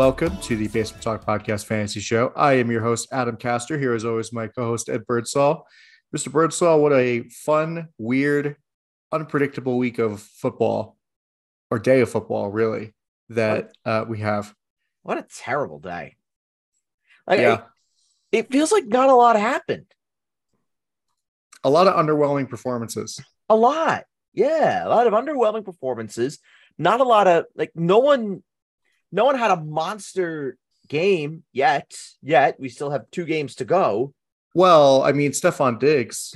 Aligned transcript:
Welcome 0.00 0.38
to 0.38 0.56
the 0.56 0.66
Basement 0.66 1.02
Talk 1.02 1.26
Podcast 1.26 1.66
Fantasy 1.66 2.00
Show. 2.00 2.32
I 2.34 2.54
am 2.54 2.70
your 2.70 2.80
host, 2.80 3.08
Adam 3.12 3.36
Castor. 3.36 3.78
Here, 3.78 3.92
as 3.92 4.02
always, 4.06 4.32
my 4.32 4.46
co 4.46 4.64
host, 4.64 4.88
Ed 4.88 5.06
Birdsall. 5.06 5.66
Mr. 6.16 6.32
Birdsall, 6.32 6.80
what 6.80 6.94
a 6.94 7.24
fun, 7.28 7.88
weird, 7.98 8.56
unpredictable 9.12 9.76
week 9.76 9.98
of 9.98 10.22
football 10.22 10.96
or 11.70 11.78
day 11.78 12.00
of 12.00 12.08
football, 12.08 12.48
really, 12.48 12.94
that 13.28 13.72
uh, 13.84 14.06
we 14.08 14.20
have. 14.20 14.54
What 15.02 15.18
a 15.18 15.26
terrible 15.36 15.80
day. 15.80 16.16
Like, 17.26 17.40
Yeah. 17.40 17.60
It, 18.32 18.38
it 18.38 18.50
feels 18.50 18.72
like 18.72 18.86
not 18.86 19.10
a 19.10 19.14
lot 19.14 19.36
happened. 19.36 19.92
A 21.62 21.68
lot 21.68 21.88
of 21.88 21.94
underwhelming 21.94 22.48
performances. 22.48 23.20
A 23.50 23.54
lot. 23.54 24.04
Yeah. 24.32 24.86
A 24.86 24.88
lot 24.88 25.06
of 25.06 25.12
underwhelming 25.12 25.66
performances. 25.66 26.38
Not 26.78 27.00
a 27.00 27.04
lot 27.04 27.26
of 27.26 27.44
like 27.54 27.72
no 27.74 27.98
one 27.98 28.42
no 29.12 29.24
one 29.24 29.38
had 29.38 29.50
a 29.50 29.56
monster 29.56 30.56
game 30.88 31.44
yet. 31.52 31.92
Yet. 32.22 32.58
We 32.58 32.68
still 32.68 32.90
have 32.90 33.10
two 33.10 33.24
games 33.24 33.56
to 33.56 33.64
go. 33.64 34.12
Well, 34.54 35.02
I 35.02 35.12
mean, 35.12 35.30
Stefon 35.30 35.78
Diggs 35.78 36.34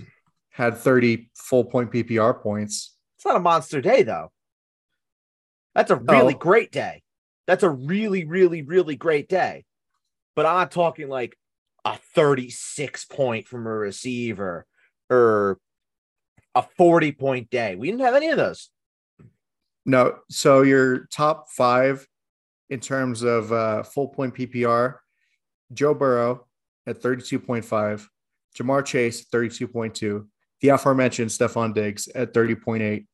had 0.51 0.77
30 0.77 1.31
full 1.35 1.65
point 1.65 1.91
PPR 1.91 2.41
points. 2.41 2.97
It's 3.17 3.25
not 3.27 3.37
a 3.37 3.41
monster 3.41 3.81
day 3.81 4.03
though. 4.03 4.31
That's 5.75 5.91
a 5.91 5.97
really 5.97 6.35
Oh. 6.35 6.39
great 6.39 6.71
day. 6.71 7.03
That's 7.47 7.65
a 7.65 7.71
really, 7.71 8.25
really, 8.25 8.63
really 8.63 8.97
great 8.97 9.29
day. 9.29 9.65
But 10.37 10.47
I'm 10.47 10.55
not 10.57 10.71
talking 10.71 11.09
like 11.09 11.37
a 11.85 11.99
36 12.15 13.05
point 13.07 13.47
from 13.49 13.67
a 13.67 13.71
receiver 13.71 14.67
or 15.11 15.59
a 16.55 16.63
40 16.63 17.13
point 17.13 17.51
day. 17.51 17.75
We 17.75 17.89
didn't 17.91 18.03
have 18.05 18.15
any 18.15 18.29
of 18.29 18.37
those. 18.37 18.71
No, 19.85 20.19
so 20.31 20.63
your 20.63 21.07
top 21.07 21.51
five 21.51 22.07
in 22.75 22.81
terms 22.81 23.23
of 23.23 23.53
uh, 23.53 23.85
full 23.85 24.09
point 24.09 24.35
PPR 24.35 24.97
Joe 25.73 25.95
Burrow 25.95 26.45
at 26.89 27.01
32.5, 27.01 28.07
Ja'Marr 28.59 28.85
Chase 28.85 29.25
32.2, 29.27 30.27
the 30.61 30.69
aforementioned 30.71 31.31
Stefon 31.31 31.73
Diggs 31.73 32.09
at 32.09 32.35
30.8, 32.35 33.07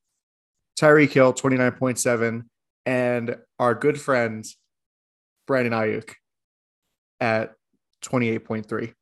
Tyreek 0.80 1.12
Hill 1.12 1.34
29.7, 1.34 2.44
and 2.86 3.36
our 3.58 3.74
good 3.74 4.00
friend 4.00 4.46
Brandon 5.46 5.74
Aiyuk 5.74 6.14
at 7.20 7.52
28.3. 8.02 8.94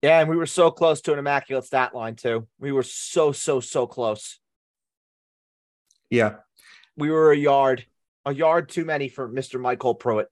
Yeah, 0.00 0.20
and 0.20 0.30
we 0.30 0.36
were 0.36 0.46
so 0.46 0.70
close 0.70 1.00
to 1.02 1.12
an 1.12 1.18
immaculate 1.18 1.64
stat 1.64 1.92
line 1.92 2.14
too. 2.14 2.46
We 2.60 2.70
were 2.70 2.84
so, 2.84 3.32
so, 3.32 3.58
so 3.58 3.88
close. 3.88 4.38
Yeah. 6.08 6.36
We 6.96 7.10
were 7.10 7.32
a 7.32 7.36
yard, 7.36 7.84
a 8.24 8.34
yard 8.34 8.68
too 8.68 8.84
many 8.84 9.08
for 9.08 9.28
Mr. 9.28 9.60
Michael 9.60 9.94
Pruitt. 9.94 10.28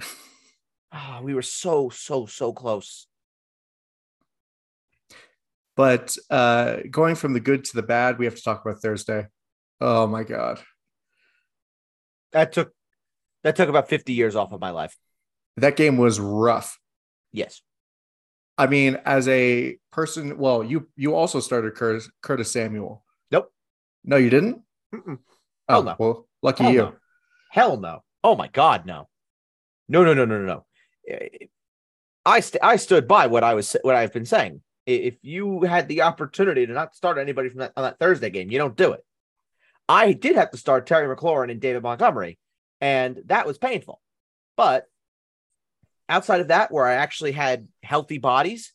Ah, 0.92 1.20
we 1.22 1.34
were 1.34 1.42
so, 1.42 1.90
so, 1.90 2.24
so 2.24 2.54
close. 2.54 3.06
But 5.76 6.16
uh, 6.30 6.78
going 6.90 7.16
from 7.16 7.34
the 7.34 7.40
good 7.40 7.64
to 7.64 7.76
the 7.76 7.82
bad, 7.82 8.18
we 8.18 8.24
have 8.24 8.36
to 8.36 8.42
talk 8.42 8.64
about 8.64 8.80
Thursday. 8.80 9.26
Oh 9.80 10.06
my 10.06 10.24
God. 10.24 10.60
That 12.32 12.52
took 12.52 12.72
that 13.42 13.56
took 13.56 13.68
about 13.68 13.88
50 13.88 14.12
years 14.14 14.36
off 14.36 14.52
of 14.52 14.60
my 14.60 14.70
life. 14.70 14.96
That 15.58 15.76
game 15.76 15.98
was 15.98 16.18
rough. 16.18 16.78
Yes. 17.32 17.60
I 18.56 18.66
mean, 18.66 18.98
as 19.04 19.28
a 19.28 19.76
person, 19.92 20.38
well, 20.38 20.64
you 20.64 20.88
you 20.96 21.14
also 21.14 21.40
started 21.40 21.74
Curtis, 21.74 22.10
Curtis 22.22 22.50
Samuel. 22.50 23.04
Nope. 23.30 23.52
No, 24.02 24.16
you 24.16 24.30
didn't. 24.30 24.62
Mm-mm. 24.94 25.18
Oh, 25.68 25.72
Hell 25.74 25.82
no. 25.82 25.96
well, 25.98 26.25
lucky 26.42 26.64
Hell 26.64 26.72
you. 26.72 26.78
no. 26.78 26.94
Hell 27.50 27.80
no. 27.80 28.02
Oh 28.22 28.36
my 28.36 28.48
God, 28.48 28.86
no. 28.86 29.08
No, 29.88 30.04
no, 30.04 30.14
no, 30.14 30.24
no, 30.24 30.38
no, 30.38 30.46
no. 30.46 30.66
I 32.24 32.40
st- 32.40 32.62
I 32.62 32.76
stood 32.76 33.06
by 33.06 33.28
what 33.28 33.44
I 33.44 33.54
was 33.54 33.76
what 33.82 33.94
I've 33.94 34.12
been 34.12 34.26
saying. 34.26 34.60
If 34.84 35.16
you 35.22 35.62
had 35.62 35.88
the 35.88 36.02
opportunity 36.02 36.66
to 36.66 36.72
not 36.72 36.94
start 36.94 37.18
anybody 37.18 37.48
from 37.48 37.60
that 37.60 37.72
on 37.76 37.84
that 37.84 37.98
Thursday 37.98 38.30
game, 38.30 38.50
you 38.50 38.58
don't 38.58 38.76
do 38.76 38.92
it. 38.92 39.04
I 39.88 40.12
did 40.12 40.34
have 40.36 40.50
to 40.50 40.56
start 40.56 40.86
Terry 40.86 41.14
McLaurin 41.14 41.50
and 41.50 41.60
David 41.60 41.82
Montgomery, 41.82 42.38
and 42.80 43.20
that 43.26 43.46
was 43.46 43.58
painful. 43.58 44.00
But 44.56 44.86
outside 46.08 46.40
of 46.40 46.48
that, 46.48 46.72
where 46.72 46.86
I 46.86 46.94
actually 46.94 47.32
had 47.32 47.68
healthy 47.82 48.18
bodies, 48.18 48.72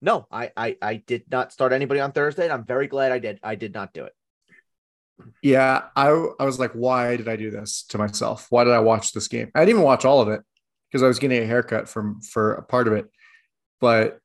no, 0.00 0.26
I 0.30 0.50
I, 0.56 0.76
I 0.80 0.96
did 0.96 1.24
not 1.30 1.52
start 1.52 1.72
anybody 1.72 2.00
on 2.00 2.12
Thursday, 2.12 2.44
and 2.44 2.52
I'm 2.52 2.64
very 2.64 2.86
glad 2.86 3.12
I 3.12 3.18
did. 3.18 3.40
I 3.42 3.56
did 3.56 3.74
not 3.74 3.92
do 3.92 4.04
it. 4.04 4.12
Yeah, 5.42 5.82
I 5.94 6.08
I 6.40 6.44
was 6.44 6.58
like, 6.58 6.72
why 6.72 7.16
did 7.16 7.28
I 7.28 7.36
do 7.36 7.50
this 7.50 7.84
to 7.90 7.98
myself? 7.98 8.46
Why 8.50 8.64
did 8.64 8.72
I 8.72 8.80
watch 8.80 9.12
this 9.12 9.28
game? 9.28 9.50
I 9.54 9.60
didn't 9.60 9.70
even 9.70 9.82
watch 9.82 10.04
all 10.04 10.20
of 10.20 10.28
it 10.28 10.40
because 10.90 11.02
I 11.02 11.06
was 11.06 11.18
getting 11.18 11.42
a 11.42 11.46
haircut 11.46 11.88
from 11.88 12.20
for 12.20 12.54
a 12.54 12.62
part 12.62 12.88
of 12.88 12.94
it. 12.94 13.06
But 13.80 14.18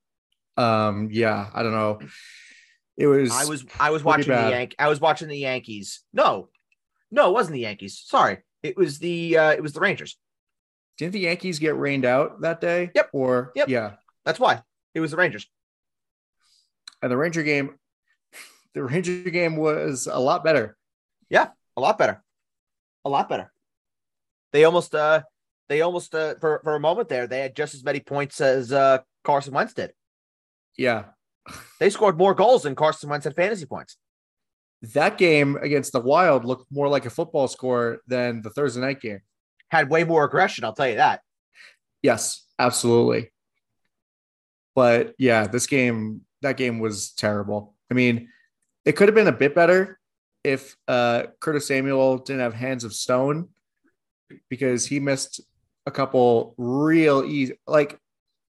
um, 0.57 1.09
yeah, 1.11 1.49
I 1.53 1.63
don't 1.63 1.71
know. 1.73 1.99
It 2.97 3.07
was 3.07 3.31
I 3.31 3.45
was 3.45 3.65
I 3.79 3.91
was 3.91 4.03
watching 4.03 4.27
bad. 4.27 4.47
the 4.47 4.51
Yank 4.51 4.75
I 4.79 4.89
was 4.89 4.99
watching 4.99 5.27
the 5.27 5.37
Yankees. 5.37 6.01
No, 6.11 6.49
no, 7.11 7.29
it 7.29 7.33
wasn't 7.33 7.53
the 7.53 7.61
Yankees. 7.61 8.01
Sorry, 8.05 8.39
it 8.63 8.75
was 8.75 8.99
the 8.99 9.37
uh, 9.37 9.51
it 9.51 9.61
was 9.61 9.73
the 9.73 9.79
Rangers. 9.79 10.17
didn't 10.97 11.13
the 11.13 11.19
Yankees 11.21 11.59
get 11.59 11.77
rained 11.77 12.03
out 12.05 12.41
that 12.41 12.59
day? 12.61 12.91
Yep. 12.95 13.09
Or 13.13 13.51
Yep. 13.55 13.69
yeah. 13.69 13.91
That's 14.25 14.39
why 14.39 14.63
it 14.93 14.99
was 14.99 15.11
the 15.11 15.17
Rangers. 15.17 15.47
And 17.01 17.09
the 17.11 17.15
Ranger 17.17 17.43
game, 17.43 17.75
the 18.73 18.83
Ranger 18.83 19.29
game 19.29 19.55
was 19.55 20.07
a 20.11 20.19
lot 20.19 20.43
better. 20.43 20.75
Yeah, 21.29 21.49
a 21.77 21.81
lot 21.81 21.97
better, 21.97 22.23
a 23.05 23.09
lot 23.09 23.29
better. 23.29 23.51
They 24.51 24.63
almost 24.63 24.95
uh 24.95 25.21
they 25.67 25.81
almost 25.81 26.15
uh 26.15 26.35
for 26.41 26.59
for 26.63 26.75
a 26.75 26.79
moment 26.79 27.09
there 27.09 27.27
they 27.27 27.41
had 27.41 27.55
just 27.55 27.75
as 27.75 27.83
many 27.83 27.99
points 27.99 28.41
as 28.41 28.71
uh 28.71 28.99
Carson 29.23 29.53
Wentz 29.53 29.73
did. 29.73 29.93
Yeah. 30.77 31.05
They 31.79 31.89
scored 31.89 32.17
more 32.17 32.33
goals 32.33 32.63
than 32.63 32.75
Carson 32.75 33.09
Wentz 33.09 33.25
had 33.25 33.35
fantasy 33.35 33.65
points. 33.65 33.97
that 34.81 35.17
game 35.17 35.57
against 35.57 35.91
the 35.91 35.99
Wild 35.99 36.45
looked 36.45 36.71
more 36.71 36.87
like 36.87 37.05
a 37.05 37.09
football 37.09 37.47
score 37.47 37.99
than 38.07 38.41
the 38.41 38.49
Thursday 38.49 38.81
night 38.81 39.01
game. 39.01 39.19
Had 39.69 39.89
way 39.89 40.03
more 40.03 40.23
aggression, 40.23 40.63
I'll 40.63 40.73
tell 40.73 40.87
you 40.87 40.95
that. 40.95 41.21
Yes, 42.01 42.45
absolutely. 42.57 43.31
But 44.75 45.15
yeah, 45.17 45.47
this 45.47 45.67
game, 45.67 46.21
that 46.41 46.55
game 46.57 46.79
was 46.79 47.11
terrible. 47.11 47.75
I 47.91 47.93
mean, 47.93 48.29
it 48.85 48.93
could 48.93 49.09
have 49.09 49.15
been 49.15 49.27
a 49.27 49.33
bit 49.33 49.53
better 49.53 49.98
if 50.43 50.75
uh, 50.87 51.23
Curtis 51.39 51.67
Samuel 51.67 52.17
didn't 52.17 52.41
have 52.41 52.53
hands 52.53 52.83
of 52.83 52.93
stone 52.93 53.49
because 54.49 54.85
he 54.85 54.99
missed 54.99 55.41
a 55.85 55.91
couple 55.91 56.53
real 56.57 57.23
easy, 57.23 57.59
like 57.67 57.99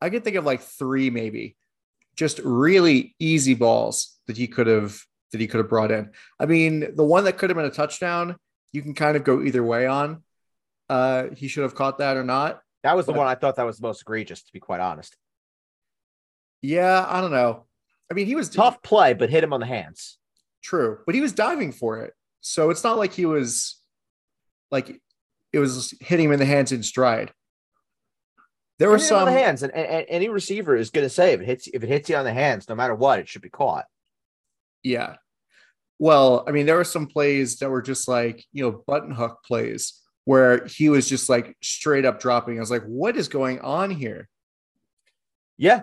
I 0.01 0.09
could 0.09 0.23
think 0.23 0.35
of 0.35 0.45
like 0.45 0.61
three 0.61 1.09
maybe, 1.09 1.55
just 2.15 2.39
really 2.39 3.15
easy 3.19 3.53
balls 3.53 4.17
that 4.27 4.37
he 4.37 4.47
could 4.47 4.67
have 4.67 4.99
that 5.31 5.41
he 5.41 5.47
could 5.47 5.57
have 5.57 5.69
brought 5.69 5.91
in. 5.91 6.11
I 6.39 6.45
mean, 6.45 6.95
the 6.95 7.03
one 7.03 7.25
that 7.25 7.37
could 7.37 7.49
have 7.49 7.57
been 7.57 7.65
a 7.65 7.69
touchdown, 7.69 8.37
you 8.71 8.81
can 8.81 8.93
kind 8.93 9.17
of 9.17 9.23
go 9.23 9.41
either 9.41 9.63
way 9.63 9.85
on. 9.85 10.23
Uh, 10.89 11.25
he 11.35 11.47
should 11.47 11.63
have 11.63 11.75
caught 11.75 11.97
that 11.97 12.15
or 12.15 12.23
not. 12.23 12.61
That 12.83 12.95
was 12.95 13.05
the 13.05 13.13
one 13.13 13.27
I 13.27 13.35
thought 13.35 13.57
that 13.57 13.65
was 13.65 13.77
the 13.77 13.87
most 13.87 14.01
egregious, 14.01 14.43
to 14.43 14.53
be 14.53 14.59
quite 14.59 14.79
honest. 14.79 15.17
Yeah, 16.61 17.05
I 17.07 17.19
don't 17.19 17.31
know. 17.31 17.65
I 18.09 18.13
mean, 18.13 18.25
he 18.25 18.35
was 18.35 18.49
Tough 18.49 18.81
play, 18.81 19.13
but 19.13 19.29
hit 19.29 19.43
him 19.43 19.51
on 19.51 19.59
the 19.59 19.65
hands. 19.65 20.17
True, 20.61 20.99
but 21.05 21.15
he 21.15 21.21
was 21.21 21.33
diving 21.33 21.71
for 21.71 22.01
it. 22.01 22.13
So 22.41 22.69
it's 22.69 22.83
not 22.83 22.97
like 22.97 23.13
he 23.13 23.25
was 23.25 23.79
like 24.71 25.01
it 25.53 25.59
was 25.59 25.93
hitting 26.01 26.25
him 26.25 26.31
in 26.33 26.39
the 26.39 26.45
hands 26.45 26.71
in 26.71 26.83
stride. 26.83 27.31
There 28.79 28.89
were 28.89 28.99
some 28.99 29.25
the 29.25 29.31
hands, 29.31 29.63
and, 29.63 29.73
and, 29.73 29.87
and 29.87 30.05
any 30.07 30.29
receiver 30.29 30.75
is 30.75 30.91
going 30.91 31.05
to 31.05 31.09
say 31.09 31.33
if 31.33 31.41
it 31.41 31.45
hits 31.45 31.67
if 31.67 31.83
it 31.83 31.89
hits 31.89 32.09
you 32.09 32.15
on 32.15 32.25
the 32.25 32.33
hands, 32.33 32.69
no 32.69 32.75
matter 32.75 32.93
what, 32.93 33.19
it 33.19 33.27
should 33.27 33.41
be 33.41 33.49
caught. 33.49 33.85
yeah. 34.83 35.15
Well, 35.99 36.43
I 36.47 36.51
mean, 36.51 36.67
there 36.67 36.75
were 36.75 36.83
some 36.83 37.07
plays 37.07 37.57
that 37.57 37.71
were 37.71 37.81
just 37.81 38.07
like, 38.07 38.45
you 38.53 38.63
know, 38.63 38.83
button 38.85 39.09
hook 39.09 39.39
plays 39.43 39.99
where 40.25 40.63
he 40.67 40.89
was 40.89 41.09
just 41.09 41.27
like 41.27 41.57
straight 41.63 42.05
up 42.05 42.19
dropping. 42.19 42.57
I 42.57 42.59
was 42.59 42.69
like, 42.69 42.83
what 42.83 43.17
is 43.17 43.29
going 43.29 43.61
on 43.61 43.89
here? 43.89 44.29
Yeah, 45.57 45.81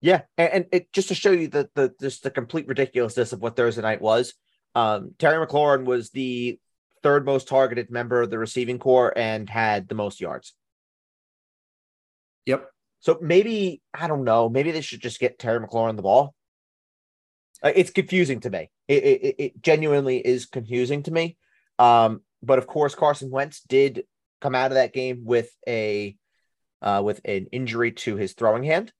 yeah, 0.00 0.22
and, 0.38 0.52
and 0.52 0.66
it 0.72 0.92
just 0.92 1.08
to 1.08 1.14
show 1.14 1.30
you 1.30 1.48
the 1.48 1.68
the 1.74 1.92
just 2.00 2.22
the 2.22 2.30
complete 2.30 2.66
ridiculousness 2.68 3.32
of 3.32 3.40
what 3.40 3.56
Thursday 3.56 3.82
night 3.82 4.00
was. 4.00 4.34
Um, 4.74 5.14
Terry 5.18 5.44
McLaurin 5.44 5.84
was 5.84 6.10
the 6.10 6.58
third 7.02 7.24
most 7.24 7.48
targeted 7.48 7.90
member 7.90 8.22
of 8.22 8.30
the 8.30 8.38
receiving 8.38 8.78
core 8.78 9.12
and 9.16 9.48
had 9.48 9.88
the 9.88 9.94
most 9.94 10.20
yards. 10.20 10.52
Yep. 12.46 12.68
So 13.00 13.18
maybe 13.20 13.82
I 13.94 14.06
don't 14.06 14.24
know. 14.24 14.48
Maybe 14.48 14.70
they 14.70 14.80
should 14.80 15.00
just 15.00 15.20
get 15.20 15.38
Terry 15.38 15.60
McLaurin 15.60 15.96
the 15.96 16.02
ball. 16.02 16.34
Uh, 17.62 17.72
It's 17.74 17.90
confusing 17.90 18.40
to 18.40 18.50
me. 18.50 18.70
It, 18.88 19.04
it, 19.04 19.22
it- 19.24 19.34
it 19.38 19.62
genuinely 19.62 20.18
is 20.18 20.46
confusing 20.46 21.02
to 21.04 21.10
me. 21.10 21.36
Um, 21.78 22.22
but 22.42 22.58
of 22.58 22.66
course, 22.66 22.94
Carson 22.94 23.30
Wentz 23.30 23.60
did 23.60 24.04
come 24.40 24.54
out 24.54 24.70
of 24.70 24.74
that 24.76 24.92
game 24.92 25.22
with 25.24 25.50
a 25.68 26.16
uh, 26.82 27.02
with 27.04 27.20
an 27.26 27.46
injury 27.52 27.92
to 27.92 28.16
his 28.16 28.32
throwing 28.32 28.64
hand. 28.64 28.92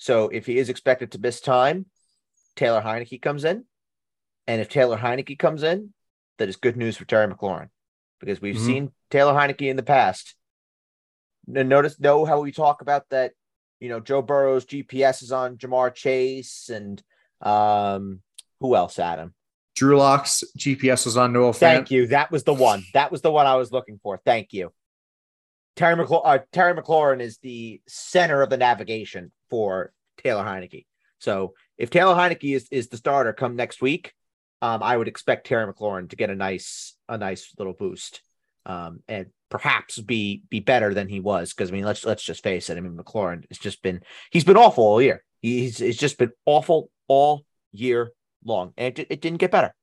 So 0.00 0.28
if 0.30 0.46
he 0.46 0.56
is 0.56 0.70
expected 0.70 1.12
to 1.12 1.18
miss 1.18 1.40
time, 1.42 1.84
Taylor 2.56 2.80
Heinicke 2.80 3.20
comes 3.20 3.44
in, 3.44 3.66
and 4.46 4.60
if 4.60 4.70
Taylor 4.70 4.96
Heinicke 4.96 5.38
comes 5.38 5.62
in, 5.62 5.92
that 6.38 6.48
is 6.48 6.56
good 6.56 6.76
news 6.76 6.96
for 6.96 7.04
Terry 7.04 7.32
McLaurin. 7.32 7.68
because 8.18 8.38
we've 8.42 8.56
Mhm. 8.56 8.66
seen 8.66 8.92
Taylor 9.10 9.32
Heinicke 9.32 9.70
in 9.70 9.76
the 9.76 9.82
past. 9.82 10.34
Notice, 11.46 11.98
know 11.98 12.26
how 12.26 12.40
we 12.40 12.52
talk 12.52 12.82
about 12.82 13.08
that. 13.08 13.32
You 13.78 13.88
know, 13.88 13.98
Joe 13.98 14.20
Burrow's 14.20 14.66
GPS 14.66 15.22
is 15.22 15.32
on 15.32 15.56
Ja'Marr 15.56 15.94
Chase 15.94 16.68
and 16.68 17.02
um, 17.40 18.20
who 18.60 18.76
else, 18.76 18.98
Adam? 18.98 19.34
Drew 19.74 19.96
Lock's 19.96 20.44
GPS 20.58 21.06
was 21.06 21.16
on 21.16 21.32
Noah 21.32 21.52
Fant. 21.52 21.58
Thank 21.60 21.90
you. 21.90 22.08
That 22.08 22.30
was 22.30 22.44
the 22.44 22.52
one. 22.52 22.84
That 22.92 23.10
was 23.10 23.22
the 23.22 23.30
one 23.32 23.46
I 23.46 23.54
was 23.56 23.72
looking 23.72 23.98
for. 24.02 24.20
Thank 24.22 24.52
you. 24.52 24.70
Terry, 25.76 25.96
McLaurin, 25.96 26.22
uh, 26.24 26.38
Terry 26.52 26.74
McLaurin 26.74 27.20
is 27.20 27.38
the 27.38 27.80
center 27.86 28.42
of 28.42 28.50
the 28.50 28.56
navigation 28.56 29.32
for 29.48 29.92
Taylor 30.18 30.44
Heinicke. 30.44 30.86
So 31.18 31.54
if 31.78 31.90
Taylor 31.90 32.14
Heinicke 32.14 32.54
is, 32.54 32.68
is 32.70 32.88
the 32.88 32.96
starter 32.96 33.32
come 33.32 33.56
next 33.56 33.80
week, 33.80 34.12
um, 34.62 34.82
I 34.82 34.96
would 34.96 35.08
expect 35.08 35.46
Terry 35.46 35.70
McLaurin 35.72 36.10
to 36.10 36.16
get 36.16 36.30
a 36.30 36.34
nice 36.34 36.94
a 37.08 37.16
nice 37.16 37.52
little 37.58 37.72
boost 37.72 38.22
um, 38.66 39.00
and 39.08 39.26
perhaps 39.48 39.98
be 39.98 40.42
be 40.48 40.60
better 40.60 40.94
than 40.94 41.08
he 41.08 41.20
was. 41.20 41.52
Because 41.52 41.70
I 41.70 41.72
mean, 41.72 41.84
let's 41.84 42.04
let's 42.04 42.22
just 42.22 42.42
face 42.42 42.70
it. 42.70 42.76
I 42.76 42.80
mean, 42.80 42.96
McLaurin 42.96 43.44
has 43.48 43.58
just 43.58 43.82
been 43.82 44.00
he's 44.30 44.44
been 44.44 44.56
awful 44.56 44.84
all 44.84 45.02
year. 45.02 45.24
He's 45.40 45.80
it's 45.80 45.98
just 45.98 46.18
been 46.18 46.32
awful 46.46 46.90
all 47.08 47.44
year 47.72 48.10
long, 48.44 48.72
and 48.76 48.98
it, 48.98 49.06
it 49.10 49.20
didn't 49.20 49.38
get 49.38 49.50
better. 49.50 49.74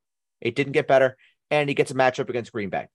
It 0.41 0.55
didn't 0.55 0.73
get 0.73 0.87
better, 0.87 1.17
and 1.49 1.67
he 1.67 1.75
gets 1.75 1.91
a 1.91 1.95
matchup 1.95 2.29
against 2.29 2.51
Green 2.51 2.69
Bay. 2.69 2.87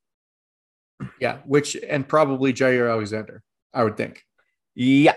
Yeah, 1.20 1.38
which 1.44 1.76
and 1.76 2.06
probably 2.06 2.52
Jaire 2.52 2.90
Alexander, 2.90 3.43
I 3.72 3.84
would 3.84 3.96
think, 3.96 4.22
Yeah, 4.75 5.14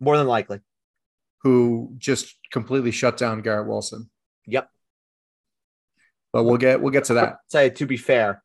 more 0.00 0.16
than 0.16 0.26
likely. 0.26 0.60
who 1.42 1.94
just 1.98 2.36
completely 2.52 2.90
shut 2.90 3.16
down 3.16 3.42
Garrett 3.42 3.68
Wilson. 3.68 4.10
Yep. 4.46 4.68
But 6.32 6.44
we'll 6.44 6.56
get 6.56 6.80
we'll 6.80 6.92
get 6.92 7.04
to 7.04 7.14
that. 7.14 7.36
Say 7.48 7.70
to 7.70 7.86
be 7.86 7.96
fair, 7.96 8.42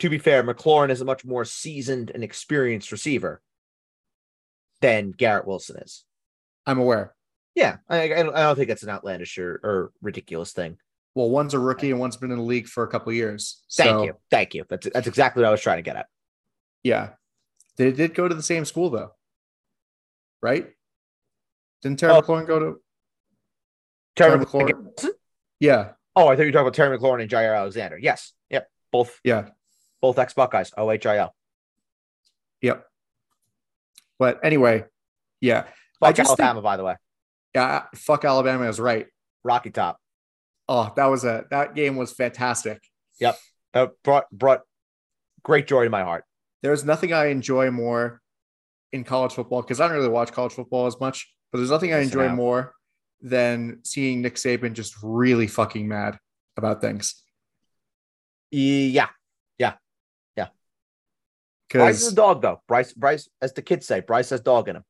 to 0.00 0.08
be 0.08 0.18
fair, 0.18 0.42
McLaurin 0.42 0.90
is 0.90 1.00
a 1.00 1.04
much 1.04 1.24
more 1.24 1.44
seasoned 1.44 2.10
and 2.10 2.24
experienced 2.24 2.90
receiver 2.92 3.40
than 4.80 5.12
Garrett 5.12 5.46
Wilson 5.46 5.76
is. 5.78 6.04
I'm 6.66 6.78
aware. 6.78 7.14
Yeah, 7.54 7.76
I, 7.88 8.12
I 8.14 8.22
don't 8.22 8.56
think 8.56 8.68
that's 8.68 8.82
an 8.82 8.88
outlandish 8.88 9.36
or, 9.38 9.60
or 9.62 9.92
ridiculous 10.00 10.52
thing. 10.52 10.78
Well, 11.14 11.28
one's 11.28 11.52
a 11.54 11.58
rookie 11.58 11.90
and 11.90 12.00
one's 12.00 12.16
been 12.16 12.30
in 12.30 12.38
the 12.38 12.42
league 12.44 12.66
for 12.66 12.82
a 12.82 12.88
couple 12.88 13.10
of 13.10 13.14
years. 13.16 13.62
Thank 13.76 14.06
you, 14.06 14.14
thank 14.30 14.54
you. 14.54 14.64
That's 14.68 14.88
that's 14.92 15.06
exactly 15.06 15.42
what 15.42 15.48
I 15.48 15.52
was 15.52 15.60
trying 15.60 15.76
to 15.78 15.82
get 15.82 15.96
at. 15.96 16.06
Yeah. 16.82 17.10
They 17.76 17.92
did 17.92 18.14
go 18.14 18.28
to 18.28 18.34
the 18.34 18.42
same 18.42 18.64
school 18.64 18.90
though. 18.90 19.12
Right? 20.42 20.68
Didn't 21.82 21.98
Terry 21.98 22.12
Oh. 22.12 22.22
McLaurin 22.22 22.46
go 22.46 22.58
to 22.58 22.76
Terry 24.16 24.38
McLaurin. 24.38 24.70
McLaurin? 24.94 25.08
Yeah, 25.60 25.92
Oh, 26.14 26.28
I 26.28 26.36
thought 26.36 26.42
you 26.42 26.48
were 26.48 26.52
talking 26.52 26.60
about 26.66 26.74
Terry 26.74 26.98
McLaurin 26.98 27.22
and 27.22 27.30
Jaire 27.30 27.56
Alexander. 27.56 27.96
Yes, 27.98 28.32
yep, 28.50 28.68
both 28.90 29.18
yeah, 29.24 29.48
both 30.02 30.18
ex 30.18 30.34
Buckeyes. 30.34 30.70
OHIL. 30.76 31.30
yep. 32.60 32.84
But 34.18 34.40
anyway, 34.44 34.84
yeah. 35.40 35.62
Fuck 35.62 36.08
I 36.08 36.12
just 36.12 36.28
think- 36.36 36.40
Alabama, 36.40 36.62
by 36.62 36.76
the 36.76 36.84
way. 36.84 36.96
Yeah, 37.54 37.84
fuck 37.94 38.24
Alabama 38.24 38.68
is 38.68 38.78
right. 38.78 39.06
Rocky 39.44 39.70
Top. 39.70 39.98
Oh, 40.68 40.92
that 40.96 41.06
was 41.06 41.24
a 41.24 41.46
that 41.50 41.74
game 41.74 41.96
was 41.96 42.12
fantastic. 42.12 42.82
Yep. 43.20 43.38
That 43.72 43.92
brought 44.04 44.30
brought 44.30 44.60
great 45.42 45.66
joy 45.66 45.84
to 45.84 45.90
my 45.90 46.02
heart. 46.02 46.24
There's 46.62 46.84
nothing 46.84 47.12
I 47.12 47.26
enjoy 47.26 47.70
more 47.70 48.20
in 48.92 49.04
college 49.04 49.32
football 49.32 49.62
because 49.62 49.80
I 49.80 49.88
don't 49.88 49.96
really 49.96 50.08
watch 50.08 50.32
college 50.32 50.52
football 50.52 50.86
as 50.86 50.98
much, 51.00 51.32
but 51.50 51.58
there's 51.58 51.70
nothing 51.70 51.92
I 51.92 51.98
enjoy 51.98 52.28
more 52.28 52.74
than 53.20 53.80
seeing 53.84 54.22
Nick 54.22 54.34
Saban 54.36 54.72
just 54.72 54.94
really 55.02 55.46
fucking 55.46 55.86
mad 55.88 56.18
about 56.56 56.80
things. 56.80 57.22
Yeah, 58.50 59.08
Yeah. 59.58 59.74
Yeah. 60.36 60.48
Bryce 61.70 62.02
is 62.02 62.12
a 62.12 62.16
dog, 62.16 62.42
though. 62.42 62.60
Bryce, 62.68 62.92
Bryce, 62.92 63.28
as 63.40 63.54
the 63.54 63.62
kids 63.62 63.86
say, 63.86 64.00
Bryce 64.00 64.30
has 64.30 64.40
dog 64.40 64.68
in 64.68 64.76
him. 64.76 64.84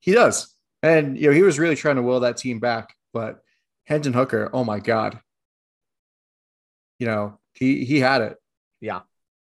he 0.00 0.12
does. 0.12 0.54
And 0.82 1.16
you 1.18 1.28
know, 1.28 1.34
he 1.34 1.42
was 1.42 1.58
really 1.58 1.76
trying 1.76 1.96
to 1.96 2.02
will 2.02 2.20
that 2.20 2.36
team 2.36 2.60
back, 2.60 2.94
but 3.12 3.40
Hendon 3.86 4.12
Hooker, 4.12 4.50
oh 4.52 4.62
my 4.64 4.78
God. 4.78 5.18
You 6.98 7.06
know, 7.06 7.40
he 7.54 7.84
he 7.84 8.00
had 8.00 8.20
it. 8.20 8.36
Yeah. 8.80 9.00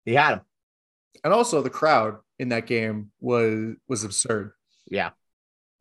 He 0.05 0.13
had 0.13 0.33
him. 0.33 0.41
And 1.23 1.33
also 1.33 1.61
the 1.61 1.69
crowd 1.69 2.17
in 2.37 2.49
that 2.49 2.65
game 2.67 3.11
was 3.19 3.75
was 3.87 4.03
absurd. 4.03 4.51
Yeah, 4.89 5.11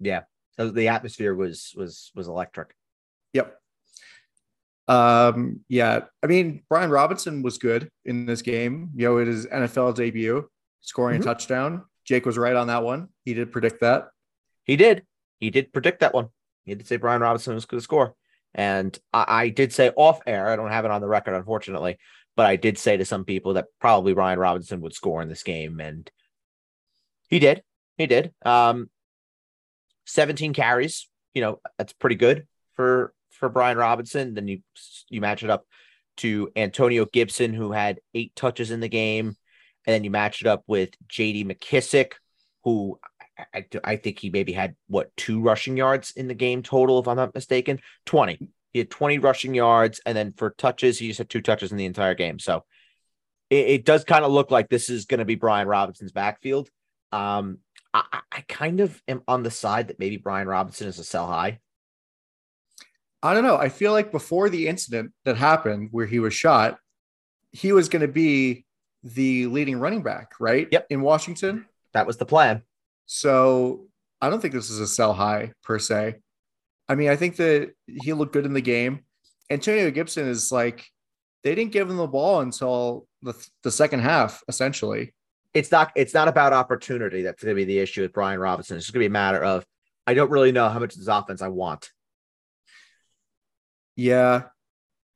yeah. 0.00 0.22
So 0.56 0.70
the 0.70 0.88
atmosphere 0.88 1.34
was 1.34 1.72
was 1.76 2.10
was 2.14 2.28
electric. 2.28 2.74
Yep. 3.32 3.56
Um, 4.88 5.60
yeah. 5.68 6.00
I 6.22 6.26
mean, 6.26 6.62
Brian 6.68 6.90
Robinson 6.90 7.42
was 7.42 7.58
good 7.58 7.90
in 8.04 8.26
this 8.26 8.42
game. 8.42 8.90
You 8.94 9.08
know, 9.08 9.18
it 9.18 9.28
is 9.28 9.46
NFL 9.46 9.94
debut, 9.94 10.48
scoring 10.80 11.18
Mhm. 11.18 11.22
a 11.22 11.24
touchdown. 11.24 11.84
Jake 12.04 12.24
was 12.24 12.38
right 12.38 12.56
on 12.56 12.68
that 12.68 12.82
one. 12.82 13.08
He 13.24 13.34
did 13.34 13.52
predict 13.52 13.80
that. 13.82 14.08
He 14.64 14.76
did. 14.76 15.06
He 15.40 15.50
did 15.50 15.72
predict 15.72 16.00
that 16.00 16.14
one. 16.14 16.28
He 16.64 16.74
did 16.74 16.86
say 16.86 16.96
Brian 16.96 17.20
Robinson 17.20 17.54
was 17.54 17.66
going 17.66 17.78
to 17.78 17.84
score, 17.84 18.14
and 18.54 18.98
I, 19.12 19.24
I 19.28 19.48
did 19.50 19.72
say 19.72 19.90
off 19.96 20.20
air. 20.26 20.48
I 20.48 20.56
don't 20.56 20.70
have 20.70 20.84
it 20.84 20.90
on 20.90 21.00
the 21.00 21.06
record, 21.08 21.34
unfortunately, 21.34 21.98
but 22.38 22.46
I 22.46 22.54
did 22.54 22.78
say 22.78 22.96
to 22.96 23.04
some 23.04 23.24
people 23.24 23.54
that 23.54 23.66
probably 23.80 24.12
Ryan 24.12 24.38
Robinson 24.38 24.80
would 24.82 24.94
score 24.94 25.20
in 25.20 25.28
this 25.28 25.42
game, 25.42 25.80
and 25.80 26.08
he 27.28 27.40
did. 27.40 27.64
He 27.96 28.06
did. 28.06 28.32
Um, 28.44 28.90
seventeen 30.06 30.52
carries. 30.52 31.08
You 31.34 31.42
know, 31.42 31.60
that's 31.78 31.92
pretty 31.92 32.14
good 32.14 32.46
for 32.76 33.12
for 33.32 33.48
Brian 33.48 33.76
Robinson. 33.76 34.34
Then 34.34 34.46
you 34.46 34.60
you 35.08 35.20
match 35.20 35.42
it 35.42 35.50
up 35.50 35.66
to 36.18 36.52
Antonio 36.54 37.06
Gibson, 37.06 37.54
who 37.54 37.72
had 37.72 37.98
eight 38.14 38.36
touches 38.36 38.70
in 38.70 38.78
the 38.78 38.88
game, 38.88 39.26
and 39.84 39.94
then 39.94 40.04
you 40.04 40.10
match 40.12 40.40
it 40.40 40.46
up 40.46 40.62
with 40.68 40.90
J.D. 41.08 41.44
McKissic, 41.44 42.12
who 42.62 43.00
I, 43.36 43.46
I, 43.52 43.66
I 43.82 43.96
think 43.96 44.20
he 44.20 44.30
maybe 44.30 44.52
had 44.52 44.76
what 44.86 45.10
two 45.16 45.40
rushing 45.40 45.76
yards 45.76 46.12
in 46.12 46.28
the 46.28 46.34
game 46.34 46.62
total, 46.62 47.00
if 47.00 47.08
I'm 47.08 47.16
not 47.16 47.34
mistaken. 47.34 47.80
20. 48.06 48.48
He 48.72 48.78
had 48.80 48.90
20 48.90 49.18
rushing 49.18 49.54
yards, 49.54 50.00
and 50.04 50.16
then 50.16 50.32
for 50.36 50.50
touches, 50.50 50.98
he 50.98 51.08
just 51.08 51.18
had 51.18 51.30
two 51.30 51.40
touches 51.40 51.70
in 51.72 51.78
the 51.78 51.86
entire 51.86 52.14
game. 52.14 52.38
So 52.38 52.64
it, 53.50 53.66
it 53.68 53.84
does 53.84 54.04
kind 54.04 54.24
of 54.24 54.30
look 54.32 54.50
like 54.50 54.68
this 54.68 54.90
is 54.90 55.06
going 55.06 55.18
to 55.18 55.24
be 55.24 55.34
Brian 55.36 55.66
Robinson's 55.68 56.12
backfield. 56.12 56.68
Um, 57.12 57.58
I, 57.94 58.04
I- 58.12 58.20
I 58.30 58.40
kind 58.46 58.78
of 58.80 59.02
am 59.08 59.22
on 59.26 59.42
the 59.42 59.50
side 59.50 59.88
that 59.88 59.98
maybe 59.98 60.16
Brian 60.16 60.46
Robinson 60.46 60.86
is 60.86 60.98
a 61.00 61.04
sell 61.04 61.26
high. 61.26 61.58
I 63.22 63.34
don't 63.34 63.42
know. 63.42 63.56
I 63.56 63.68
feel 63.68 63.90
like 63.92 64.12
before 64.12 64.48
the 64.48 64.68
incident 64.68 65.12
that 65.24 65.36
happened 65.36 65.88
where 65.90 66.06
he 66.06 66.20
was 66.20 66.34
shot, 66.34 66.78
he 67.50 67.72
was 67.72 67.88
going 67.88 68.02
to 68.02 68.08
be 68.12 68.64
the 69.02 69.46
leading 69.46 69.80
running 69.80 70.02
back, 70.02 70.32
right? 70.38 70.68
Yep. 70.70 70.86
In 70.90 71.00
Washington. 71.00 71.66
That 71.94 72.06
was 72.06 72.16
the 72.18 72.26
plan. 72.26 72.62
So 73.06 73.88
I 74.20 74.30
don't 74.30 74.40
think 74.40 74.54
this 74.54 74.70
is 74.70 74.78
a 74.78 74.86
sell 74.86 75.14
high 75.14 75.52
per 75.64 75.78
se. 75.80 76.16
I 76.88 76.94
mean, 76.94 77.08
I 77.08 77.16
think 77.16 77.36
that 77.36 77.72
he 77.86 78.12
looked 78.12 78.32
good 78.32 78.46
in 78.46 78.54
the 78.54 78.60
game. 78.60 79.04
Antonio 79.50 79.90
Gibson 79.90 80.28
is 80.28 80.50
like, 80.50 80.86
they 81.44 81.54
didn't 81.54 81.72
give 81.72 81.88
him 81.88 81.96
the 81.96 82.06
ball 82.06 82.40
until 82.40 83.06
the, 83.22 83.34
the 83.62 83.70
second 83.70 84.00
half, 84.00 84.42
essentially. 84.48 85.14
It's 85.54 85.72
not. 85.72 85.92
It's 85.96 86.12
not 86.12 86.28
about 86.28 86.52
opportunity. 86.52 87.22
That's 87.22 87.42
going 87.42 87.56
to 87.56 87.56
be 87.56 87.64
the 87.64 87.78
issue 87.78 88.02
with 88.02 88.12
Brian 88.12 88.38
Robinson. 88.38 88.76
It's 88.76 88.86
just 88.86 88.92
going 88.92 89.00
to 89.00 89.08
be 89.08 89.10
a 89.10 89.10
matter 89.10 89.42
of 89.42 89.64
I 90.06 90.14
don't 90.14 90.30
really 90.30 90.52
know 90.52 90.68
how 90.68 90.78
much 90.78 90.92
of 90.92 90.98
this 91.00 91.08
offense 91.08 91.42
I 91.42 91.48
want. 91.48 91.90
Yeah. 93.96 94.42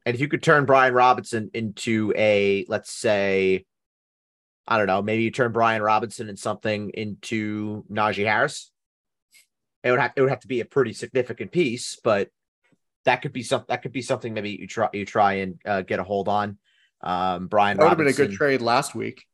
And 0.04 0.14
if 0.14 0.20
you 0.20 0.28
could 0.28 0.42
turn 0.42 0.64
Brian 0.64 0.94
Robinson 0.94 1.50
into 1.54 2.12
a, 2.16 2.64
let's 2.66 2.90
say, 2.90 3.66
I 4.66 4.78
don't 4.78 4.86
know, 4.86 5.02
maybe 5.02 5.22
you 5.22 5.30
turn 5.30 5.52
Brian 5.52 5.82
Robinson 5.82 6.28
and 6.28 6.38
something 6.38 6.90
into 6.90 7.84
Najee 7.90 8.26
Harris. 8.26 8.71
It 9.82 9.90
would 9.90 10.00
have 10.00 10.12
it 10.16 10.20
would 10.20 10.30
have 10.30 10.40
to 10.40 10.48
be 10.48 10.60
a 10.60 10.64
pretty 10.64 10.92
significant 10.92 11.52
piece, 11.52 11.98
but 12.02 12.28
that 13.04 13.22
could 13.22 13.32
be 13.32 13.42
some 13.42 13.64
that 13.68 13.82
could 13.82 13.92
be 13.92 14.02
something 14.02 14.32
maybe 14.32 14.50
you 14.50 14.66
try 14.66 14.88
you 14.92 15.04
try 15.04 15.34
and 15.34 15.60
uh, 15.64 15.82
get 15.82 15.98
a 15.98 16.04
hold 16.04 16.28
on. 16.28 16.58
Um, 17.00 17.48
Brian 17.48 17.76
That 17.76 17.84
would 17.84 17.88
have 17.90 17.98
been 17.98 18.06
a 18.06 18.12
good 18.12 18.32
trade 18.32 18.60
last 18.60 18.94
week. 18.94 19.24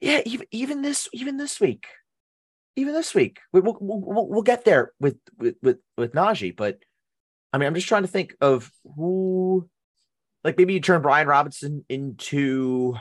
Yeah, 0.00 0.20
even 0.24 0.46
even 0.50 0.82
this 0.82 1.08
even 1.12 1.36
this 1.36 1.60
week, 1.60 1.86
even 2.76 2.94
this 2.94 3.14
week, 3.14 3.40
we, 3.52 3.60
we'll, 3.60 3.76
we'll 3.80 4.28
we'll 4.28 4.42
get 4.42 4.64
there 4.64 4.92
with 5.00 5.18
with 5.38 5.56
with 5.62 5.78
with 5.96 6.12
Najee. 6.12 6.56
But 6.56 6.78
I 7.52 7.58
mean, 7.58 7.66
I'm 7.66 7.74
just 7.74 7.88
trying 7.88 8.02
to 8.02 8.08
think 8.08 8.34
of 8.40 8.70
who, 8.96 9.68
like 10.42 10.58
maybe 10.58 10.74
you 10.74 10.80
turn 10.80 11.02
Brian 11.02 11.28
Robinson 11.28 11.84
into, 11.88 12.96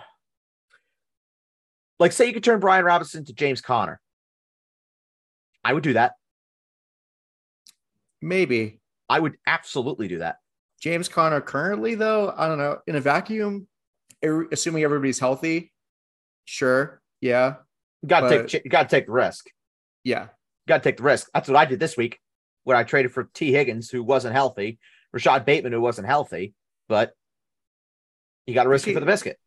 like, 1.99 2.11
say 2.11 2.27
you 2.27 2.33
could 2.33 2.43
turn 2.43 2.59
Brian 2.59 2.85
Robinson 2.85 3.25
to 3.25 3.33
James 3.33 3.61
Conner. 3.61 3.99
I 5.63 5.73
would 5.73 5.83
do 5.83 5.93
that. 5.93 6.13
Maybe. 8.21 8.79
I 9.09 9.19
would 9.19 9.35
absolutely 9.45 10.07
do 10.07 10.19
that. 10.19 10.37
James 10.81 11.07
Conner 11.07 11.41
currently, 11.41 11.95
though, 11.95 12.33
I 12.35 12.47
don't 12.47 12.57
know. 12.57 12.79
In 12.87 12.95
a 12.95 13.01
vacuum, 13.01 13.67
er- 14.23 14.47
assuming 14.51 14.83
everybody's 14.83 15.19
healthy, 15.19 15.71
sure. 16.45 17.01
Yeah. 17.21 17.55
Got 18.05 18.21
to 18.29 18.47
take 18.47 18.65
you 18.65 18.69
got 18.69 18.89
to 18.89 18.95
take 18.95 19.05
the 19.05 19.13
risk. 19.13 19.47
Yeah. 20.03 20.23
You 20.23 20.67
got 20.67 20.83
to 20.83 20.89
take 20.89 20.97
the 20.97 21.03
risk. 21.03 21.29
That's 21.33 21.47
what 21.47 21.57
I 21.57 21.65
did 21.65 21.79
this 21.79 21.95
week 21.95 22.19
when 22.63 22.75
I 22.75 22.83
traded 22.83 23.11
for 23.13 23.25
Tee 23.33 23.51
Higgins, 23.53 23.89
who 23.89 24.03
wasn't 24.03 24.33
healthy, 24.33 24.79
Rashod 25.13 25.45
Bateman, 25.45 25.73
who 25.73 25.81
wasn't 25.81 26.07
healthy, 26.07 26.53
but 26.89 27.13
you 28.45 28.53
got 28.53 28.63
to 28.63 28.69
risk 28.69 28.87
it 28.87 28.93
for 28.93 28.99
the 28.99 29.05
biscuit. 29.05 29.37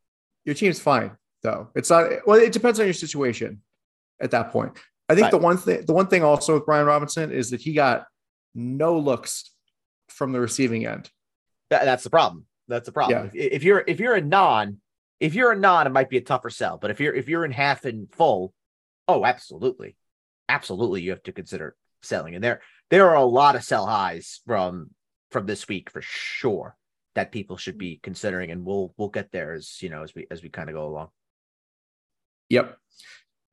Your 0.44 0.54
team's 0.54 0.80
fine. 0.80 1.12
though. 1.42 1.68
It's 1.74 1.90
not. 1.90 2.26
Well, 2.26 2.38
it 2.40 2.52
depends 2.52 2.78
on 2.80 2.86
your 2.86 2.94
situation 2.94 3.60
at 4.20 4.30
that 4.30 4.52
point. 4.52 4.72
I 5.08 5.14
think 5.14 5.24
Right. 5.24 5.30
the 5.30 5.38
one 5.38 5.56
thing, 5.58 5.86
the 5.86 5.92
one 5.92 6.08
thing 6.08 6.24
also 6.24 6.54
with 6.54 6.66
Brian 6.66 6.86
Robinson 6.86 7.30
is 7.30 7.50
that 7.50 7.60
he 7.60 7.72
got 7.74 8.06
no 8.54 8.98
looks 8.98 9.52
from 10.08 10.32
the 10.32 10.40
receiving 10.40 10.86
end. 10.86 11.10
That- 11.70 11.84
that's 11.84 12.04
the 12.04 12.10
problem. 12.10 12.46
That's 12.68 12.86
the 12.86 12.92
problem. 12.92 13.30
Yeah. 13.32 13.40
If, 13.44 13.52
if 13.52 13.62
you're 13.62 13.84
if 13.86 14.00
you're 14.00 14.14
a 14.16 14.20
non, 14.20 14.80
if 15.20 15.34
you're 15.34 15.52
a 15.52 15.56
non, 15.58 15.86
it 15.86 15.90
might 15.90 16.10
be 16.10 16.16
a 16.16 16.22
tougher 16.22 16.50
sell. 16.50 16.78
But 16.78 16.90
if 16.90 16.98
you're 17.00 17.14
if 17.14 17.28
you're 17.28 17.44
in 17.44 17.52
half 17.52 17.84
and 17.84 18.12
full, 18.12 18.52
oh, 19.06 19.24
absolutely, 19.24 19.96
absolutely, 20.48 21.02
you 21.02 21.10
have 21.10 21.22
to 21.24 21.32
consider 21.32 21.76
selling. 22.02 22.34
And 22.34 22.42
there 22.42 22.62
there 22.90 23.08
are 23.08 23.16
a 23.16 23.24
lot 23.24 23.54
of 23.54 23.62
sell 23.62 23.86
highs 23.86 24.40
from 24.46 24.90
from 25.30 25.46
this 25.46 25.68
week 25.68 25.90
for 25.90 26.02
sure 26.02 26.76
that 27.14 27.30
people 27.32 27.56
should 27.56 27.78
be 27.78 28.00
considering, 28.02 28.50
and 28.50 28.64
we'll 28.64 28.92
we'll 28.96 29.08
get 29.08 29.30
there 29.30 29.52
as 29.52 29.80
you 29.80 29.88
know 29.88 30.02
as 30.02 30.12
we 30.14 30.26
as 30.30 30.42
we 30.42 30.48
kind 30.48 30.68
of 30.68 30.74
go 30.74 30.86
along. 30.88 31.08
Yep. 32.48 32.76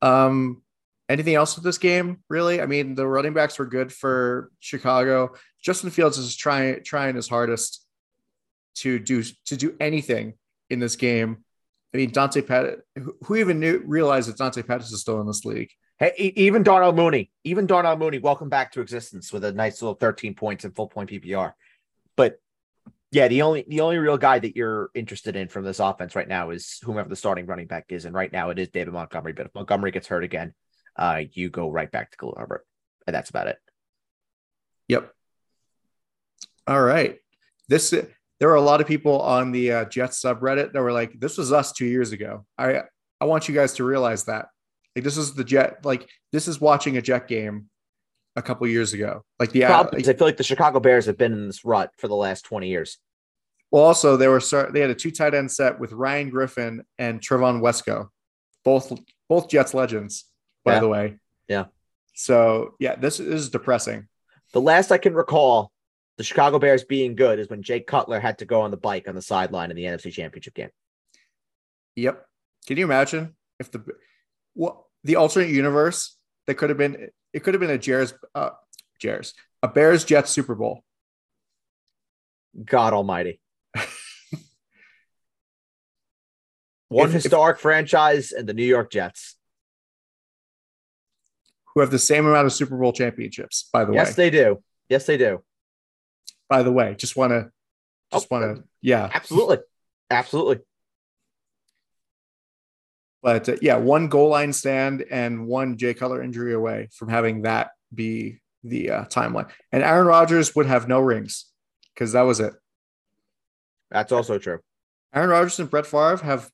Um, 0.02 0.62
anything 1.10 1.36
else 1.36 1.56
with 1.56 1.64
this 1.64 1.78
game? 1.78 2.24
Really? 2.30 2.62
I 2.62 2.66
mean, 2.66 2.96
the 2.96 3.08
running 3.08 3.34
backs 3.34 3.60
were 3.60 3.66
good 3.66 3.92
for 3.92 4.52
Chicago. 4.60 5.34
Justin 5.62 5.90
Fields 5.90 6.18
is 6.18 6.36
trying 6.36 6.84
trying 6.84 7.16
his 7.16 7.30
hardest 7.30 7.86
to 8.76 9.00
do 9.00 9.24
to 9.46 9.58
do 9.58 9.76
anything 9.80 10.34
in 10.70 10.80
this 10.80 10.96
game. 10.96 11.44
I 11.94 11.98
mean, 11.98 12.12
Dante 12.12 12.42
Pettis. 12.42 12.82
Who, 13.24 13.36
even 13.36 13.60
knew 13.60 13.84
realized 13.86 14.30
that 14.30 14.38
Dante 14.38 14.64
Pettis 14.64 14.92
is 14.92 15.02
still 15.02 15.22
in 15.22 15.28
this 15.28 15.46
league? 15.46 15.70
Hey, 16.00 16.14
even 16.18 16.64
Darnell 16.64 16.92
Mooney, 16.92 17.32
even 17.44 17.68
Darnell 17.68 17.96
Mooney, 17.96 18.18
welcome 18.18 18.50
back 18.50 18.72
to 18.72 18.82
existence 18.82 19.32
with 19.32 19.44
a 19.46 19.54
nice 19.54 19.82
little 19.82 19.94
13 19.94 20.34
points 20.34 20.66
and 20.66 20.76
full 20.76 20.88
point 20.88 21.10
PPR. 21.10 21.54
But 22.18 22.40
yeah, 23.12 23.28
the 23.28 23.44
only 23.44 23.64
the 23.68 23.82
only 23.82 24.00
real 24.00 24.18
guy 24.18 24.40
that 24.40 24.56
you're 24.56 24.90
interested 24.96 25.36
in 25.36 25.48
from 25.48 25.64
this 25.64 25.80
offense 25.80 26.16
right 26.16 26.28
now 26.28 26.50
is 26.50 26.80
whomever 26.84 27.10
the 27.10 27.16
starting 27.16 27.46
running 27.46 27.68
back 27.68 27.86
is, 27.90 28.06
and 28.06 28.16
right 28.16 28.32
now 28.32 28.50
it 28.50 28.58
is 28.58 28.70
David 28.70 28.94
Montgomery. 28.94 29.34
But 29.34 29.46
if 29.46 29.56
Montgomery 29.56 29.92
gets 29.92 30.08
hurt 30.08 30.24
again, 30.24 30.54
uh, 30.96 31.22
you 31.32 31.50
go 31.50 31.70
right 31.70 31.92
back 31.92 32.12
to 32.12 32.18
Khalil 32.18 32.36
Herbert, 32.38 32.66
and 33.08 33.16
that's 33.16 33.30
about 33.30 33.48
it. 33.48 33.58
Yep. 34.88 35.12
All 36.68 36.82
right. 36.82 37.20
This 37.70 37.94
there 38.40 38.50
were 38.50 38.56
a 38.56 38.62
lot 38.62 38.82
of 38.82 38.88
people 38.88 39.22
on 39.22 39.52
the 39.52 39.72
uh, 39.72 39.86
Jets 39.86 40.22
subreddit 40.22 40.74
that 40.74 40.82
were 40.82 40.92
like, 40.92 41.20
"This 41.20 41.38
was 41.38 41.52
us 41.52 41.72
two 41.72 41.86
years 41.86 42.12
ago." 42.12 42.46
I 42.58 42.84
I 43.22 43.26
want 43.26 43.48
you 43.48 43.56
guys 43.56 43.74
to 43.74 43.84
realize 43.84 44.26
that. 44.26 44.48
Like 44.96 45.04
this 45.04 45.18
is 45.18 45.34
the 45.34 45.44
Jet. 45.44 45.86
Like 45.86 46.10
this 46.32 46.48
is 46.48 46.60
watching 46.60 46.98
a 46.98 47.02
Jet 47.02 47.28
game 47.28 47.70
a 48.36 48.42
couple 48.42 48.68
years 48.68 48.94
ago. 48.94 49.24
Like 49.40 49.52
the 49.52 49.62
Problem 49.62 49.96
like, 49.96 50.08
I 50.08 50.18
feel 50.18 50.28
like 50.28 50.38
the 50.38 50.44
Chicago 50.44 50.80
Bears 50.80 51.06
have 51.06 51.18
been 51.18 51.34
in 51.34 51.48
this 51.48 51.66
rut 51.66 51.92
for 51.98 52.08
the 52.08 52.16
last 52.16 52.44
20 52.46 52.68
years. 52.68 52.98
well, 53.72 53.84
also 53.84 54.18
they 54.18 54.28
were 54.28 54.40
start, 54.40 54.74
they 54.74 54.82
had 54.82 54.90
a 54.90 54.96
two 54.96 55.12
tight 55.12 55.34
end 55.34 55.52
set 55.52 55.80
with 55.80 55.92
Ryan 55.92 56.30
Griffin 56.30 56.84
and 56.98 57.22
Trevon 57.22 57.62
Wesco, 57.62 58.10
both 58.64 58.92
both 59.30 59.50
Jets 59.50 59.74
legends, 59.74 60.26
by 60.64 60.74
Yeah. 60.74 60.80
the 60.80 60.88
way. 60.88 61.18
Yeah. 61.48 61.66
So 62.14 62.76
yeah, 62.80 62.96
this 62.96 63.20
is 63.20 63.50
depressing. 63.50 64.08
The 64.54 64.62
last 64.62 64.92
I 64.92 64.98
can 64.98 65.14
recall 65.14 65.72
the 66.18 66.24
Chicago 66.24 66.60
Bears 66.60 66.84
being 66.84 67.16
good 67.16 67.40
is 67.40 67.50
when 67.50 67.64
Jake 67.64 67.88
Cutler 67.88 68.20
had 68.20 68.38
to 68.40 68.46
go 68.46 68.62
on 68.62 68.72
the 68.72 68.78
bike 68.78 69.08
on 69.08 69.16
the 69.16 69.22
sideline 69.22 69.72
in 69.72 69.76
the 69.78 69.86
NFC 69.86 70.12
Championship 70.12 70.54
game. 70.54 70.70
Yep. 71.96 72.24
Can 72.68 72.78
you 72.78 72.86
imagine 72.86 73.36
if 73.60 73.72
the 73.72 73.84
what 74.54 74.78
the 75.04 75.16
alternate 75.16 75.50
universe 75.50 76.16
that 76.48 76.56
could 76.56 76.70
have 76.70 76.78
been 76.78 77.10
it 77.34 77.44
could 77.44 77.54
have 77.56 77.62
been 77.62 77.72
a 77.72 77.78
Jares 77.80 78.14
uh 78.36 78.52
Jares 79.02 79.34
a 79.64 79.68
Bears 79.68 80.04
Jets 80.06 80.30
Super 80.32 80.56
Bowl. 80.56 80.84
God 82.64 82.94
Almighty. 82.94 83.42
One 86.90 87.10
If- 87.10 87.16
if- 87.16 87.24
historic 87.24 87.60
franchise 87.60 88.32
and 88.32 88.48
the 88.48 88.54
New 88.54 88.66
York 88.66 88.92
Jets. 88.92 89.36
Who 91.74 91.82
have 91.82 91.92
the 91.92 92.00
same 92.00 92.26
amount 92.26 92.46
of 92.46 92.54
Super 92.54 92.78
Bowl 92.78 92.94
championships, 92.94 93.70
by 93.74 93.86
the 93.86 93.94
Yes, 93.94 94.06
way. 94.06 94.10
Yes, 94.10 94.16
they 94.16 94.30
do. 94.30 94.64
Yes, 94.90 95.06
they 95.06 95.18
do. 95.18 95.44
By 96.50 96.64
the 96.64 96.72
way, 96.72 96.96
just 96.96 97.16
want 97.16 97.32
to, 97.32 97.50
just 98.12 98.28
Oh. 98.30 98.40
want 98.40 98.58
to, 98.58 98.64
yeah. 98.82 99.10
Absolutely. 99.14 99.58
Absolutely. 100.12 100.60
But 103.22 103.48
uh, 103.50 103.56
yeah, 103.62 103.78
one 103.78 104.08
goal 104.10 104.30
line 104.30 104.54
stand 104.54 105.04
and 105.10 105.48
one 105.48 105.78
Jay 105.78 105.94
Cutler 105.94 106.22
injury 106.22 106.54
away 106.54 106.90
from 106.94 107.08
having 107.10 107.44
that 107.44 107.72
be 107.94 108.42
the 108.64 108.90
uh, 108.92 109.06
timeline. 109.06 109.50
And 109.72 109.82
Aaron 109.82 110.06
Rodgers 110.08 110.54
would 110.56 110.66
have 110.66 110.88
no 110.88 111.00
rings 111.00 111.46
because 111.94 112.12
that 112.12 112.24
was 112.24 112.40
it. 112.40 112.54
That's 113.90 114.12
also 114.12 114.38
true. 114.40 114.60
Aaron 115.14 115.30
Rodgers 115.30 115.60
and 115.60 115.70
Brett 115.70 115.86
Favre 115.86 116.18
have 116.18 116.50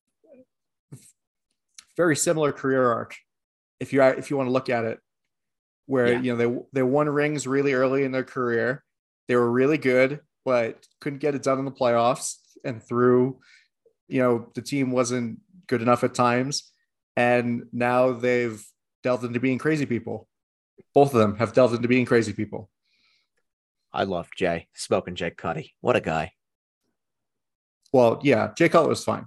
very 1.97 2.15
similar 2.15 2.51
career 2.51 2.85
arc. 2.91 3.15
If 3.79 3.91
you 3.93 4.01
if 4.03 4.29
you 4.29 4.37
want 4.37 4.47
to 4.47 4.51
look 4.51 4.69
at 4.69 4.85
it, 4.85 4.99
where 5.89 6.07
Yeah. 6.13 6.21
you 6.21 6.31
know 6.31 6.37
they 6.37 6.61
they 6.73 6.83
won 6.83 7.09
rings 7.09 7.47
really 7.47 7.73
early 7.73 8.03
in 8.03 8.11
their 8.11 8.23
career, 8.23 8.83
they 9.27 9.35
were 9.35 9.49
really 9.49 9.79
good, 9.79 10.19
but 10.45 10.87
couldn't 11.01 11.17
get 11.19 11.33
it 11.33 11.41
done 11.41 11.57
in 11.57 11.65
the 11.65 11.71
playoffs, 11.71 12.35
and 12.63 12.81
through, 12.83 13.39
you 14.07 14.21
know, 14.21 14.47
the 14.53 14.61
team 14.61 14.91
wasn't 14.91 15.39
good 15.65 15.81
enough 15.81 16.03
at 16.03 16.13
times, 16.13 16.71
and 17.15 17.63
now 17.73 18.11
they've 18.13 18.63
delved 19.01 19.23
into 19.23 19.39
being 19.39 19.57
crazy 19.57 19.87
people. 19.87 20.27
Both 20.93 21.13
of 21.15 21.19
them 21.21 21.37
have 21.37 21.53
delved 21.53 21.73
into 21.73 21.87
being 21.87 22.05
crazy 22.05 22.33
people. 22.33 22.69
I 23.91 24.03
love 24.03 24.29
Jay. 24.35 24.67
Smoking 24.75 25.15
Jake 25.15 25.37
Cuddy. 25.37 25.73
What 25.81 25.95
a 25.95 26.01
guy. 26.01 26.33
Well, 27.91 28.19
yeah, 28.23 28.51
Jay 28.55 28.69
Cutler 28.69 28.89
was 28.89 29.03
fine, 29.03 29.25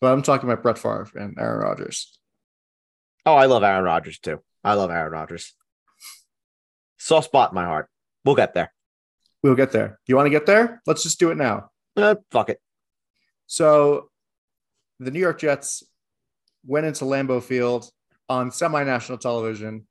but 0.00 0.12
I'm 0.12 0.22
talking 0.22 0.48
about 0.48 0.62
Brett 0.62 0.78
Favre 0.78 1.10
and 1.14 1.36
Aaron 1.38 1.60
Rodgers. 1.60 2.18
Oh, 3.26 3.34
I 3.34 3.44
love 3.44 3.62
Aaron 3.62 3.84
Rodgers 3.84 4.18
too. 4.18 4.40
I 4.64 4.72
love 4.74 4.90
Aaron 4.90 5.12
Rodgers. 5.12 5.54
Soft 6.98 7.26
spot 7.26 7.52
in 7.52 7.54
my 7.54 7.64
heart. 7.64 7.88
We'll 8.24 8.34
get 8.34 8.54
there. 8.54 8.72
We'll 9.42 9.54
get 9.54 9.72
there. 9.72 9.98
You 10.06 10.16
want 10.16 10.26
to 10.26 10.30
get 10.30 10.46
there? 10.46 10.82
Let's 10.86 11.02
just 11.02 11.18
do 11.18 11.30
it 11.30 11.36
now. 11.36 11.70
Uh, 11.96 12.16
fuck 12.30 12.50
it. 12.50 12.60
So 13.46 14.10
the 15.00 15.10
New 15.10 15.20
York 15.20 15.38
Jets 15.38 15.84
went 16.66 16.86
into 16.86 17.04
Lambeau 17.04 17.42
Field 17.42 17.90
on 18.28 18.50
semi-national 18.50 19.18
television 19.18 19.86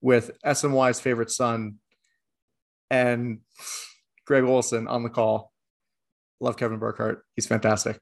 with 0.00 0.32
SNY's 0.44 1.00
favorite 1.00 1.30
son 1.30 1.76
and 2.90 3.38
Greg 4.26 4.44
Olsen 4.44 4.88
on 4.88 5.02
the 5.02 5.08
call. 5.08 5.52
Love 6.40 6.56
Kevin 6.56 6.78
Burkhardt. 6.78 7.22
He's 7.36 7.46
fantastic. 7.46 7.98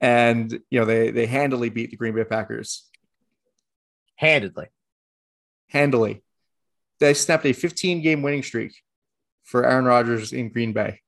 And 0.00 0.50
you 0.70 0.80
know, 0.80 0.86
they 0.86 1.10
they 1.10 1.26
handily 1.26 1.68
beat 1.68 1.90
the 1.90 1.96
Green 1.96 2.14
Bay 2.14 2.24
Packers. 2.24 2.88
Handedly. 4.16 4.66
Handily. 5.68 6.22
They 7.00 7.14
snapped 7.14 7.46
a 7.46 7.52
15 7.52 8.02
game 8.02 8.22
winning 8.22 8.42
streak 8.42 8.72
for 9.44 9.64
Aaron 9.64 9.84
Rodgers 9.84 10.32
in 10.32 10.50
Green 10.50 10.72
Bay. 10.72 11.00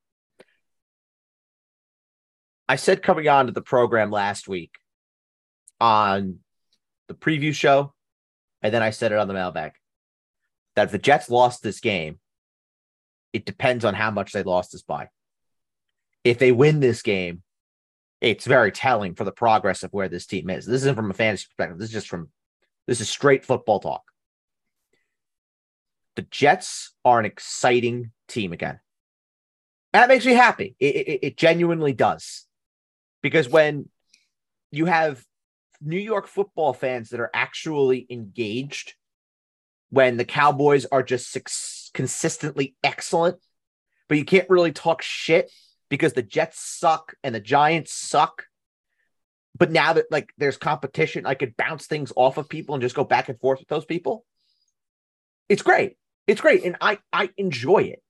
I 2.69 2.77
said 2.77 3.03
coming 3.03 3.29
on 3.29 3.47
to 3.47 3.53
the 3.53 3.63
program 3.63 4.11
last 4.11 4.47
week 4.47 4.73
on 5.81 6.39
the 7.09 7.15
preview 7.15 7.53
show, 7.53 7.93
and 8.63 8.73
then 8.73 8.83
I 8.83 8.91
said 8.91 9.11
it 9.11 9.19
on 9.19 9.27
the 9.27 9.35
mailbag 9.35 9.73
that 10.77 10.85
if 10.85 10.93
the 10.93 10.99
Jets 10.99 11.29
lost 11.29 11.63
this 11.63 11.81
game, 11.81 12.21
it 13.33 13.45
depends 13.45 13.85
on 13.85 13.95
how 13.95 14.11
much 14.11 14.33
they 14.33 14.43
lost 14.43 14.73
this 14.73 14.83
by. 14.83 15.09
If 16.23 16.39
they 16.39 16.53
win 16.53 16.81
this 16.81 17.03
game, 17.03 17.43
it's 18.21 18.47
very 18.47 18.71
telling 18.71 19.15
for 19.15 19.25
the 19.25 19.33
progress 19.33 19.83
of 19.83 19.93
where 19.93 20.09
this 20.09 20.27
team 20.27 20.51
is. 20.51 20.67
This 20.67 20.83
isn't 20.83 20.97
from 20.97 21.11
a 21.11 21.15
fantasy 21.15 21.47
perspective. 21.49 21.79
This 21.79 21.89
is 21.89 21.95
just 21.95 22.09
from 22.09 22.29
this 22.87 23.01
is 23.01 23.09
straight 23.09 23.45
football 23.45 23.81
talk. 23.81 24.03
The 26.17 26.23
Jets 26.23 26.93
are 27.05 27.19
an 27.19 27.27
exciting 27.27 28.13
team 28.29 28.53
again. 28.53 28.81
That 29.93 30.09
makes 30.09 30.27
me 30.27 30.33
happy. 30.33 30.77
It, 30.79 30.95
it, 30.97 31.19
it 31.23 31.37
genuinely 31.37 31.93
does. 31.93 32.47
Because 33.23 33.49
when 33.49 33.89
you 34.71 34.87
have 34.87 35.25
New 35.81 35.99
York 35.99 36.27
football 36.27 36.73
fans 36.73 37.11
that 37.11 37.21
are 37.21 37.31
actually 37.35 38.07
engaged, 38.11 38.95
when 39.91 40.17
the 40.17 40.25
Cowboys 40.25 40.87
are 40.87 41.03
just 41.03 41.37
consistently 41.93 42.77
excellent, 42.83 43.39
but 44.09 44.19
you 44.19 44.25
can't 44.25 44.49
really 44.49 44.73
talk 44.73 45.03
shit 45.03 45.51
because 45.89 46.13
the 46.13 46.23
Jets 46.23 46.61
suck 46.61 47.15
and 47.23 47.35
the 47.35 47.41
Giants 47.41 47.93
suck. 47.93 48.45
But 49.59 49.71
now 49.71 49.93
that 49.93 50.07
like 50.11 50.31
there's 50.39 50.57
competition, 50.57 51.27
I 51.27 51.35
could 51.35 51.57
bounce 51.57 51.87
things 51.87 52.13
off 52.17 52.39
of 52.39 52.49
people 52.49 52.75
and 52.75 52.83
just 52.83 52.95
go 52.95 53.05
back 53.05 53.29
and 53.29 53.39
forth 53.39 53.59
with 53.59 53.69
those 53.69 53.85
people. 53.85 54.25
It's 55.51 55.63
great. 55.63 55.99
It's 56.27 56.41
great. 56.41 56.65
And 56.65 56.77
I 56.81 56.99
I 57.13 57.29
enjoy 57.37 57.81
it. 57.81 58.03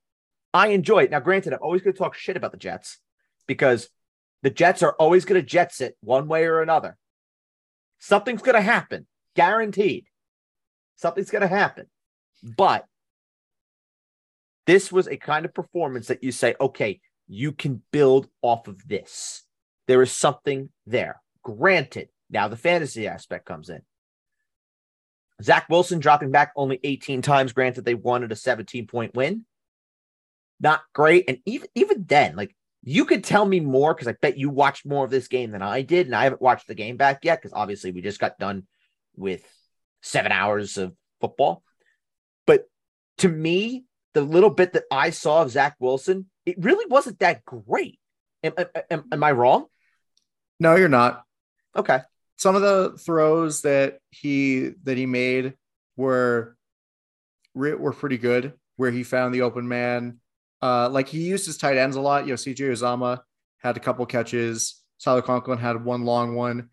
I 0.52 0.68
enjoy 0.68 1.04
it. 1.04 1.11
Now, 1.11 1.20
granted, 1.20 1.52
I'm 1.52 1.62
always 1.62 1.82
going 1.82 1.94
to 1.94 1.99
talk 1.99 2.14
shit 2.14 2.37
about 2.37 2.52
the 2.52 2.59
Jets 2.59 2.99
because 3.47 3.88
the 4.42 4.50
Jets 4.50 4.82
are 4.82 4.94
always 4.99 5.25
going 5.25 5.40
to 5.40 5.47
Jets 5.47 5.80
it 5.80 5.97
one 6.00 6.28
way 6.28 6.44
or 6.44 6.61
another. 6.61 6.97
Something's 7.99 8.42
going 8.42 8.56
to 8.56 8.62
happen, 8.62 9.06
guaranteed. 9.37 10.06
Something's 10.97 11.30
going 11.30 11.42
to 11.42 11.49
happen. 11.49 11.87
But 12.42 12.85
this 14.66 14.92
was 14.92 15.09
a 15.09 15.16
kind 15.16 15.44
of 15.44 15.54
performance 15.54 16.09
that 16.09 16.23
you 16.23 16.32
say, 16.32 16.54
okay, 16.61 17.00
you 17.26 17.52
can 17.52 17.82
build 17.90 18.28
off 18.42 18.68
of 18.68 18.87
this. 18.87 19.44
There 19.87 20.02
is 20.02 20.12
something 20.12 20.70
there. 20.87 21.20
Granted, 21.42 22.09
Now 22.28 22.49
the 22.49 22.56
fantasy 22.56 23.06
aspect 23.06 23.47
comes 23.47 23.70
in. 23.70 23.82
Zach 25.42 25.68
Wilson 25.68 26.00
dropping 26.00 26.30
back 26.30 26.52
only 26.56 26.80
18 26.82 27.23
times. 27.23 27.52
Granted, 27.52 27.85
they 27.85 27.94
wanted 27.94 28.32
a 28.32 28.37
17 28.37 28.87
point 28.87 29.14
win. 29.14 29.44
Not 30.61 30.82
great. 30.92 31.25
And 31.28 31.38
even 31.47 31.68
even 31.75 32.04
then, 32.06 32.37
like 32.37 32.54
you 32.82 33.04
could 33.04 33.25
tell 33.25 33.44
me 33.44 33.61
more 33.61 33.94
because 33.94 34.09
I 34.09 34.12
bet 34.20 34.38
you 34.38 34.50
watched 34.50 34.87
more 34.87 35.04
of 35.04 35.11
this 35.11 35.28
game 35.28 35.50
than 35.50 35.62
I 35.62 35.82
did. 35.82 36.06
And 36.06 36.14
I 36.14 36.25
haven't 36.25 36.42
watched 36.42 36.66
the 36.66 36.75
game 36.75 36.97
back 36.97 37.25
yet 37.25 37.40
because 37.40 37.52
obviously 37.52 37.92
we 37.92 38.00
just 38.00 38.20
got 38.20 38.38
done 38.38 38.66
with 39.16 39.42
seven 40.02 40.32
hours 40.32 40.78
of 40.78 40.94
football. 41.20 41.62
But 42.47 42.68
to 43.18 43.28
me, 43.28 43.85
the 44.14 44.23
little 44.23 44.50
bit 44.50 44.73
that 44.73 44.85
I 44.90 45.11
saw 45.11 45.42
of 45.42 45.50
Zach 45.50 45.76
Wilson, 45.78 46.30
it 46.47 46.56
really 46.59 46.87
wasn't 46.87 47.18
that 47.20 47.44
great. 47.44 47.99
Am, 48.42 48.54
am, 48.90 49.04
am 49.12 49.25
I 49.25 49.32
wrong? 49.32 49.66
No, 50.59 50.75
you're 50.76 50.88
not. 50.88 51.23
Okay. 51.76 52.00
Some 52.40 52.56
of 52.56 52.62
the 52.62 52.97
throws 52.97 53.61
that 53.62 53.99
he 54.09 54.70
that 54.85 54.97
he 54.97 55.04
made 55.04 55.52
were 55.99 56.56
were 57.54 57.92
pretty 57.92 58.16
good. 58.16 58.54
Where 58.76 58.90
he 58.90 59.02
found 59.02 59.35
the 59.35 59.42
open 59.42 59.68
man, 59.68 60.20
uh, 60.62 60.88
like 60.88 61.06
he 61.06 61.20
used 61.20 61.44
his 61.44 61.59
tight 61.59 61.76
ends 61.76 61.97
a 61.97 62.00
lot. 62.00 62.25
You 62.25 62.30
know, 62.30 62.37
CJ 62.37 62.56
Uzomah 62.56 63.20
had 63.59 63.76
a 63.76 63.80
couple 63.80 64.06
catches. 64.06 64.82
Tyler 65.04 65.20
Conklin 65.20 65.59
had 65.59 65.85
one 65.85 66.06
long 66.06 66.35
one, 66.35 66.70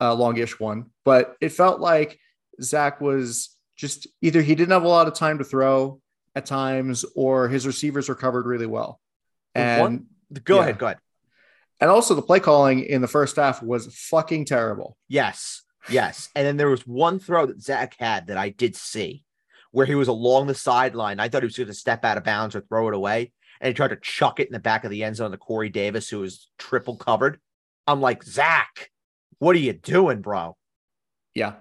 uh, 0.00 0.16
longish 0.16 0.58
one. 0.58 0.86
But 1.04 1.36
it 1.40 1.50
felt 1.50 1.78
like 1.78 2.18
Zach 2.60 3.00
was 3.00 3.56
just 3.76 4.08
either 4.20 4.42
he 4.42 4.56
didn't 4.56 4.72
have 4.72 4.82
a 4.82 4.88
lot 4.88 5.06
of 5.06 5.14
time 5.14 5.38
to 5.38 5.44
throw 5.44 6.00
at 6.34 6.44
times, 6.44 7.04
or 7.14 7.48
his 7.48 7.68
receivers 7.68 8.08
were 8.08 8.16
covered 8.16 8.46
really 8.46 8.66
well. 8.66 9.00
And 9.54 9.80
one, 9.80 10.06
go 10.42 10.56
yeah. 10.56 10.62
ahead, 10.62 10.78
go 10.78 10.86
ahead. 10.86 10.98
And 11.80 11.90
also 11.90 12.14
the 12.14 12.22
play 12.22 12.40
calling 12.40 12.80
in 12.80 13.00
the 13.00 13.08
first 13.08 13.36
half 13.36 13.62
was 13.62 13.94
fucking 13.94 14.46
terrible. 14.46 14.96
Yes. 15.08 15.62
Yes. 15.88 16.28
And 16.34 16.46
then 16.46 16.56
there 16.56 16.68
was 16.68 16.86
one 16.86 17.18
throw 17.18 17.46
that 17.46 17.62
Zach 17.62 17.94
had 17.98 18.26
that 18.26 18.36
I 18.36 18.48
did 18.50 18.74
see 18.76 19.24
where 19.70 19.86
he 19.86 19.94
was 19.94 20.08
along 20.08 20.46
the 20.46 20.54
sideline. 20.54 21.20
I 21.20 21.28
thought 21.28 21.42
he 21.42 21.46
was 21.46 21.56
going 21.56 21.68
to 21.68 21.74
step 21.74 22.04
out 22.04 22.16
of 22.16 22.24
bounds 22.24 22.56
or 22.56 22.62
throw 22.62 22.88
it 22.88 22.94
away. 22.94 23.32
And 23.60 23.68
he 23.68 23.74
tried 23.74 23.88
to 23.88 23.96
chuck 23.96 24.40
it 24.40 24.46
in 24.46 24.52
the 24.52 24.58
back 24.58 24.84
of 24.84 24.90
the 24.90 25.04
end 25.04 25.16
zone 25.16 25.30
to 25.30 25.36
Corey 25.36 25.68
Davis, 25.68 26.08
who 26.08 26.20
was 26.20 26.48
triple 26.58 26.96
covered. 26.96 27.38
I'm 27.86 28.00
like, 28.00 28.22
Zach, 28.22 28.90
what 29.38 29.56
are 29.56 29.60
you 29.60 29.72
doing, 29.72 30.20
bro? 30.20 30.56
Yeah. 31.34 31.54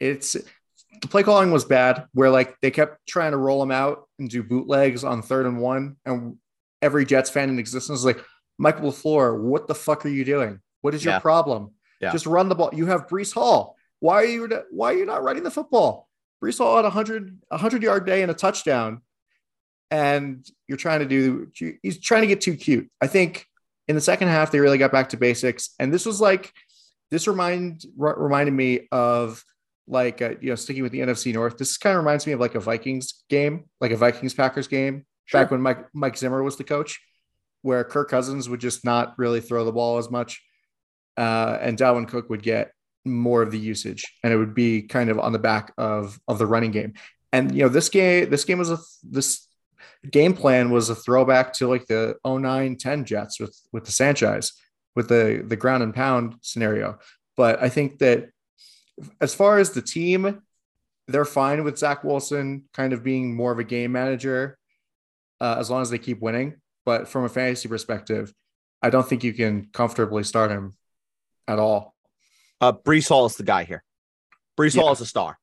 It's 0.00 0.32
the 0.32 1.08
play 1.08 1.22
calling 1.22 1.50
was 1.50 1.64
bad, 1.64 2.06
where 2.12 2.30
like 2.30 2.56
they 2.60 2.70
kept 2.70 3.06
trying 3.06 3.32
to 3.32 3.36
roll 3.36 3.62
him 3.62 3.70
out 3.70 4.08
and 4.18 4.30
do 4.30 4.42
bootlegs 4.42 5.04
on 5.04 5.22
third 5.22 5.46
and 5.46 5.60
one. 5.60 5.96
And 6.04 6.36
every 6.80 7.04
Jets 7.04 7.30
fan 7.30 7.48
in 7.48 7.58
existence 7.58 8.02
was 8.02 8.04
like, 8.04 8.24
Michael 8.58 8.90
LaFleur, 8.90 9.38
what 9.38 9.66
the 9.66 9.74
fuck 9.74 10.06
are 10.06 10.10
you 10.10 10.24
doing? 10.24 10.60
What 10.80 10.94
is 10.94 11.04
your 11.04 11.14
yeah. 11.14 11.18
problem? 11.18 11.72
Yeah. 12.00 12.12
Just 12.12 12.26
run 12.26 12.48
the 12.48 12.54
ball. 12.54 12.70
You 12.72 12.86
have 12.86 13.06
Breece 13.06 13.32
Hall. 13.32 13.76
Why 14.00 14.22
are 14.22 14.26
you 14.26 14.62
why 14.70 14.92
are 14.92 14.96
you 14.96 15.06
not 15.06 15.22
running 15.22 15.42
the 15.42 15.50
football? 15.50 16.08
Breece 16.42 16.58
Hall 16.58 16.76
had 16.76 16.84
a 16.84 16.90
hundred 16.90 17.38
a 17.50 17.56
hundred 17.56 17.82
yard 17.82 18.06
day 18.06 18.22
and 18.22 18.30
a 18.30 18.34
touchdown, 18.34 19.00
and 19.90 20.46
you're 20.68 20.76
trying 20.76 21.00
to 21.00 21.06
do 21.06 21.48
he's 21.82 21.98
trying 21.98 22.22
to 22.22 22.26
get 22.26 22.40
too 22.40 22.56
cute. 22.56 22.90
I 23.00 23.06
think 23.06 23.46
in 23.88 23.94
the 23.94 24.00
second 24.00 24.28
half 24.28 24.50
they 24.50 24.60
really 24.60 24.78
got 24.78 24.92
back 24.92 25.10
to 25.10 25.16
basics, 25.16 25.70
and 25.78 25.92
this 25.92 26.04
was 26.04 26.20
like 26.20 26.52
this 27.10 27.26
remind 27.26 27.84
reminded 27.96 28.52
me 28.52 28.88
of 28.92 29.42
like 29.88 30.20
uh, 30.20 30.34
you 30.40 30.50
know 30.50 30.56
sticking 30.56 30.82
with 30.82 30.92
the 30.92 31.00
NFC 31.00 31.32
North. 31.32 31.56
This 31.56 31.78
kind 31.78 31.96
of 31.96 32.04
reminds 32.04 32.26
me 32.26 32.32
of 32.32 32.40
like 32.40 32.54
a 32.54 32.60
Vikings 32.60 33.24
game, 33.30 33.64
like 33.80 33.92
a 33.92 33.96
Vikings 33.96 34.34
Packers 34.34 34.68
game 34.68 35.06
sure. 35.24 35.40
back 35.40 35.50
when 35.50 35.62
Mike 35.62 35.86
Mike 35.94 36.16
Zimmer 36.16 36.42
was 36.42 36.56
the 36.56 36.64
coach 36.64 37.00
where 37.66 37.82
Kirk 37.82 38.08
Cousins 38.08 38.48
would 38.48 38.60
just 38.60 38.84
not 38.84 39.18
really 39.18 39.40
throw 39.40 39.64
the 39.64 39.72
ball 39.72 39.98
as 39.98 40.08
much, 40.08 40.40
uh, 41.16 41.58
and 41.60 41.76
Dalvin 41.76 42.06
Cook 42.06 42.30
would 42.30 42.44
get 42.44 42.70
more 43.04 43.42
of 43.42 43.50
the 43.50 43.58
usage, 43.58 44.04
and 44.22 44.32
it 44.32 44.36
would 44.36 44.54
be 44.54 44.82
kind 44.82 45.10
of 45.10 45.18
on 45.18 45.32
the 45.32 45.40
back 45.40 45.72
of 45.76 46.20
of 46.28 46.38
the 46.38 46.46
running 46.46 46.70
game. 46.70 46.94
And 47.32 47.52
you 47.52 47.64
know, 47.64 47.68
this 47.68 47.88
game 47.88 48.30
this 48.30 48.44
game 48.44 48.58
was 48.58 48.70
a 48.70 48.78
this 49.02 49.48
game 50.08 50.32
plan 50.32 50.70
was 50.70 50.90
a 50.90 50.94
throwback 50.94 51.54
to 51.54 51.66
like 51.66 51.86
the 51.88 52.14
09 52.24 52.76
10 52.76 53.04
Jets 53.04 53.40
with 53.40 53.60
with 53.72 53.84
the 53.84 53.90
Sanchez 53.90 54.52
with 54.94 55.08
the 55.08 55.44
the 55.44 55.56
ground 55.56 55.82
and 55.82 55.92
pound 55.92 56.36
scenario. 56.42 57.00
But 57.36 57.60
I 57.60 57.68
think 57.68 57.98
that 57.98 58.30
as 59.20 59.34
far 59.34 59.58
as 59.58 59.70
the 59.70 59.82
team, 59.82 60.40
they're 61.08 61.24
fine 61.24 61.64
with 61.64 61.78
Zach 61.78 62.04
Wilson 62.04 62.68
kind 62.72 62.92
of 62.92 63.02
being 63.02 63.34
more 63.34 63.50
of 63.50 63.58
a 63.58 63.64
game 63.64 63.90
manager 63.90 64.56
uh, 65.40 65.56
as 65.58 65.68
long 65.68 65.82
as 65.82 65.90
they 65.90 65.98
keep 65.98 66.20
winning. 66.20 66.60
But 66.86 67.08
from 67.08 67.24
a 67.24 67.28
fantasy 67.28 67.68
perspective, 67.68 68.32
I 68.80 68.88
don't 68.88 69.06
think 69.06 69.24
you 69.24 69.34
can 69.34 69.68
comfortably 69.72 70.22
start 70.22 70.50
him 70.50 70.74
at 71.46 71.58
all. 71.58 71.94
Uh, 72.60 72.72
Breece 72.72 73.08
Hall 73.08 73.26
is 73.26 73.36
the 73.36 73.42
guy 73.42 73.64
here. 73.64 73.84
Breece 74.58 74.76
yeah. 74.76 74.82
Hall 74.82 74.92
is 74.92 75.00
a 75.00 75.06
star. 75.06 75.38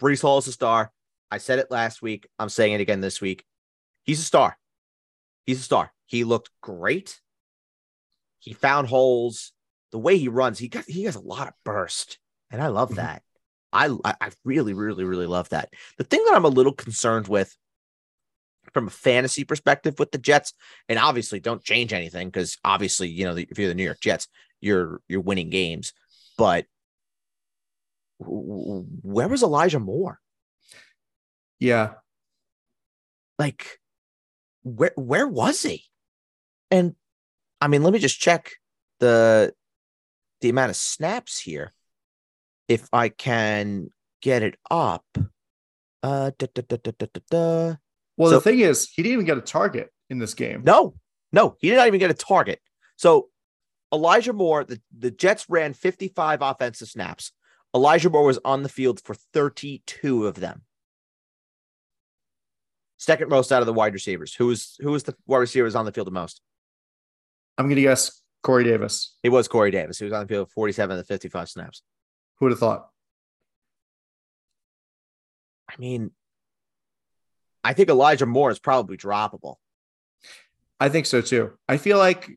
Breece 0.00 0.22
Hall 0.22 0.38
is 0.38 0.48
a 0.48 0.52
star. 0.52 0.90
I 1.30 1.38
said 1.38 1.58
it 1.58 1.70
last 1.70 2.02
week. 2.02 2.26
I'm 2.38 2.48
saying 2.48 2.72
it 2.72 2.80
again 2.80 3.00
this 3.00 3.20
week. 3.20 3.44
He's 4.02 4.18
a 4.18 4.24
star. 4.24 4.58
He's 5.44 5.60
a 5.60 5.62
star. 5.62 5.92
He 6.06 6.24
looked 6.24 6.50
great. 6.62 7.20
He 8.38 8.54
found 8.54 8.88
holes. 8.88 9.52
The 9.92 9.98
way 9.98 10.18
he 10.18 10.28
runs, 10.28 10.58
he 10.58 10.68
got 10.68 10.84
he 10.86 11.04
has 11.04 11.16
a 11.16 11.20
lot 11.20 11.48
of 11.48 11.54
burst, 11.64 12.18
and 12.50 12.62
I 12.62 12.68
love 12.68 12.90
mm-hmm. 12.90 12.96
that. 12.96 13.22
I 13.72 13.94
I 14.04 14.30
really 14.44 14.74
really 14.74 15.04
really 15.04 15.26
love 15.26 15.48
that. 15.50 15.72
The 15.96 16.04
thing 16.04 16.22
that 16.26 16.34
I'm 16.34 16.44
a 16.44 16.48
little 16.48 16.74
concerned 16.74 17.28
with 17.28 17.56
from 18.72 18.86
a 18.86 18.90
fantasy 18.90 19.44
perspective 19.44 19.98
with 19.98 20.10
the 20.12 20.18
Jets. 20.18 20.52
And 20.88 20.98
obviously, 20.98 21.40
don't 21.40 21.62
change 21.62 21.92
anything 21.92 22.28
because 22.28 22.56
obviously, 22.64 23.08
you 23.08 23.24
know, 23.24 23.36
if 23.36 23.58
you're 23.58 23.68
the 23.68 23.74
New 23.74 23.84
York 23.84 24.00
Jets, 24.00 24.28
you're 24.60 25.00
you're 25.08 25.20
winning 25.20 25.50
games. 25.50 25.92
But 26.36 26.66
where 28.18 29.28
was 29.28 29.42
Elijah 29.42 29.80
Moore? 29.80 30.18
Yeah, 31.60 31.94
like 33.38 33.78
where 34.62 34.92
where 34.96 35.26
was 35.26 35.62
he? 35.62 35.84
And 36.70 36.94
I 37.60 37.68
mean, 37.68 37.82
let 37.82 37.92
me 37.92 37.98
just 37.98 38.20
check 38.20 38.52
the 39.00 39.54
the 40.40 40.48
amount 40.48 40.70
of 40.70 40.76
snaps 40.76 41.38
here. 41.38 41.72
If 42.68 42.88
I 42.92 43.08
can 43.08 43.90
get 44.20 44.42
it 44.42 44.56
up. 44.70 45.04
Uh, 46.02 46.30
da, 46.38 46.46
da, 46.54 46.76
da, 47.30 47.76
well, 48.18 48.30
so, 48.30 48.36
the 48.36 48.42
thing 48.42 48.60
is, 48.60 48.90
he 48.90 49.02
didn't 49.02 49.14
even 49.14 49.26
get 49.26 49.38
a 49.38 49.42
target 49.42 49.90
in 50.10 50.18
this 50.18 50.34
game. 50.34 50.62
No, 50.64 50.94
no, 51.32 51.56
he 51.60 51.70
did 51.70 51.76
not 51.76 51.86
even 51.86 52.00
get 52.00 52.10
a 52.10 52.14
target. 52.14 52.60
So 52.96 53.28
Elijah 53.92 54.32
Moore, 54.32 54.64
the, 54.64 54.80
the 54.96 55.10
Jets 55.10 55.46
ran 55.48 55.72
55 55.72 56.42
offensive 56.42 56.88
snaps. 56.88 57.32
Elijah 57.74 58.10
Moore 58.10 58.24
was 58.24 58.38
on 58.44 58.62
the 58.62 58.68
field 58.68 59.00
for 59.00 59.14
32 59.14 60.26
of 60.26 60.34
them. 60.34 60.62
Second 62.96 63.28
most 63.30 63.52
out 63.52 63.62
of 63.62 63.66
the 63.66 63.72
wide 63.72 63.94
receivers. 63.94 64.34
Who 64.34 64.46
was 64.46 64.76
who 64.80 64.90
was 64.90 65.04
the 65.04 65.14
wide 65.26 65.38
receivers 65.38 65.76
on 65.76 65.84
the 65.84 65.92
field 65.92 66.08
the 66.08 66.12
most? 66.12 66.40
I'm 67.56 67.68
gonna 67.68 67.80
guess 67.80 68.22
Corey 68.42 68.64
Davis. 68.64 69.14
It 69.22 69.28
was 69.28 69.46
Corey 69.46 69.70
Davis. 69.70 69.98
He 69.98 70.04
was 70.04 70.12
on 70.12 70.22
the 70.22 70.26
field 70.26 70.50
47 70.50 70.98
of 70.98 70.98
the 70.98 71.04
55 71.04 71.48
snaps. 71.48 71.82
Who 72.38 72.46
would 72.46 72.52
have 72.52 72.58
thought? 72.58 72.88
I 75.70 75.74
mean, 75.78 76.10
I 77.68 77.74
think 77.74 77.90
Elijah 77.90 78.24
Moore 78.24 78.50
is 78.50 78.58
probably 78.58 78.96
droppable. 78.96 79.56
I 80.80 80.88
think 80.88 81.04
so 81.04 81.20
too. 81.20 81.52
I 81.68 81.76
feel 81.76 81.98
like 81.98 82.30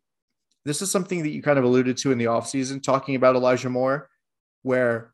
this 0.65 0.81
is 0.81 0.91
something 0.91 1.23
that 1.23 1.29
you 1.29 1.41
kind 1.41 1.57
of 1.57 1.63
alluded 1.63 1.95
to 1.99 2.11
in 2.11 2.17
the 2.17 2.25
offseason, 2.25 2.83
talking 2.83 3.15
about 3.15 3.37
Elijah 3.37 3.69
Moore, 3.69 4.09
where 4.63 5.13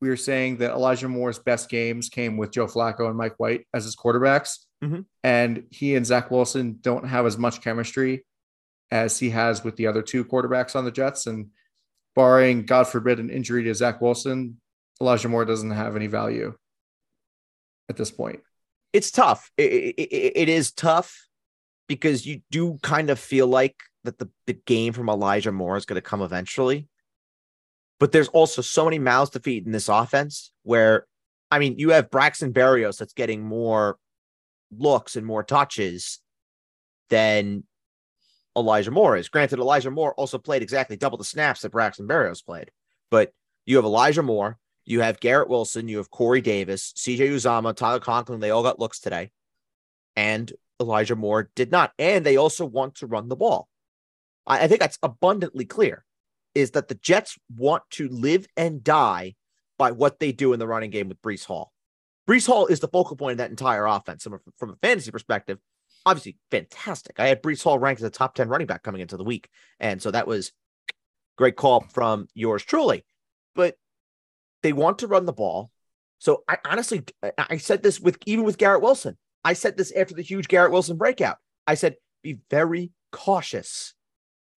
we 0.00 0.08
were 0.08 0.16
saying 0.16 0.56
that 0.56 0.72
Elijah 0.72 1.06
Moore's 1.06 1.38
best 1.38 1.68
games 1.68 2.08
came 2.08 2.36
with 2.36 2.50
Joe 2.50 2.66
Flacco 2.66 3.06
and 3.06 3.16
Mike 3.16 3.34
White 3.38 3.68
as 3.72 3.84
his 3.84 3.94
quarterbacks. 3.94 4.58
Mm-hmm. 4.82 5.02
And 5.22 5.62
he 5.70 5.94
and 5.94 6.04
Zach 6.04 6.32
Wilson 6.32 6.78
don't 6.80 7.06
have 7.06 7.24
as 7.24 7.38
much 7.38 7.60
chemistry 7.60 8.26
as 8.90 9.16
he 9.20 9.30
has 9.30 9.62
with 9.62 9.76
the 9.76 9.86
other 9.86 10.02
two 10.02 10.24
quarterbacks 10.24 10.74
on 10.74 10.84
the 10.84 10.90
Jets. 10.90 11.28
And 11.28 11.50
barring, 12.16 12.66
God 12.66 12.88
forbid, 12.88 13.20
an 13.20 13.30
injury 13.30 13.62
to 13.62 13.74
Zach 13.76 14.00
Wilson, 14.00 14.60
Elijah 15.00 15.28
Moore 15.28 15.44
doesn't 15.44 15.70
have 15.70 15.94
any 15.94 16.08
value 16.08 16.52
at 17.88 17.96
this 17.96 18.10
point 18.10 18.40
it's 18.92 19.10
tough. 19.10 19.50
It, 19.56 19.94
it, 19.96 20.32
it 20.36 20.48
is 20.48 20.72
tough 20.72 21.26
because 21.88 22.26
you 22.26 22.42
do 22.50 22.78
kind 22.82 23.10
of 23.10 23.18
feel 23.18 23.46
like 23.46 23.76
that 24.04 24.18
the, 24.18 24.28
the 24.46 24.54
game 24.54 24.92
from 24.92 25.08
Elijah 25.08 25.52
Moore 25.52 25.76
is 25.76 25.84
going 25.84 25.96
to 25.96 26.02
come 26.02 26.22
eventually. 26.22 26.88
But 28.00 28.12
there's 28.12 28.28
also 28.28 28.62
so 28.62 28.84
many 28.84 28.98
mouths 28.98 29.30
to 29.30 29.40
feed 29.40 29.64
in 29.64 29.72
this 29.72 29.88
offense 29.88 30.52
where, 30.64 31.06
I 31.50 31.58
mean, 31.58 31.78
you 31.78 31.90
have 31.90 32.10
Braxton 32.10 32.52
Berrios 32.52 32.98
that's 32.98 33.12
getting 33.12 33.42
more 33.42 33.96
looks 34.76 35.16
and 35.16 35.26
more 35.26 35.44
touches 35.44 36.20
than 37.10 37.64
Elijah 38.56 38.90
Moore 38.90 39.16
is. 39.16 39.28
Granted, 39.28 39.58
Elijah 39.58 39.90
Moore 39.90 40.14
also 40.14 40.38
played 40.38 40.62
exactly 40.62 40.96
double 40.96 41.18
the 41.18 41.24
snaps 41.24 41.60
that 41.60 41.70
Braxton 41.70 42.08
Berrios 42.08 42.44
played, 42.44 42.70
but 43.10 43.32
you 43.66 43.76
have 43.76 43.84
Elijah 43.84 44.22
Moore, 44.22 44.58
you 44.84 45.00
have 45.00 45.20
Garrett 45.20 45.48
Wilson, 45.48 45.88
you 45.88 45.98
have 45.98 46.10
Corey 46.10 46.40
Davis, 46.40 46.92
CJ 46.96 47.30
Uzomah, 47.30 47.74
Tyler 47.74 48.00
Conklin. 48.00 48.40
They 48.40 48.50
all 48.50 48.62
got 48.62 48.80
looks 48.80 49.00
today. 49.00 49.30
And 50.16 50.52
Elijah 50.80 51.16
Moore 51.16 51.50
did 51.54 51.70
not. 51.70 51.92
And 51.98 52.26
they 52.26 52.36
also 52.36 52.66
want 52.66 52.96
to 52.96 53.06
run 53.06 53.28
the 53.28 53.36
ball. 53.36 53.68
I, 54.46 54.64
I 54.64 54.68
think 54.68 54.80
that's 54.80 54.98
abundantly 55.02 55.64
clear. 55.64 56.04
is 56.54 56.72
that 56.72 56.88
the 56.88 56.94
Jets 56.96 57.38
want 57.56 57.82
to 57.90 58.08
live 58.08 58.46
and 58.56 58.82
die 58.82 59.34
by 59.78 59.92
what 59.92 60.18
they 60.18 60.32
do 60.32 60.52
in 60.52 60.58
the 60.58 60.66
running 60.66 60.90
game 60.90 61.08
with 61.08 61.22
Breece 61.22 61.46
Hall. 61.46 61.72
Breece 62.28 62.46
Hall 62.46 62.66
is 62.66 62.80
the 62.80 62.88
focal 62.88 63.16
point 63.16 63.32
of 63.32 63.38
that 63.38 63.50
entire 63.50 63.86
offense. 63.86 64.22
From 64.22 64.34
a, 64.34 64.38
from 64.58 64.70
a 64.70 64.76
fantasy 64.76 65.10
perspective, 65.10 65.58
obviously 66.04 66.36
fantastic. 66.50 67.18
I 67.18 67.28
had 67.28 67.42
Breece 67.42 67.62
Hall 67.62 67.78
ranked 67.78 68.00
as 68.00 68.06
a 68.06 68.10
top 68.10 68.34
10 68.34 68.48
running 68.48 68.66
back 68.66 68.82
coming 68.82 69.00
into 69.00 69.16
the 69.16 69.24
week. 69.24 69.48
And 69.80 70.02
so 70.02 70.10
that 70.10 70.26
was 70.26 70.52
great 71.36 71.56
call 71.56 71.80
from 71.80 72.28
yours 72.34 72.62
truly. 72.62 73.04
But 73.54 73.76
they 74.62 74.72
want 74.72 75.00
to 75.00 75.06
run 75.06 75.26
the 75.26 75.32
ball. 75.32 75.70
So 76.18 76.44
I 76.48 76.58
honestly, 76.64 77.04
I 77.36 77.56
said 77.56 77.82
this 77.82 78.00
with 78.00 78.18
even 78.26 78.44
with 78.44 78.58
Garrett 78.58 78.82
Wilson. 78.82 79.16
I 79.44 79.54
said 79.54 79.76
this 79.76 79.92
after 79.92 80.14
the 80.14 80.22
huge 80.22 80.46
Garrett 80.48 80.70
Wilson 80.72 80.96
breakout. 80.96 81.38
I 81.66 81.74
said, 81.74 81.96
be 82.22 82.38
very 82.50 82.92
cautious. 83.10 83.94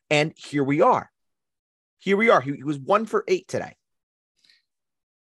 And 0.10 0.34
here 0.36 0.63
we 0.63 0.82
are. 0.82 1.12
Here 1.98 2.18
we 2.18 2.30
are. 2.30 2.39
He, 2.39 2.54
he 2.54 2.63
was 2.63 2.78
one 2.78 3.08
for 3.08 3.24
eight 3.28 3.48
today. 3.48 3.76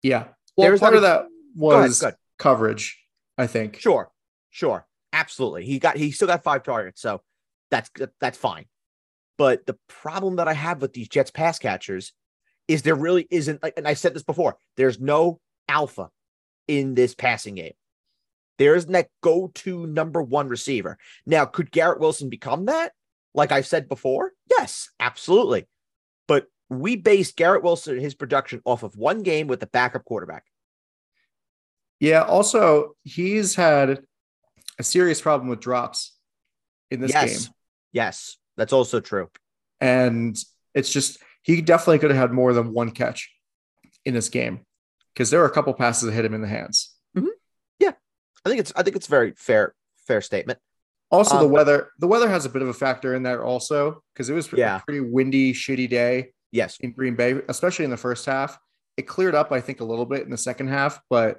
Yeah. 0.03 0.29
Well, 0.57 0.69
There's 0.69 0.81
part 0.81 0.95
of 0.95 1.03
that 1.03 1.27
was 1.57 1.73
go 1.73 1.79
ahead, 1.81 1.91
go 2.01 2.07
ahead. 2.07 2.19
coverage, 2.39 2.99
I 3.37 3.49
think. 3.49 3.81
Sure. 3.81 4.13
Sure. 4.51 4.87
Absolutely. 5.13 5.65
He 5.65 5.79
got 5.81 5.97
he 5.97 6.13
still 6.13 6.29
got 6.29 6.45
five 6.45 6.63
targets. 6.63 7.01
So 7.01 7.21
that's 7.71 7.91
that's 8.21 8.39
fine. 8.39 8.67
But 9.39 9.67
the 9.67 9.77
problem 9.89 10.37
that 10.37 10.49
I 10.49 10.53
have 10.53 10.83
with 10.83 10.93
these 10.93 11.09
Jets 11.09 11.31
pass 11.31 11.59
catchers 11.59 12.13
is 12.69 12.83
there 12.83 12.95
really 12.95 13.27
isn't, 13.31 13.65
and 13.77 13.89
I 13.89 13.95
said 13.95 14.15
this 14.15 14.23
before, 14.23 14.57
there's 14.77 15.01
no 15.01 15.41
alpha 15.69 16.11
in 16.69 16.95
this 16.95 17.15
passing 17.15 17.57
game. 17.57 17.73
There 18.59 18.75
isn't 18.75 18.93
that 18.93 19.09
go 19.23 19.51
to 19.57 19.87
number 19.87 20.23
one 20.23 20.49
receiver. 20.49 20.99
Now, 21.25 21.45
could 21.47 21.71
Garrett 21.71 22.01
Wilson 22.01 22.29
become 22.29 22.67
that? 22.67 22.93
Like 23.35 23.53
I've 23.53 23.67
said 23.67 23.89
before? 23.89 24.33
Yes, 24.51 24.91
absolutely. 25.01 25.67
But 26.27 26.47
we 26.69 26.97
based 26.97 27.37
Garrett 27.37 27.63
Wilson 27.63 27.95
and 27.95 28.03
his 28.03 28.15
production 28.15 28.61
off 28.65 28.83
of 28.83 28.97
one 28.97 29.23
game 29.23 29.47
with 29.47 29.61
the 29.61 29.67
backup 29.67 30.05
quarterback. 30.05 30.45
Yeah. 32.01 32.23
Also, 32.23 32.97
he's 33.05 33.55
had 33.55 34.03
a 34.79 34.83
serious 34.83 35.21
problem 35.21 35.49
with 35.49 35.61
drops 35.61 36.17
in 36.91 37.01
this 37.01 37.13
yes. 37.13 37.45
game. 37.45 37.55
Yes, 37.93 38.37
that's 38.57 38.73
also 38.73 39.01
true. 39.01 39.31
And 39.81 40.37
it's 40.75 40.93
just 40.93 41.19
he 41.49 41.63
definitely 41.63 41.99
could 41.99 42.11
have 42.11 42.19
had 42.19 42.33
more 42.33 42.53
than 42.53 42.75
one 42.75 42.91
catch 42.91 43.33
in 44.05 44.15
this 44.15 44.29
game 44.29 44.61
because 45.15 45.31
there 45.31 45.41
were 45.41 45.47
a 45.47 45.51
couple 45.51 45.73
passes 45.73 46.05
that 46.05 46.13
hit 46.13 46.25
him 46.25 46.35
in 46.35 46.43
the 46.43 46.49
hands. 46.49 46.95
Mm-hmm. 47.17 47.27
Yeah, 47.79 47.93
I 48.45 48.49
think 48.49 48.61
it's 48.61 48.73
I 48.77 48.83
think 48.83 48.97
it's 48.97 49.07
very 49.07 49.33
fair 49.37 49.75
fair 50.07 50.21
statement. 50.21 50.59
Also, 51.11 51.37
um, 51.37 51.43
the 51.43 51.49
weather 51.49 51.89
the 51.99 52.07
weather 52.07 52.29
has 52.29 52.45
a 52.45 52.51
bit 52.51 52.61
of 52.61 52.69
a 52.69 52.75
factor 52.75 53.15
in 53.15 53.23
there 53.23 53.43
also 53.43 54.03
because 54.13 54.29
it 54.29 54.35
was 54.35 54.53
yeah. 54.53 54.77
a 54.77 54.81
pretty 54.81 55.01
windy, 55.01 55.55
shitty 55.55 55.89
day. 55.89 56.33
Yes, 56.53 56.79
in 56.81 56.93
Green 56.93 57.17
Bay, 57.17 57.41
especially 57.49 57.87
in 57.87 57.91
the 57.91 57.97
first 57.97 58.27
half. 58.27 58.59
It 58.99 59.07
cleared 59.07 59.35
up, 59.35 59.53
I 59.53 59.61
think, 59.61 59.81
a 59.81 59.85
little 59.85 60.07
bit 60.07 60.23
in 60.23 60.31
the 60.31 60.37
second 60.37 60.69
half, 60.69 61.01
but 61.09 61.39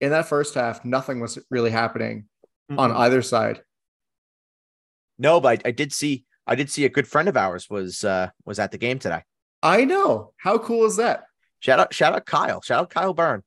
in 0.00 0.10
that 0.10 0.26
first 0.26 0.54
half, 0.54 0.84
nothing 0.84 1.20
was 1.20 1.38
really 1.50 1.70
happening 1.70 2.26
mm-hmm. 2.70 2.78
on 2.78 2.90
either 2.92 3.22
side. 3.22 3.62
No, 5.18 5.40
but 5.40 5.60
I, 5.64 5.68
I, 5.68 5.70
did 5.70 5.92
see 5.92 6.24
I 6.46 6.56
did 6.56 6.68
see 6.68 6.84
a 6.84 6.88
good 6.88 7.06
friend 7.06 7.28
of 7.28 7.36
ours 7.36 7.70
was 7.70 8.04
uh 8.04 8.28
was 8.44 8.58
at 8.58 8.70
the 8.70 8.78
game 8.78 8.98
today. 8.98 9.22
I 9.66 9.84
know. 9.84 10.32
How 10.36 10.58
cool 10.58 10.84
is 10.86 10.96
that? 10.96 11.24
Shout 11.60 11.80
out, 11.80 11.92
shout 11.92 12.14
out 12.14 12.24
Kyle. 12.26 12.62
Shout 12.62 12.82
out 12.82 12.90
Kyle 12.90 13.14
Byrne. 13.14 13.42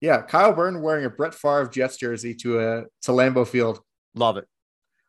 Yeah, 0.00 0.20
Kyle 0.20 0.52
Byrne 0.52 0.82
wearing 0.82 1.04
a 1.04 1.10
Brett 1.10 1.34
Favre 1.34 1.68
Jets 1.68 1.96
jersey 1.96 2.34
to 2.36 2.60
a 2.60 2.82
to 3.02 3.12
Lambeau 3.12 3.46
Field. 3.46 3.80
Love 4.14 4.36
it. 4.36 4.46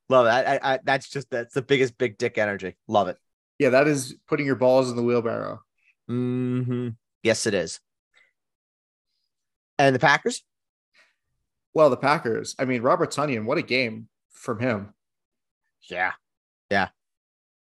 Love 0.07 0.27
it. 0.27 0.29
I, 0.29 0.59
I, 0.61 0.79
that's 0.83 1.09
just 1.09 1.29
that's 1.29 1.53
the 1.53 1.61
biggest 1.61 1.97
big 1.97 2.17
dick 2.17 2.37
energy. 2.37 2.77
Love 2.87 3.07
it. 3.07 3.17
Yeah, 3.59 3.69
that 3.69 3.87
is 3.87 4.15
putting 4.27 4.45
your 4.45 4.55
balls 4.55 4.89
in 4.89 4.95
the 4.95 5.03
wheelbarrow. 5.03 5.61
Mm-hmm. 6.09 6.89
Yes, 7.23 7.45
it 7.45 7.53
is. 7.53 7.79
And 9.79 9.95
the 9.95 9.99
Packers? 9.99 10.43
Well, 11.73 11.89
the 11.89 11.97
Packers. 11.97 12.55
I 12.59 12.65
mean, 12.65 12.81
Robert 12.81 13.11
Tonyan, 13.11 13.45
what 13.45 13.57
a 13.57 13.63
game 13.63 14.07
from 14.31 14.59
him. 14.59 14.93
Yeah. 15.89 16.11
Yeah. 16.69 16.89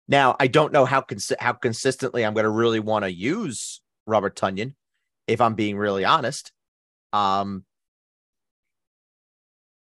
Now, 0.08 0.36
I 0.38 0.46
don't 0.46 0.72
know 0.72 0.84
how 0.84 1.00
cons- 1.00 1.32
how 1.38 1.52
consistently 1.52 2.24
I'm 2.24 2.34
going 2.34 2.44
to 2.44 2.50
really 2.50 2.80
want 2.80 3.04
to 3.04 3.12
use 3.12 3.80
Robert 4.06 4.36
Tonyan, 4.36 4.74
if 5.26 5.40
I'm 5.40 5.54
being 5.54 5.76
really 5.76 6.04
honest. 6.04 6.52
Um, 7.12 7.64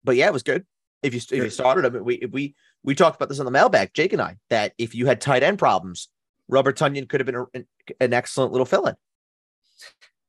but 0.03 0.15
yeah, 0.15 0.27
it 0.27 0.33
was 0.33 0.43
good. 0.43 0.65
If 1.03 1.13
you 1.13 1.19
if 1.19 1.43
you 1.43 1.49
started 1.49 1.85
him, 1.85 2.03
we 2.03 2.23
we 2.31 2.55
we 2.83 2.95
talked 2.95 3.15
about 3.15 3.29
this 3.29 3.39
on 3.39 3.45
the 3.45 3.51
mailbag, 3.51 3.93
Jake 3.93 4.13
and 4.13 4.21
I, 4.21 4.37
that 4.49 4.73
if 4.77 4.95
you 4.95 5.05
had 5.05 5.21
tight 5.21 5.43
end 5.43 5.59
problems, 5.59 6.09
Robert 6.47 6.77
Tonyan 6.77 7.07
could 7.07 7.19
have 7.19 7.25
been 7.25 7.45
a, 7.53 7.93
an 7.99 8.13
excellent 8.13 8.51
little 8.51 8.65
fill-in. 8.65 8.95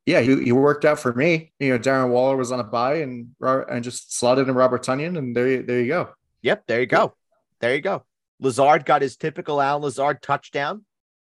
Yeah, 0.04 0.20
he, 0.20 0.44
he 0.44 0.52
worked 0.52 0.84
out 0.84 1.00
for 1.00 1.12
me. 1.12 1.52
You 1.58 1.70
know, 1.70 1.78
Darren 1.78 2.10
Waller 2.10 2.36
was 2.36 2.52
on 2.52 2.60
a 2.60 2.64
buy 2.64 2.96
and 2.96 3.30
and 3.40 3.82
just 3.82 4.16
slotted 4.16 4.48
in 4.48 4.54
Robert 4.54 4.84
Tonyan, 4.84 5.16
and 5.16 5.34
there 5.34 5.62
there 5.62 5.80
you 5.80 5.88
go. 5.88 6.10
Yep, 6.42 6.64
there 6.66 6.80
you 6.80 6.86
go, 6.86 7.14
there 7.60 7.74
you 7.74 7.80
go. 7.80 8.04
Lazard 8.40 8.84
got 8.84 9.02
his 9.02 9.16
typical 9.16 9.60
Allen 9.60 9.82
Lazard 9.82 10.22
touchdown. 10.22 10.84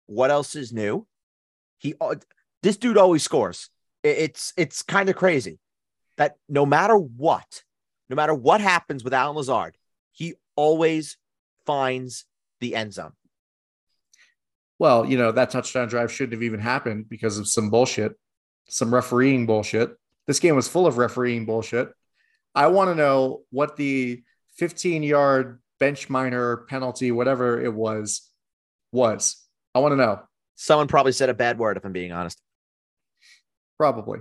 What 0.07 0.31
else 0.31 0.55
is 0.55 0.73
new? 0.73 1.07
He 1.77 1.95
uh, 1.99 2.15
this 2.63 2.77
dude 2.77 2.97
always 2.97 3.23
scores. 3.23 3.69
It's 4.03 4.53
it's 4.57 4.81
kind 4.81 5.09
of 5.09 5.15
crazy 5.15 5.59
that 6.17 6.37
no 6.47 6.65
matter 6.65 6.95
what, 6.95 7.63
no 8.09 8.15
matter 8.15 8.33
what 8.33 8.61
happens 8.61 9.03
with 9.03 9.13
Allen 9.13 9.35
Lazard, 9.35 9.77
he 10.11 10.35
always 10.55 11.17
finds 11.65 12.25
the 12.59 12.75
end 12.75 12.93
zone. 12.93 13.13
Well, 14.77 15.05
you 15.05 15.17
know, 15.17 15.31
that 15.31 15.51
touchdown 15.51 15.87
drive 15.87 16.11
shouldn't 16.11 16.33
have 16.33 16.43
even 16.43 16.59
happened 16.59 17.07
because 17.09 17.37
of 17.37 17.47
some 17.47 17.69
bullshit, 17.69 18.13
some 18.67 18.93
refereeing 18.93 19.45
bullshit. 19.45 19.95
This 20.27 20.39
game 20.39 20.55
was 20.55 20.67
full 20.67 20.87
of 20.87 20.97
refereeing 20.97 21.45
bullshit. 21.45 21.89
I 22.53 22.67
want 22.67 22.89
to 22.89 22.95
know 22.95 23.43
what 23.51 23.75
the 23.75 24.23
15 24.57 25.03
yard 25.03 25.61
bench 25.85 26.09
minor 26.09 26.65
penalty, 26.67 27.11
whatever 27.11 27.61
it 27.61 27.71
was, 27.71 28.27
was. 28.91 29.39
I 29.75 29.79
want 29.79 29.91
to 29.91 29.97
know. 29.97 30.19
Someone 30.55 30.87
probably 30.87 31.11
said 31.11 31.29
a 31.29 31.33
bad 31.35 31.59
word, 31.59 31.77
if 31.77 31.85
I'm 31.85 31.91
being 31.91 32.11
honest. 32.11 32.41
Probably. 33.77 34.19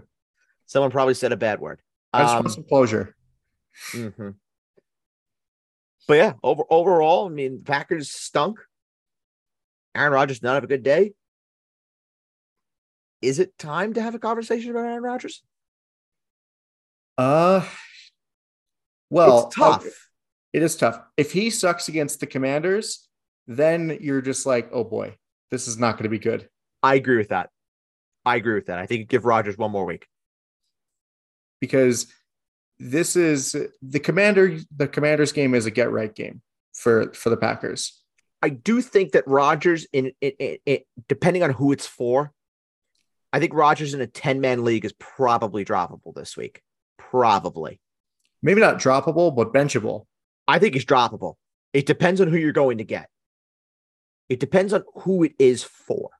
Someone 0.66 0.90
probably 0.90 1.14
said 1.14 1.32
a 1.32 1.38
bad 1.38 1.60
word. 1.60 1.80
I 2.12 2.22
just 2.22 2.34
um, 2.34 2.42
want 2.42 2.54
some 2.54 2.64
closure. 2.64 3.16
Mm-hmm. 3.92 4.30
But 6.06 6.14
yeah, 6.14 6.32
over, 6.42 6.64
overall, 6.68 7.24
I 7.26 7.30
mean, 7.30 7.62
Packers 7.64 8.10
stunk. 8.10 8.58
Aaron 9.94 10.12
Rodgers 10.12 10.42
not 10.42 10.54
have 10.54 10.64
a 10.64 10.66
good 10.66 10.82
day. 10.82 11.12
Is 13.22 13.38
it 13.38 13.56
time 13.56 13.94
to 13.94 14.02
have 14.02 14.14
a 14.14 14.18
conversation 14.18 14.70
about 14.70 14.84
Aaron 14.84 15.02
Rodgers? 15.02 15.42
Uh, 17.16 17.64
well, 19.08 19.46
it's 19.46 19.56
tough. 19.56 19.86
It 20.54 20.62
is 20.62 20.76
tough. 20.76 21.00
If 21.16 21.32
he 21.32 21.50
sucks 21.50 21.88
against 21.88 22.20
the 22.20 22.26
Commanders, 22.26 23.08
then 23.48 23.98
you're 24.00 24.22
just 24.22 24.46
like, 24.46 24.70
oh 24.72 24.84
boy, 24.84 25.16
this 25.50 25.66
is 25.66 25.78
not 25.78 25.94
going 25.94 26.04
to 26.04 26.08
be 26.08 26.20
good. 26.20 26.48
I 26.80 26.94
agree 26.94 27.16
with 27.16 27.30
that. 27.30 27.50
I 28.24 28.36
agree 28.36 28.54
with 28.54 28.66
that. 28.66 28.78
I 28.78 28.86
think 28.86 29.08
give 29.08 29.24
Rodgers 29.24 29.58
one 29.58 29.72
more 29.72 29.84
week 29.84 30.06
because 31.60 32.06
this 32.78 33.16
is 33.16 33.56
the 33.82 33.98
commander. 33.98 34.58
The 34.74 34.86
Commanders 34.86 35.32
game 35.32 35.54
is 35.54 35.66
a 35.66 35.72
get 35.72 35.90
right 35.90 36.14
game 36.14 36.40
for 36.72 37.12
for 37.14 37.30
the 37.30 37.36
Packers. 37.36 38.00
I 38.40 38.50
do 38.50 38.80
think 38.80 39.12
that 39.12 39.26
Rodgers, 39.26 39.86
in 39.92 40.12
depending 41.08 41.42
on 41.42 41.50
who 41.50 41.72
it's 41.72 41.86
for, 41.86 42.32
I 43.32 43.40
think 43.40 43.54
Rodgers 43.54 43.92
in 43.92 44.00
a 44.00 44.06
ten 44.06 44.40
man 44.40 44.62
league 44.62 44.84
is 44.84 44.94
probably 45.00 45.64
droppable 45.64 46.14
this 46.14 46.36
week. 46.36 46.62
Probably, 46.96 47.80
maybe 48.40 48.60
not 48.60 48.78
droppable, 48.78 49.34
but 49.34 49.52
benchable. 49.52 50.06
I 50.46 50.58
think 50.58 50.76
it's 50.76 50.84
droppable. 50.84 51.34
It 51.72 51.86
depends 51.86 52.20
on 52.20 52.28
who 52.28 52.36
you're 52.36 52.52
going 52.52 52.78
to 52.78 52.84
get. 52.84 53.08
It 54.28 54.40
depends 54.40 54.72
on 54.72 54.84
who 54.94 55.24
it 55.24 55.34
is 55.38 55.62
for. 55.62 56.10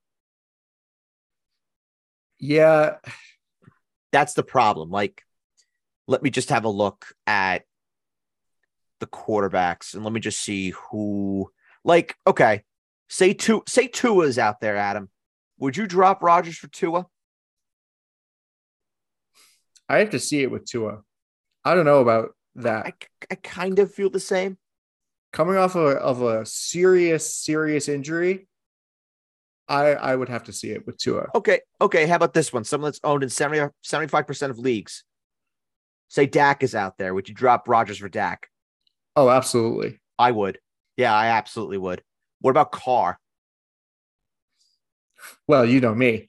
Yeah. 2.38 2.96
That's 4.12 4.34
the 4.34 4.42
problem. 4.42 4.90
Like, 4.90 5.22
let 6.06 6.22
me 6.22 6.30
just 6.30 6.50
have 6.50 6.64
a 6.64 6.68
look 6.68 7.06
at 7.26 7.64
the 9.00 9.06
quarterbacks 9.06 9.94
and 9.94 10.04
let 10.04 10.12
me 10.12 10.20
just 10.20 10.40
see 10.40 10.70
who 10.70 11.50
like, 11.84 12.16
okay. 12.26 12.62
Say 13.08 13.34
two 13.34 13.62
say 13.68 13.86
Tua 13.86 14.24
is 14.24 14.38
out 14.38 14.60
there, 14.60 14.76
Adam. 14.76 15.10
Would 15.58 15.76
you 15.76 15.86
drop 15.86 16.22
Rodgers 16.22 16.56
for 16.56 16.68
Tua? 16.68 17.06
I 19.88 19.98
have 19.98 20.10
to 20.10 20.18
see 20.18 20.42
it 20.42 20.50
with 20.50 20.64
Tua. 20.64 21.02
I 21.64 21.74
don't 21.74 21.84
know 21.84 22.00
about 22.00 22.30
that. 22.56 22.86
I, 22.86 22.92
I 23.30 23.34
kind 23.36 23.78
of 23.78 23.92
feel 23.92 24.10
the 24.10 24.20
same. 24.20 24.58
Coming 25.32 25.56
off 25.56 25.74
of 25.74 25.82
a, 25.82 25.96
of 25.96 26.22
a 26.22 26.46
serious, 26.46 27.34
serious 27.34 27.88
injury, 27.88 28.46
I 29.68 29.94
I 29.94 30.14
would 30.14 30.28
have 30.28 30.44
to 30.44 30.52
see 30.52 30.70
it 30.70 30.86
with 30.86 30.98
Tua. 30.98 31.28
Okay. 31.34 31.60
Okay. 31.80 32.06
How 32.06 32.16
about 32.16 32.34
this 32.34 32.52
one? 32.52 32.64
Someone 32.64 32.88
that's 32.88 33.00
owned 33.02 33.22
in 33.22 33.30
70, 33.30 33.72
75% 33.84 34.50
of 34.50 34.58
leagues. 34.58 35.04
Say 36.08 36.26
Dak 36.26 36.62
is 36.62 36.74
out 36.74 36.98
there. 36.98 37.14
Would 37.14 37.28
you 37.28 37.34
drop 37.34 37.68
Rodgers 37.68 37.98
for 37.98 38.08
Dak? 38.08 38.48
Oh, 39.16 39.28
absolutely. 39.28 39.98
I 40.18 40.30
would. 40.30 40.58
Yeah, 40.96 41.14
I 41.14 41.28
absolutely 41.28 41.78
would. 41.78 42.02
What 42.40 42.50
about 42.50 42.72
Carr? 42.72 43.18
Well, 45.48 45.64
you 45.64 45.80
know 45.80 45.94
me. 45.94 46.28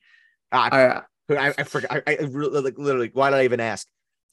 Ah, 0.51 1.03
I, 1.29 1.35
I, 1.35 1.53
I 1.57 1.63
forgot. 1.63 1.91
I, 2.07 2.17
I 2.19 2.23
really, 2.23 2.61
like, 2.61 2.77
literally, 2.77 3.11
why 3.13 3.29
did 3.29 3.39
I 3.39 3.43
even 3.43 3.59
ask? 3.59 3.87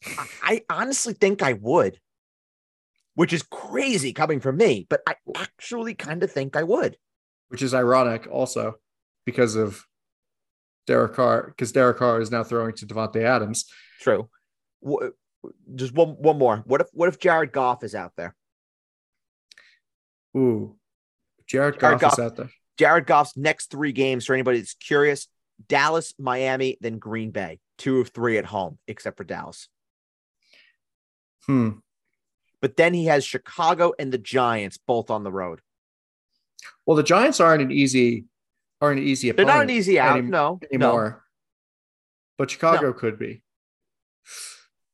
I, 0.07 0.27
I 0.43 0.63
honestly 0.71 1.13
think 1.15 1.43
I 1.43 1.53
would, 1.55 1.99
which 3.15 3.33
is 3.33 3.43
crazy 3.43 4.13
coming 4.13 4.41
from 4.41 4.57
me, 4.57 4.87
but 4.89 5.03
I 5.07 5.15
actually 5.37 5.95
kind 5.95 6.23
of 6.23 6.31
think 6.31 6.57
I 6.57 6.63
would. 6.63 6.97
which 7.49 7.63
is 7.63 7.75
ironic 7.75 8.27
also 8.31 8.75
because 9.25 9.55
of 9.57 9.85
Derek 10.87 11.15
Carr, 11.15 11.49
because 11.49 11.73
Derek 11.73 11.99
Carr 11.99 12.21
is 12.21 12.31
now 12.31 12.43
throwing 12.43 12.75
to 12.77 12.87
Davante 12.87 13.23
Adams. 13.23 13.67
True. 14.01 14.29
Wha- 14.81 15.11
Just 15.75 15.95
one, 15.95 16.11
one 16.19 16.39
more. 16.39 16.59
What 16.67 16.81
if, 16.81 16.89
what 16.93 17.09
if 17.09 17.19
Jared 17.21 17.53
Goff 17.53 17.85
is 17.85 17.95
out 17.95 18.13
there? 18.17 18.35
Ooh, 20.37 20.77
Jared, 21.47 21.79
Jared 21.79 22.01
Goff, 22.01 22.15
is 22.15 22.19
out 22.19 22.37
there. 22.37 22.51
Jared 22.79 23.07
Goff's 23.07 23.37
next 23.37 23.71
three 23.71 23.93
games 23.93 24.25
for 24.25 24.33
anybody 24.33 24.59
that's 24.59 24.75
curious: 24.75 25.29
Dallas, 25.69 26.15
Miami, 26.19 26.79
then 26.81 26.99
Green 26.99 27.31
Bay. 27.31 27.61
Two 27.79 28.01
of 28.01 28.09
three 28.09 28.39
at 28.39 28.45
home, 28.47 28.79
except 28.89 29.17
for 29.19 29.25
Dallas. 29.25 29.69
Hmm. 31.47 31.71
But 32.61 32.77
then 32.77 32.95
he 32.95 33.07
has 33.07 33.25
Chicago 33.25 33.93
and 33.99 34.13
the 34.13 34.19
Giants 34.19 34.79
both 34.79 35.11
on 35.11 35.25
the 35.25 35.33
road. 35.33 35.61
Well, 36.87 36.97
the 36.97 37.03
Giants 37.03 37.41
aren't 37.41 37.63
an 37.63 37.73
easy, 37.73 38.27
aren't 38.81 39.01
an 39.01 39.07
easy 39.07 39.31
They're 39.33 39.45
not 39.45 39.63
an 39.63 39.71
easy 39.71 39.99
out. 39.99 40.19
any- 40.19 40.29
no, 40.29 40.61
no. 40.63 40.69
anymore. 40.73 41.25
But 42.39 42.51
Chicago 42.51 42.93
could 42.93 43.19
be. 43.19 43.43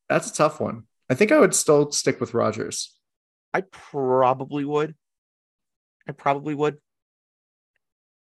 That's 0.08 0.30
a 0.30 0.34
tough 0.34 0.60
one. 0.60 0.84
I 1.10 1.14
think 1.14 1.32
I 1.32 1.38
would 1.38 1.54
still 1.54 1.90
stick 1.92 2.20
with 2.20 2.34
Rodgers. 2.34 2.94
I 3.52 3.62
probably 3.62 4.64
would. 4.64 4.94
I 6.06 6.12
probably 6.12 6.54
would. 6.54 6.78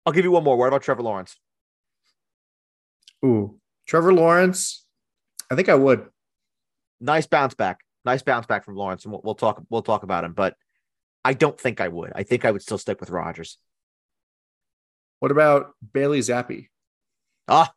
I'll 0.06 0.14
give 0.14 0.26
you 0.26 0.32
one 0.32 0.44
more. 0.44 0.58
What 0.58 0.68
about 0.68 0.82
Trevor 0.84 1.04
Lawrence? 1.04 1.36
Ooh, 3.26 3.60
Trevor 3.88 4.14
Lawrence. 4.14 4.86
I 5.50 5.56
think 5.56 5.70
I 5.70 5.76
would. 5.76 6.08
Nice 7.00 7.26
bounce 7.28 7.54
back. 7.54 7.80
Nice 8.08 8.22
bounce 8.22 8.46
back 8.46 8.64
from 8.64 8.78
Lawrence, 8.78 9.04
and 9.04 9.12
we'll, 9.12 9.22
we'll 9.22 9.36
talk. 9.36 9.62
We'll 9.70 9.82
talk 9.82 10.04
about 10.04 10.24
him. 10.24 10.32
But 10.32 10.56
I 11.26 11.34
don't 11.34 11.60
think 11.60 11.82
I 11.82 11.90
would. 11.90 12.14
I 12.16 12.24
think 12.24 12.46
I 12.46 12.52
would 12.52 12.62
still 12.62 12.78
stick 12.78 13.02
with 13.02 13.10
Rodgers. 13.10 13.58
What 15.20 15.30
about 15.30 15.74
Bailey 15.94 16.20
Zappe? 16.20 16.70
Ah, 17.50 17.74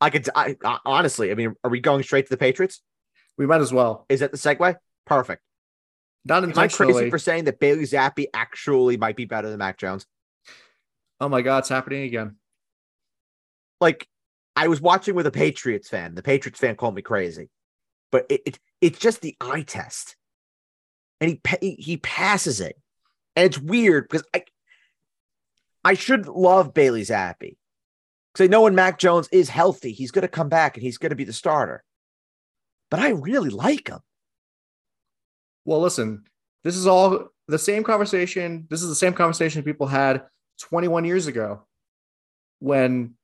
I 0.00 0.08
could. 0.08 0.26
I, 0.34 0.56
I 0.64 0.78
honestly. 0.86 1.30
I 1.30 1.34
mean, 1.34 1.54
are 1.62 1.70
we 1.70 1.80
going 1.80 2.02
straight 2.02 2.24
to 2.24 2.30
the 2.30 2.38
Patriots? 2.38 2.80
We 3.36 3.44
might 3.44 3.60
as 3.60 3.70
well. 3.70 4.06
Is 4.08 4.20
that 4.20 4.32
the 4.32 4.38
segue? 4.38 4.76
Perfect. 5.04 5.42
Not 6.24 6.42
Am 6.42 6.52
I 6.56 6.68
crazy 6.68 7.10
for 7.10 7.18
saying 7.18 7.44
that 7.44 7.60
Bailey 7.60 7.84
Zappe 7.84 8.26
actually 8.32 8.96
might 8.96 9.16
be 9.16 9.26
better 9.26 9.50
than 9.50 9.58
Mac 9.58 9.76
Jones? 9.76 10.06
oh 11.20 11.28
my 11.28 11.42
God, 11.42 11.58
it's 11.58 11.68
happening 11.68 12.04
again. 12.04 12.36
like 13.78 14.08
I 14.56 14.68
was 14.68 14.80
watching 14.80 15.14
with 15.14 15.26
a 15.26 15.30
Patriots 15.30 15.90
fan. 15.90 16.14
The 16.14 16.22
Patriots 16.22 16.58
fan 16.58 16.76
called 16.76 16.94
me 16.94 17.02
crazy, 17.02 17.50
but 18.10 18.26
it, 18.28 18.42
it 18.46 18.58
it's 18.80 18.98
just 18.98 19.20
the 19.20 19.36
eye 19.40 19.62
test, 19.62 20.16
and 21.20 21.38
he 21.60 21.72
he 21.72 21.96
passes 21.96 22.60
it, 22.60 22.76
and 23.36 23.46
it's 23.46 23.58
weird 23.58 24.08
because 24.08 24.26
I 24.34 24.44
I 25.84 25.94
should 25.94 26.26
love 26.26 26.74
Bailey 26.74 27.02
Zappe 27.02 27.56
because 28.32 28.44
I 28.44 28.46
know 28.46 28.62
when 28.62 28.74
Mac 28.74 28.98
Jones 28.98 29.28
is 29.32 29.48
healthy, 29.48 29.92
he's 29.92 30.10
going 30.10 30.22
to 30.22 30.28
come 30.28 30.48
back 30.48 30.76
and 30.76 30.82
he's 30.82 30.98
going 30.98 31.10
to 31.10 31.16
be 31.16 31.24
the 31.24 31.32
starter. 31.32 31.82
But 32.90 33.00
I 33.00 33.10
really 33.10 33.50
like 33.50 33.88
him. 33.88 34.00
Well, 35.64 35.80
listen, 35.80 36.24
this 36.64 36.76
is 36.76 36.86
all 36.86 37.28
the 37.48 37.58
same 37.58 37.82
conversation. 37.82 38.66
This 38.70 38.82
is 38.82 38.88
the 38.88 38.94
same 38.94 39.12
conversation 39.12 39.62
people 39.62 39.86
had 39.86 40.22
21 40.60 41.04
years 41.04 41.26
ago 41.26 41.62
when 42.60 43.14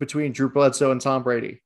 between 0.00 0.32
Drew 0.32 0.50
Bledsoe 0.50 0.92
and 0.92 1.00
Tom 1.00 1.22
Brady. 1.22 1.62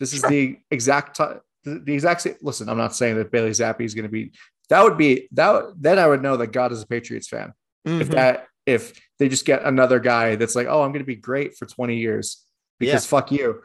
This 0.00 0.12
is 0.12 0.20
Sure. 0.20 0.30
the 0.30 0.58
exact 0.72 1.16
time. 1.16 1.40
The, 1.62 1.92
exact 1.94 2.22
same. 2.22 2.34
Listen, 2.42 2.68
I'm 2.68 2.78
not 2.78 2.96
saying 2.96 3.16
that 3.16 3.30
Bailey 3.30 3.50
Zappe 3.50 3.82
is 3.82 3.94
going 3.94 4.04
to 4.06 4.10
be. 4.10 4.32
That 4.70 4.82
would 4.82 4.96
be 4.96 5.28
that. 5.32 5.74
Then 5.78 5.98
I 5.98 6.06
would 6.08 6.22
know 6.22 6.36
that 6.38 6.48
God 6.48 6.72
is 6.72 6.82
a 6.82 6.86
Patriots 6.86 7.28
fan. 7.28 7.52
If 7.84 8.08
Mhm. 8.08 8.12
that, 8.12 8.46
if 8.66 8.98
they 9.18 9.28
just 9.28 9.44
get 9.44 9.62
another 9.64 10.00
guy 10.00 10.36
that's 10.36 10.56
like, 10.56 10.66
oh, 10.66 10.82
I'm 10.82 10.90
going 10.92 11.04
to 11.04 11.06
be 11.06 11.16
great 11.16 11.56
for 11.56 11.66
20 11.66 11.96
years 11.96 12.44
because 12.78 13.06
fuck 13.06 13.30
you. 13.30 13.62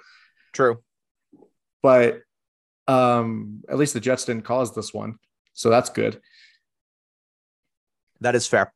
True. 0.53 0.83
But 1.81 2.21
um, 2.87 3.63
at 3.69 3.77
least 3.77 3.93
the 3.93 3.99
Jets 3.99 4.25
didn't 4.25 4.43
cause 4.43 4.75
this 4.75 4.93
one, 4.93 5.15
so 5.53 5.69
that's 5.69 5.89
good. 5.89 6.21
That 8.21 8.35
is 8.35 8.47
fair. 8.47 8.73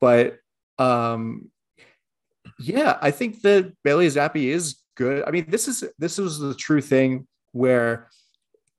but 0.00 0.38
um 0.78 1.50
yeah 2.58 2.98
i 3.00 3.10
think 3.10 3.40
that 3.40 3.72
bailey 3.82 4.06
zappe 4.08 4.36
is 4.36 4.76
good 4.96 5.24
i 5.26 5.30
mean 5.30 5.44
this 5.48 5.68
is 5.68 5.84
this 5.98 6.18
was 6.18 6.38
the 6.38 6.54
true 6.54 6.80
thing 6.80 7.26
where 7.52 8.08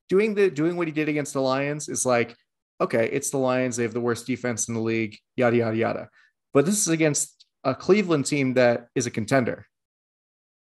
doing 0.10 0.36
the 0.36 0.50
doing 0.50 0.76
what 0.76 0.88
he 0.88 0.94
did 0.94 1.10
against 1.10 1.34
the 1.34 1.42
lions 1.42 1.90
is 1.90 2.06
like 2.06 2.36
okay 2.82 3.10
it's 3.12 3.30
the 3.30 3.38
lions 3.38 3.76
they 3.76 3.84
have 3.84 3.94
the 3.94 4.02
worst 4.02 4.28
defense 4.28 4.68
in 4.68 4.74
the 4.74 4.82
league 4.82 5.18
yada 5.36 5.58
yada 5.58 5.78
yada 5.78 6.10
but 6.54 6.66
this 6.66 6.80
is 6.80 6.90
against 6.90 7.46
a 7.64 7.74
cleveland 7.74 8.26
team 8.26 8.54
that 8.54 8.88
is 8.96 9.06
a 9.06 9.12
contender 9.12 9.66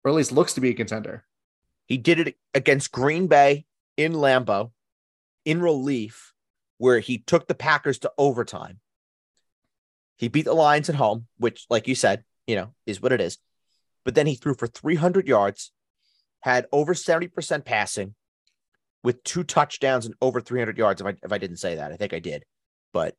or 0.05 0.11
at 0.11 0.15
least 0.15 0.31
looks 0.31 0.55
to 0.55 0.61
be 0.61 0.71
a 0.71 0.75
contender 0.75 1.25
He 1.87 1.99
did 1.99 2.21
it 2.21 2.37
against 2.55 2.93
Green 2.93 3.27
Bay 3.27 3.65
in 3.97 4.13
Lambeau 4.13 4.71
in 5.45 5.61
relief, 5.61 6.33
where 6.79 7.01
he 7.01 7.19
took 7.19 7.47
the 7.47 7.55
Packers 7.55 7.99
to 8.01 8.13
overtime. 8.19 8.81
He 10.19 10.29
beat 10.29 10.45
the 10.45 10.55
Lions 10.55 10.89
at 10.89 10.95
home, 10.97 11.27
which, 11.39 11.67
like 11.71 11.89
you 11.89 11.95
said, 11.95 12.25
you 12.47 12.57
know, 12.57 12.75
is 12.87 13.01
what 13.01 13.13
it 13.13 13.21
is. 13.21 13.39
But 14.07 14.15
then 14.15 14.27
he 14.27 14.37
threw 14.37 14.55
for 14.55 14.67
300 14.69 15.29
yards, 15.29 15.73
had 16.41 16.67
over 16.73 16.95
70% 16.95 17.65
passing 17.67 18.15
with 19.05 19.23
two 19.25 19.45
touchdowns 19.45 20.07
and 20.07 20.15
over 20.23 20.41
300 20.41 20.79
yards. 20.79 21.01
If 21.03 21.07
I, 21.09 21.15
if 21.23 21.33
I 21.33 21.39
didn't 21.39 21.59
say 21.59 21.75
that, 21.75 21.93
I 21.93 21.97
think 21.97 22.15
I 22.15 22.21
did. 22.21 22.45
But 22.95 23.15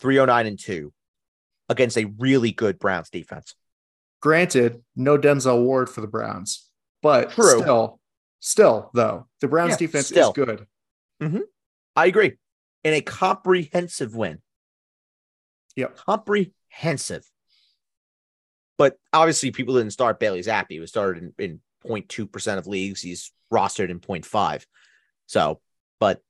309 0.00 0.46
and 0.46 0.58
two 0.58 0.92
against 1.68 1.96
a 1.96 2.06
really 2.18 2.50
good 2.50 2.78
Browns 2.80 3.10
defense. 3.10 3.54
granted 4.20 4.82
no 4.96 5.16
denzel 5.18 5.62
ward 5.62 5.88
for 5.88 6.00
the 6.00 6.06
browns 6.06 6.68
but 7.02 7.30
True. 7.30 7.60
still 7.60 8.00
still 8.40 8.90
though 8.94 9.26
the 9.40 9.48
browns 9.48 9.72
Yeah, 9.72 9.76
defense 9.76 10.06
still. 10.08 10.30
is 10.30 10.34
good 10.34 10.66
mm-hmm. 11.22 11.40
I 11.94 12.06
agree. 12.06 12.32
In 12.82 12.92
a 12.94 13.00
comprehensive 13.02 14.16
win. 14.16 14.40
Yep. 15.76 15.96
Comprehensive. 15.96 17.24
But 18.76 18.96
obviously, 19.12 19.50
people 19.50 19.74
didn't 19.74 19.92
start 19.92 20.18
Bailey 20.18 20.40
Zappe. 20.40 20.66
He 20.68 20.80
was 20.80 20.90
started 20.90 21.32
in, 21.38 21.44
in 21.44 21.60
0.2% 21.86 22.58
of 22.58 22.66
leagues. 22.66 23.00
He's 23.00 23.32
rostered 23.52 23.90
in 23.90 24.00
0.5. 24.00 24.66
So, 25.26 25.60
but 26.00 26.20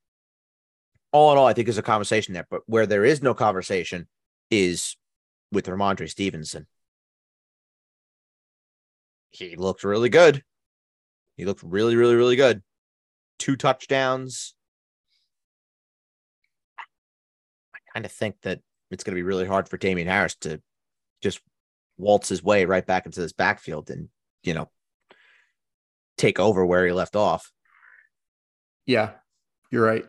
all 1.12 1.33
in 1.33 1.38
all, 1.38 1.46
I 1.46 1.52
think 1.52 1.66
there's 1.66 1.78
a 1.78 1.83
conversation 1.83 2.35
there. 2.35 2.46
But 2.50 2.62
where 2.66 2.87
there 2.87 3.04
is 3.04 3.22
no 3.22 3.35
conversation 3.35 4.09
is 4.50 4.96
with 5.52 5.66
Rhamondre 5.66 6.11
Stevenson. 6.11 6.66
He 9.30 9.57
looked 9.57 9.85
really 9.85 10.11
good. 10.11 10.42
He 11.37 11.44
looked 11.44 11.62
really, 11.62 11.96
really, 11.96 12.14
really 12.14 12.37
good. 12.37 12.62
Two 13.38 13.57
touchdowns. 13.57 14.54
I 17.74 17.78
kind 17.94 18.04
of 18.04 18.12
think 18.12 18.37
that 18.42 18.61
it's 18.90 19.02
going 19.02 19.12
to 19.12 19.18
be 19.18 19.22
really 19.22 19.46
hard 19.46 19.68
for 19.68 19.76
Damien 19.76 20.07
Harris 20.07 20.37
to 20.42 20.61
just 21.20 21.40
waltz 21.96 22.28
his 22.28 22.42
way 22.42 22.64
right 22.64 22.85
back 22.87 23.07
into 23.07 23.20
this 23.20 23.33
backfield 23.33 23.90
and, 23.90 24.09
you 24.42 24.54
know, 24.54 24.68
take 26.18 26.38
over 26.40 26.64
where 26.66 26.87
he 26.87 26.92
left 26.92 27.16
off. 27.16 27.50
Yeah, 28.87 29.12
you're 29.70 29.85
right. 29.85 30.04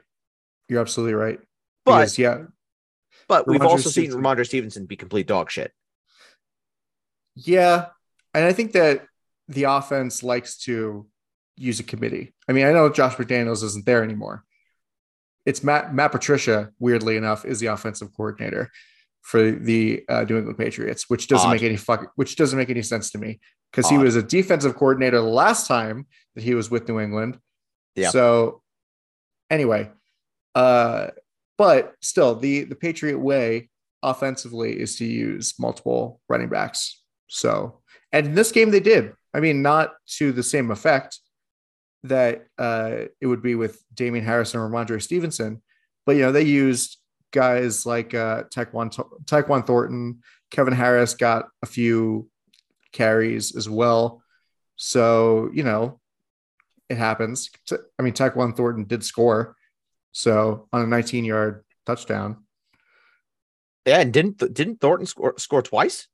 You're 0.67 0.82
absolutely 0.82 1.13
right. 1.13 1.39
But 1.86 2.00
Because, 2.00 2.17
yeah, 2.17 2.43
but 3.28 3.48
we've 3.48 3.60
Rhamondre 3.62 3.65
also 3.69 3.89
seen 3.89 4.12
Stevenson- 4.12 4.21
Rhamondre 4.21 4.45
Stevenson 4.45 4.86
be 4.86 4.95
complete 4.95 5.28
dog 5.28 5.52
shit. 5.52 5.71
yeah, 7.36 7.88
and 8.34 8.45
I 8.45 8.54
think 8.54 8.74
that 8.74 9.06
the 9.48 9.63
offense 9.65 10.24
likes 10.24 10.58
to 10.60 11.08
use 11.56 11.80
a 11.80 11.84
committee. 11.84 12.34
I 12.50 12.54
mean, 12.54 12.65
I 12.65 12.71
know 12.71 12.89
Josh 12.89 13.15
McDaniels 13.15 13.63
isn't 13.63 13.86
there 13.86 14.04
anymore. 14.04 14.43
It's 15.45 15.63
Matt 15.63 15.93
Matt 15.93 16.12
Patricia. 16.12 16.71
Weirdly 16.80 17.17
enough, 17.17 17.45
is 17.45 17.60
the 17.60 17.67
offensive 17.67 18.10
coordinator 18.15 18.71
for 19.26 19.50
the 19.52 20.06
uh, 20.08 20.24
New 20.30 20.38
England 20.38 20.60
Patriots, 20.60 21.10
which 21.10 21.28
doesn't 21.28 21.50
Odd. 21.50 21.54
make 21.54 21.64
any 21.64 21.78
fuck, 21.78 22.12
which 22.16 22.36
doesn't 22.36 22.60
make 22.60 22.70
any 22.70 22.84
sense 22.84 23.10
to 23.10 23.18
me 23.18 23.40
because 23.72 23.90
he 23.90 23.98
was 23.98 24.16
a 24.16 24.22
defensive 24.22 24.76
coordinator 24.76 25.18
the 25.18 25.24
last 25.24 25.68
time 25.68 26.06
that 26.36 26.44
he 26.44 26.54
was 26.54 26.70
with 26.70 26.88
New 26.88 27.00
England. 27.00 27.40
Yeah. 27.96 28.12
So 28.12 28.62
anyway, 29.50 29.90
uh, 30.54 31.08
but 31.58 31.96
still, 32.02 32.36
the 32.36 32.66
the 32.66 32.76
Patriot 32.76 33.18
way 33.18 33.70
offensively 34.04 34.80
is 34.80 34.98
to 34.98 35.06
use 35.06 35.56
multiple 35.58 36.22
running 36.30 36.50
backs. 36.50 37.02
So, 37.28 37.82
and 38.12 38.28
in 38.28 38.36
this 38.36 38.52
game 38.52 38.70
they 38.70 38.80
did. 38.80 39.14
I 39.34 39.40
mean, 39.40 39.64
not 39.64 39.94
to 40.18 40.34
the 40.34 40.44
same 40.44 40.70
effect 40.70 41.20
that 42.04 42.46
uh, 42.60 43.06
it 43.20 43.26
would 43.26 43.42
be 43.42 43.56
with 43.56 43.84
Damien 43.92 44.24
Harrison 44.24 44.60
or 44.60 44.70
Rhamondre 44.70 45.02
Stevenson, 45.02 45.64
but 46.06 46.16
you 46.16 46.22
know 46.22 46.32
they 46.32 46.44
used 46.44 47.00
guys 47.36 47.86
like 47.86 48.13
uh, 48.13 48.43
Tyquan 48.45 48.89
Tyquan 49.26 49.67
Thornton, 49.67 50.21
Kevin 50.50 50.74
Harris 50.74 51.13
got 51.13 51.50
a 51.62 51.65
few 51.65 52.30
carries 52.93 53.56
as 53.56 53.69
well. 53.69 54.24
So, 54.78 55.50
you 55.54 55.63
know, 55.63 56.00
it 56.89 56.98
happens. 56.98 57.50
I 58.00 58.02
mean, 58.02 58.13
Tyquan 58.13 58.56
Thornton 58.56 58.86
did 58.86 59.04
score. 59.04 59.56
So 60.13 60.67
on 60.71 60.82
a 60.82 60.88
19 60.88 61.26
yard 61.26 61.65
touchdown. 61.86 62.45
Yeah, 63.86 64.00
and 64.00 64.13
didn't 64.13 64.38
didn't 64.54 64.80
Thornton 64.80 65.06
score 65.06 65.36
score 65.38 65.62
twice? 65.62 66.08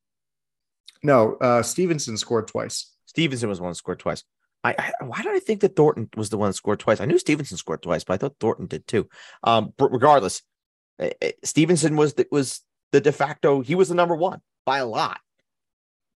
No, 1.03 1.35
uh 1.35 1.61
Stevenson 1.61 2.17
scored 2.17 2.47
twice. 2.47 2.93
Stevenson 3.05 3.47
was 3.47 3.61
one 3.61 3.71
that 3.71 3.75
scored 3.75 3.99
twice. 3.99 4.23
I, 4.63 4.75
I, 4.77 5.03
why 5.03 5.21
did 5.21 5.35
I 5.35 5.39
think 5.39 5.61
that 5.61 5.75
Thornton 5.75 6.09
was 6.15 6.29
the 6.29 6.37
one 6.37 6.49
that 6.49 6.53
scored 6.53 6.79
twice? 6.79 7.01
I 7.01 7.05
knew 7.05 7.17
Stevenson 7.17 7.57
scored 7.57 7.81
twice, 7.81 8.03
but 8.03 8.13
I 8.13 8.17
thought 8.17 8.35
Thornton 8.39 8.67
did 8.67 8.87
too. 8.87 9.07
Um, 9.43 9.73
but 9.77 9.91
regardless, 9.91 10.43
Stevenson 11.43 11.95
was 11.95 12.13
the, 12.13 12.27
was 12.31 12.61
the 12.91 13.01
de 13.01 13.11
facto. 13.11 13.61
He 13.61 13.75
was 13.75 13.89
the 13.89 13.95
number 13.95 14.15
one 14.15 14.41
by 14.65 14.79
a 14.79 14.85
lot. 14.85 15.19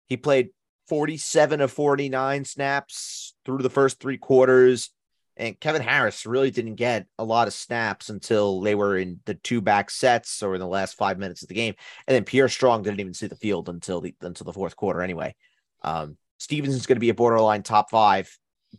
He 0.08 0.18
played 0.18 0.50
47 0.88 1.62
of 1.62 1.72
49 1.72 2.46
snaps 2.46 3.34
through 3.46 3.60
the 3.60 3.70
first 3.70 4.00
three 4.00 4.18
quarters. 4.18 4.90
And 5.36 5.60
Kevin 5.60 5.82
Harris 5.82 6.26
really 6.26 6.52
didn't 6.52 6.76
get 6.76 7.08
a 7.18 7.24
lot 7.24 7.48
of 7.48 7.54
snaps 7.54 8.10
until 8.10 8.62
they 8.62 8.76
were 8.76 8.98
in 8.98 9.20
the 9.26 9.34
two 9.34 9.62
back 9.62 9.90
sets 9.90 10.44
or 10.44 10.54
in 10.54 10.60
the 10.60 10.68
last 10.68 10.96
five 10.96 11.18
minutes 11.18 11.42
of 11.42 11.48
the 11.48 11.56
game. 11.56 11.74
And 12.08 12.16
then 12.16 12.24
Pierre 12.24 12.50
Strong 12.50 12.84
didn't 12.84 13.00
even 13.00 13.16
see 13.16 13.26
the 13.28 13.36
field 13.36 13.68
until 13.70 14.00
the 14.00 14.14
until 14.22 14.46
the 14.46 14.54
fourth 14.54 14.76
quarter 14.76 15.02
anyway. 15.02 15.34
Um, 15.82 16.18
Stevenson's 16.38 16.86
going 16.86 16.98
to 16.98 17.02
be 17.02 17.10
a 17.10 17.16
borderline 17.16 17.64
top 17.64 17.90
five, 17.90 18.38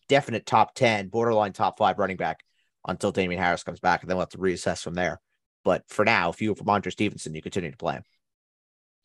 definite 0.08 0.46
top 0.46 0.74
10, 0.74 1.08
borderline 1.08 1.52
top 1.52 1.78
five 1.78 1.98
running 1.98 2.16
back 2.16 2.44
until 2.86 3.10
Damien 3.10 3.42
Harris 3.42 3.64
comes 3.64 3.80
back. 3.80 4.02
And 4.02 4.10
then 4.10 4.16
we'll 4.16 4.26
have 4.26 4.30
to 4.30 4.38
reassess 4.38 4.82
from 4.82 4.94
there. 4.94 5.20
But 5.64 5.84
for 5.88 6.04
now, 6.04 6.30
if 6.30 6.40
you 6.42 6.54
Rhamondre 6.54 6.92
Stevenson, 6.92 7.34
you 7.34 7.42
continue 7.42 7.70
to 7.70 7.76
play 7.76 7.94
him. 7.94 8.04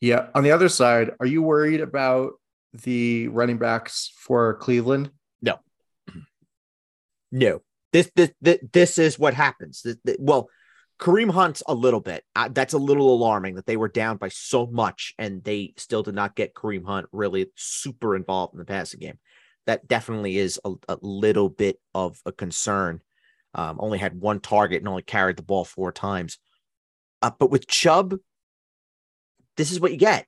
Yeah. 0.02 0.28
On 0.36 0.44
the 0.44 0.52
other 0.52 0.70
side, 0.70 1.12
are 1.20 1.26
you 1.26 1.42
worried 1.42 1.82
about 1.82 2.34
the 2.74 3.28
running 3.30 3.58
backs 3.58 4.12
for 4.16 4.56
Cleveland? 4.56 5.12
No. 5.42 5.56
No. 7.32 7.62
This 7.92 8.12
this 8.16 8.32
this, 8.42 8.60
this 8.72 8.98
is 8.98 9.18
what 9.18 9.34
happens. 9.34 9.82
This, 9.82 9.98
this, 10.04 10.18
well, 10.20 10.50
Kareem 11.00 11.32
Hunt's 11.32 11.64
a 11.68 11.74
little 11.74 12.02
bit. 12.02 12.26
Uh, 12.36 12.50
that's 12.52 12.74
a 12.74 12.78
little 12.78 13.14
alarming 13.14 13.56
that 13.56 13.66
they 13.66 13.78
were 13.78 13.88
down 13.88 14.18
by 14.18 14.28
so 14.28 14.68
much 14.68 15.14
and 15.18 15.44
they 15.44 15.74
still 15.78 16.04
did 16.04 16.14
not 16.14 16.36
get 16.36 16.54
Kareem 16.54 16.86
Hunt 16.86 17.08
really 17.12 17.48
super 17.56 18.16
involved 18.16 18.54
in 18.54 18.60
the 18.60 18.66
passing 18.66 19.00
game. 19.00 19.18
That 19.66 19.88
definitely 19.88 20.38
is 20.38 20.60
a, 20.66 20.74
a 20.90 20.98
little 21.02 21.50
bit 21.50 21.80
of 21.96 22.20
a 22.26 22.32
concern. 22.32 23.02
Um, 23.56 23.78
only 23.80 23.98
had 23.98 24.20
one 24.20 24.42
target 24.42 24.80
and 24.80 24.88
only 24.88 25.02
carried 25.02 25.38
the 25.38 25.44
ball 25.44 25.64
four 25.64 25.92
times. 25.92 26.38
Uh, 27.22 27.32
but 27.38 27.52
with 27.52 27.68
Chubb, 27.68 28.16
this 29.58 29.72
is 29.72 29.80
what 29.80 29.92
you 29.92 29.98
get. 29.98 30.28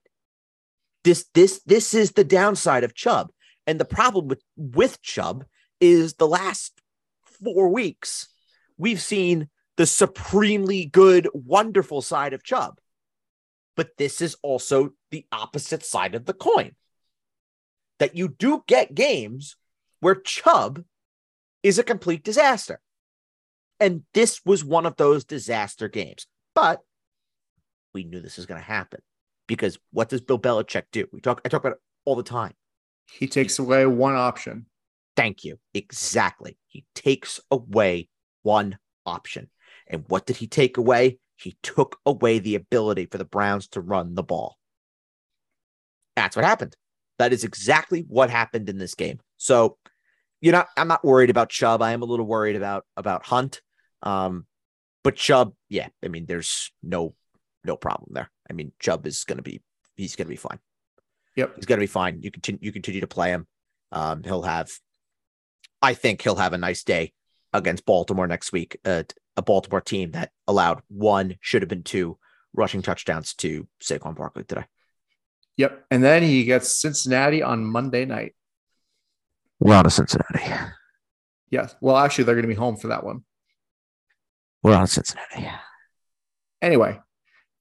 This 1.03 1.25
this 1.33 1.61
this 1.65 1.93
is 1.93 2.11
the 2.11 2.23
downside 2.23 2.83
of 2.83 2.93
Chubb, 2.93 3.31
and 3.65 3.79
the 3.79 3.85
problem 3.85 4.27
with 4.27 4.41
with 4.55 5.01
Chubb 5.01 5.45
is 5.79 6.15
the 6.15 6.27
last 6.27 6.79
four 7.23 7.69
weeks 7.69 8.27
we've 8.77 9.01
seen 9.01 9.49
the 9.77 9.85
supremely 9.85 10.85
good, 10.85 11.27
wonderful 11.33 12.01
side 12.01 12.33
of 12.33 12.43
Chubb, 12.43 12.79
but 13.75 13.97
this 13.97 14.21
is 14.21 14.35
also 14.43 14.91
the 15.11 15.25
opposite 15.31 15.83
side 15.83 16.13
of 16.13 16.25
the 16.25 16.33
coin. 16.33 16.75
That 17.99 18.15
you 18.15 18.27
do 18.27 18.63
get 18.67 18.95
games 18.95 19.55
where 19.99 20.15
Chubb 20.15 20.83
is 21.63 21.79
a 21.79 21.83
complete 21.83 22.23
disaster. 22.23 22.79
And 23.79 24.03
this 24.13 24.41
was 24.45 24.63
one 24.63 24.85
of 24.85 24.97
those 24.97 25.23
disaster 25.23 25.87
games. 25.87 26.27
But 26.55 26.81
we 27.93 28.03
knew 28.03 28.19
this 28.19 28.37
was 28.37 28.45
going 28.45 28.59
to 28.59 28.65
happen 28.65 29.01
because 29.47 29.77
what 29.91 30.09
does 30.09 30.21
Bill 30.21 30.39
Belichick 30.39 30.83
do? 30.91 31.07
We 31.11 31.21
talk, 31.21 31.41
I 31.45 31.49
talk 31.49 31.61
about 31.61 31.73
it 31.73 31.81
all 32.05 32.15
the 32.15 32.23
time. 32.23 32.53
He 33.11 33.27
takes 33.27 33.59
away 33.59 33.85
one 33.85 34.15
option. 34.15 34.65
Thank 35.15 35.43
you. 35.43 35.59
Exactly. 35.73 36.57
He 36.67 36.85
takes 36.95 37.39
away 37.49 38.07
one 38.43 38.77
option. 39.05 39.49
And 39.87 40.05
what 40.07 40.25
did 40.25 40.37
he 40.37 40.47
take 40.47 40.77
away? 40.77 41.19
He 41.35 41.57
took 41.63 41.97
away 42.05 42.39
the 42.39 42.55
ability 42.55 43.07
for 43.07 43.17
the 43.17 43.25
Browns 43.25 43.67
to 43.69 43.81
run 43.81 44.15
the 44.15 44.23
ball. 44.23 44.57
That's 46.15 46.35
what 46.35 46.45
happened. 46.45 46.75
That 47.19 47.33
is 47.33 47.43
exactly 47.43 48.05
what 48.07 48.29
happened 48.29 48.69
in 48.69 48.77
this 48.77 48.95
game. 48.95 49.19
So, 49.37 49.77
you 50.39 50.51
know, 50.51 50.63
I'm 50.77 50.87
not 50.87 51.03
worried 51.03 51.29
about 51.29 51.49
Chubb. 51.49 51.81
I 51.81 51.91
am 51.91 52.01
a 52.01 52.05
little 52.05 52.25
worried 52.25 52.55
about 52.55 52.85
about 52.95 53.25
Hunt. 53.25 53.61
Um, 54.01 54.45
but 55.03 55.15
Chubb, 55.15 55.53
yeah, 55.69 55.89
I 56.03 56.07
mean, 56.07 56.25
there's 56.25 56.71
no 56.83 57.15
no 57.63 57.75
problem 57.75 58.11
there. 58.13 58.29
I 58.49 58.53
mean, 58.53 58.71
Chubb 58.79 59.05
is 59.05 59.23
going 59.23 59.37
to 59.37 59.43
be 59.43 59.61
he's 59.95 60.15
going 60.15 60.27
to 60.27 60.31
be 60.31 60.35
fine. 60.35 60.59
Yep, 61.35 61.55
he's 61.55 61.65
going 61.65 61.79
to 61.79 61.83
be 61.83 61.87
fine. 61.87 62.21
You 62.21 62.31
continue 62.31 62.59
you 62.61 62.71
continue 62.71 63.01
to 63.01 63.07
play 63.07 63.29
him. 63.29 63.47
Um, 63.91 64.23
he'll 64.23 64.43
have, 64.43 64.71
I 65.81 65.93
think 65.93 66.21
he'll 66.21 66.35
have 66.35 66.53
a 66.53 66.57
nice 66.57 66.83
day 66.83 67.13
against 67.53 67.85
Baltimore 67.85 68.27
next 68.27 68.51
week. 68.51 68.77
Uh, 68.85 69.03
a 69.37 69.41
Baltimore 69.41 69.81
team 69.81 70.11
that 70.11 70.31
allowed 70.47 70.81
one, 70.87 71.35
should 71.41 71.61
have 71.61 71.69
been 71.69 71.83
two 71.83 72.17
rushing 72.53 72.81
touchdowns 72.81 73.33
to 73.35 73.67
Saquon 73.81 74.15
Barkley 74.15 74.43
today. 74.43 74.65
Yep, 75.57 75.85
and 75.91 76.03
then 76.03 76.23
he 76.23 76.43
gets 76.45 76.75
Cincinnati 76.75 77.43
on 77.43 77.65
Monday 77.65 78.05
night. 78.05 78.35
We're 79.59 79.75
on 79.75 79.83
to 79.83 79.89
Cincinnati. 79.89 80.43
Yes. 81.49 81.75
Well, 81.81 81.97
actually, 81.97 82.23
they're 82.23 82.35
going 82.35 82.43
to 82.43 82.47
be 82.47 82.55
home 82.55 82.77
for 82.77 82.87
that 82.87 83.03
one. 83.03 83.23
We're 84.63 84.75
on 84.75 84.87
Cincinnati. 84.87 85.49
Anyway, 86.61 86.99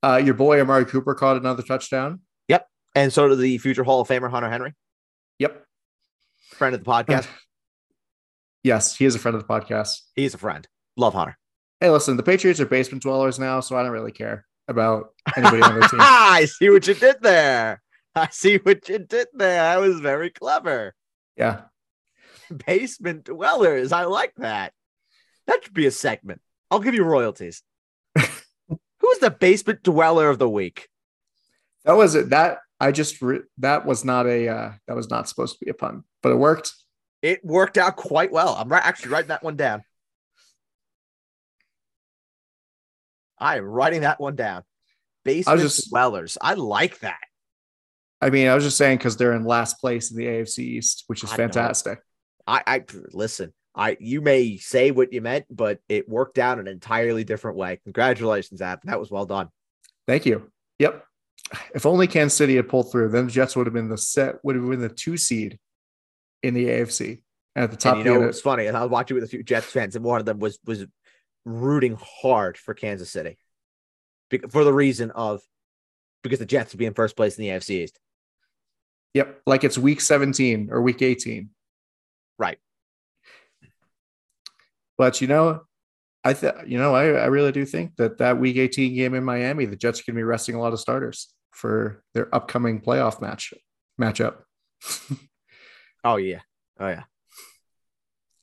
uh, 0.02 0.20
your 0.22 0.34
boy 0.34 0.60
Amari 0.60 0.84
Cooper 0.84 1.14
caught 1.14 1.36
another 1.36 1.62
touchdown. 1.62 2.20
Yep. 2.48 2.66
And 2.94 3.12
so 3.12 3.28
did 3.28 3.38
the 3.38 3.58
future 3.58 3.82
Hall 3.82 4.00
of 4.00 4.08
Famer 4.08 4.30
Hunter 4.30 4.50
Henry. 4.50 4.74
Yep. 5.38 5.64
Friend 6.50 6.74
of 6.74 6.84
the 6.84 6.90
podcast. 6.90 7.26
yes, 8.62 8.96
he 8.96 9.06
is 9.06 9.14
a 9.14 9.18
friend 9.18 9.34
of 9.34 9.46
the 9.46 9.48
podcast. 9.48 10.00
He's 10.14 10.34
a 10.34 10.38
friend. 10.38 10.68
Love 10.96 11.14
Hunter. 11.14 11.38
Hey, 11.80 11.88
listen, 11.88 12.18
the 12.18 12.22
Patriots 12.22 12.60
are 12.60 12.66
basement 12.66 13.02
dwellers 13.02 13.38
now, 13.38 13.60
so 13.60 13.76
I 13.76 13.82
don't 13.82 13.92
really 13.92 14.12
care 14.12 14.44
about 14.68 15.14
anybody 15.34 15.62
on 15.62 15.78
their 15.78 15.88
team. 15.88 16.00
I 16.02 16.44
see 16.44 16.68
what 16.68 16.86
you 16.86 16.94
did 16.94 17.22
there. 17.22 17.80
I 18.14 18.28
see 18.30 18.58
what 18.58 18.86
you 18.88 18.98
did 18.98 19.28
there. 19.32 19.64
I 19.64 19.78
was 19.78 20.00
very 20.00 20.28
clever. 20.28 20.94
Yeah. 21.36 21.62
Basement 22.66 23.24
dwellers. 23.24 23.92
I 23.92 24.04
like 24.04 24.34
that. 24.36 24.74
That 25.46 25.64
should 25.64 25.72
be 25.74 25.86
a 25.86 25.90
segment. 25.90 26.42
I'll 26.70 26.80
give 26.80 26.94
you 26.94 27.04
royalties. 27.04 27.62
Who's 28.16 29.18
the 29.20 29.30
basement 29.30 29.82
dweller 29.82 30.28
of 30.28 30.38
the 30.38 30.48
week? 30.48 30.88
That 31.84 31.96
was 31.96 32.14
it. 32.14 32.30
That 32.30 32.58
I 32.78 32.92
just 32.92 33.20
re- 33.20 33.40
that 33.58 33.86
was 33.86 34.04
not 34.04 34.26
a 34.26 34.48
uh, 34.48 34.72
that 34.86 34.96
was 34.96 35.10
not 35.10 35.28
supposed 35.28 35.58
to 35.58 35.64
be 35.64 35.70
a 35.70 35.74
pun, 35.74 36.04
but 36.22 36.32
it 36.32 36.36
worked. 36.36 36.74
It 37.22 37.44
worked 37.44 37.76
out 37.76 37.96
quite 37.96 38.32
well. 38.32 38.54
I'm 38.54 38.68
right, 38.68 38.84
actually 38.84 39.12
writing 39.12 39.28
that 39.28 39.42
one 39.42 39.56
down. 39.56 39.82
I 43.38 43.56
am 43.56 43.64
writing 43.64 44.02
that 44.02 44.20
one 44.20 44.36
down. 44.36 44.62
Basement 45.24 45.60
just, 45.60 45.90
dwellers. 45.90 46.38
I 46.40 46.54
like 46.54 47.00
that. 47.00 47.18
I 48.20 48.30
mean, 48.30 48.48
I 48.48 48.54
was 48.54 48.64
just 48.64 48.76
saying 48.76 48.98
because 48.98 49.16
they're 49.16 49.32
in 49.32 49.44
last 49.44 49.80
place 49.80 50.10
in 50.10 50.16
the 50.18 50.26
AFC 50.26 50.58
East, 50.60 51.04
which 51.06 51.24
is 51.24 51.32
I 51.32 51.36
fantastic. 51.36 52.00
I, 52.46 52.62
I 52.66 52.84
listen. 53.12 53.52
I 53.74 53.96
you 54.00 54.20
may 54.20 54.56
say 54.56 54.90
what 54.90 55.12
you 55.12 55.20
meant, 55.20 55.46
but 55.50 55.80
it 55.88 56.08
worked 56.08 56.38
out 56.38 56.58
an 56.58 56.66
entirely 56.66 57.24
different 57.24 57.56
way. 57.56 57.80
Congratulations, 57.84 58.60
App. 58.60 58.82
That 58.82 58.98
was 58.98 59.10
well 59.10 59.26
done. 59.26 59.48
Thank 60.06 60.26
you. 60.26 60.50
Yep. 60.78 61.04
If 61.74 61.86
only 61.86 62.06
Kansas 62.06 62.36
City 62.36 62.56
had 62.56 62.68
pulled 62.68 62.90
through, 62.90 63.10
then 63.10 63.26
the 63.26 63.32
Jets 63.32 63.56
would 63.56 63.66
have 63.66 63.74
been 63.74 63.88
the 63.88 63.98
set 63.98 64.44
would 64.44 64.56
have 64.56 64.68
been 64.68 64.80
the 64.80 64.88
two 64.88 65.16
seed 65.16 65.58
in 66.42 66.54
the 66.54 66.66
AFC 66.66 67.22
at 67.56 67.70
the 67.70 67.76
top. 67.76 67.96
And 67.96 68.04
you 68.04 68.14
know, 68.14 68.22
it's 68.26 68.40
funny. 68.40 68.68
I 68.68 68.82
was 68.82 68.90
watching 68.90 69.14
with 69.14 69.24
a 69.24 69.28
few 69.28 69.42
Jets 69.42 69.66
fans, 69.66 69.96
and 69.96 70.04
one 70.04 70.20
of 70.20 70.26
them 70.26 70.38
was 70.38 70.58
was 70.66 70.86
rooting 71.44 71.96
hard 72.00 72.58
for 72.58 72.74
Kansas 72.74 73.10
City 73.10 73.38
for 74.50 74.64
the 74.64 74.72
reason 74.72 75.10
of 75.10 75.42
because 76.22 76.38
the 76.38 76.46
Jets 76.46 76.72
would 76.72 76.78
be 76.78 76.86
in 76.86 76.94
first 76.94 77.16
place 77.16 77.38
in 77.38 77.42
the 77.42 77.50
AFC 77.50 77.70
East. 77.82 77.98
Yep, 79.14 79.42
like 79.46 79.64
it's 79.64 79.76
week 79.78 80.00
17 80.00 80.68
or 80.70 80.80
week 80.82 81.02
18. 81.02 81.50
Right. 82.38 82.58
But 85.00 85.22
you 85.22 85.28
know, 85.28 85.62
I 86.24 86.34
th- 86.34 86.52
you 86.66 86.76
know, 86.76 86.94
I, 86.94 87.04
I 87.12 87.26
really 87.28 87.52
do 87.52 87.64
think 87.64 87.96
that 87.96 88.18
that 88.18 88.38
week 88.38 88.58
18 88.58 88.94
game 88.94 89.14
in 89.14 89.24
Miami, 89.24 89.64
the 89.64 89.74
Jets 89.74 89.98
are 89.98 90.02
going 90.02 90.14
to 90.14 90.18
be 90.18 90.24
resting 90.24 90.54
a 90.56 90.60
lot 90.60 90.74
of 90.74 90.78
starters 90.78 91.32
for 91.52 92.04
their 92.12 92.28
upcoming 92.34 92.82
playoff 92.82 93.18
match 93.22 93.54
matchup. 93.98 94.42
oh 96.04 96.16
yeah. 96.16 96.40
Oh 96.78 96.88
yeah. 96.88 97.04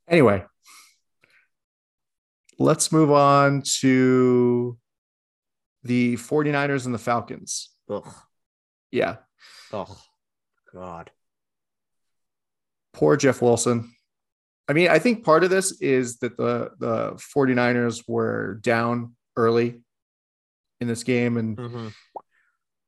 Anyway, 0.07 0.43
let's 2.57 2.91
move 2.91 3.11
on 3.11 3.61
to 3.81 4.79
the 5.83 6.15
49ers 6.15 6.87
and 6.87 6.95
the 6.95 6.97
Falcons. 6.97 7.69
Ugh. 7.87 8.11
Yeah. 8.89 9.17
Oh, 9.71 9.95
God. 10.73 11.11
Poor 12.93 13.15
Jeff 13.15 13.43
Wilson. 13.43 13.93
I 14.67 14.73
mean, 14.73 14.89
I 14.89 14.99
think 14.99 15.23
part 15.23 15.43
of 15.43 15.49
this 15.49 15.81
is 15.81 16.17
that 16.19 16.35
the, 16.37 16.71
the 16.77 17.11
49ers 17.35 18.03
were 18.07 18.55
down 18.55 19.15
early 19.35 19.81
in 20.81 20.87
this 20.87 21.03
game. 21.03 21.37
And 21.37 21.57
mm-hmm. 21.57 21.87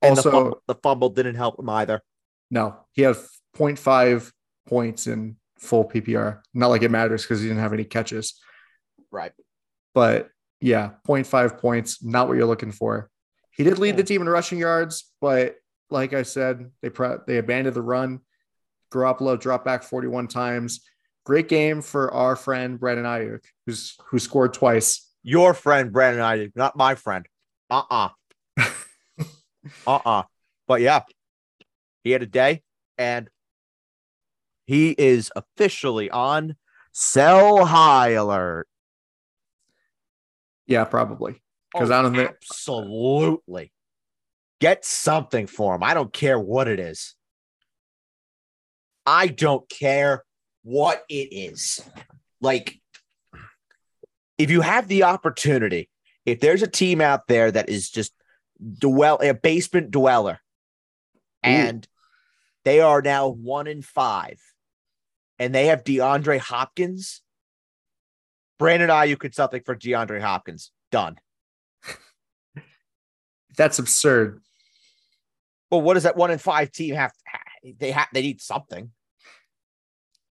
And 0.01 0.17
Also- 0.17 0.29
the, 0.29 0.31
fumble, 0.31 0.63
the 0.67 0.75
fumble 0.75 1.09
didn't 1.09 1.35
help 1.35 1.59
him 1.59 1.69
either. 1.69 2.01
No, 2.51 2.79
he 2.93 3.03
had 3.03 3.15
0.5 3.55 4.31
points 4.67 5.07
in 5.07 5.37
full 5.59 5.87
PPR. 5.87 6.41
Not 6.53 6.67
like 6.67 6.81
it 6.81 6.91
matters 6.91 7.23
because 7.23 7.41
he 7.41 7.47
didn't 7.47 7.61
have 7.61 7.73
any 7.73 7.83
catches. 7.83 8.39
Right. 9.11 9.33
But 9.93 10.29
yeah, 10.61 10.91
0.5 11.07 11.59
points, 11.59 12.03
not 12.03 12.27
what 12.27 12.37
you're 12.37 12.45
looking 12.45 12.71
for. 12.71 13.09
He 13.51 13.63
did 13.63 13.77
lead 13.77 13.97
the 13.97 14.03
team 14.03 14.21
in 14.21 14.29
rushing 14.29 14.57
yards, 14.57 15.11
but 15.19 15.55
like 15.89 16.13
I 16.13 16.23
said, 16.23 16.71
they 16.81 16.89
pre- 16.89 17.17
they 17.27 17.37
abandoned 17.37 17.75
the 17.75 17.81
run. 17.81 18.21
Garoppolo 18.91 19.39
dropped 19.39 19.65
back 19.65 19.83
41 19.83 20.27
times. 20.27 20.81
Great 21.25 21.47
game 21.47 21.81
for 21.81 22.11
our 22.13 22.35
friend 22.35 22.79
Brandon 22.79 23.05
Aiyuk, 23.05 23.43
who's 23.65 23.95
who 24.07 24.19
scored 24.19 24.53
twice. 24.53 25.05
Your 25.23 25.53
friend 25.53 25.91
Brandon 25.91 26.21
I 26.23 26.49
not 26.55 26.75
my 26.75 26.95
friend. 26.95 27.25
Uh-uh. 27.69 28.09
uh-uh. 29.87 30.23
But 30.67 30.81
yeah, 30.81 31.01
he 32.03 32.11
had 32.11 32.23
a 32.23 32.27
day 32.27 32.63
and 32.97 33.29
he 34.65 34.91
is 34.97 35.31
officially 35.35 36.09
on 36.09 36.55
sell 36.93 37.65
high 37.65 38.09
alert. 38.11 38.67
Yeah, 40.67 40.85
probably. 40.85 41.41
Oh, 41.75 41.79
'Cause 41.79 41.91
Oh, 41.91 41.95
I 41.95 42.01
don't 42.01 42.15
think- 42.15 42.29
absolutely 42.29 43.71
get 44.59 44.85
something 44.85 45.47
for 45.47 45.75
him. 45.75 45.83
I 45.83 45.93
don't 45.93 46.11
care 46.13 46.39
what 46.39 46.67
it 46.67 46.79
is. 46.79 47.15
I 49.05 49.27
don't 49.27 49.67
care 49.69 50.23
what 50.69 51.03
it 51.09 51.29
is. 51.31 51.81
Like, 52.41 52.79
if 54.37 54.51
you 54.51 54.61
have 54.61 54.87
the 54.87 55.03
opportunity, 55.03 55.89
if 56.25 56.39
there's 56.39 56.61
a 56.61 56.67
team 56.67 57.01
out 57.01 57.27
there 57.27 57.51
that 57.51 57.69
is 57.69 57.89
just 57.89 58.13
dwell 58.77 59.19
a 59.21 59.33
basement 59.33 59.89
dweller, 59.89 60.39
and 61.41 61.87
they 62.65 62.81
are 62.81 63.01
now 63.01 63.29
one 63.29 63.65
in 63.65 63.81
five, 63.81 64.39
and 65.39 65.55
they 65.55 65.67
have 65.67 65.83
DeAndre 65.83 66.37
Hopkins. 66.37 67.21
Brandon 68.59 68.89
Aiyuk 68.89 69.19
could 69.19 69.33
something 69.33 69.63
for 69.65 69.75
DeAndre 69.75 70.21
Hopkins. 70.21 70.71
Done. 70.91 71.17
That's 73.57 73.79
absurd. 73.79 74.41
Well, 75.71 75.81
what 75.81 75.95
does 75.95 76.03
that 76.03 76.17
one 76.17 76.29
in 76.29 76.37
five 76.37 76.71
team 76.71 76.93
have? 76.93 77.11
They 77.79 77.91
have 77.91 78.07
they 78.13 78.21
need 78.21 78.41
something, 78.41 78.91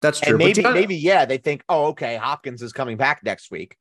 That's 0.04 0.20
true. 0.20 0.36
and 0.36 0.38
maybe 0.38 0.62
maybe 0.62 0.95
yeah, 0.97 1.24
they 1.24 1.38
think, 1.38 1.64
oh, 1.70 1.86
okay, 1.88 2.18
Hopkins 2.18 2.62
is 2.62 2.74
coming 2.74 2.97
back 2.97 3.24
next 3.24 3.49
week. 3.49 3.78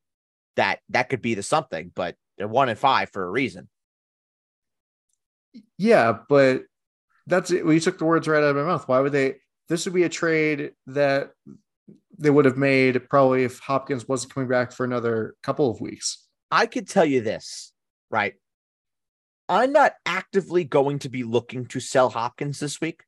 That 0.55 0.79
that 0.91 1.09
could 1.09 1.20
be 1.20 1.35
the 1.35 1.43
something, 1.43 1.91
but 1.95 2.14
they're 2.39 2.47
one 2.47 2.68
in 2.68 2.77
five 2.77 3.11
for 3.11 3.25
a 3.25 3.31
reason. 3.31 3.68
Yeah, 5.77 6.16
but 6.29 6.62
that's 7.27 7.51
it. 7.51 7.64
Well, 7.64 7.75
you 7.75 7.81
took 7.81 7.99
the 7.99 8.05
words 8.05 8.29
right 8.29 8.39
out 8.43 8.51
of 8.51 8.57
my 8.57 8.62
mouth. 8.62 8.87
Why 8.87 9.01
would 9.01 9.11
they? 9.11 9.35
This 9.68 9.85
would 9.85 9.95
be 9.95 10.05
a 10.05 10.09
trade 10.09 10.73
that 10.87 11.33
they 12.16 12.31
would 12.31 12.45
have 12.45 12.57
made 12.57 13.09
probably 13.11 13.43
if 13.43 13.59
Hopkins 13.59 14.07
wasn't 14.07 14.33
coming 14.33 14.49
back 14.49 14.70
for 14.70 14.85
another 14.85 15.35
couple 15.43 15.70
of 15.70 15.81
weeks. 15.81 16.25
I 16.53 16.66
could 16.66 16.89
tell 16.89 17.05
you 17.05 17.20
this, 17.20 17.73
right? 18.11 18.35
I'm 19.49 19.73
not 19.73 19.95
actively 20.07 20.62
going 20.62 21.01
to 21.01 21.09
be 21.09 21.25
looking 21.25 21.66
to 21.66 21.81
sell 21.81 22.11
Hopkins 22.11 22.61
this 22.61 22.81
week, 22.81 23.03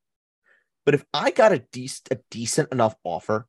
but 0.85 0.95
if 0.95 1.05
I 1.12 1.30
got 1.30 1.53
a 1.53 1.61
decent 1.72 2.09
a 2.11 2.18
decent 2.30 2.72
enough 2.72 2.95
offer 3.05 3.47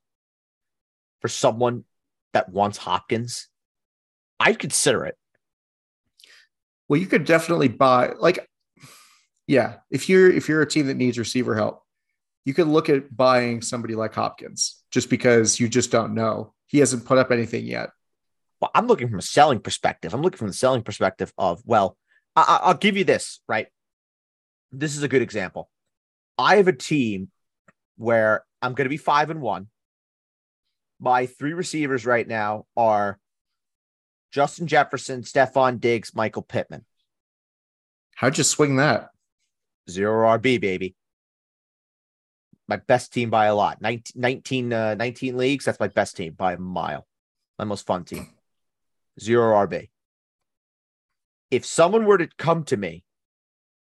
for 1.21 1.27
someone 1.27 1.83
that 2.33 2.49
wants 2.49 2.77
Hopkins, 2.77 3.47
I'd 4.39 4.59
consider 4.59 5.05
it. 5.05 5.17
Well, 6.87 6.99
you 6.99 7.07
could 7.07 7.25
definitely 7.25 7.67
buy 7.67 8.13
like, 8.19 8.47
yeah, 9.47 9.77
if 9.89 10.07
you're 10.09 10.29
if 10.31 10.47
you're 10.47 10.61
a 10.61 10.67
team 10.69 10.87
that 10.87 10.97
needs 10.97 11.17
receiver 11.17 11.55
help, 11.55 11.83
you 12.45 12.53
could 12.53 12.67
look 12.67 12.89
at 12.89 13.15
buying 13.15 13.61
somebody 13.61 13.95
like 13.95 14.13
Hopkins 14.13 14.83
just 14.91 15.09
because 15.09 15.59
you 15.59 15.67
just 15.67 15.91
don't 15.91 16.13
know. 16.13 16.53
He 16.67 16.79
hasn't 16.79 17.05
put 17.05 17.17
up 17.17 17.31
anything 17.31 17.65
yet. 17.65 17.89
Well, 18.61 18.71
I'm 18.73 18.87
looking 18.87 19.09
from 19.09 19.19
a 19.19 19.23
selling 19.23 19.59
perspective. 19.59 20.13
I'm 20.13 20.21
looking 20.21 20.37
from 20.37 20.47
the 20.47 20.53
selling 20.53 20.81
perspective 20.81 21.33
of, 21.37 21.61
well, 21.65 21.97
I, 22.35 22.41
I- 22.41 22.67
I'll 22.67 22.73
give 22.77 22.97
you 22.97 23.03
this, 23.03 23.41
right? 23.47 23.67
This 24.71 24.95
is 24.95 25.03
a 25.03 25.07
good 25.07 25.21
example. 25.21 25.69
I 26.37 26.57
have 26.57 26.67
a 26.67 26.73
team 26.73 27.29
where 27.97 28.43
I'm 28.61 28.73
going 28.73 28.85
to 28.85 28.89
be 28.89 28.97
five 28.97 29.29
and 29.29 29.41
one. 29.41 29.67
My 30.99 31.25
three 31.25 31.53
receivers 31.53 32.05
right 32.05 32.27
now 32.27 32.65
are 32.75 33.19
Justin 34.31 34.67
Jefferson, 34.67 35.21
Stefon 35.21 35.79
Diggs, 35.79 36.15
Michael 36.15 36.41
Pittman. 36.41 36.85
How'd 38.15 38.37
you 38.37 38.43
swing 38.43 38.77
that? 38.77 39.09
Zero 39.89 40.37
RB, 40.37 40.59
baby. 40.59 40.95
My 42.67 42.77
best 42.77 43.13
team 43.13 43.29
by 43.29 43.45
a 43.45 43.55
lot. 43.55 43.81
19, 43.81 44.19
19, 44.19 44.73
uh, 44.73 44.95
19 44.95 45.37
leagues. 45.37 45.65
That's 45.65 45.79
my 45.79 45.89
best 45.89 46.17
team 46.17 46.33
by 46.33 46.53
a 46.53 46.57
mile. 46.57 47.05
My 47.59 47.65
most 47.65 47.85
fun 47.85 48.03
team. 48.03 48.27
Zero 49.19 49.53
RB. 49.67 49.89
If 51.51 51.65
someone 51.65 52.05
were 52.05 52.17
to 52.17 52.27
come 52.37 52.63
to 52.65 52.77
me 52.77 53.03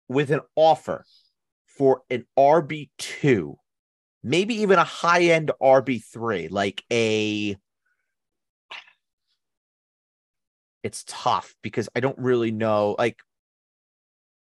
with 0.09 0.31
an 0.31 0.41
offer 0.55 1.05
for 1.78 2.03
an 2.09 2.26
RB2, 2.38 3.55
maybe 4.23 4.55
even 4.61 4.80
a 4.80 4.84
high 4.84 5.23
end 5.23 5.51
RB3, 5.61 6.51
like 6.51 6.84
a. 6.91 7.57
It's 10.84 11.03
tough 11.07 11.55
because 11.63 11.89
I 11.95 11.99
don't 11.99 12.17
really 12.19 12.51
know. 12.51 12.95
Like, 12.97 13.17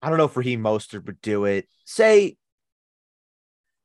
I 0.01 0.09
don't 0.09 0.18
know 0.18 0.25
if 0.25 0.37
Raheem 0.37 0.62
Mostert 0.62 1.05
would 1.05 1.20
do 1.20 1.45
it. 1.45 1.68
Say, 1.85 2.37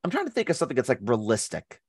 I'm 0.03 0.11
trying 0.11 0.25
to 0.25 0.31
think 0.31 0.49
of 0.49 0.55
something 0.55 0.75
that's 0.75 0.87
like 0.87 0.99
realistic 1.01 1.81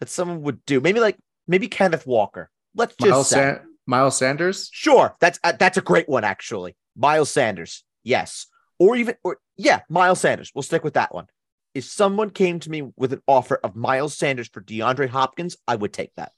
that 0.00 0.08
someone 0.08 0.42
would 0.42 0.64
do. 0.64 0.80
Maybe 0.80 1.00
like 1.00 1.18
maybe 1.48 1.66
Kenneth 1.68 2.06
Walker. 2.06 2.50
Let's 2.76 2.94
just 2.96 3.10
Miles. 3.10 3.28
San- 3.28 3.60
Miles 3.86 4.16
Sanders? 4.16 4.70
Sure, 4.72 5.14
that's 5.20 5.38
uh, 5.44 5.52
that's 5.52 5.76
a 5.76 5.82
great 5.82 6.08
one 6.08 6.24
actually. 6.24 6.76
Miles 6.96 7.30
Sanders, 7.30 7.84
yes, 8.02 8.46
or 8.84 8.96
even 8.96 9.14
or 9.24 9.38
yeah, 9.56 9.80
Miles 9.88 10.20
Sanders. 10.20 10.52
We'll 10.54 10.62
stick 10.62 10.84
with 10.84 10.94
that 10.94 11.14
one. 11.14 11.26
If 11.72 11.84
someone 11.84 12.30
came 12.30 12.60
to 12.60 12.70
me 12.70 12.82
with 12.96 13.14
an 13.14 13.22
offer 13.26 13.58
of 13.64 13.74
Miles 13.74 14.14
Sanders 14.16 14.48
for 14.48 14.60
DeAndre 14.60 15.08
Hopkins, 15.08 15.56
I 15.66 15.74
would 15.74 15.92
take 15.92 16.12
that. 16.16 16.32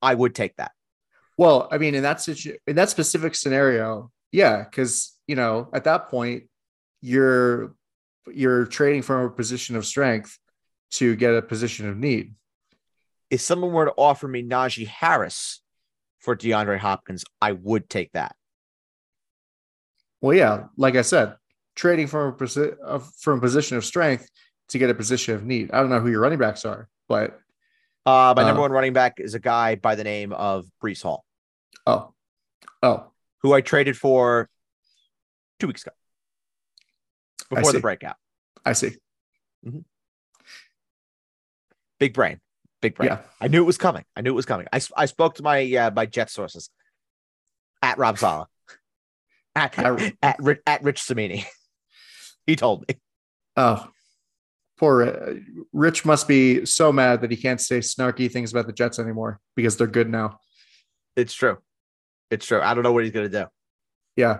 I 0.00 0.14
would 0.14 0.34
take 0.34 0.56
that. 0.56 0.72
Well, 1.36 1.68
I 1.70 1.76
mean, 1.76 1.94
in 1.94 2.02
that 2.02 2.22
situ- 2.22 2.56
in 2.66 2.76
that 2.76 2.88
specific 2.88 3.34
scenario, 3.34 4.10
yeah, 4.32 4.64
because 4.64 5.14
you 5.26 5.36
know 5.36 5.68
at 5.74 5.84
that 5.84 6.08
point 6.08 6.44
you're 7.02 7.74
you're 8.32 8.64
trading 8.64 9.02
from 9.02 9.26
a 9.26 9.30
position 9.30 9.76
of 9.76 9.84
strength 9.84 10.38
to 10.92 11.14
get 11.14 11.34
a 11.34 11.42
position 11.42 11.88
of 11.88 11.98
need. 11.98 12.34
If 13.28 13.42
someone 13.42 13.72
were 13.72 13.86
to 13.86 13.94
offer 13.98 14.28
me 14.28 14.42
Najee 14.42 14.86
Harris 14.86 15.60
for 16.20 16.34
DeAndre 16.34 16.78
Hopkins, 16.78 17.24
I 17.40 17.52
would 17.52 17.90
take 17.90 18.12
that. 18.12 18.34
Well, 20.22 20.34
yeah, 20.34 20.68
like 20.78 20.94
I 20.96 21.02
said, 21.02 21.36
trading 21.74 22.06
from 22.06 22.28
a 22.28 22.32
posi- 22.32 23.20
from 23.20 23.38
a 23.38 23.40
position 23.40 23.76
of 23.76 23.84
strength 23.84 24.30
to 24.68 24.78
get 24.78 24.88
a 24.88 24.94
position 24.94 25.34
of 25.34 25.44
need. 25.44 25.70
I 25.72 25.80
don't 25.80 25.90
know 25.90 26.00
who 26.00 26.10
your 26.10 26.20
running 26.20 26.38
backs 26.38 26.64
are, 26.64 26.88
but 27.08 27.38
Uh, 28.06 28.32
my 28.36 28.42
number 28.44 28.60
Uh, 28.60 28.62
one 28.62 28.72
running 28.72 28.92
back 28.94 29.20
is 29.20 29.34
a 29.34 29.38
guy 29.38 29.74
by 29.76 29.94
the 29.94 30.02
name 30.04 30.32
of 30.32 30.64
Breece 30.82 31.02
Hall, 31.02 31.24
oh, 31.86 32.14
oh, 32.82 33.12
who 33.42 33.52
I 33.52 33.60
traded 33.60 33.96
for 33.98 34.48
two 35.60 35.66
weeks 35.68 35.82
ago 35.82 35.94
before 37.50 37.72
the 37.72 37.80
breakout. 37.80 38.16
I 38.64 38.72
see. 38.72 38.96
Big 41.98 42.14
brain, 42.14 42.40
big 42.80 42.94
brain. 42.96 43.10
Yeah, 43.10 43.18
I 43.40 43.46
knew 43.48 43.62
it 43.62 43.66
was 43.66 43.78
coming. 43.78 44.04
I 44.16 44.22
knew 44.22 44.30
it 44.30 44.34
was 44.34 44.46
coming. 44.46 44.66
I, 44.72 44.80
I 44.96 45.06
spoke 45.06 45.36
to 45.36 45.42
my 45.44 45.62
uh, 45.76 45.90
my 45.92 46.06
jet 46.06 46.30
sources 46.30 46.70
at 47.80 47.98
Rob 47.98 48.18
Saleh, 48.18 48.48
at 49.54 49.78
At- 49.78 50.14
at, 50.22 50.36
Rich, 50.40 50.60
at 50.66 50.82
Rich 50.82 51.02
Cimini. 51.02 51.44
he 52.46 52.56
told 52.56 52.84
me. 52.88 52.96
oh, 53.56 53.88
poor 54.78 55.02
uh, 55.02 55.34
Rich 55.72 56.04
must 56.04 56.26
be 56.26 56.64
so 56.66 56.92
mad 56.92 57.20
that 57.20 57.30
he 57.30 57.36
can't 57.36 57.60
say 57.60 57.78
snarky 57.80 58.30
things 58.30 58.52
about 58.52 58.66
the 58.66 58.72
Jets 58.72 58.98
anymore 58.98 59.40
because 59.54 59.76
they're 59.76 59.86
good 59.86 60.10
now. 60.10 60.38
It's 61.16 61.34
true. 61.34 61.58
It's 62.30 62.46
true. 62.46 62.60
I 62.60 62.74
don't 62.74 62.82
know 62.82 62.92
what 62.92 63.04
he's 63.04 63.12
gonna 63.12 63.28
do. 63.28 63.46
Yeah. 64.16 64.38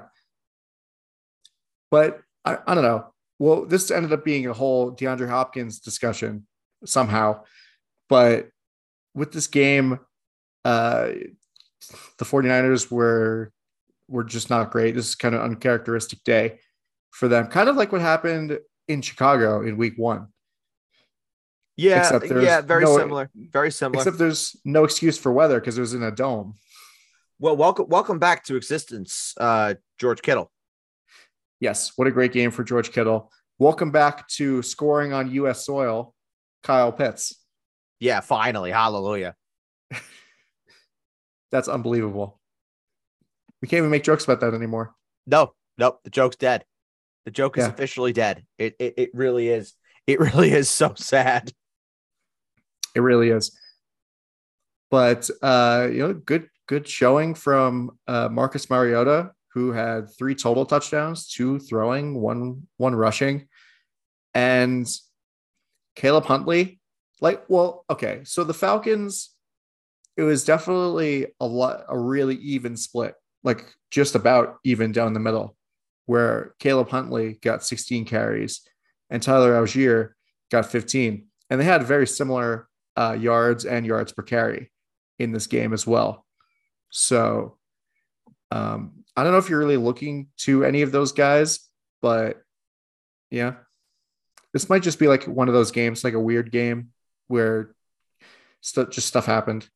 But 1.90 2.20
I, 2.44 2.58
I 2.66 2.74
don't 2.74 2.84
know. 2.84 3.12
Well, 3.38 3.66
this 3.66 3.90
ended 3.90 4.12
up 4.12 4.24
being 4.24 4.46
a 4.46 4.52
whole 4.52 4.92
DeAndre 4.92 5.28
Hopkins 5.28 5.80
discussion 5.80 6.46
somehow. 6.84 7.42
But 8.08 8.48
with 9.14 9.32
this 9.32 9.46
game, 9.46 9.98
uh, 10.64 11.10
the 12.18 12.24
49ers 12.24 12.90
were 12.90 13.52
were 14.09 14.24
just 14.24 14.50
not 14.50 14.70
great. 14.70 14.94
This 14.94 15.09
is 15.09 15.14
kind 15.14 15.34
of 15.34 15.42
uncharacteristic 15.42 16.22
day 16.24 16.59
for 17.11 17.28
them. 17.28 17.46
Kind 17.46 17.68
of 17.68 17.76
like 17.76 17.92
what 17.92 18.00
happened 18.00 18.59
in 18.88 19.03
Chicago 19.03 19.62
in 19.62 19.76
week 19.76 19.94
one. 19.96 20.28
Yeah, 21.76 22.20
yeah, 22.24 22.61
very 22.61 22.84
no- 22.84 22.98
similar. 22.98 23.30
Very 23.34 23.70
similar. 23.70 24.00
Except 24.00 24.18
there's 24.18 24.57
no 24.64 24.84
excuse 24.84 25.16
for 25.16 25.32
weather 25.32 25.59
because 25.59 25.78
it 25.78 25.80
was 25.80 25.94
in 25.94 26.03
a 26.03 26.11
dome. 26.11 26.57
well, 27.38 27.57
welcome 27.57 27.86
welcome 27.88 28.18
back 28.18 28.44
to 28.44 28.57
existence, 28.57 29.34
uh, 29.38 29.74
George 29.98 30.20
Kittle. 30.20 30.50
Yes, 31.61 31.92
what 31.96 32.09
a 32.09 32.11
great 32.11 32.32
game 32.32 32.50
for 32.50 32.62
George 32.62 32.92
Kittle. 32.92 33.32
Welcome 33.59 33.90
back 33.90 34.28
to 34.28 34.62
scoring 34.62 35.12
on 35.12 35.30
U.S. 35.32 35.64
soil, 35.64 36.14
Kyle 36.62 36.92
Pitts. 36.92 37.38
Yeah, 38.00 38.20
finally. 38.20 38.70
Hallelujah. 38.70 39.34
That's 41.53 41.68
unbelievable. 41.68 42.40
We 43.62 43.68
can't 43.68 43.78
even 43.78 43.90
make 43.90 44.04
jokes 44.04 44.24
about 44.24 44.40
that 44.40 44.54
anymore. 44.54 44.92
No, 45.26 45.54
nope. 45.78 46.00
The 46.04 46.10
joke's 46.10 46.36
dead. 46.36 46.64
The 47.24 47.30
joke 47.30 47.56
is 47.56 47.64
Yeah. 47.64 47.70
officially 47.70 48.12
dead. 48.12 48.44
It, 48.58 48.74
it 48.78 48.94
it 48.96 49.10
really 49.14 49.48
is. 49.48 49.74
It 50.06 50.18
really 50.34 50.50
is 50.52 50.68
so 50.68 50.94
sad. 50.96 51.52
It 52.94 53.00
really 53.00 53.30
is. 53.30 53.56
But 54.90 55.30
uh, 55.40 55.88
you 55.90 55.98
know, 56.00 56.12
good 56.14 56.48
good 56.66 56.86
showing 56.88 57.34
from 57.34 57.92
uh, 58.06 58.28
Marcus 58.30 58.68
Mariota, 58.68 59.30
who 59.54 59.72
had 59.72 60.08
three 60.18 60.34
total 60.34 60.66
touchdowns, 60.66 61.28
two 61.28 61.58
throwing, 61.60 62.20
one 62.20 62.66
one 62.76 62.94
rushing, 62.94 63.48
and 64.34 64.86
Caleb 65.96 66.24
Huntley. 66.24 66.80
Like, 67.20 67.44
well, 67.48 67.84
okay, 67.88 68.22
so 68.24 68.42
the 68.42 68.52
Falcons, 68.52 69.30
it 70.16 70.22
was 70.22 70.44
definitely 70.44 71.28
a 71.38 71.46
lot, 71.46 71.84
a 71.88 71.96
really 71.96 72.34
even 72.36 72.76
split, 72.76 73.14
like 73.45 73.66
just 73.90 74.14
about 74.14 74.59
even 74.64 74.93
down 74.93 75.12
the 75.12 75.20
middle, 75.20 75.57
where 76.07 76.55
Caleb 76.59 76.90
Huntley 76.90 77.38
got 77.43 77.64
16 77.64 78.05
carries 78.05 78.62
and 79.11 79.22
Tyler 79.22 79.53
Allgeier 79.53 80.12
got 80.51 80.66
15, 80.66 81.26
and 81.51 81.61
they 81.61 81.64
had 81.64 81.82
very 81.82 82.07
similar 82.07 82.68
uh, 82.97 83.16
yards 83.18 83.64
and 83.64 83.86
yards 83.86 84.12
per 84.12 84.22
carry 84.22 84.70
in 85.18 85.32
this 85.32 85.47
game 85.47 85.72
as 85.72 85.86
well. 85.86 86.24
So 86.90 87.59
um, 88.51 89.05
I 89.16 89.22
don't 89.22 89.32
know 89.32 89.38
if 89.38 89.49
you're 89.49 89.59
really 89.59 89.76
looking 89.76 90.28
to 90.38 90.64
any 90.64 90.82
of 90.82 90.93
those 90.93 91.12
guys, 91.12 91.61
but 92.01 92.43
yeah, 93.30 93.55
this 94.53 94.68
might 94.68 94.82
just 94.82 94.99
be 94.99 95.09
like 95.09 95.24
one 95.24 95.49
of 95.49 95.55
those 95.55 95.70
games, 95.70 96.05
like 96.05 96.14
a 96.14 96.20
weird 96.20 96.51
game 96.51 96.93
where 97.28 97.74
stu- 98.61 98.88
just 98.88 99.09
stuff 99.09 99.26
happened. 99.26 99.68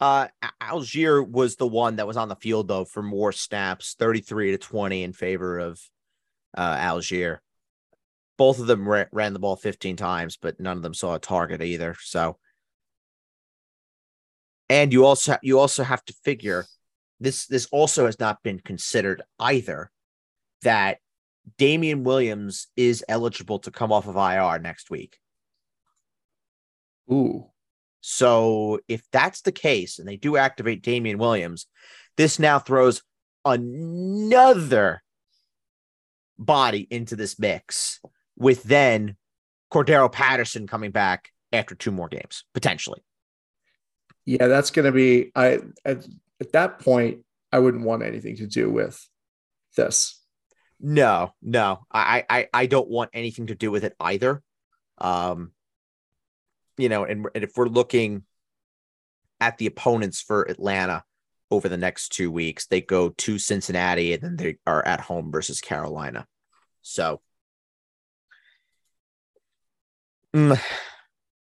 Uh, 0.00 0.28
Allgeier 0.62 1.28
was 1.28 1.56
the 1.56 1.66
one 1.66 1.96
that 1.96 2.06
was 2.06 2.16
on 2.16 2.28
the 2.28 2.36
field 2.36 2.68
though 2.68 2.86
for 2.86 3.02
more 3.02 3.32
snaps, 3.32 3.94
33 3.98 4.52
to 4.52 4.58
20 4.58 5.02
in 5.02 5.12
favor 5.12 5.58
of 5.58 5.80
uh, 6.56 6.76
Allgeier. 6.76 7.38
Both 8.38 8.58
of 8.60 8.66
them 8.66 8.88
ra- 8.88 9.04
ran 9.12 9.34
the 9.34 9.38
ball 9.38 9.56
15 9.56 9.96
times, 9.96 10.38
but 10.40 10.58
none 10.58 10.78
of 10.78 10.82
them 10.82 10.94
saw 10.94 11.14
a 11.14 11.18
target 11.18 11.60
either. 11.60 11.94
So, 12.00 12.38
and 14.70 14.92
you 14.92 15.04
also 15.04 15.36
you 15.42 15.58
also 15.58 15.84
have 15.84 16.02
to 16.06 16.14
figure 16.24 16.64
this 17.18 17.46
this 17.46 17.66
also 17.66 18.06
has 18.06 18.18
not 18.18 18.42
been 18.42 18.58
considered 18.58 19.20
either 19.38 19.90
that 20.62 20.98
Damien 21.58 22.04
Williams 22.04 22.68
is 22.76 23.04
eligible 23.08 23.58
to 23.60 23.70
come 23.70 23.92
off 23.92 24.06
of 24.06 24.16
IR 24.16 24.58
next 24.58 24.90
week. 24.90 25.18
Ooh, 27.12 27.50
So 28.00 28.80
if 28.88 29.02
that's 29.12 29.42
the 29.42 29.52
case 29.52 29.98
and 29.98 30.08
they 30.08 30.16
do 30.16 30.36
activate 30.36 30.82
Damien 30.82 31.18
Williams, 31.18 31.66
this 32.16 32.38
now 32.38 32.58
throws 32.58 33.02
another 33.44 35.02
body 36.38 36.86
into 36.90 37.16
this 37.16 37.38
mix 37.38 38.00
with 38.36 38.62
then 38.62 39.16
Cordarrelle 39.72 40.12
Patterson 40.12 40.66
coming 40.66 40.90
back 40.90 41.30
after 41.52 41.74
two 41.74 41.90
more 41.90 42.08
games, 42.08 42.44
potentially. 42.54 43.02
yeah, 44.24 44.46
that's 44.46 44.70
gonna 44.70 44.92
be. 44.92 45.30
I 45.34 45.58
at, 45.84 46.06
at 46.40 46.52
that 46.52 46.78
point, 46.78 47.24
I 47.52 47.58
wouldn't 47.58 47.84
want 47.84 48.02
anything 48.02 48.36
to 48.36 48.46
do 48.46 48.70
with 48.70 49.06
this. 49.76 50.20
No, 50.80 51.34
no, 51.42 51.80
I, 51.92 52.24
I, 52.30 52.48
I 52.54 52.66
don't 52.66 52.88
want 52.88 53.10
anything 53.12 53.48
to 53.48 53.54
do 53.54 53.70
with 53.70 53.84
it 53.84 53.94
either. 54.00 54.42
Um, 54.96 55.52
you 56.80 56.88
know, 56.88 57.04
and, 57.04 57.26
and 57.34 57.44
if 57.44 57.52
we're 57.56 57.66
looking 57.66 58.24
at 59.40 59.58
the 59.58 59.66
opponents 59.66 60.20
for 60.20 60.42
Atlanta 60.42 61.02
over 61.50 61.68
the 61.68 61.76
next 61.76 62.10
two 62.10 62.30
weeks, 62.30 62.66
they 62.66 62.80
go 62.80 63.10
to 63.10 63.38
Cincinnati 63.38 64.12
and 64.12 64.22
then 64.22 64.36
they 64.36 64.56
are 64.66 64.86
at 64.86 65.00
home 65.00 65.32
versus 65.32 65.60
Carolina. 65.60 66.26
So, 66.82 67.20
mm, 70.34 70.60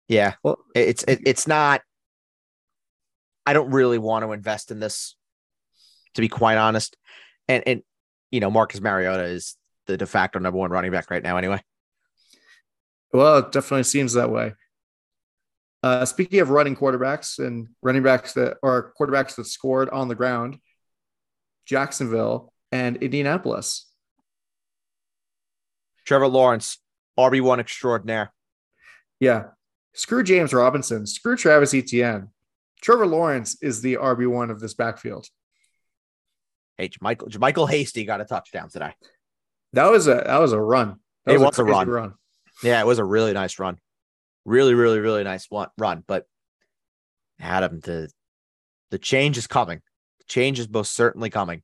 yeah, 0.08 0.34
Well, 0.42 0.58
it's 0.74 1.04
it, 1.04 1.20
it's 1.26 1.46
not. 1.46 1.82
I 3.44 3.52
don't 3.52 3.70
really 3.70 3.98
want 3.98 4.24
to 4.24 4.32
invest 4.32 4.70
in 4.70 4.78
this, 4.78 5.16
to 6.14 6.20
be 6.20 6.28
quite 6.28 6.56
honest, 6.56 6.96
and 7.48 7.62
and 7.66 7.82
you 8.30 8.40
know 8.40 8.50
Marcus 8.50 8.80
Mariota 8.80 9.24
is 9.24 9.56
the 9.86 9.96
de 9.96 10.06
facto 10.06 10.38
number 10.38 10.58
one 10.58 10.70
running 10.70 10.92
back 10.92 11.10
right 11.10 11.22
now. 11.22 11.36
Anyway, 11.36 11.60
Well, 13.12 13.38
it 13.38 13.52
definitely 13.52 13.84
seems 13.84 14.14
that 14.14 14.30
way. 14.30 14.54
Uh, 15.82 16.04
speaking 16.04 16.40
of 16.40 16.50
running 16.50 16.76
quarterbacks 16.76 17.44
and 17.44 17.68
running 17.82 18.02
backs 18.02 18.34
that 18.34 18.56
are 18.62 18.92
quarterbacks 18.98 19.34
that 19.34 19.46
scored 19.46 19.88
on 19.90 20.08
the 20.08 20.14
ground, 20.14 20.58
Jacksonville 21.66 22.52
and 22.70 22.96
Indianapolis. 22.98 23.88
Trevor 26.04 26.28
Lawrence, 26.28 26.78
RB 27.18 27.40
one 27.40 27.60
extraordinaire. 27.60 28.32
Yeah. 29.20 29.44
Screw 29.94 30.22
James 30.22 30.52
Robinson. 30.52 31.06
Screw 31.06 31.36
Travis 31.36 31.74
Etienne. 31.74 32.28
Trevor 32.80 33.06
Lawrence 33.06 33.56
is 33.62 33.80
the 33.80 33.94
RB1 33.94 34.50
of 34.50 34.58
this 34.58 34.74
backfield. 34.74 35.28
Hey, 36.76 36.90
Michael 37.00 37.28
JaMycal 37.28 37.70
Hasty 37.70 38.04
got 38.04 38.20
a 38.20 38.24
touchdown 38.24 38.68
today. 38.68 38.92
That 39.74 39.90
was 39.90 40.08
a 40.08 40.24
that 40.26 40.40
was 40.40 40.52
a 40.52 40.60
run. 40.60 40.96
That 41.24 41.34
It 41.34 41.40
was 41.40 41.58
a 41.58 41.62
crazy 41.62 41.90
run. 41.90 42.14
Yeah, 42.62 42.80
it 42.80 42.86
was 42.86 42.98
a 42.98 43.04
really 43.04 43.32
nice 43.32 43.58
run. 43.58 43.78
Really, 44.44 44.74
really, 44.74 44.98
really 44.98 45.24
nice 45.24 45.46
one, 45.50 45.68
run. 45.78 46.02
But 46.06 46.26
Adam, 47.40 47.80
the 47.80 48.10
the 48.90 48.98
change 48.98 49.38
is 49.38 49.46
coming. 49.46 49.80
The 50.18 50.24
change 50.26 50.58
is 50.58 50.68
most 50.68 50.94
certainly 50.94 51.30
coming. 51.30 51.62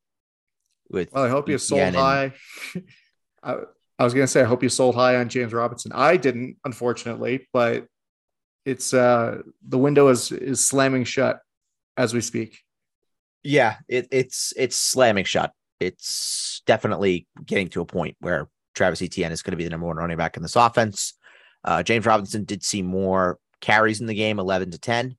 With 0.91 1.12
Well, 1.12 1.24
I 1.24 1.29
hope 1.29 1.49
you 1.49 1.59
sold 1.59 1.95
high. 1.95 2.33
I, 3.43 3.57
I 3.99 4.05
was 4.05 4.14
gonna 4.14 4.26
say 4.26 4.41
I 4.41 4.45
hope 4.45 4.62
you 4.62 4.68
sold 4.68 4.95
high 4.95 5.16
on 5.16 5.29
James 5.29 5.53
Robinson. 5.53 5.93
I 5.95 6.16
didn't, 6.16 6.57
unfortunately, 6.64 7.49
but 7.53 7.87
it's 8.64 8.93
uh 8.93 9.39
the 9.66 9.79
window 9.79 10.09
is 10.09 10.31
is 10.31 10.66
slamming 10.66 11.05
shut 11.05 11.41
as 11.97 12.14
we 12.14 12.20
speak. 12.20 12.59
Yeah, 13.43 13.76
it, 13.89 14.09
it's 14.11 14.53
it's 14.57 14.76
slamming 14.76 15.24
shut. 15.24 15.53
It's 15.81 16.62
definitely 16.66 17.26
getting 17.45 17.68
to 17.68 17.81
a 17.81 17.87
point 17.87 18.16
where 18.20 18.49
Travis 18.74 19.03
Etienne 19.03 19.33
is 19.33 19.43
going 19.43 19.53
to 19.53 19.57
be 19.57 19.64
the 19.64 19.70
number 19.70 19.87
one 19.87 19.97
running 19.97 20.16
back 20.16 20.37
in 20.37 20.43
this 20.43 20.57
offense. 20.57 21.14
Uh, 21.65 21.83
James 21.83 22.07
Robinson 22.07 22.45
did 22.45 22.63
see 22.63 22.83
more 22.83 23.39
carries 23.61 24.01
in 24.01 24.07
the 24.07 24.15
game, 24.15 24.39
eleven 24.39 24.71
to 24.71 24.79
ten, 24.79 25.17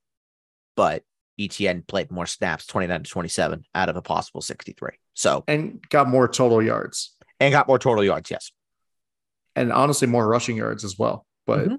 but 0.76 1.04
Etienne 1.40 1.84
played 1.88 2.12
more 2.12 2.26
snaps, 2.26 2.66
twenty 2.66 2.88
nine 2.88 3.04
to 3.04 3.10
twenty 3.10 3.30
seven, 3.30 3.64
out 3.76 3.90
of 3.90 3.96
a 3.96 4.02
possible 4.02 4.42
sixty 4.42 4.74
three. 4.74 4.94
So 5.14 5.44
And 5.48 5.82
got 5.90 6.08
more 6.08 6.28
total 6.28 6.62
yards. 6.62 7.16
and 7.40 7.52
got 7.52 7.68
more 7.68 7.80
total 7.80 8.04
yards. 8.04 8.30
Yes, 8.32 8.52
And 9.56 9.72
honestly, 9.74 10.08
more 10.08 10.28
rushing 10.28 10.56
yards 10.58 10.84
as 10.84 10.98
well. 10.98 11.26
But 11.46 11.68
Mhm. 11.68 11.78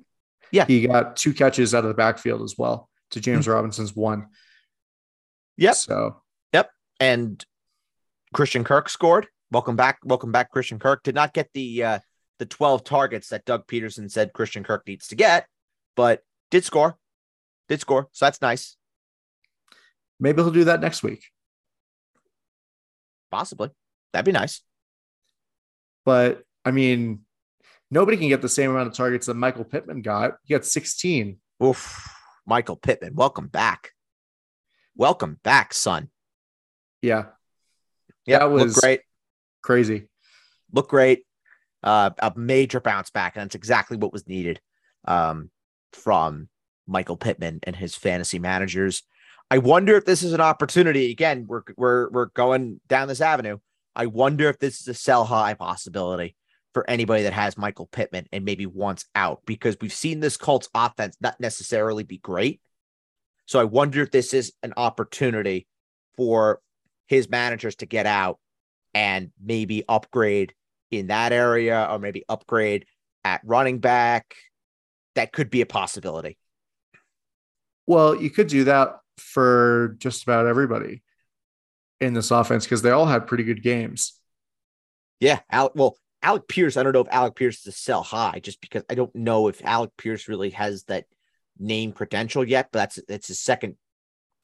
Yeah. 0.52 0.66
he 0.66 0.86
got 0.86 1.16
two 1.16 1.32
catches 1.32 1.74
out 1.74 1.84
of 1.84 1.88
the 1.88 1.94
backfield 1.94 2.42
as 2.42 2.54
well 2.58 2.88
to 3.10 3.20
James 3.20 3.46
Robinson's 3.48 3.94
one. 3.94 4.26
Yep. 5.56 5.74
So 5.74 6.22
yep. 6.52 6.70
and 6.98 7.44
Christian 8.34 8.64
Kirk 8.64 8.88
scored. 8.88 9.26
Welcome 9.50 9.76
back, 9.76 9.98
welcome 10.04 10.32
back, 10.32 10.50
Christian 10.52 10.78
Kirk. 10.78 11.02
Did 11.02 11.14
not 11.14 11.32
get 11.34 11.50
the 11.54 11.82
uh, 11.84 11.98
the 12.40 12.46
twelve 12.46 12.82
targets 12.82 13.28
that 13.28 13.44
Doug 13.44 13.66
Pederson 13.68 14.10
said 14.10 14.32
Christian 14.32 14.64
Kirk 14.64 14.82
needs 14.88 15.06
to 15.08 15.14
get, 15.14 15.46
but 15.94 16.22
did 16.50 16.64
score, 16.64 16.96
did 17.68 17.80
score. 17.80 18.08
So 18.12 18.24
that's 18.26 18.40
nice. 18.42 18.76
maybe 20.18 20.42
he'll 20.42 20.50
do 20.50 20.64
that 20.64 20.80
next 20.80 21.02
week. 21.02 21.22
Possibly. 23.30 23.70
That'd 24.12 24.24
be 24.26 24.32
nice. 24.32 24.62
But 26.04 26.42
I 26.64 26.70
mean, 26.72 27.20
nobody 27.90 28.16
can 28.16 28.28
get 28.28 28.42
the 28.42 28.48
same 28.48 28.70
amount 28.70 28.88
of 28.88 28.94
targets 28.94 29.26
that 29.26 29.34
Michael 29.34 29.64
Pittman 29.64 30.02
got. 30.02 30.32
He 30.44 30.54
got 30.54 30.64
16. 30.64 31.38
Oof. 31.62 32.08
Michael 32.46 32.76
Pittman, 32.76 33.14
welcome 33.14 33.46
back. 33.48 33.90
Welcome 34.96 35.38
back, 35.44 35.72
son. 35.74 36.10
Yeah, 37.02 37.26
Yeah, 38.26 38.40
That 38.40 38.46
was- 38.46 38.74
great. 38.80 39.02
crazy. 39.62 40.08
Look 40.72 40.88
great. 40.88 41.24
Uh, 41.82 42.10
a 42.18 42.32
major 42.36 42.80
bounce 42.80 43.10
back, 43.10 43.36
and 43.36 43.42
that's 43.42 43.54
exactly 43.54 43.96
what 43.96 44.12
was 44.12 44.28
needed 44.28 44.60
um, 45.06 45.50
from 45.92 46.48
Michael 46.86 47.16
Pittman 47.16 47.60
and 47.62 47.74
his 47.74 47.94
fantasy 47.94 48.38
managers. 48.38 49.02
I 49.50 49.58
wonder 49.58 49.96
if 49.96 50.04
this 50.04 50.22
is 50.22 50.32
an 50.32 50.40
opportunity. 50.40 51.10
Again, 51.10 51.46
we're 51.48 51.62
we're 51.76 52.10
we're 52.10 52.26
going 52.26 52.80
down 52.86 53.08
this 53.08 53.20
avenue. 53.20 53.58
I 53.96 54.06
wonder 54.06 54.48
if 54.48 54.58
this 54.58 54.80
is 54.80 54.88
a 54.88 54.94
sell 54.94 55.24
high 55.24 55.54
possibility 55.54 56.36
for 56.72 56.88
anybody 56.88 57.24
that 57.24 57.32
has 57.32 57.58
Michael 57.58 57.86
Pittman 57.86 58.26
and 58.32 58.44
maybe 58.44 58.66
wants 58.66 59.06
out 59.14 59.40
because 59.44 59.76
we've 59.80 59.92
seen 59.92 60.20
this 60.20 60.36
Colts 60.36 60.68
offense 60.74 61.16
not 61.20 61.40
necessarily 61.40 62.04
be 62.04 62.18
great. 62.18 62.60
So 63.46 63.58
I 63.58 63.64
wonder 63.64 64.02
if 64.02 64.12
this 64.12 64.32
is 64.32 64.52
an 64.62 64.74
opportunity 64.76 65.66
for 66.16 66.60
his 67.08 67.28
managers 67.28 67.74
to 67.76 67.86
get 67.86 68.06
out 68.06 68.38
and 68.94 69.32
maybe 69.42 69.84
upgrade 69.88 70.54
in 70.90 71.08
that 71.08 71.32
area 71.32 71.86
or 71.90 71.98
maybe 71.98 72.24
upgrade 72.28 72.86
at 73.24 73.40
running 73.44 73.78
back. 73.78 74.34
That 75.14 75.32
could 75.32 75.50
be 75.50 75.60
a 75.60 75.66
possibility. 75.66 76.38
Well, 77.86 78.14
you 78.14 78.30
could 78.30 78.46
do 78.46 78.64
that 78.64 79.00
for 79.18 79.96
just 79.98 80.22
about 80.22 80.46
everybody 80.46 81.02
in 82.00 82.14
this 82.14 82.30
offense 82.30 82.64
because 82.64 82.82
they 82.82 82.90
all 82.90 83.06
had 83.06 83.26
pretty 83.26 83.44
good 83.44 83.62
games. 83.62 84.14
Yeah. 85.18 85.40
Alec, 85.50 85.72
well, 85.74 85.96
Alec 86.22 86.48
Pierce, 86.48 86.76
I 86.76 86.82
don't 86.82 86.92
know 86.92 87.00
if 87.00 87.08
Alec 87.10 87.34
Pierce 87.34 87.60
is 87.60 87.66
a 87.66 87.72
sell 87.72 88.02
high 88.02 88.40
just 88.42 88.60
because 88.60 88.84
I 88.88 88.94
don't 88.94 89.14
know 89.14 89.48
if 89.48 89.64
Alec 89.64 89.90
Pierce 89.96 90.28
really 90.28 90.50
has 90.50 90.84
that 90.84 91.06
name 91.58 91.92
credential 91.92 92.46
yet, 92.46 92.68
but 92.72 92.78
that's 92.78 93.00
it's 93.08 93.28
his 93.28 93.40
second 93.40 93.76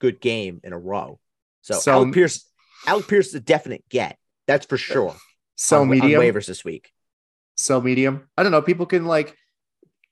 good 0.01 0.21
game 0.21 0.61
in 0.65 0.73
a 0.73 0.79
row. 0.79 1.19
So, 1.63 1.75
so 1.75 1.93
Alec 1.93 2.15
Pierce, 2.15 2.49
Alec 2.87 3.09
Pierce 3.09 3.29
is 3.29 3.35
a 3.35 3.41
definite 3.41 3.85
get. 3.89 4.19
That's 4.47 4.67
for 4.67 4.77
uh, 4.77 4.79
sure. 4.79 5.17
Sell 5.57 5.83
on, 5.83 5.89
medium 5.89 6.21
on 6.21 6.27
waivers 6.27 6.47
this 6.47 6.65
week. 6.65 6.93
Sell 7.57 7.81
medium. 7.81 8.29
I 8.37 8.43
don't 8.43 8.53
know. 8.53 8.63
People 8.63 8.87
can 8.87 9.07
like 9.07 9.37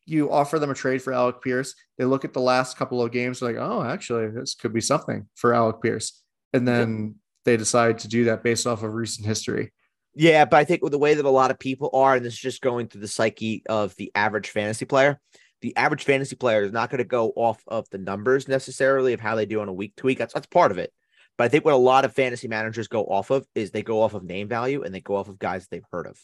you 0.06 0.30
offer 0.30 0.58
them 0.58 0.70
a 0.70 0.74
trade 0.74 1.02
for 1.02 1.12
Alec 1.12 1.42
Pierce. 1.42 1.74
They 1.98 2.04
look 2.04 2.24
at 2.24 2.32
the 2.32 2.40
last 2.40 2.76
couple 2.76 3.02
of 3.02 3.12
games, 3.12 3.40
like, 3.40 3.56
oh, 3.56 3.82
actually, 3.82 4.28
this 4.28 4.54
could 4.54 4.72
be 4.72 4.80
something 4.80 5.28
for 5.34 5.54
Alec 5.54 5.80
Pierce, 5.80 6.22
and 6.52 6.66
then 6.66 7.16
they 7.44 7.56
decide 7.56 8.00
to 8.00 8.08
do 8.08 8.24
that 8.24 8.42
based 8.42 8.66
off 8.66 8.82
of 8.82 8.92
recent 8.92 9.26
history. 9.26 9.72
Yeah, 10.14 10.44
but 10.44 10.58
I 10.58 10.64
think 10.64 10.82
with 10.82 10.92
the 10.92 10.98
way 10.98 11.14
that 11.14 11.24
a 11.24 11.30
lot 11.30 11.50
of 11.50 11.58
people 11.58 11.90
are, 11.92 12.14
and 12.14 12.24
this 12.24 12.34
is 12.34 12.38
just 12.38 12.62
going 12.62 12.86
through 12.86 13.00
the 13.00 13.08
psyche 13.08 13.62
of 13.68 13.96
the 13.96 14.12
average 14.14 14.50
fantasy 14.50 14.84
player, 14.84 15.20
the 15.60 15.76
average 15.76 16.04
fantasy 16.04 16.36
player 16.36 16.62
is 16.62 16.72
not 16.72 16.90
going 16.90 16.98
to 16.98 17.04
go 17.04 17.32
off 17.36 17.62
of 17.66 17.88
the 17.90 17.98
numbers 17.98 18.46
necessarily 18.46 19.12
of 19.12 19.20
how 19.20 19.34
they 19.34 19.46
do 19.46 19.60
on 19.60 19.68
a 19.68 19.72
week 19.72 19.94
to 19.96 20.06
week. 20.06 20.18
That's 20.18 20.34
that's 20.34 20.46
part 20.46 20.70
of 20.70 20.78
it. 20.78 20.92
But 21.36 21.44
I 21.44 21.48
think 21.48 21.64
what 21.64 21.74
a 21.74 21.78
lot 21.78 22.04
of 22.04 22.14
fantasy 22.14 22.48
managers 22.48 22.88
go 22.88 23.04
off 23.04 23.30
of 23.30 23.46
is 23.54 23.70
they 23.70 23.82
go 23.82 24.02
off 24.02 24.14
of 24.14 24.22
name 24.22 24.48
value 24.48 24.82
and 24.82 24.94
they 24.94 25.00
go 25.00 25.16
off 25.16 25.28
of 25.28 25.38
guys 25.38 25.66
they've 25.66 25.84
heard 25.90 26.06
of. 26.06 26.18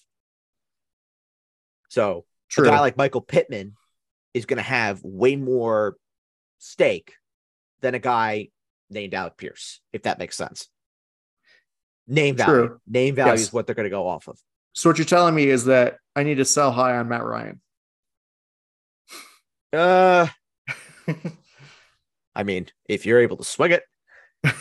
So 1.88 2.24
True. 2.48 2.68
a 2.68 2.70
guy 2.70 2.80
like 2.80 2.96
Michael 2.96 3.20
Pittman 3.20 3.74
is 4.34 4.46
going 4.46 4.58
to 4.58 4.62
have 4.62 5.02
way 5.02 5.34
more 5.34 5.96
stake 6.58 7.14
than 7.80 7.94
a 7.94 7.98
guy 7.98 8.48
named 8.88 9.14
Alec 9.14 9.36
Pierce, 9.36 9.80
if 9.92 10.02
that 10.02 10.18
makes 10.18 10.36
sense. 10.36 10.68
Name 12.06 12.36
value. 12.36 12.68
True. 12.68 12.80
Name 12.86 13.14
value 13.16 13.32
yes. 13.32 13.42
is 13.42 13.52
what 13.52 13.66
they're 13.66 13.74
going 13.74 13.84
to 13.84 13.90
go 13.90 14.06
off 14.06 14.28
of. 14.28 14.38
So 14.72 14.90
what 14.90 14.98
you're 14.98 15.04
telling 15.04 15.34
me 15.34 15.48
is 15.48 15.64
that 15.64 15.96
I 16.14 16.22
need 16.22 16.36
to 16.36 16.44
sell 16.44 16.70
high 16.70 16.96
on 16.96 17.08
Matt 17.08 17.24
Ryan. 17.24 17.60
Uh, 19.72 20.28
I 22.34 22.42
mean, 22.44 22.68
if 22.88 23.06
you're 23.06 23.20
able 23.20 23.36
to 23.38 23.44
swing 23.44 23.72
it. 23.72 23.82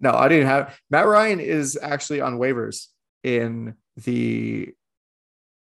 no, 0.00 0.12
I 0.12 0.28
didn't 0.28 0.46
have 0.46 0.78
Matt 0.90 1.06
Ryan 1.06 1.40
is 1.40 1.78
actually 1.80 2.20
on 2.20 2.38
waivers 2.38 2.86
in 3.22 3.74
the. 3.96 4.70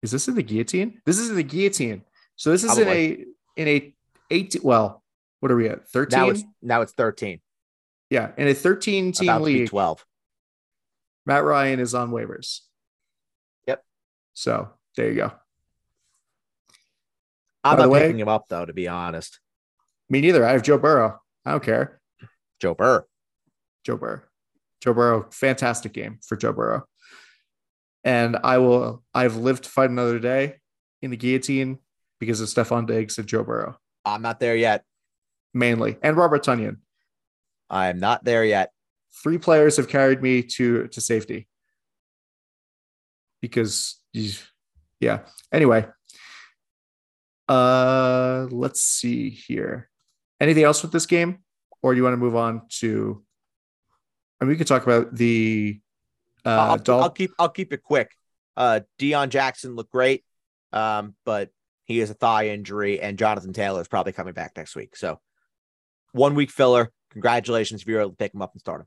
Is 0.02 0.12
this 0.12 0.28
in 0.28 0.34
the 0.34 0.42
guillotine? 0.42 1.00
This 1.06 1.18
is 1.18 1.30
in 1.30 1.36
the 1.36 1.42
guillotine. 1.42 2.02
So 2.36 2.50
this 2.50 2.62
is 2.62 2.74
Probably. 2.74 3.26
in 3.56 3.68
a 3.68 3.68
in 3.68 3.68
a 3.68 3.94
eight. 4.30 4.56
Well, 4.62 5.02
what 5.40 5.50
are 5.50 5.56
we 5.56 5.68
at? 5.68 5.88
Thirteen. 5.88 6.18
Now 6.18 6.28
it's 6.28 6.44
now 6.62 6.80
it's 6.82 6.92
thirteen. 6.92 7.40
Yeah, 8.10 8.30
in 8.36 8.48
a 8.48 8.54
thirteen 8.54 9.12
team 9.12 9.28
About 9.28 9.42
league. 9.42 9.68
Twelve. 9.68 10.04
Matt 11.26 11.44
Ryan 11.44 11.80
is 11.80 11.94
on 11.94 12.10
waivers. 12.10 12.60
Yep. 13.66 13.82
So 14.34 14.68
there 14.96 15.08
you 15.08 15.14
go. 15.16 15.32
I'm 17.64 17.76
By 17.76 17.82
not 17.82 17.90
way, 17.90 18.00
picking 18.02 18.20
him 18.20 18.28
up 18.28 18.46
though, 18.48 18.64
to 18.64 18.72
be 18.72 18.88
honest. 18.88 19.40
Me 20.08 20.20
neither. 20.20 20.46
I 20.46 20.52
have 20.52 20.62
Joe 20.62 20.78
Burrow. 20.78 21.20
I 21.44 21.50
don't 21.52 21.62
care. 21.62 22.00
Joe 22.60 22.74
Burrow. 22.74 23.04
Joe 23.88 23.96
Burrow. 23.96 24.20
Joe 24.82 24.94
Burrow. 24.94 25.26
Fantastic 25.30 25.92
game 25.92 26.18
for 26.26 26.36
Joe 26.36 26.52
Burrow. 26.52 26.84
And 28.04 28.36
I 28.44 28.58
will. 28.58 29.02
I've 29.14 29.36
lived 29.36 29.64
to 29.64 29.70
fight 29.70 29.90
another 29.90 30.18
day 30.18 30.56
in 31.02 31.10
the 31.10 31.16
guillotine 31.16 31.78
because 32.20 32.40
of 32.40 32.48
Stefon 32.48 32.86
Diggs 32.86 33.18
and 33.18 33.26
Joe 33.26 33.42
Burrow. 33.42 33.76
I'm 34.04 34.22
not 34.22 34.38
there 34.38 34.56
yet. 34.56 34.84
Mainly, 35.54 35.96
and 36.02 36.16
Robert 36.16 36.44
Tonyan. 36.44 36.76
I'm 37.70 37.98
not 37.98 38.22
there 38.22 38.44
yet 38.44 38.70
three 39.22 39.38
players 39.38 39.76
have 39.76 39.88
carried 39.88 40.22
me 40.22 40.42
to 40.42 40.86
to 40.88 41.00
safety 41.00 41.48
because 43.40 44.00
yeah 45.00 45.20
anyway 45.52 45.86
uh 47.48 48.46
let's 48.50 48.82
see 48.82 49.30
here 49.30 49.88
anything 50.40 50.64
else 50.64 50.82
with 50.82 50.92
this 50.92 51.06
game 51.06 51.38
or 51.82 51.92
do 51.92 51.98
you 51.98 52.04
want 52.04 52.12
to 52.12 52.18
move 52.18 52.36
on 52.36 52.62
to 52.68 53.24
Mean, 54.40 54.48
we 54.50 54.56
could 54.56 54.66
talk 54.66 54.84
about 54.84 55.14
the 55.14 55.80
uh 56.44 56.48
I'll, 56.48 56.78
Dol- 56.78 57.02
I'll 57.02 57.10
keep 57.10 57.30
I'll 57.38 57.48
keep 57.48 57.72
it 57.72 57.82
quick 57.82 58.12
uh 58.56 58.80
Deon 58.98 59.30
Jackson 59.30 59.74
looked 59.74 59.92
great 59.92 60.24
um 60.72 61.14
but 61.24 61.50
he 61.84 61.98
has 61.98 62.10
a 62.10 62.14
thigh 62.14 62.48
injury 62.48 63.00
and 63.00 63.18
Jonathan 63.18 63.52
Taylor 63.52 63.80
is 63.80 63.88
probably 63.88 64.12
coming 64.12 64.34
back 64.34 64.52
next 64.56 64.76
week 64.76 64.96
so 64.96 65.20
one 66.12 66.34
week 66.34 66.50
filler 66.50 66.92
congratulations 67.10 67.82
if 67.82 67.88
you're 67.88 68.00
able 68.00 68.10
to 68.10 68.16
pick 68.16 68.34
him 68.34 68.42
up 68.42 68.52
and 68.52 68.60
start 68.60 68.82
him 68.82 68.86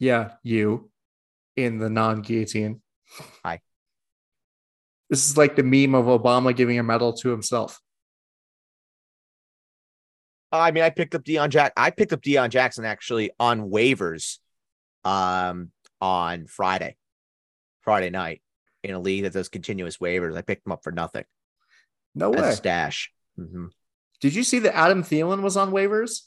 yeah, 0.00 0.30
you 0.42 0.90
in 1.56 1.78
the 1.78 1.90
non 1.90 2.22
guillotine. 2.22 2.80
Hi. 3.44 3.60
This 5.10 5.28
is 5.28 5.36
like 5.36 5.56
the 5.56 5.62
meme 5.62 5.94
of 5.94 6.06
Obama 6.06 6.56
giving 6.56 6.78
a 6.78 6.82
medal 6.82 7.12
to 7.18 7.28
himself. 7.28 7.78
I 10.52 10.70
mean, 10.72 10.82
I 10.84 10.90
picked 10.90 11.14
up 11.14 11.24
Deon 11.24 11.50
Jack. 11.50 11.72
I 11.76 11.90
picked 11.90 12.12
up 12.12 12.20
Deon 12.22 12.50
Jackson 12.50 12.84
actually 12.84 13.30
on 13.38 13.70
waivers, 13.70 14.38
um, 15.04 15.70
on 16.00 16.46
Friday, 16.46 16.96
Friday 17.82 18.10
night 18.10 18.42
in 18.82 18.94
a 18.94 18.98
league 18.98 19.22
that 19.24 19.32
does 19.32 19.48
continuous 19.48 19.98
waivers. 19.98 20.36
I 20.36 20.42
picked 20.42 20.66
him 20.66 20.72
up 20.72 20.82
for 20.82 20.90
nothing. 20.92 21.24
No 22.14 22.30
way. 22.30 22.52
stash. 22.52 23.12
Mm-hmm. 23.38 23.66
Did 24.20 24.34
you 24.34 24.42
see 24.42 24.58
that 24.60 24.76
Adam 24.76 25.02
Thielen 25.04 25.42
was 25.42 25.56
on 25.56 25.70
waivers? 25.70 26.22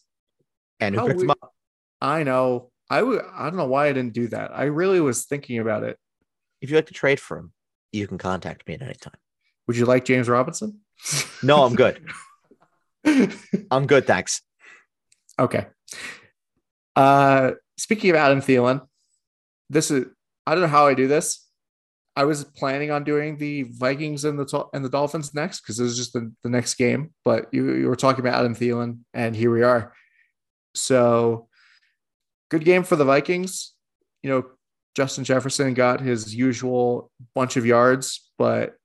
And 0.79 0.95
who 0.95 1.01
How 1.01 1.07
picked 1.07 1.17
we- 1.19 1.25
him 1.25 1.31
up? 1.31 1.53
I 2.01 2.23
know. 2.23 2.71
I 2.89 3.01
would. 3.01 3.21
I 3.33 3.45
don't 3.45 3.55
know 3.57 3.65
why 3.67 3.87
I 3.87 3.93
didn't 3.93 4.13
do 4.13 4.27
that. 4.27 4.51
I 4.53 4.63
really 4.65 4.99
was 5.01 5.25
thinking 5.25 5.59
about 5.59 5.83
it. 5.83 5.97
If 6.61 6.69
you'd 6.69 6.75
like 6.77 6.85
to 6.87 6.93
trade 6.93 7.19
for 7.19 7.37
him, 7.37 7.53
you 7.91 8.07
can 8.07 8.17
contact 8.17 8.67
me 8.67 8.73
at 8.75 8.81
any 8.81 8.93
time. 8.93 9.15
Would 9.67 9.77
you 9.77 9.85
like 9.85 10.05
James 10.05 10.27
Robinson? 10.29 10.79
No, 11.41 11.63
I'm 11.63 11.75
good. 11.75 12.05
I'm 13.71 13.87
good, 13.87 14.05
thanks. 14.05 14.41
Okay. 15.39 15.67
Uh, 16.95 17.51
speaking 17.77 18.09
of 18.11 18.15
Adam 18.15 18.41
Thielen, 18.41 18.81
this 19.69 19.91
is 19.91 20.05
I 20.45 20.53
don't 20.53 20.61
know 20.61 20.67
how 20.67 20.87
I 20.87 20.93
do 20.93 21.07
this. 21.07 21.47
I 22.15 22.25
was 22.25 22.43
planning 22.43 22.91
on 22.91 23.03
doing 23.03 23.37
the 23.37 23.63
Vikings 23.63 24.23
and 24.25 24.37
the 24.37 24.65
and 24.73 24.85
the 24.85 24.89
Dolphins 24.89 25.33
next 25.33 25.61
because 25.61 25.79
it 25.79 25.83
was 25.83 25.97
just 25.97 26.13
the, 26.13 26.31
the 26.43 26.49
next 26.49 26.75
game. 26.75 27.13
But 27.25 27.47
you, 27.51 27.73
you 27.73 27.87
were 27.87 27.95
talking 27.95 28.19
about 28.19 28.39
Adam 28.39 28.55
Thielen, 28.55 28.99
and 29.13 29.35
here 29.35 29.51
we 29.51 29.63
are. 29.63 29.93
So 30.75 31.47
good 32.49 32.65
game 32.65 32.83
for 32.83 32.95
the 32.95 33.05
Vikings. 33.05 33.73
You 34.21 34.29
know, 34.29 34.45
Justin 34.95 35.23
Jefferson 35.23 35.73
got 35.73 36.01
his 36.01 36.35
usual 36.35 37.09
bunch 37.33 37.57
of 37.57 37.65
yards, 37.65 38.29
but 38.37 38.75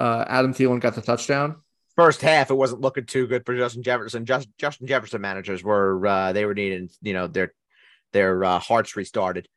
uh, 0.00 0.24
Adam 0.26 0.52
Thielen 0.52 0.80
got 0.80 0.96
the 0.96 1.00
touchdown. 1.00 1.56
First 1.96 2.22
half, 2.22 2.50
it 2.50 2.54
wasn't 2.54 2.80
looking 2.80 3.06
too 3.06 3.26
good 3.26 3.46
for 3.46 3.56
Justin 3.56 3.82
Jefferson. 3.82 4.24
Just 4.24 4.48
Justin 4.58 4.86
Jefferson 4.86 5.20
managers 5.20 5.62
were 5.62 6.04
uh, 6.06 6.32
they 6.32 6.44
were 6.44 6.54
needing, 6.54 6.90
you 7.02 7.12
know, 7.12 7.28
their 7.28 7.52
their 8.12 8.44
uh, 8.44 8.58
hearts 8.58 8.96
restarted. 8.96 9.48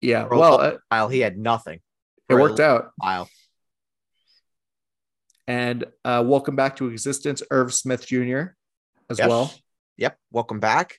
Yeah, 0.00 0.26
for 0.26 0.36
well, 0.36 0.60
uh, 0.60 0.72
while 0.88 1.08
he 1.08 1.20
had 1.20 1.38
nothing, 1.38 1.80
it 2.28 2.34
worked 2.34 2.60
out. 2.60 2.90
While 2.96 3.28
and 5.46 5.84
uh, 6.04 6.24
welcome 6.26 6.56
back 6.56 6.76
to 6.76 6.88
existence, 6.88 7.42
Irv 7.50 7.72
Smith 7.72 8.06
Jr. 8.06 8.54
as 9.08 9.18
yes. 9.18 9.28
well. 9.28 9.54
Yep, 9.98 10.18
welcome 10.32 10.60
back. 10.60 10.98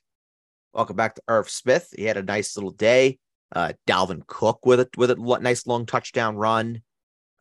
Welcome 0.74 0.96
back 0.96 1.16
to 1.16 1.22
Irv 1.28 1.50
Smith. 1.50 1.90
He 1.96 2.06
had 2.06 2.18
a 2.18 2.24
nice 2.24 2.56
little 2.56 2.72
day. 2.72 3.20
Uh, 3.54 3.74
Dalvin 3.86 4.26
Cook 4.28 4.66
with 4.66 4.80
it 4.80 4.98
with 4.98 5.12
a 5.12 5.40
nice 5.42 5.68
long 5.68 5.86
touchdown 5.86 6.38
run. 6.38 6.82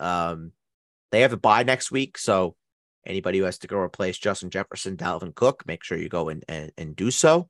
Um, 0.01 0.53
they 1.13 1.21
have 1.23 1.33
a 1.33 1.37
bye 1.37 1.63
next 1.63 1.91
week, 1.91 2.19
so 2.19 2.57
anybody 3.07 3.39
who 3.39 3.45
has 3.45 3.59
to 3.59 3.67
go 3.67 3.79
replace 3.79 4.19
Justin 4.19 4.51
Jefferson, 4.51 4.97
Dalvin 4.97 5.35
Cook, 5.35 5.65
make 5.67 5.85
sure 5.85 5.97
you 5.99 6.09
go 6.09 6.29
and, 6.29 6.45
and, 6.49 6.73
and 6.77 6.97
do 6.97 7.11
so. 7.11 7.49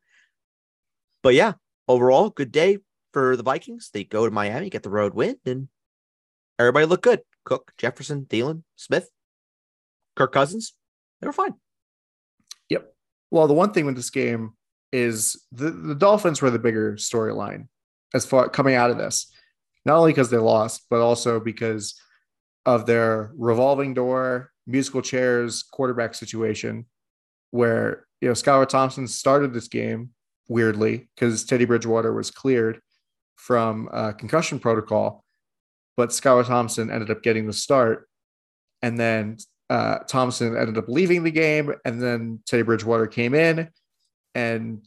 But 1.23 1.35
yeah, 1.35 1.55
overall, 1.89 2.31
good 2.31 2.53
day 2.53 2.79
for 3.13 3.37
the 3.37 3.43
Vikings. 3.43 3.91
They 3.93 4.05
go 4.05 4.27
to 4.27 4.31
Miami, 4.31 4.71
get 4.71 4.83
the 4.83 4.91
road 4.91 5.15
win, 5.15 5.37
and 5.47 5.69
everybody 6.59 6.87
looked 6.87 7.05
good. 7.05 7.21
Cook, 7.45 7.73
Jefferson, 7.79 8.27
Thielen, 8.27 8.63
Smith, 8.77 9.09
Kirk 10.17 10.33
Cousins, 10.33 10.75
they 11.21 11.27
were 11.27 11.33
fine. 11.33 11.55
Yep. 12.69 12.93
Well, 13.31 13.47
the 13.47 13.55
one 13.55 13.73
thing 13.73 13.87
with 13.87 13.97
this 13.97 14.11
game 14.11 14.53
is 14.93 15.45
the, 15.53 15.71
the 15.71 15.95
Dolphins 15.95 16.43
were 16.43 16.51
the 16.51 16.59
bigger 16.59 16.95
storyline 16.95 17.69
as 18.15 18.25
far 18.25 18.49
coming 18.49 18.75
out 18.75 18.91
of 18.91 18.99
this, 18.99 19.33
not 19.85 19.97
only 19.97 20.13
because 20.13 20.31
they 20.31 20.39
lost, 20.39 20.87
but 20.91 21.01
also 21.01 21.41
because 21.41 22.01
of 22.67 22.85
their 22.85 23.33
revolving 23.37 23.95
door, 23.95 24.51
musical 24.67 25.01
chairs, 25.01 25.63
quarterback 25.63 26.15
situation, 26.15 26.85
where 27.53 28.07
you 28.21 28.29
know 28.29 28.35
Skylar 28.35 28.69
Thompson 28.69 29.09
started 29.09 29.55
this 29.55 29.69
game 29.69 30.11
weirdly 30.49 31.09
because 31.15 31.45
Teddy 31.45 31.65
Bridgewater 31.65 32.13
was 32.13 32.31
cleared, 32.31 32.81
from 33.37 33.89
concussion 34.19 34.59
protocol, 34.59 35.25
but 35.97 36.11
Skylar 36.11 36.47
Thompson 36.47 36.91
ended 36.91 37.11
up 37.11 37.23
getting 37.23 37.47
the 37.47 37.53
start. 37.53 38.09
And 38.83 38.99
then 38.99 39.39
uh, 39.71 39.99
Thompson 40.01 40.57
ended 40.57 40.77
up 40.77 40.89
leaving 40.89 41.23
the 41.23 41.31
game. 41.31 41.73
And 41.85 42.03
then 42.03 42.41
Teddy 42.47 42.63
Bridgewater 42.63 43.07
came 43.07 43.35
in. 43.35 43.69
And 44.35 44.85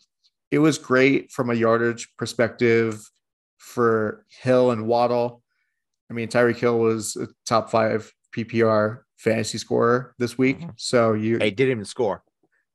it 0.51 0.59
was 0.59 0.77
great 0.77 1.31
from 1.31 1.49
a 1.49 1.55
yardage 1.55 2.09
perspective 2.17 3.01
for 3.57 4.25
Hill 4.41 4.71
and 4.71 4.85
Waddle. 4.85 5.41
I 6.09 6.13
mean, 6.13 6.27
Tyreek 6.27 6.57
Hill 6.57 6.79
was 6.79 7.15
a 7.15 7.27
top 7.45 7.69
five 7.69 8.11
PPR 8.35 9.01
fantasy 9.17 9.57
scorer 9.57 10.15
this 10.17 10.37
week. 10.37 10.59
Mm-hmm. 10.59 10.69
So 10.77 11.13
you 11.13 11.37
hey, 11.37 11.51
didn't 11.51 11.71
even 11.71 11.85
score. 11.85 12.23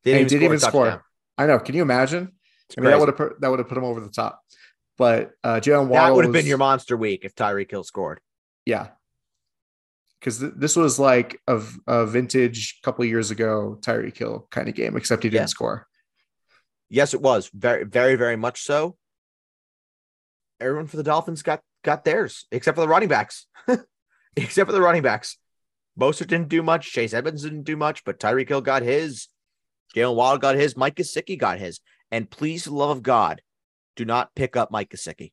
Didn't 0.05 0.21
even, 0.21 0.29
didn't 0.29 0.61
score, 0.61 0.87
even 0.87 0.93
score. 0.93 1.05
I 1.39 1.47
know. 1.47 1.59
Can 1.59 1.75
you 1.75 1.83
imagine? 1.83 2.33
It's 2.69 2.79
I 2.79 2.81
mean, 2.81 2.91
crazy. 2.91 2.93
that 2.93 3.01
would 3.01 3.09
have 3.09 3.17
put 3.17 3.41
that 3.41 3.51
would 3.51 3.59
have 3.59 3.69
put 3.69 3.79
him 3.79 3.85
over 3.85 4.01
the 4.01 4.11
top. 4.11 4.41
But 4.97 5.33
uh 5.43 5.61
Jaylen 5.61 5.89
Waddle 5.89 6.07
that 6.07 6.15
would 6.15 6.25
have 6.25 6.33
been 6.33 6.47
your 6.47 6.59
monster 6.59 6.97
week 6.97 7.25
if 7.25 7.35
Tyreek 7.35 7.71
Hill 7.71 7.85
scored. 7.85 8.21
Yeah, 8.65 8.89
because 10.25 10.39
th- 10.39 10.53
this 10.57 10.75
was 10.75 10.99
like 10.99 11.39
a, 11.47 11.61
a 11.87 12.07
vintage 12.07 12.81
couple 12.83 13.05
years 13.05 13.31
ago 13.31 13.79
Tyreek 13.83 14.17
Hill 14.17 14.47
kind 14.51 14.69
of 14.71 14.75
game, 14.75 14.97
except 14.97 15.23
he 15.23 15.29
didn't 15.29 15.43
yeah. 15.43 15.47
score. 15.47 15.87
Yes, 16.89 17.13
it 17.13 17.21
was 17.21 17.51
very, 17.53 17.85
very, 17.85 18.17
very 18.17 18.37
much 18.37 18.63
so. 18.63 18.97
Everyone 20.61 20.87
for 20.87 20.97
the 20.97 21.03
Dolphins 21.03 21.43
got 21.43 21.61
got 21.85 22.05
theirs, 22.05 22.47
except 22.51 22.75
for 22.75 22.81
the 22.81 22.89
running 22.89 23.09
backs. 23.09 23.47
except 24.37 24.69
for 24.69 24.73
the 24.73 24.81
running 24.81 25.03
backs. 25.03 25.39
Mostert 25.99 26.27
didn't 26.27 26.49
do 26.49 26.63
much. 26.63 26.91
Chase 26.91 27.15
Edmonds 27.15 27.43
didn't 27.43 27.63
do 27.63 27.77
much, 27.77 28.05
but 28.05 28.19
Tyreek 28.19 28.49
Hill 28.49 28.61
got 28.61 28.83
his. 28.83 29.29
Jaylen 29.95 30.17
Waddle 30.17 30.39
got 30.39 30.57
his. 30.57 30.77
Mike 30.77 30.97
Gesicki 30.97 31.39
got 31.39 31.59
his. 31.59 31.81
And 32.11 32.29
please, 32.29 32.67
love 32.67 32.91
of 32.91 33.03
God, 33.03 33.43
do 33.95 34.05
not 34.05 34.35
pick 34.35 34.57
up 34.57 34.71
Mike 34.71 34.91
Gesicki. 34.91 35.33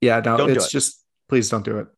Yeah, 0.00 0.20
no, 0.20 0.36
don't 0.36 0.50
it's 0.50 0.66
it. 0.66 0.70
just 0.70 1.02
please 1.28 1.48
don't 1.48 1.64
do 1.64 1.78
it. 1.78 1.88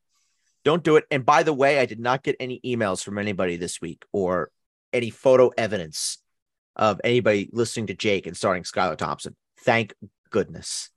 Don't 0.65 0.83
do 0.83 0.97
it. 0.97 1.05
And 1.11 1.25
by 1.25 1.45
the 1.45 1.53
way, 1.53 1.79
I 1.79 1.87
did 1.87 2.01
not 2.01 2.23
get 2.25 2.37
any 2.41 2.61
emails 2.65 3.03
from 3.03 3.19
anybody 3.19 3.57
this 3.57 3.81
week 3.81 4.05
or 4.13 4.51
any 4.93 5.11
photo 5.11 5.51
evidence 5.57 6.19
of 6.75 7.01
anybody 7.05 7.49
listening 7.53 7.87
to 7.89 7.95
Jake 7.95 8.27
and 8.27 8.37
starting 8.37 8.65
Skylar 8.65 8.97
Thompson. 8.97 9.37
Thank 9.61 9.95
goodness. 10.31 10.91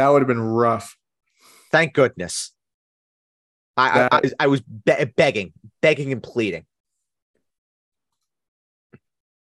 That 0.00 0.08
would 0.08 0.22
have 0.22 0.28
been 0.28 0.40
rough. 0.40 0.96
Thank 1.70 1.92
goodness. 1.92 2.54
I, 3.76 3.98
that, 3.98 4.14
I, 4.14 4.44
I, 4.44 4.46
was 4.46 4.62
be- 4.62 5.04
begging, 5.14 5.52
begging 5.82 6.10
and 6.10 6.22
pleading. 6.22 6.64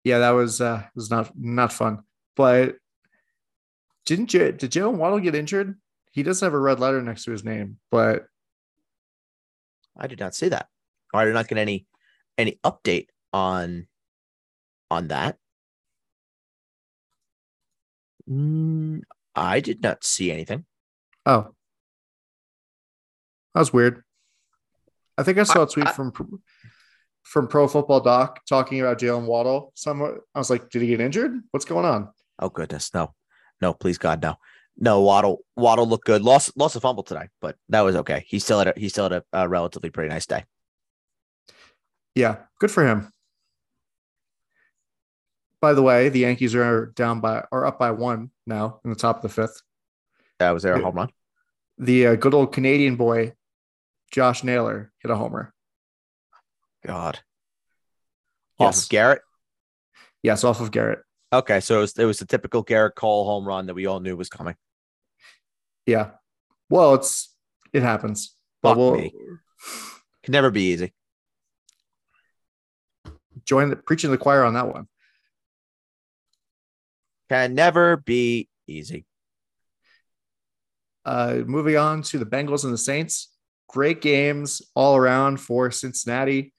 Yeah, 0.05 0.21
that 0.21 0.31
was 0.31 0.61
uh 0.61 0.85
was 0.95 1.11
not 1.11 1.33
not 1.37 1.73
fun. 1.73 2.05
But 2.37 2.77
didn't 4.05 4.29
J- 4.29 4.53
did 4.53 4.71
Jaylen 4.71 4.99
Waddle 4.99 5.19
get 5.19 5.35
injured? 5.35 5.81
He 6.13 6.23
does 6.23 6.41
have 6.43 6.55
a 6.55 6.61
red 6.61 6.79
letter 6.79 7.03
next 7.03 7.25
to 7.25 7.33
his 7.33 7.43
name, 7.43 7.79
but 7.91 8.27
I 9.99 10.07
did 10.07 10.21
not 10.21 10.37
see 10.37 10.51
that. 10.51 10.69
Or 11.13 11.23
I 11.23 11.25
did 11.25 11.35
not 11.35 11.49
get 11.49 11.59
any 11.59 11.89
any 12.39 12.61
update 12.65 13.09
on 13.33 13.89
on 14.93 15.09
that. 15.09 15.39
Mm, 18.31 19.03
I 19.37 19.61
did 19.61 19.83
not 19.83 20.03
see 20.03 20.33
anything. 20.33 20.65
Oh, 21.27 21.55
that 23.55 23.61
was 23.61 23.73
weird. 23.73 24.03
I 25.19 25.23
think 25.23 25.39
I 25.39 25.45
saw 25.45 25.63
a 25.63 25.69
tweet 25.69 25.89
I, 25.89 25.93
from 25.93 26.13
from 27.23 27.49
Pro 27.49 27.67
Football 27.69 28.01
Doc 28.01 28.41
talking 28.49 28.81
about 28.81 28.99
Jaylen 28.99 29.27
Waddle. 29.27 29.73
Some 29.75 30.03
I 30.03 30.39
was 30.39 30.51
like, 30.51 30.71
did 30.71 30.83
he 30.83 30.89
get 30.89 31.01
injured? 31.01 31.41
What's 31.51 31.65
going 31.65 31.85
on? 31.85 32.11
Oh 32.39 32.49
goodness, 32.49 32.93
no, 32.95 33.15
no, 33.61 33.73
please 33.73 33.99
God, 33.99 34.23
no, 34.23 34.37
no. 34.77 35.01
Waddle 35.01 35.45
Waddle 35.57 35.87
looked 35.87 36.07
good. 36.07 36.23
Lost 36.23 36.57
lost 36.57 36.77
a 36.77 36.81
fumble 36.81 37.03
today, 37.03 37.29
but 37.41 37.57
that 37.69 37.81
was 37.81 37.97
okay. 37.97 38.25
He 38.27 38.39
still 38.39 38.59
had 38.59 38.69
a 38.69 38.75
he 38.77 38.89
still 38.89 39.05
had 39.05 39.13
a, 39.13 39.25
a 39.33 39.49
relatively 39.49 39.91
pretty 39.91 40.11
nice 40.11 40.27
day. 40.27 40.45
Yeah, 42.15 42.37
good 42.59 42.71
for 42.71 42.87
him. 42.87 43.11
By 45.61 45.73
the 45.73 45.83
way, 45.83 46.11
the 46.11 46.21
Yankees 46.21 46.55
are 46.55 46.87
down 46.95 47.21
by 47.21 47.45
are 47.51 47.65
up 47.65 47.79
by 47.79 47.91
one 47.91 48.31
now 48.47 48.81
in 48.85 48.91
the 48.91 48.97
top 48.97 49.17
of 49.17 49.23
the 49.23 49.29
fifth. 49.29 49.63
That 50.39 50.51
was 50.51 50.63
there 50.63 50.75
a 50.75 50.83
home 50.83 50.95
run. 50.95 51.09
The 51.79 52.09
uh, 52.09 52.15
good 52.15 52.35
old 52.35 52.53
Canadian 52.53 52.97
boy 52.97 53.35
Josh 54.11 54.45
Naylor 54.45 54.93
hit 55.01 55.11
a 55.11 55.17
homer. 55.17 55.53
God. 56.87 57.21
Yes. 58.59 58.69
Off 58.69 58.85
of 58.85 58.89
Gerrit? 58.89 59.19
Yes, 60.23 60.45
off 60.45 60.61
of 60.61 60.71
Gerrit. 60.71 61.01
Okay, 61.33 61.61
so 61.61 61.79
it 61.79 61.81
was, 61.81 61.99
it 61.99 62.05
was 62.05 62.19
the 62.19 62.27
typical 62.27 62.65
Gerrit 62.65 62.95
Cole 62.95 63.25
home 63.25 63.47
run 63.47 63.67
that 63.67 63.75
we 63.75 63.87
all 63.87 64.01
knew 64.01 64.17
was 64.17 64.29
coming. 64.29 64.55
Yeah. 65.85 66.11
Well, 66.71 66.95
it's 66.95 67.35
it 67.73 67.83
happens. 67.83 68.35
But 68.63 68.77
we'll, 68.77 68.95
me. 68.95 69.13
Can 70.23 70.33
never 70.33 70.51
be 70.51 70.73
easy. 70.73 70.93
Join 73.45 73.71
the 73.71 73.77
preaching 73.77 74.11
the 74.11 74.19
choir 74.19 74.45
on 74.45 74.55
that 74.55 74.73
one. 74.73 74.89
Can 77.29 77.55
never 77.55 77.97
be 77.97 78.49
easy. 78.67 79.05
Uh, 81.05 81.43
moving 81.47 81.77
on 81.77 82.03
to 82.03 82.19
the 82.19 82.27
Bengals 82.27 82.65
and 82.65 82.73
the 82.73 82.79
Saints 82.79 83.37
great 83.69 84.01
games 84.01 84.63
all 84.75 84.97
around 84.97 85.39
for 85.39 85.71
Cincinnati. 85.71 86.53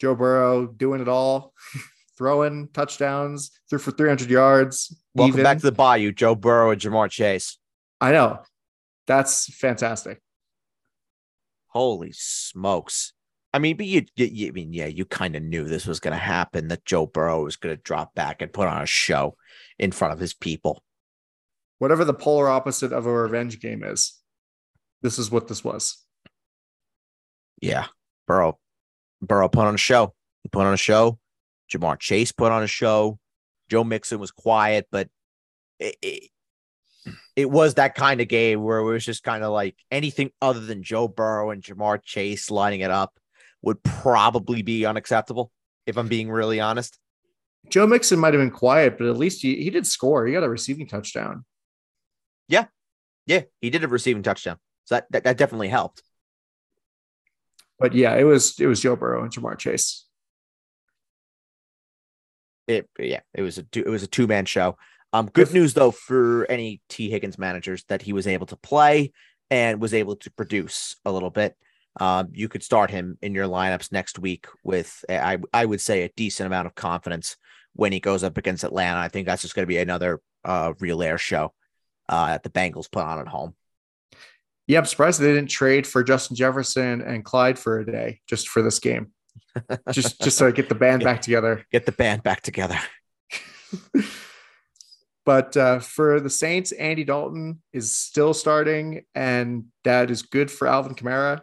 Joe 0.00 0.14
Burrow 0.14 0.66
doing 0.66 1.00
it 1.00 1.08
all, 1.08 1.52
throwing 2.18 2.68
touchdowns, 2.72 3.50
threw 3.68 3.78
for 3.78 3.90
300 3.90 4.28
yards. 4.30 4.96
Welcome 5.14 5.34
even. 5.34 5.44
back 5.44 5.58
to 5.58 5.64
the 5.64 5.72
Bayou, 5.72 6.12
Joe 6.12 6.34
Burrow 6.34 6.70
and 6.70 6.80
Ja'Marr 6.80 7.10
Chase. 7.10 7.58
I 8.00 8.12
know. 8.12 8.40
That's 9.06 9.52
fantastic. 9.54 10.20
Holy 11.68 12.12
smokes. 12.12 13.12
I 13.54 13.60
mean, 13.60 13.76
but 13.76 13.86
you, 13.86 14.04
you 14.16 14.48
I 14.48 14.50
mean, 14.50 14.72
yeah, 14.72 14.86
you 14.86 15.04
kind 15.04 15.36
of 15.36 15.42
knew 15.44 15.62
this 15.62 15.86
was 15.86 16.00
going 16.00 16.12
to 16.12 16.18
happen 16.18 16.66
that 16.68 16.84
Joe 16.84 17.06
Burrow 17.06 17.44
was 17.44 17.54
going 17.54 17.74
to 17.74 17.80
drop 17.80 18.12
back 18.12 18.42
and 18.42 18.52
put 18.52 18.66
on 18.66 18.82
a 18.82 18.86
show 18.86 19.36
in 19.78 19.92
front 19.92 20.12
of 20.12 20.18
his 20.18 20.34
people. 20.34 20.82
Whatever 21.78 22.04
the 22.04 22.14
polar 22.14 22.48
opposite 22.48 22.92
of 22.92 23.06
a 23.06 23.12
revenge 23.12 23.60
game 23.60 23.84
is, 23.84 24.18
this 25.02 25.20
is 25.20 25.30
what 25.30 25.46
this 25.46 25.62
was. 25.62 26.04
Yeah, 27.62 27.86
Burrow, 28.26 28.58
Burrow 29.22 29.48
put 29.48 29.66
on 29.66 29.74
a 29.76 29.78
show. 29.78 30.14
He 30.42 30.48
put 30.48 30.66
on 30.66 30.74
a 30.74 30.76
show. 30.76 31.20
Ja'Marr 31.72 32.00
Chase 32.00 32.32
put 32.32 32.50
on 32.50 32.64
a 32.64 32.66
show. 32.66 33.20
Joe 33.70 33.84
Mixon 33.84 34.18
was 34.18 34.32
quiet, 34.32 34.88
but 34.90 35.08
it, 35.78 35.94
it, 36.02 36.30
it 37.36 37.50
was 37.50 37.74
that 37.74 37.94
kind 37.94 38.20
of 38.20 38.26
game 38.26 38.64
where 38.64 38.78
it 38.78 38.84
was 38.84 39.04
just 39.04 39.22
kind 39.22 39.44
of 39.44 39.52
like 39.52 39.76
anything 39.92 40.32
other 40.42 40.58
than 40.58 40.82
Joe 40.82 41.06
Burrow 41.06 41.50
and 41.50 41.62
Ja'Marr 41.62 42.02
Chase 42.02 42.50
lining 42.50 42.80
it 42.80 42.90
up 42.90 43.14
would 43.64 43.82
probably 43.82 44.62
be 44.62 44.86
unacceptable, 44.86 45.50
if 45.86 45.96
I'm 45.96 46.08
being 46.08 46.30
really 46.30 46.60
honest. 46.60 46.98
Joe 47.70 47.86
Mixon 47.86 48.18
might 48.18 48.34
have 48.34 48.42
been 48.42 48.50
quiet, 48.50 48.98
but 48.98 49.06
at 49.08 49.16
least 49.16 49.42
he, 49.42 49.62
he 49.62 49.70
did 49.70 49.86
score. 49.86 50.26
He 50.26 50.34
got 50.34 50.42
a 50.42 50.48
receiving 50.48 50.86
touchdown. 50.86 51.44
Yeah. 52.46 52.66
Yeah. 53.26 53.42
He 53.60 53.70
did 53.70 53.84
a 53.84 53.88
receiving 53.88 54.22
touchdown. 54.22 54.58
So 54.84 54.96
that, 54.96 55.06
that, 55.10 55.24
that 55.24 55.38
definitely 55.38 55.68
helped 55.68 56.02
but 57.78 57.94
yeah, 57.94 58.14
it 58.16 58.24
was 58.24 58.58
it 58.60 58.66
was 58.66 58.80
Joe 58.80 58.96
Burrow 58.96 59.22
and 59.22 59.32
Ja'Marr 59.32 59.58
Chase. 59.58 60.06
It 62.66 62.88
yeah, 62.98 63.20
it 63.34 63.42
was 63.42 63.58
a 63.58 63.66
it 63.74 63.88
was 63.88 64.02
a 64.02 64.06
two 64.06 64.26
man 64.26 64.46
show. 64.46 64.76
Um, 65.12 65.26
good 65.26 65.52
news 65.52 65.74
though 65.74 65.90
for 65.90 66.46
any 66.50 66.80
Tee 66.88 67.10
Higgins 67.10 67.38
managers 67.38 67.84
that 67.88 68.02
he 68.02 68.12
was 68.12 68.26
able 68.26 68.46
to 68.46 68.56
play 68.56 69.12
and 69.50 69.80
was 69.80 69.94
able 69.94 70.16
to 70.16 70.30
produce 70.30 70.96
a 71.04 71.12
little 71.12 71.30
bit. 71.30 71.56
Um, 72.00 72.28
you 72.32 72.48
could 72.48 72.62
start 72.62 72.90
him 72.90 73.18
in 73.22 73.34
your 73.34 73.46
lineups 73.46 73.92
next 73.92 74.18
week 74.18 74.46
with 74.62 75.04
I 75.08 75.38
I 75.52 75.64
would 75.64 75.80
say 75.80 76.02
a 76.02 76.10
decent 76.16 76.46
amount 76.46 76.66
of 76.66 76.74
confidence 76.74 77.36
when 77.74 77.92
he 77.92 78.00
goes 78.00 78.24
up 78.24 78.36
against 78.36 78.64
Atlanta. 78.64 79.00
I 79.00 79.08
think 79.08 79.26
that's 79.26 79.42
just 79.42 79.54
going 79.54 79.64
to 79.64 79.68
be 79.68 79.78
another 79.78 80.20
uh, 80.44 80.72
real 80.80 81.02
air 81.02 81.18
show 81.18 81.52
uh, 82.08 82.28
that 82.28 82.42
the 82.42 82.50
Bengals 82.50 82.90
put 82.90 83.04
on 83.04 83.20
at 83.20 83.28
home 83.28 83.54
yeah, 84.66 84.78
I'm 84.78 84.86
surprised 84.86 85.20
they 85.20 85.32
didn't 85.32 85.50
trade 85.50 85.86
for 85.86 86.02
Justin 86.02 86.36
Jefferson 86.36 87.02
and 87.02 87.24
Clyde 87.24 87.58
for 87.58 87.80
a 87.80 87.86
day 87.86 88.20
just 88.26 88.48
for 88.48 88.62
this 88.62 88.78
game. 88.78 89.12
just 89.92 90.20
just 90.20 90.38
to 90.38 90.52
get 90.52 90.68
the 90.68 90.74
band 90.74 91.00
get, 91.00 91.06
back 91.06 91.20
together. 91.20 91.64
Get 91.70 91.86
the 91.86 91.92
band 91.92 92.22
back 92.22 92.40
together. 92.40 92.78
but 95.24 95.56
uh, 95.56 95.80
for 95.80 96.20
the 96.20 96.30
Saints, 96.30 96.72
Andy 96.72 97.04
Dalton 97.04 97.62
is 97.72 97.94
still 97.94 98.32
starting, 98.32 99.04
and 99.14 99.66
that 99.84 100.10
is 100.10 100.22
good 100.22 100.50
for 100.50 100.66
Alvin 100.66 100.94
Kamara. 100.94 101.42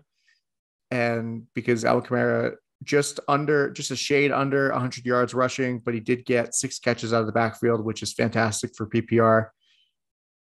And 0.91 1.47
because 1.55 1.85
Alvin 1.85 2.07
Kamara 2.07 2.55
just 2.83 3.19
under, 3.27 3.71
just 3.71 3.91
a 3.91 3.95
shade 3.95 4.31
under 4.31 4.71
100 4.71 5.05
yards 5.05 5.33
rushing, 5.33 5.79
but 5.79 5.93
he 5.93 5.99
did 5.99 6.25
get 6.25 6.53
six 6.53 6.79
catches 6.79 7.13
out 7.13 7.21
of 7.21 7.27
the 7.27 7.31
backfield, 7.31 7.85
which 7.85 8.03
is 8.03 8.13
fantastic 8.13 8.75
for 8.75 8.87
PPR. 8.87 9.47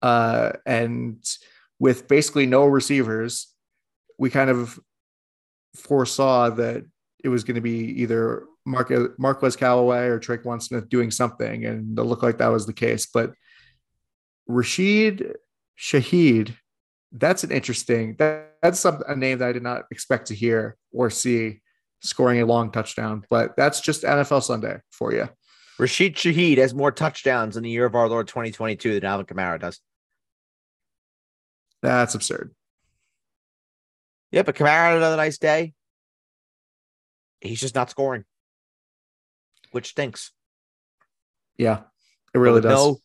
Uh, 0.01 0.53
and 0.66 1.24
with 1.78 2.09
basically 2.09 2.47
no 2.47 2.64
receivers, 2.64 3.49
we 4.18 4.30
kind 4.30 4.51
of 4.51 4.78
foresaw 5.76 6.51
that 6.51 6.84
it 7.22 7.28
was 7.28 7.45
going 7.45 7.55
to 7.55 7.61
be 7.61 8.03
either 8.03 8.45
Mark, 8.64 8.93
Marquez 9.18 9.57
Callaway 9.57 10.07
or 10.07 10.18
Tre'Quan 10.18 10.62
Smith 10.62 10.88
doing 10.88 11.11
something, 11.11 11.64
and 11.64 11.99
it 11.99 12.03
looked 12.03 12.22
like 12.22 12.38
that 12.38 12.49
was 12.49 12.66
the 12.66 12.72
case. 12.72 13.07
But 13.07 13.32
Rashid 14.47 15.36
Shaheed. 15.78 16.57
That's 17.13 17.45
an 17.45 17.51
interesting. 17.51 18.17
That, 18.19 18.57
that's 18.63 18.81
some, 18.81 19.03
a 19.07 19.15
name 19.15 19.39
that 19.39 19.49
I 19.49 19.53
did 19.53 19.63
not 19.63 19.85
expect 19.91 20.29
to 20.29 20.35
hear 20.35 20.77
or 20.93 21.11
see 21.11 21.61
scoring 22.01 22.41
a 22.41 22.47
long 22.47 22.71
touchdown. 22.71 23.25
But 23.29 23.57
that's 23.57 23.81
just 23.81 24.03
NFL 24.03 24.43
Sunday 24.43 24.79
for 24.91 25.13
you. 25.13 25.29
Rashid 25.79 26.17
Shaheed 26.17 26.59
has 26.59 26.75
more 26.75 26.93
touchdowns 26.93 27.57
in 27.57 27.63
the 27.63 27.71
year 27.71 27.87
of 27.87 27.95
our 27.95 28.09
Lord 28.09 28.29
2022 28.29 28.95
than 28.95 29.05
Alvin 29.05 29.27
Kamara 29.27 29.61
does. 29.61 29.81
That's 31.83 32.15
absurd. 32.15 32.55
Yeah, 34.31 34.43
but 34.43 34.55
Kamara 34.55 34.91
had 34.91 34.97
another 34.97 35.17
nice 35.17 35.39
day. 35.39 35.75
He's 37.41 37.61
just 37.61 37.75
not 37.75 37.91
scoring, 37.91 38.25
which 39.73 39.89
stinks. 39.89 40.31
Yeah, 41.57 41.81
it 42.33 42.39
really 42.39 42.61
does. 42.61 42.73
No, 42.73 42.99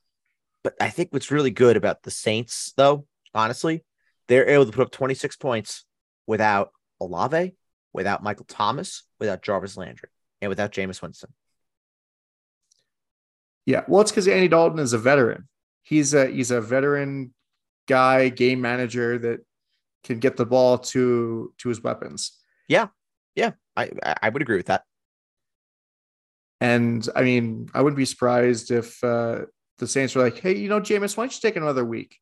but 0.64 0.76
I 0.80 0.90
think 0.90 1.12
what's 1.12 1.32
really 1.32 1.50
good 1.50 1.76
about 1.76 2.04
the 2.04 2.12
Saints, 2.12 2.74
though, 2.78 3.08
honestly, 3.34 3.84
they're 4.28 4.50
able 4.50 4.66
to 4.66 4.72
put 4.72 4.82
up 4.82 4.92
26 4.92 5.36
points 5.38 5.86
without 6.26 6.72
Olave, 7.00 7.54
without 7.94 8.24
Michael 8.24 8.46
Thomas, 8.46 9.04
without 9.20 9.42
Jarvis 9.42 9.78
Landry, 9.78 10.10
and 10.42 10.50
without 10.50 10.72
Jameis 10.72 11.02
Winston. 11.02 11.34
Yeah, 13.66 13.84
well, 13.88 14.02
it's 14.02 14.12
because 14.12 14.28
Andy 14.28 14.48
Dalton 14.48 14.80
is 14.80 14.94
a 14.94 14.98
veteran. 14.98 15.48
He's 15.84 16.14
a 16.14 16.28
he's 16.28 16.52
a 16.52 16.62
veteran 16.62 17.34
guy, 17.88 18.30
game 18.30 18.62
manager 18.62 19.18
that 19.20 19.40
can 20.04 20.20
get 20.20 20.38
the 20.38 20.46
ball 20.46 20.78
to 20.78 21.54
to 21.58 21.70
his 21.70 21.82
weapons. 21.82 22.32
Yeah, 22.68 22.88
yeah, 23.36 23.52
I 23.76 23.92
I 24.22 24.30
would 24.30 24.42
agree 24.42 24.58
with 24.58 24.68
that. 24.68 24.84
And 26.60 27.08
I 27.16 27.24
mean, 27.24 27.70
I 27.74 27.82
wouldn't 27.82 27.98
be 27.98 28.06
surprised 28.06 28.72
if 28.72 29.04
uh, 29.04 29.42
the 29.78 29.88
Saints 29.88 30.16
were 30.16 30.24
like, 30.24 30.40
"Hey, 30.40 30.56
you 30.56 30.70
know, 30.70 30.80
Jameis, 30.80 31.16
why 31.16 31.24
don't 31.24 31.34
you 31.34 31.42
take 31.42 31.56
another 31.56 31.86
week?" 31.86 32.20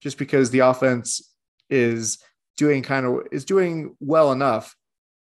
Just 0.00 0.18
because 0.18 0.50
the 0.50 0.60
offense 0.60 1.34
is 1.68 2.18
doing 2.56 2.82
kind 2.82 3.06
of 3.06 3.26
is 3.30 3.44
doing 3.44 3.96
well 4.00 4.32
enough 4.32 4.76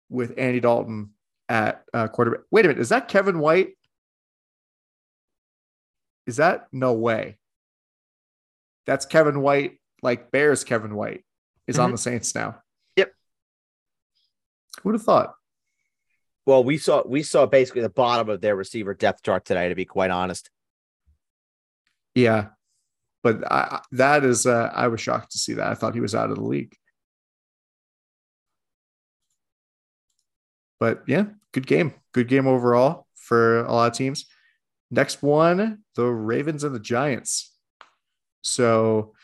with 0.09 0.35
Andy 0.39 0.61
Dalton 0.61 1.11
at 1.49 1.85
uh, 1.93 2.09
quarterback. 2.09 2.41
Wait 2.51 2.65
a 2.65 2.69
minute, 2.69 2.81
is 2.81 2.91
that 2.91 3.09
Kevin 3.09 3.39
White? 3.39 3.77
Is 6.27 6.37
that 6.37 6.67
no 6.73 6.93
way? 6.93 7.39
That's 8.85 9.07
Kevin 9.07 9.41
White, 9.41 9.79
like 10.03 10.31
Bears 10.31 10.65
Kevin 10.65 10.95
White 10.95 11.25
is 11.67 11.77
mm-hmm. 11.77 11.85
on 11.85 11.93
the 11.93 11.99
Saints 11.99 12.35
now. 12.35 12.63
Yep. 12.97 13.13
Who 14.83 14.89
would 14.89 14.95
have 14.95 15.03
thought? 15.03 15.35
Well, 16.45 16.63
we 16.63 16.79
saw 16.79 17.03
we 17.07 17.23
saw 17.23 17.47
basically 17.47 17.83
the 17.83 17.89
bottom 17.89 18.29
of 18.29 18.41
their 18.41 18.55
receiver 18.55 18.95
depth 18.95 19.23
chart 19.25 19.45
today, 19.45 19.69
to 19.69 19.75
be 19.75 19.85
quite 19.85 20.11
honest. 20.11 20.51
Yeah, 22.15 22.49
but 23.27 23.43
I, 23.51 23.81
that 23.91 24.23
is 24.23 24.47
uh, 24.47 24.71
I 24.73 24.87
was 24.87 25.01
shocked 25.01 25.33
to 25.33 25.39
see 25.39 25.55
that. 25.55 25.67
I 25.67 25.75
thought 25.75 25.95
he 25.95 26.01
was 26.01 26.15
out 26.15 26.31
of 26.31 26.37
the 26.37 26.45
league. 26.45 26.77
But 30.79 31.03
yeah, 31.09 31.25
good 31.51 31.67
game. 31.67 31.95
Good 32.13 32.29
game 32.29 32.47
overall 32.47 33.09
for 33.17 33.65
a 33.65 33.73
lot 33.73 33.91
of 33.91 33.99
teams. 33.99 34.27
Next 34.93 35.25
one, 35.25 35.83
the 35.97 36.05
Ravens 36.05 36.63
and 36.63 36.73
the 36.73 36.79
Giants. 36.79 37.53
So, 38.43 39.15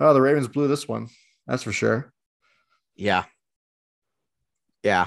oh, 0.00 0.14
the 0.14 0.20
Ravens 0.20 0.48
blew 0.48 0.66
this 0.66 0.88
one. 0.88 1.06
That's 1.46 1.62
for 1.62 1.70
sure. 1.70 2.12
Yeah. 2.96 3.22
Yeah. 4.82 5.06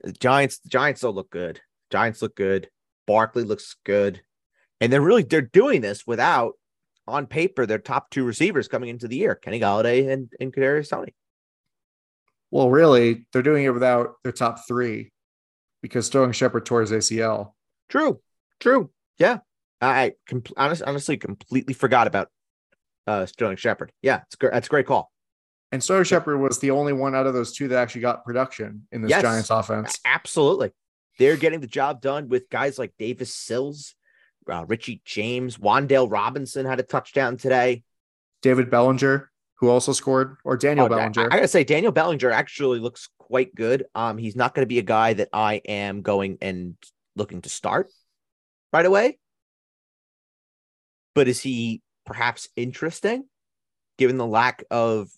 The 0.00 0.10
Giants, 0.14 0.58
the 0.58 0.68
Giants 0.68 1.02
don't 1.02 1.14
look 1.14 1.30
good. 1.30 1.60
Giants 1.92 2.22
look 2.22 2.34
good. 2.34 2.70
Barkley 3.06 3.44
looks 3.44 3.76
good. 3.84 4.20
And 4.80 4.92
they're 4.92 5.00
really 5.00 5.22
they're 5.22 5.42
doing 5.42 5.80
this 5.80 6.08
without 6.08 6.54
on 7.08 7.26
paper 7.26 7.66
their 7.66 7.78
top 7.78 8.10
two 8.10 8.24
receivers 8.24 8.68
coming 8.68 8.88
into 8.88 9.08
the 9.08 9.16
year, 9.16 9.34
Kenny 9.34 9.60
Golladay 9.60 10.10
and, 10.10 10.32
and 10.40 10.52
Kadarius 10.52 10.90
Toney. 10.90 11.14
Well, 12.50 12.70
really, 12.70 13.26
they're 13.32 13.42
doing 13.42 13.64
it 13.64 13.74
without 13.74 14.14
their 14.22 14.32
top 14.32 14.66
three 14.66 15.12
because 15.82 16.06
Sterling 16.06 16.32
Shepard 16.32 16.66
tore 16.66 16.80
his 16.80 16.92
ACL. 16.92 17.52
True. 17.88 18.20
True. 18.60 18.90
Yeah. 19.18 19.38
I 19.80 20.12
com- 20.26 20.42
honest, 20.56 20.82
honestly 20.82 21.16
completely 21.16 21.74
forgot 21.74 22.06
about 22.06 22.28
uh, 23.06 23.26
Sterling 23.26 23.56
Shepard. 23.56 23.92
Yeah, 24.02 24.22
it's 24.26 24.36
great. 24.36 24.52
That's 24.52 24.68
a 24.68 24.70
great 24.70 24.86
call. 24.86 25.12
And 25.72 25.82
Sterling 25.82 26.04
Shepard 26.04 26.40
was 26.40 26.58
the 26.60 26.70
only 26.70 26.92
one 26.92 27.14
out 27.14 27.26
of 27.26 27.34
those 27.34 27.52
two 27.52 27.68
that 27.68 27.78
actually 27.78 28.00
got 28.02 28.24
production 28.24 28.86
in 28.92 29.02
this 29.02 29.10
yes, 29.10 29.22
Giants 29.22 29.50
offense. 29.50 29.98
Absolutely. 30.04 30.70
They're 31.18 31.36
getting 31.36 31.60
the 31.60 31.66
job 31.66 32.00
done 32.00 32.28
with 32.28 32.48
guys 32.48 32.78
like 32.78 32.92
David 32.98 33.26
Sills, 33.26 33.94
uh, 34.50 34.64
Richie 34.66 35.02
James, 35.04 35.58
Wan'Dale 35.58 36.10
Robinson 36.10 36.66
had 36.66 36.80
a 36.80 36.84
touchdown 36.84 37.36
today. 37.36 37.82
David 38.42 38.70
Bellinger, 38.70 39.30
who 39.54 39.68
also 39.68 39.92
scored, 39.92 40.36
or 40.44 40.56
Daniel 40.56 40.86
oh, 40.86 40.88
Bellinger. 40.88 41.22
I, 41.22 41.26
I, 41.26 41.38
gotta 41.38 41.48
say, 41.48 41.64
Daniel 41.64 41.92
Bellinger 41.92 42.30
actually 42.30 42.78
looks 42.78 43.08
quite 43.18 43.54
good. 43.54 43.86
Um, 43.94 44.18
he's 44.18 44.36
not 44.36 44.54
going 44.54 44.62
to 44.62 44.68
be 44.68 44.78
a 44.78 44.82
guy 44.82 45.14
that 45.14 45.28
I 45.32 45.60
am 45.66 46.02
going 46.02 46.38
and 46.40 46.76
looking 47.16 47.42
to 47.42 47.48
start 47.48 47.90
right 48.72 48.86
away. 48.86 49.18
But 51.14 51.28
is 51.28 51.40
he 51.40 51.82
perhaps 52.04 52.48
interesting 52.56 53.24
given 53.98 54.16
the 54.16 54.26
lack 54.26 54.64
of 54.70 55.10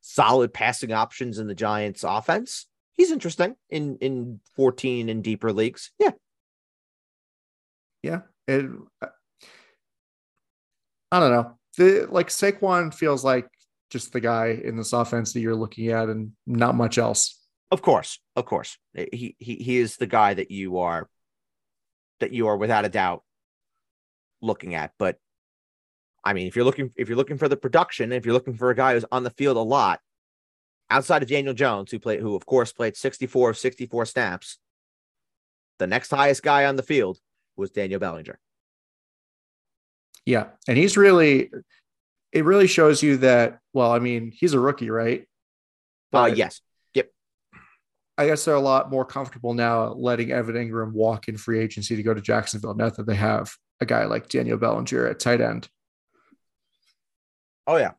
solid 0.00 0.52
passing 0.52 0.92
options 0.92 1.38
in 1.38 1.46
the 1.46 1.54
Giants 1.54 2.04
offense. 2.04 2.66
He's 2.92 3.10
interesting 3.10 3.56
in 3.70 3.98
in 3.98 4.40
14 4.56 5.08
and 5.08 5.24
deeper 5.24 5.52
leagues. 5.52 5.90
Yeah. 5.98 6.10
Yeah. 8.02 8.20
It, 8.46 8.66
uh, 9.00 9.06
I 11.12 11.20
don't 11.20 11.30
know. 11.30 11.58
The 11.76 12.06
like 12.10 12.28
Saquon 12.28 12.92
feels 12.92 13.24
like 13.24 13.48
just 13.90 14.12
the 14.12 14.20
guy 14.20 14.60
in 14.62 14.76
this 14.76 14.92
offense 14.92 15.32
that 15.32 15.40
you're 15.40 15.54
looking 15.54 15.88
at 15.88 16.08
and 16.08 16.32
not 16.46 16.74
much 16.74 16.98
else. 16.98 17.40
Of 17.70 17.82
course. 17.82 18.18
Of 18.36 18.46
course. 18.46 18.78
He 18.92 19.36
he 19.38 19.54
he 19.54 19.78
is 19.78 19.96
the 19.96 20.06
guy 20.06 20.34
that 20.34 20.50
you 20.50 20.78
are 20.78 21.08
that 22.20 22.32
you 22.32 22.46
are 22.48 22.56
without 22.56 22.84
a 22.84 22.88
doubt 22.88 23.22
looking 24.40 24.74
at, 24.74 24.92
but 24.98 25.16
I 26.24 26.32
mean, 26.32 26.46
if 26.46 26.56
you're 26.56 26.64
looking 26.64 26.90
if 26.96 27.08
you're 27.08 27.18
looking 27.18 27.38
for 27.38 27.48
the 27.48 27.56
production, 27.56 28.12
if 28.12 28.24
you're 28.24 28.34
looking 28.34 28.56
for 28.56 28.70
a 28.70 28.74
guy 28.74 28.94
who's 28.94 29.04
on 29.12 29.24
the 29.24 29.30
field 29.30 29.56
a 29.56 29.60
lot, 29.60 30.00
outside 30.90 31.22
of 31.22 31.28
Daniel 31.28 31.54
Jones, 31.54 31.90
who 31.90 31.98
played 31.98 32.20
who 32.20 32.34
of 32.34 32.46
course 32.46 32.72
played 32.72 32.96
64 32.96 33.50
of 33.50 33.58
64 33.58 34.06
snaps, 34.06 34.58
the 35.78 35.86
next 35.86 36.10
highest 36.10 36.42
guy 36.42 36.64
on 36.64 36.76
the 36.76 36.82
field 36.82 37.18
was 37.56 37.70
Daniel 37.70 38.00
Bellinger. 38.00 38.38
Yeah, 40.26 40.46
and 40.66 40.78
he's 40.78 40.96
really 40.96 41.50
it 42.32 42.44
really 42.44 42.66
shows 42.66 43.02
you 43.02 43.18
that 43.18 43.60
well, 43.72 43.92
I 43.92 43.98
mean, 43.98 44.32
he's 44.34 44.54
a 44.54 44.60
rookie, 44.60 44.90
right? 44.90 45.26
uh 46.12 46.26
yes. 46.26 46.60
Yep. 46.94 47.10
I 48.16 48.26
guess 48.26 48.44
they're 48.44 48.54
a 48.54 48.60
lot 48.60 48.90
more 48.90 49.04
comfortable 49.04 49.54
now 49.54 49.92
letting 49.92 50.30
Evan 50.30 50.54
Engram 50.54 50.92
walk 50.92 51.28
in 51.28 51.36
free 51.36 51.60
agency 51.60 51.96
to 51.96 52.02
go 52.02 52.14
to 52.14 52.20
Jacksonville 52.20 52.74
now 52.74 52.90
that 52.90 53.06
they 53.06 53.16
have 53.16 53.52
a 53.80 53.86
guy 53.86 54.04
like 54.04 54.28
Daniel 54.28 54.58
Bellinger 54.58 55.06
at 55.06 55.18
tight 55.18 55.40
end. 55.40 55.68
Oh 57.66 57.76
yeah, 57.76 57.92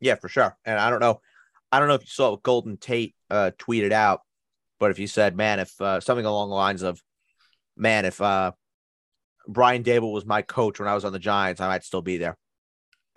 yeah, 0.00 0.16
for 0.16 0.28
sure. 0.28 0.56
And 0.64 0.78
I 0.78 0.90
don't 0.90 1.00
know, 1.00 1.20
I 1.70 1.78
don't 1.78 1.88
know 1.88 1.94
if 1.94 2.02
you 2.02 2.08
saw 2.08 2.32
what 2.32 2.42
Golden 2.42 2.76
Tate 2.76 3.14
uh, 3.30 3.52
tweeted 3.58 3.92
out, 3.92 4.22
but 4.78 4.90
if 4.90 4.98
you 4.98 5.06
said, 5.06 5.36
"Man, 5.36 5.60
if 5.60 5.80
uh, 5.80 6.00
something 6.00 6.26
along 6.26 6.50
the 6.50 6.56
lines 6.56 6.82
of, 6.82 7.00
man, 7.76 8.04
if 8.04 8.20
uh, 8.20 8.52
Brian 9.48 9.82
Daboll 9.82 10.12
was 10.12 10.26
my 10.26 10.42
coach 10.42 10.78
when 10.78 10.88
I 10.88 10.94
was 10.94 11.04
on 11.04 11.12
the 11.12 11.18
Giants, 11.18 11.60
I 11.60 11.68
might 11.68 11.84
still 11.84 12.02
be 12.02 12.18
there." 12.18 12.36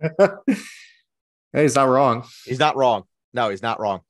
hey, 0.00 0.36
he's 1.52 1.74
not 1.74 1.88
wrong. 1.88 2.24
He's 2.44 2.58
not 2.58 2.76
wrong. 2.76 3.04
No, 3.32 3.50
he's 3.50 3.62
not 3.62 3.80
wrong. 3.80 4.00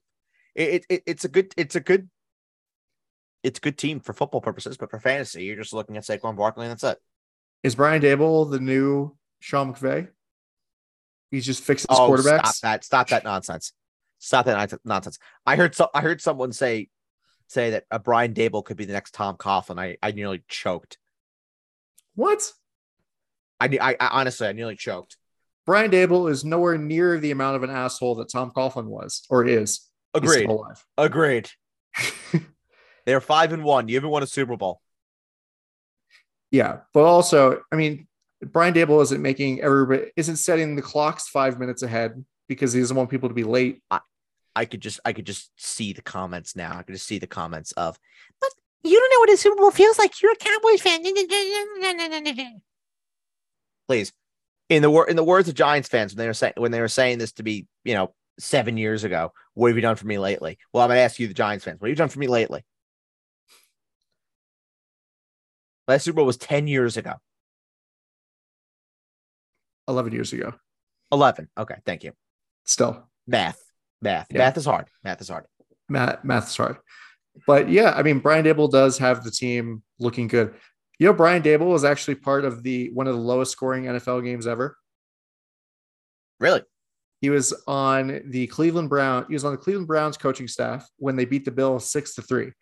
It, 0.54 0.84
it, 0.88 1.02
it's 1.06 1.24
a 1.24 1.28
good 1.28 1.52
it's 1.56 1.76
a 1.76 1.80
good 1.80 2.08
it's 3.42 3.58
a 3.58 3.62
good 3.62 3.78
team 3.78 4.00
for 4.00 4.12
football 4.12 4.40
purposes, 4.40 4.76
but 4.76 4.90
for 4.90 4.98
fantasy, 4.98 5.44
you're 5.44 5.56
just 5.56 5.72
looking 5.72 5.96
at 5.96 6.04
Saquon 6.04 6.36
Barkley 6.36 6.66
and 6.66 6.72
that's 6.72 6.84
it. 6.84 6.98
Is 7.62 7.74
Brian 7.74 8.02
Daboll 8.02 8.50
the 8.50 8.60
new 8.60 9.16
Sean 9.40 9.74
McVay? 9.74 10.08
He's 11.30 11.46
just 11.46 11.62
fixing 11.62 11.86
his 11.90 11.98
oh, 11.98 12.10
quarterbacks. 12.10 12.46
Stop 12.46 12.54
that! 12.62 12.84
Stop 12.84 13.08
that 13.08 13.24
nonsense! 13.24 13.72
Stop 14.18 14.46
that 14.46 14.80
nonsense! 14.84 15.18
I 15.46 15.56
heard 15.56 15.74
so. 15.74 15.88
I 15.94 16.00
heard 16.00 16.20
someone 16.20 16.52
say 16.52 16.88
say 17.46 17.70
that 17.70 17.84
a 17.90 17.98
Brian 17.98 18.34
Daboll 18.34 18.64
could 18.64 18.76
be 18.76 18.84
the 18.84 18.92
next 18.92 19.14
Tom 19.14 19.36
Coughlin. 19.36 19.78
I 19.78 19.96
I 20.02 20.12
nearly 20.12 20.42
choked. 20.48 20.98
What? 22.20 22.52
I, 23.60 23.78
I, 23.80 23.96
I 23.98 24.20
honestly 24.20 24.46
I 24.46 24.52
nearly 24.52 24.76
choked. 24.76 25.16
Brian 25.64 25.90
Daboll 25.90 26.30
is 26.30 26.44
nowhere 26.44 26.76
near 26.76 27.18
the 27.18 27.30
amount 27.30 27.56
of 27.56 27.62
an 27.62 27.70
asshole 27.70 28.16
that 28.16 28.28
Tom 28.28 28.50
Coughlin 28.54 28.84
was 28.84 29.22
or 29.30 29.46
is. 29.46 29.88
Agreed. 30.12 30.46
Agreed. 30.98 31.48
They're 33.06 33.22
five 33.22 33.54
and 33.54 33.64
one. 33.64 33.88
You 33.88 33.94
haven't 33.94 34.10
won 34.10 34.22
a 34.22 34.26
Super 34.26 34.58
Bowl. 34.58 34.82
Yeah, 36.50 36.80
but 36.92 37.04
also, 37.04 37.62
I 37.72 37.76
mean, 37.76 38.06
Brian 38.44 38.74
Daboll 38.74 39.02
isn't 39.02 39.22
making 39.22 39.62
everybody 39.62 40.10
isn't 40.14 40.36
setting 40.36 40.76
the 40.76 40.82
clocks 40.82 41.26
five 41.26 41.58
minutes 41.58 41.82
ahead 41.82 42.22
because 42.48 42.74
he 42.74 42.80
doesn't 42.80 42.96
want 42.98 43.08
people 43.08 43.30
to 43.30 43.34
be 43.34 43.44
late. 43.44 43.82
I, 43.90 44.00
I 44.54 44.66
could 44.66 44.82
just 44.82 45.00
I 45.06 45.14
could 45.14 45.24
just 45.24 45.52
see 45.56 45.94
the 45.94 46.02
comments 46.02 46.54
now. 46.54 46.76
I 46.76 46.82
could 46.82 46.96
just 46.96 47.06
see 47.06 47.18
the 47.18 47.26
comments 47.26 47.72
of, 47.72 47.98
but 48.42 48.50
you 48.82 48.98
don't 48.98 49.10
know 49.10 49.20
what 49.20 49.30
a 49.30 49.36
Super 49.36 49.56
Bowl 49.56 49.70
feels 49.70 49.98
like. 49.98 50.20
You're 50.22 50.32
a 50.32 50.36
Cowboys 50.36 50.80
fan. 50.80 51.02
Please, 53.88 54.12
In 54.68 54.82
the 54.82 54.90
wor- 54.90 55.08
in 55.08 55.16
the 55.16 55.24
words 55.24 55.48
of 55.48 55.54
Giants 55.54 55.88
fans, 55.88 56.12
when 56.14 56.18
they 56.18 56.26
were 56.26 56.34
saying 56.34 56.54
when 56.56 56.70
they 56.72 56.80
were 56.80 56.88
saying 56.88 57.18
this 57.18 57.32
to 57.32 57.42
be, 57.42 57.66
you 57.84 57.94
know, 57.94 58.14
seven 58.38 58.76
years 58.76 59.04
ago, 59.04 59.32
what 59.54 59.68
have 59.68 59.76
you 59.76 59.82
done 59.82 59.96
for 59.96 60.06
me 60.06 60.18
lately? 60.18 60.58
Well, 60.72 60.82
I'm 60.84 60.88
gonna 60.90 61.00
ask 61.00 61.18
you, 61.18 61.26
the 61.28 61.34
Giants 61.34 61.64
fans, 61.64 61.80
what 61.80 61.88
have 61.88 61.92
you 61.92 61.96
done 61.96 62.08
for 62.08 62.18
me 62.20 62.28
lately? 62.28 62.64
Last 65.88 66.04
Super 66.04 66.16
Bowl 66.16 66.26
was 66.26 66.36
10 66.36 66.68
years 66.68 66.96
ago. 66.96 67.14
11 69.88 70.12
years 70.12 70.32
ago. 70.32 70.54
11. 71.10 71.48
Okay, 71.58 71.74
thank 71.84 72.04
you. 72.04 72.12
Still, 72.64 73.08
Math. 73.26 73.60
Math. 74.00 74.28
Yeah. 74.30 74.38
Math 74.38 74.56
is 74.56 74.64
hard. 74.66 74.86
Math 75.02 75.20
is 75.20 75.28
hard. 75.28 75.46
math, 75.88 76.22
math 76.24 76.48
is 76.48 76.56
hard. 76.56 76.76
But 77.46 77.68
yeah, 77.68 77.92
I 77.96 78.02
mean, 78.02 78.18
Brian 78.18 78.44
Daboll 78.44 78.70
does 78.70 78.98
have 78.98 79.24
the 79.24 79.30
team 79.30 79.82
looking 79.98 80.28
good. 80.28 80.54
You 80.98 81.06
know, 81.06 81.12
Brian 81.12 81.42
Daboll 81.42 81.72
was 81.72 81.84
actually 81.84 82.16
part 82.16 82.44
of 82.44 82.62
the 82.62 82.90
one 82.92 83.06
of 83.06 83.14
the 83.14 83.20
lowest 83.20 83.52
scoring 83.52 83.84
NFL 83.84 84.24
games 84.24 84.46
ever. 84.46 84.76
Really? 86.38 86.62
He 87.20 87.30
was 87.30 87.52
on 87.66 88.22
the 88.26 88.46
Cleveland 88.46 88.88
Brown. 88.88 89.26
He 89.28 89.34
was 89.34 89.44
on 89.44 89.52
the 89.52 89.58
Cleveland 89.58 89.86
Browns 89.86 90.16
coaching 90.16 90.48
staff 90.48 90.88
when 90.96 91.16
they 91.16 91.26
beat 91.26 91.44
the 91.44 91.50
Bills 91.50 91.90
six 91.90 92.14
to 92.14 92.22
three. 92.22 92.52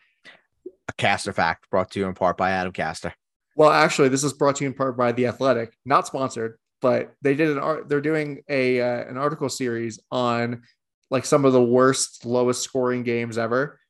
A 0.89 0.93
caster 0.97 1.33
fact 1.33 1.71
brought 1.71 1.91
to 1.93 2.01
you 2.01 2.07
in 2.07 2.15
part 2.15 2.37
by 2.37 2.51
Adam 2.51 2.73
Caster. 2.73 3.15
Well, 3.57 3.71
actually, 3.71 4.09
this 4.09 4.25
is 4.25 4.33
brought 4.33 4.57
to 4.57 4.65
you 4.65 4.71
in 4.71 4.75
part 4.75 4.97
by 4.97 5.13
the 5.13 5.27
Athletic, 5.27 5.77
not 5.85 6.07
sponsored, 6.07 6.59
but 6.81 7.13
they 7.23 7.35
did 7.35 7.51
an 7.51 7.59
art. 7.59 7.89
They're 7.89 8.01
doing 8.01 8.43
a 8.49 8.81
uh, 8.81 9.05
an 9.09 9.17
article 9.17 9.49
series 9.49 10.01
on 10.11 10.63
like 11.11 11.25
some 11.25 11.45
of 11.45 11.53
the 11.53 11.63
worst, 11.63 12.25
lowest 12.25 12.63
scoring 12.63 13.03
games 13.03 13.39
ever, 13.39 13.81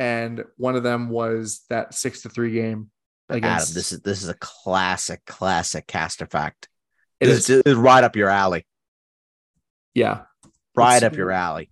and 0.00 0.42
one 0.56 0.76
of 0.76 0.82
them 0.82 1.10
was 1.10 1.60
that 1.68 1.92
six 1.92 2.22
to 2.22 2.30
three 2.30 2.52
game 2.52 2.90
against. 3.28 3.68
Adam, 3.70 3.74
this 3.74 3.92
is 3.92 4.00
this 4.00 4.22
is 4.22 4.30
a 4.30 4.34
classic, 4.40 5.24
classic 5.26 5.86
caster 5.86 6.26
fact. 6.26 6.68
it 7.20 7.26
This 7.26 7.50
is, 7.50 7.62
is 7.66 7.74
right 7.74 8.02
up 8.02 8.16
your 8.16 8.30
alley. 8.30 8.66
yeah, 9.94 10.22
Right 10.74 10.96
It's- 10.96 11.12
up 11.12 11.16
your 11.18 11.30
alley. 11.30 11.70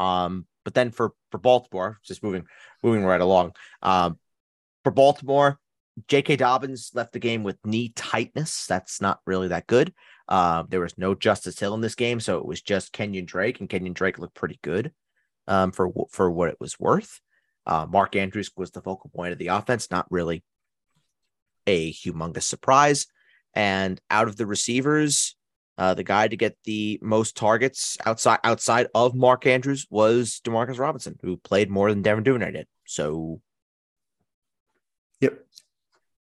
Um, 0.00 0.46
but 0.64 0.72
then 0.72 0.90
for 0.90 1.12
for 1.30 1.36
Baltimore, 1.38 1.98
just 2.02 2.22
moving 2.22 2.46
moving 2.82 3.04
right 3.04 3.20
along. 3.20 3.52
Um, 3.82 4.18
for 4.84 4.90
Baltimore, 4.90 5.58
J.K. 6.08 6.36
Dobbins 6.36 6.92
left 6.94 7.12
the 7.12 7.18
game 7.18 7.42
with 7.42 7.58
knee 7.64 7.90
tightness. 7.94 8.66
That's 8.66 9.02
not 9.02 9.20
really 9.26 9.48
that 9.48 9.66
good. 9.66 9.92
Uh, 10.26 10.64
there 10.68 10.80
was 10.80 10.96
no 10.96 11.14
Justice 11.14 11.58
Hill 11.58 11.74
in 11.74 11.82
this 11.82 11.94
game, 11.94 12.20
so 12.20 12.38
it 12.38 12.46
was 12.46 12.62
just 12.62 12.92
Kenyon 12.94 13.26
Drake, 13.26 13.60
and 13.60 13.68
Kenyon 13.68 13.92
Drake 13.92 14.18
looked 14.18 14.34
pretty 14.34 14.58
good 14.62 14.92
um, 15.46 15.72
for 15.72 15.90
for 16.10 16.30
what 16.30 16.48
it 16.48 16.56
was 16.60 16.78
worth. 16.78 17.20
Uh, 17.66 17.86
Mark 17.88 18.14
Andrews 18.16 18.50
was 18.56 18.70
the 18.70 18.82
focal 18.82 19.10
point 19.14 19.32
of 19.32 19.38
the 19.38 19.48
offense, 19.48 19.90
not 19.90 20.06
really 20.10 20.44
a 21.66 21.92
humongous 21.92 22.42
surprise. 22.42 23.06
And 23.54 24.00
out 24.10 24.28
of 24.28 24.36
the 24.36 24.46
receivers, 24.46 25.36
uh, 25.78 25.94
the 25.94 26.04
guy 26.04 26.28
to 26.28 26.36
get 26.36 26.56
the 26.64 26.98
most 27.02 27.36
targets 27.36 27.96
outside 28.04 28.40
outside 28.44 28.88
of 28.94 29.14
Mark 29.14 29.46
Andrews 29.46 29.86
was 29.90 30.40
Demarcus 30.44 30.78
Robinson, 30.78 31.18
who 31.22 31.36
played 31.36 31.70
more 31.70 31.90
than 31.90 32.02
Devin 32.02 32.24
Duvernay 32.24 32.52
did. 32.52 32.66
So 32.86 33.40
yep. 35.20 35.38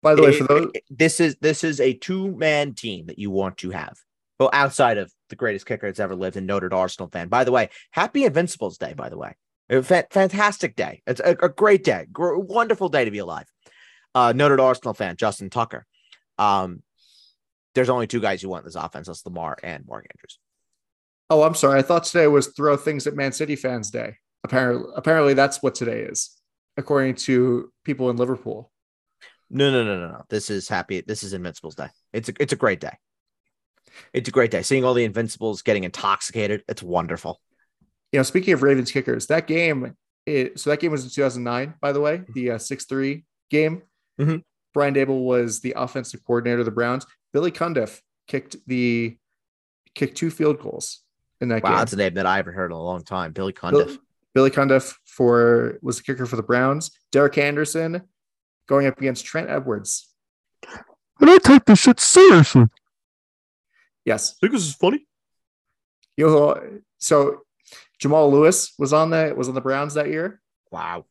By 0.02 0.14
the 0.14 0.22
way, 0.22 0.32
for 0.38 0.44
those, 0.44 0.70
it- 0.74 0.84
this 0.90 1.20
is 1.20 1.36
this 1.40 1.64
is 1.64 1.80
a 1.80 1.94
two 1.94 2.34
man 2.36 2.74
team 2.74 3.06
that 3.06 3.18
you 3.18 3.30
want 3.30 3.58
to 3.58 3.70
have. 3.70 3.98
Well, 4.38 4.50
outside 4.52 4.98
of 4.98 5.12
the 5.30 5.36
greatest 5.36 5.66
kicker 5.66 5.86
that's 5.86 6.00
ever 6.00 6.14
lived, 6.14 6.36
and 6.36 6.46
noted 6.46 6.72
Arsenal 6.72 7.08
fan. 7.08 7.28
By 7.28 7.44
the 7.44 7.52
way, 7.52 7.70
happy 7.92 8.24
Invincibles 8.24 8.78
Day. 8.78 8.92
By 8.92 9.08
the 9.08 9.16
way, 9.18 9.34
a 9.70 9.82
fantastic 9.82 10.76
day. 10.76 11.02
It's 11.06 11.20
a, 11.20 11.36
a 11.42 11.48
great 11.48 11.84
day, 11.84 12.06
Gr- 12.12 12.36
wonderful 12.36 12.88
day 12.88 13.04
to 13.04 13.10
be 13.10 13.18
alive. 13.18 13.46
Uh, 14.14 14.32
noted 14.34 14.60
Arsenal 14.60 14.94
fan 14.94 15.16
Justin 15.16 15.50
Tucker. 15.50 15.86
Um, 16.38 16.82
there's 17.74 17.88
only 17.90 18.06
two 18.08 18.20
guys 18.20 18.42
you 18.42 18.48
want 18.48 18.62
in 18.62 18.66
this 18.66 18.74
offense. 18.74 19.06
That's 19.06 19.24
Lamar 19.24 19.56
and 19.62 19.86
Mark 19.86 20.06
Andrews. 20.12 20.38
oh, 21.30 21.42
I'm 21.42 21.54
sorry. 21.54 21.78
I 21.78 21.82
thought 21.82 22.04
today 22.04 22.26
was 22.26 22.48
throw 22.48 22.76
things 22.76 23.06
at 23.06 23.14
Man 23.14 23.32
City 23.32 23.54
fans 23.56 23.90
day. 23.90 24.16
Apparently, 24.42 24.90
apparently 24.96 25.34
that's 25.34 25.62
what 25.62 25.74
today 25.74 26.00
is, 26.00 26.36
according 26.76 27.14
to 27.14 27.70
people 27.84 28.10
in 28.10 28.16
Liverpool. 28.16 28.72
No, 29.50 29.70
no, 29.70 29.84
no, 29.84 30.00
no, 30.00 30.08
no. 30.08 30.22
This 30.28 30.48
is 30.50 30.68
happy. 30.68 31.02
This 31.02 31.22
is 31.22 31.32
Invincibles 31.32 31.74
Day. 31.74 31.88
It's 32.12 32.28
a 32.28 32.32
it's 32.40 32.52
a 32.52 32.56
great 32.56 32.80
day. 32.80 32.96
It's 34.12 34.28
a 34.28 34.32
great 34.32 34.50
day. 34.50 34.62
Seeing 34.62 34.84
all 34.84 34.94
the 34.94 35.04
Invincibles 35.04 35.62
getting 35.62 35.84
intoxicated, 35.84 36.62
it's 36.68 36.82
wonderful. 36.82 37.40
you 38.12 38.18
know, 38.18 38.22
speaking 38.24 38.52
of 38.54 38.62
Ravens 38.62 38.90
kickers, 38.90 39.26
that 39.28 39.46
game, 39.46 39.94
it, 40.26 40.58
so 40.58 40.70
that 40.70 40.80
game 40.80 40.90
was 40.92 41.04
in 41.04 41.10
2009, 41.10 41.74
by 41.80 41.92
the 41.92 42.00
way, 42.00 42.22
the 42.34 42.52
uh, 42.52 42.58
6 42.58 42.84
3 42.86 43.24
game. 43.50 43.82
Mhm. 44.20 44.42
Brian 44.74 44.94
Daboll 44.94 45.24
was 45.24 45.60
the 45.60 45.74
offensive 45.76 46.24
coordinator 46.24 46.58
of 46.60 46.64
the 46.64 46.70
Browns. 46.72 47.06
Billy 47.32 47.50
Cundiff 47.52 48.00
kicked 48.26 48.56
the 48.66 49.16
kicked 49.94 50.16
two 50.16 50.30
field 50.30 50.60
goals 50.60 51.00
in 51.40 51.48
that 51.48 51.62
Wow, 51.62 51.70
game. 51.70 51.78
that's 51.78 51.92
a 51.92 51.96
name 51.96 52.14
that 52.14 52.26
I 52.26 52.36
haven't 52.36 52.54
heard 52.54 52.66
in 52.70 52.76
a 52.76 52.82
long 52.82 53.02
time. 53.04 53.32
Billy 53.32 53.52
Cundiff. 53.52 53.86
Bill- 53.86 53.96
Billy 54.34 54.50
Cundiff 54.50 54.94
for 55.04 55.78
was 55.82 55.96
the 55.96 56.02
kicker 56.04 56.26
for 56.26 56.36
the 56.36 56.42
Browns. 56.42 56.90
Derek 57.10 57.36
Anderson 57.38 58.02
going 58.68 58.86
up 58.86 58.98
against 58.98 59.24
Trent 59.24 59.48
Edwards. 59.50 60.08
And 61.20 61.28
I 61.30 61.38
take 61.38 61.64
this 61.64 61.80
shit 61.80 61.98
seriously. 62.00 62.66
Yes. 64.04 64.36
think 64.38 64.52
this 64.52 64.62
is 64.66 64.74
funny? 64.74 65.06
Know, 66.16 66.80
so 66.98 67.42
Jamal 67.98 68.30
Lewis 68.30 68.72
was 68.78 68.92
on 68.92 69.10
the 69.10 69.34
was 69.36 69.48
on 69.48 69.54
the 69.54 69.60
Browns 69.60 69.94
that 69.94 70.08
year. 70.08 70.40
Wow. 70.70 71.06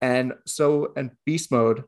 And 0.00 0.34
so, 0.46 0.92
and 0.96 1.12
beast 1.24 1.52
mode, 1.52 1.84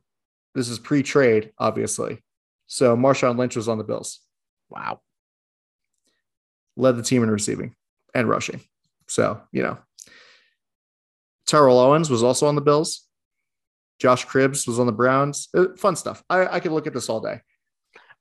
this 0.53 0.69
is 0.69 0.79
pre 0.79 1.03
trade, 1.03 1.51
obviously. 1.57 2.23
So 2.67 2.95
Marshawn 2.95 3.37
Lynch 3.37 3.55
was 3.55 3.67
on 3.67 3.77
the 3.77 3.83
Bills, 3.83 4.21
Wow. 4.69 5.01
led 6.77 6.97
the 6.97 7.03
team 7.03 7.23
in 7.23 7.29
receiving 7.29 7.75
and 8.13 8.29
rushing. 8.29 8.61
So, 9.07 9.41
you 9.51 9.61
know, 9.63 9.77
Terrell 11.45 11.77
Owens 11.79 12.09
was 12.09 12.23
also 12.23 12.47
on 12.47 12.55
the 12.55 12.61
Bills. 12.61 13.07
Josh 13.99 14.25
Cribbs 14.25 14.67
was 14.67 14.79
on 14.79 14.87
the 14.87 14.91
Browns. 14.91 15.47
Uh, 15.55 15.67
Fun 15.77 15.95
stuff. 15.95 16.23
I, 16.29 16.47
I 16.47 16.59
could 16.59 16.71
look 16.71 16.87
at 16.87 16.93
this 16.93 17.09
all 17.09 17.21
day. 17.21 17.41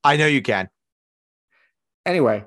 I 0.02 0.16
know 0.16 0.26
you 0.26 0.42
can. 0.42 0.68
Anyway, 2.06 2.44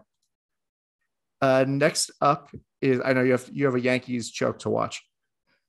uh, 1.42 1.66
next 1.68 2.12
up 2.22 2.50
is 2.82 3.02
I 3.04 3.14
know 3.14 3.24
you 3.24 3.32
have 3.32 3.50
you 3.52 3.66
have 3.66 3.76
a 3.76 3.80
Yankees 3.80 4.30
choke 4.32 4.60
to 4.60 4.70
watch. 4.70 5.04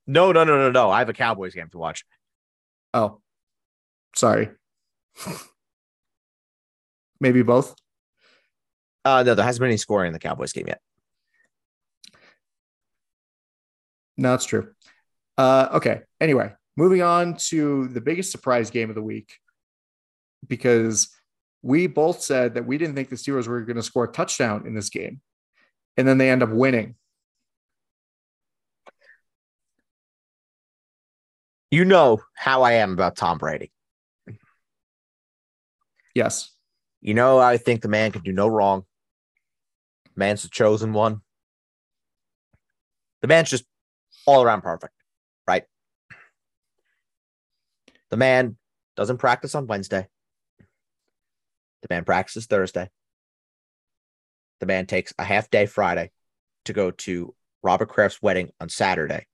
No, 0.05 0.31
no, 0.31 0.43
no, 0.43 0.57
no, 0.57 0.71
no. 0.71 0.89
I 0.89 0.99
have 0.99 1.09
a 1.09 1.13
Cowboys 1.13 1.53
game 1.53 1.69
to 1.71 1.77
watch. 1.77 2.05
Oh, 2.93 3.21
sorry. 4.15 4.49
Maybe 7.19 7.41
both. 7.41 7.75
Uh 9.05 9.23
no, 9.23 9.35
there 9.35 9.45
hasn't 9.45 9.61
been 9.61 9.69
any 9.69 9.77
scoring 9.77 10.07
in 10.07 10.13
the 10.13 10.19
Cowboys 10.19 10.53
game 10.53 10.67
yet. 10.67 10.81
No, 14.17 14.33
it's 14.33 14.45
true. 14.45 14.73
Uh, 15.37 15.69
okay. 15.73 16.01
Anyway, 16.19 16.51
moving 16.75 17.01
on 17.01 17.37
to 17.37 17.87
the 17.87 18.01
biggest 18.01 18.31
surprise 18.31 18.69
game 18.69 18.89
of 18.89 18.95
the 18.95 19.01
week 19.01 19.37
because 20.45 21.09
we 21.61 21.87
both 21.87 22.21
said 22.21 22.53
that 22.53 22.65
we 22.65 22.77
didn't 22.77 22.95
think 22.95 23.09
the 23.09 23.15
Steelers 23.15 23.47
were 23.47 23.61
going 23.61 23.75
to 23.75 23.83
score 23.83 24.05
a 24.05 24.11
touchdown 24.11 24.65
in 24.65 24.73
this 24.73 24.89
game, 24.89 25.21
and 25.97 26.07
then 26.07 26.17
they 26.17 26.29
end 26.29 26.43
up 26.43 26.49
winning. 26.49 26.95
You 31.71 31.85
know 31.85 32.19
how 32.35 32.63
I 32.63 32.73
am 32.73 32.93
about 32.93 33.15
Tom 33.15 33.37
Brady. 33.37 33.71
Yes. 36.15 36.51
You 37.01 37.13
know 37.13 37.37
I 37.39 37.57
think 37.57 37.81
the 37.81 37.87
man 37.87 38.11
can 38.11 38.23
do 38.23 38.33
no 38.33 38.47
wrong. 38.47 38.85
Man's 40.15 40.41
the 40.41 40.49
chosen 40.49 40.93
one. 40.93 41.21
The 43.21 43.27
man's 43.27 43.49
just 43.49 43.65
all 44.25 44.43
around 44.43 44.61
perfect, 44.61 44.93
right? 45.47 45.63
The 48.09 48.17
man 48.17 48.57
doesn't 48.95 49.17
practice 49.17 49.55
on 49.55 49.67
Wednesday. 49.67 50.07
The 51.81 51.87
man 51.89 52.05
practices 52.05 52.45
Thursday. 52.45 52.89
The 54.59 54.65
man 54.65 54.85
takes 54.85 55.13
a 55.17 55.23
half 55.23 55.49
day 55.49 55.65
Friday 55.65 56.11
to 56.65 56.73
go 56.73 56.91
to 56.91 57.33
Robert 57.63 57.87
Kraft's 57.87 58.21
wedding 58.21 58.51
on 58.59 58.69
Saturday. 58.69 59.25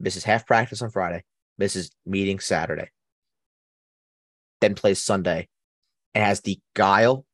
Misses 0.00 0.24
half 0.24 0.46
practice 0.46 0.80
on 0.82 0.90
Friday. 0.90 1.24
Misses 1.58 1.90
meeting 2.06 2.38
Saturday. 2.38 2.90
Then 4.60 4.74
plays 4.74 5.02
Sunday 5.02 5.48
and 6.14 6.24
has 6.24 6.40
the 6.40 6.58
guile 6.74 7.24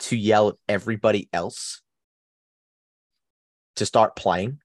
to 0.00 0.16
yell 0.16 0.48
at 0.48 0.54
everybody 0.68 1.28
else 1.32 1.82
to 3.76 3.86
start 3.86 4.16
playing. 4.16 4.58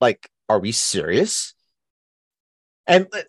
Like, 0.00 0.30
are 0.48 0.58
we 0.58 0.72
serious? 0.72 1.54
And 2.86 3.06
uh, 3.12 3.22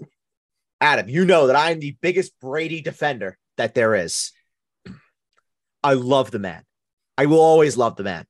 Adam, 0.80 1.10
you 1.10 1.26
know 1.26 1.48
that 1.48 1.56
I 1.56 1.72
am 1.72 1.80
the 1.80 1.98
biggest 2.02 2.34
Brady 2.40 2.82
defender 2.82 3.38
that 3.58 3.74
there 3.74 3.96
is. 3.96 4.32
I 5.84 5.94
love 5.94 6.32
the 6.32 6.40
man. 6.40 6.64
I 7.18 7.26
will 7.26 7.40
always 7.40 7.78
love 7.78 7.96
the 7.96 8.04
man. 8.04 8.26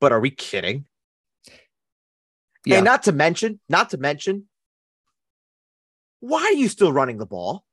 But 0.00 0.12
are 0.12 0.20
we 0.20 0.30
kidding? 0.30 0.84
Yeah. 2.64 2.76
And 2.76 2.84
not 2.84 3.04
to 3.04 3.12
mention, 3.12 3.60
not 3.68 3.90
to 3.90 3.98
mention, 3.98 4.44
why 6.20 6.42
are 6.42 6.52
you 6.52 6.68
still 6.68 6.92
running 6.92 7.18
the 7.18 7.26
ball? 7.26 7.64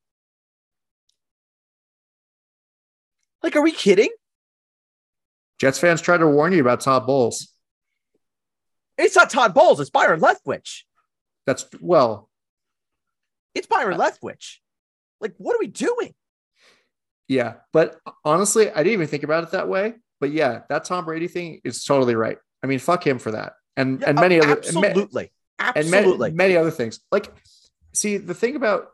Like, 3.41 3.55
are 3.55 3.61
we 3.61 3.71
kidding? 3.71 4.09
Jets 5.59 5.79
fans 5.79 6.01
tried 6.01 6.17
to 6.17 6.27
warn 6.27 6.53
you 6.53 6.61
about 6.61 6.81
Todd 6.81 7.05
Bowles. 7.05 7.53
It's 8.97 9.15
not 9.15 9.29
Todd 9.29 9.53
Bowles, 9.53 9.79
it's 9.79 9.89
Byron 9.89 10.19
Leftwich. 10.19 10.83
That's 11.45 11.65
well, 11.81 12.29
it's 13.53 13.67
Byron 13.67 13.99
uh, 13.99 14.03
Leftwich. 14.03 14.57
Like, 15.21 15.33
what 15.37 15.55
are 15.55 15.59
we 15.59 15.67
doing? 15.67 16.13
yeah. 17.27 17.55
But 17.71 17.99
honestly, 18.25 18.69
I 18.69 18.77
didn't 18.77 18.93
even 18.93 19.07
think 19.07 19.23
about 19.23 19.43
it 19.43 19.51
that 19.51 19.67
way. 19.67 19.95
But 20.19 20.31
yeah, 20.31 20.61
that 20.69 20.85
Tom 20.85 21.03
Brady 21.05 21.27
thing 21.27 21.59
is 21.63 21.83
totally 21.83 22.15
right. 22.15 22.37
I 22.63 22.67
mean, 22.67 22.79
fuck 22.79 23.05
him 23.05 23.19
for 23.19 23.31
that, 23.31 23.53
and 23.75 23.99
Yeah, 23.99 24.09
and 24.09 24.15
many 24.15 24.39
oh, 24.39 24.43
other 24.43 24.53
and 24.53 24.59
absolutely, 24.59 25.31
and 25.59 25.91
many, 25.91 25.97
absolutely. 25.97 26.31
many 26.31 26.55
other 26.55 26.71
things. 26.71 27.01
Like, 27.11 27.33
see, 27.93 28.15
the 28.15 28.33
thing 28.33 28.55
about 28.55 28.87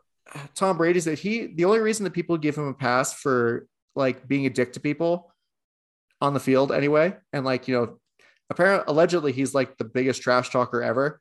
Tom 0.56 0.76
Brady 0.76 0.98
is 0.98 1.04
that 1.04 1.20
he, 1.20 1.46
the 1.46 1.66
only 1.66 1.78
reason 1.78 2.02
that 2.02 2.14
people 2.14 2.36
give 2.36 2.56
him 2.58 2.66
a 2.66 2.74
pass 2.74 3.14
for 3.14 3.68
like 3.94 4.26
being 4.26 4.46
a 4.46 4.50
dick 4.50 4.72
to 4.72 4.80
people 4.80 5.32
on 6.20 6.34
the 6.34 6.40
field 6.40 6.72
anyway, 6.72 7.16
and 7.32 7.44
like, 7.44 7.68
you 7.68 7.76
know, 7.76 7.98
apparently, 8.50 8.84
allegedly, 8.88 9.30
he's 9.30 9.54
like 9.54 9.76
the 9.76 9.84
biggest 9.84 10.22
trash 10.22 10.50
talker 10.50 10.82
ever 10.82 11.20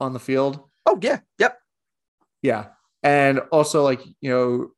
on 0.00 0.12
the 0.12 0.18
field. 0.18 0.68
oh 0.86 0.98
yeah, 1.00 1.20
yep. 1.38 1.56
Yeah. 2.42 2.66
And 3.02 3.40
also, 3.52 3.82
like, 3.82 4.00
you 4.20 4.30
know, 4.30 4.70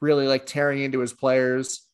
really 0.00 0.26
like 0.26 0.46
tearing 0.46 0.82
into 0.82 1.00
his 1.00 1.12
players 1.12 1.86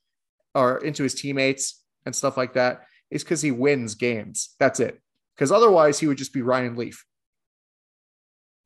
or 0.55 0.79
into 0.79 1.03
his 1.03 1.15
teammates 1.15 1.83
and 2.05 2.15
stuff 2.15 2.37
like 2.37 2.55
that 2.55 2.83
is 3.11 3.25
because 3.25 3.43
he 3.43 3.51
wins 3.51 3.95
games. 3.95 4.55
That's 4.59 4.81
it. 4.81 5.01
Because 5.35 5.53
otherwise, 5.53 5.99
he 5.99 6.07
would 6.07 6.19
just 6.19 6.33
be 6.33 6.43
Ryan 6.43 6.77
Leaf. 6.77 7.05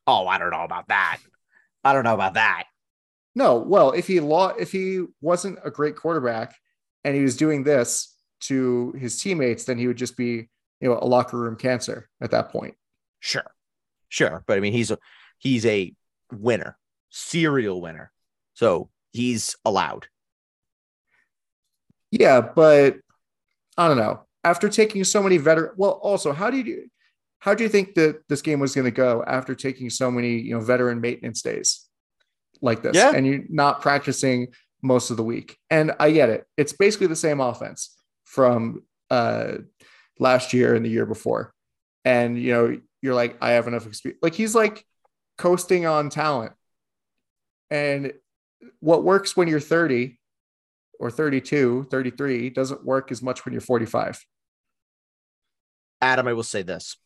Oh, 0.07 0.27
I 0.27 0.39
don't 0.39 0.51
know 0.51 0.65
about 0.65 0.89
that. 0.89 1.19
I 1.85 1.93
don't 1.93 2.05
know 2.05 2.15
about 2.15 2.35
that. 2.35 2.65
No, 3.35 3.59
well, 3.59 3.93
if 3.93 4.07
he 4.07 4.21
law 4.21 4.49
if 4.49 4.73
he 4.73 5.05
wasn't 5.21 5.59
a 5.65 5.71
great 5.71 5.97
quarterback 5.97 6.57
and 7.05 7.15
he 7.15 7.23
was 7.23 7.37
doing 7.37 7.63
this 7.63 8.17
to 8.41 8.93
his 8.99 9.21
teammates, 9.21 9.65
then 9.65 9.79
he 9.79 9.87
would 9.87 9.97
just 9.97 10.17
be, 10.17 10.49
you 10.81 10.89
know, 10.89 10.99
a 11.01 11.07
locker 11.07 11.39
room 11.39 11.57
cancer 11.57 12.09
at 12.21 12.33
that 12.33 12.51
point. 12.51 12.75
Sure, 13.21 13.47
sure, 14.09 14.43
but 14.47 14.57
I 14.57 14.61
mean, 14.61 14.73
he's 14.73 14.91
a 14.91 14.99
he's 15.39 15.65
a 15.65 15.95
winner, 16.33 16.77
serial 17.11 17.81
winner, 17.81 18.11
so 18.55 18.91
he's 19.13 19.57
allowed. 19.65 20.07
Yeah, 22.11 22.41
but 22.41 22.97
I 23.77 23.89
don't 23.89 23.97
know. 23.97 24.25
After 24.43 24.69
taking 24.69 25.05
so 25.05 25.23
many 25.23 25.37
veteran, 25.37 25.73
well, 25.77 25.93
also, 26.03 26.33
how 26.33 26.51
do 26.51 26.59
you 26.59 26.89
how 27.39 27.55
do 27.55 27.63
you 27.63 27.69
think 27.69 27.95
that 27.95 28.23
this 28.29 28.43
game 28.43 28.61
was 28.61 28.75
going 28.75 28.85
to 28.85 28.91
go 28.91 29.25
after 29.27 29.55
taking 29.55 29.89
so 29.91 30.11
many 30.11 30.39
you 30.39 30.55
know 30.55 30.61
veteran 30.61 31.01
maintenance 31.01 31.43
days 31.43 31.87
like 32.61 32.83
this, 32.83 32.97
Yeah. 32.97 33.13
and 33.15 33.27
you're 33.27 33.45
not 33.49 33.81
practicing 33.81 34.49
most 34.83 35.11
of 35.11 35.17
the 35.17 35.23
week? 35.23 35.57
And 35.71 35.93
I 36.01 36.11
get 36.11 36.31
it; 36.31 36.47
it's 36.57 36.73
basically 36.73 37.07
the 37.07 37.17
same 37.17 37.41
offense 37.41 37.97
from 38.25 38.83
uh, 39.11 39.59
last 40.19 40.53
year 40.53 40.75
and 40.75 40.85
the 40.85 40.91
year 40.91 41.07
before, 41.07 41.53
and 42.05 42.39
you 42.41 42.53
know 42.53 42.81
you're 43.03 43.15
like, 43.15 43.37
I 43.41 43.53
have 43.53 43.69
enough 43.69 43.87
experience. 43.87 44.21
Like 44.23 44.35
he's 44.35 44.55
like 44.55 44.85
coasting 45.41 45.87
on 45.87 46.11
talent, 46.11 46.53
and 47.71 48.13
what 48.81 49.03
works 49.03 49.35
when 49.35 49.49
you're 49.49 49.59
30 49.59 50.19
or 50.99 51.11
32, 51.11 51.87
33 51.91 52.51
doesn't 52.51 52.85
work 52.85 53.11
as 53.11 53.23
much 53.23 53.47
when 53.47 53.53
you're 53.53 53.63
45. 53.63 54.23
Adam, 56.03 56.29
I 56.29 56.35
will 56.35 56.43
say 56.43 56.61
this, 56.61 56.99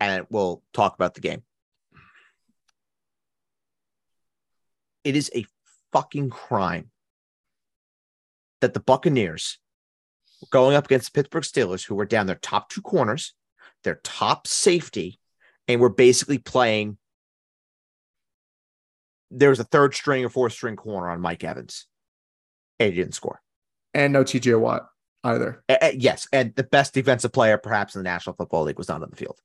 and 0.00 0.26
we'll 0.30 0.62
talk 0.72 0.94
about 0.94 1.12
the 1.12 1.20
game. 1.20 1.42
It 5.04 5.14
is 5.14 5.30
a 5.34 5.44
fucking 5.92 6.30
crime 6.30 6.90
that 8.62 8.72
the 8.72 8.80
Buccaneers 8.80 9.58
going 10.48 10.76
up 10.76 10.86
against 10.86 11.12
the 11.12 11.18
Pittsburgh 11.18 11.44
Steelers, 11.44 11.84
who 11.84 11.94
were 11.94 12.06
down 12.06 12.26
their 12.26 12.36
top 12.36 12.70
two 12.70 12.80
corners, 12.80 13.34
their 13.84 14.00
top 14.02 14.46
safety, 14.46 15.20
and 15.68 15.78
were 15.78 15.90
basically 15.90 16.38
playing. 16.38 16.96
There 19.30 19.50
was 19.50 19.60
a 19.60 19.64
third 19.64 19.94
string 19.94 20.24
or 20.24 20.28
fourth 20.28 20.52
string 20.52 20.76
corner 20.76 21.10
on 21.10 21.20
Mike 21.20 21.44
Evans, 21.44 21.86
and 22.78 22.92
he 22.92 23.00
didn't 23.00 23.14
score. 23.14 23.40
And 23.94 24.12
no 24.12 24.24
TJ 24.24 24.58
Watt 24.60 24.88
either. 25.24 25.62
Uh, 25.68 25.76
uh, 25.82 25.92
yes, 25.94 26.28
and 26.32 26.54
the 26.54 26.64
best 26.64 26.94
defensive 26.94 27.32
player, 27.32 27.58
perhaps 27.58 27.94
in 27.94 28.00
the 28.00 28.08
National 28.08 28.36
Football 28.36 28.64
League, 28.64 28.78
was 28.78 28.88
not 28.88 29.02
on 29.02 29.10
the 29.10 29.16
field. 29.16 29.40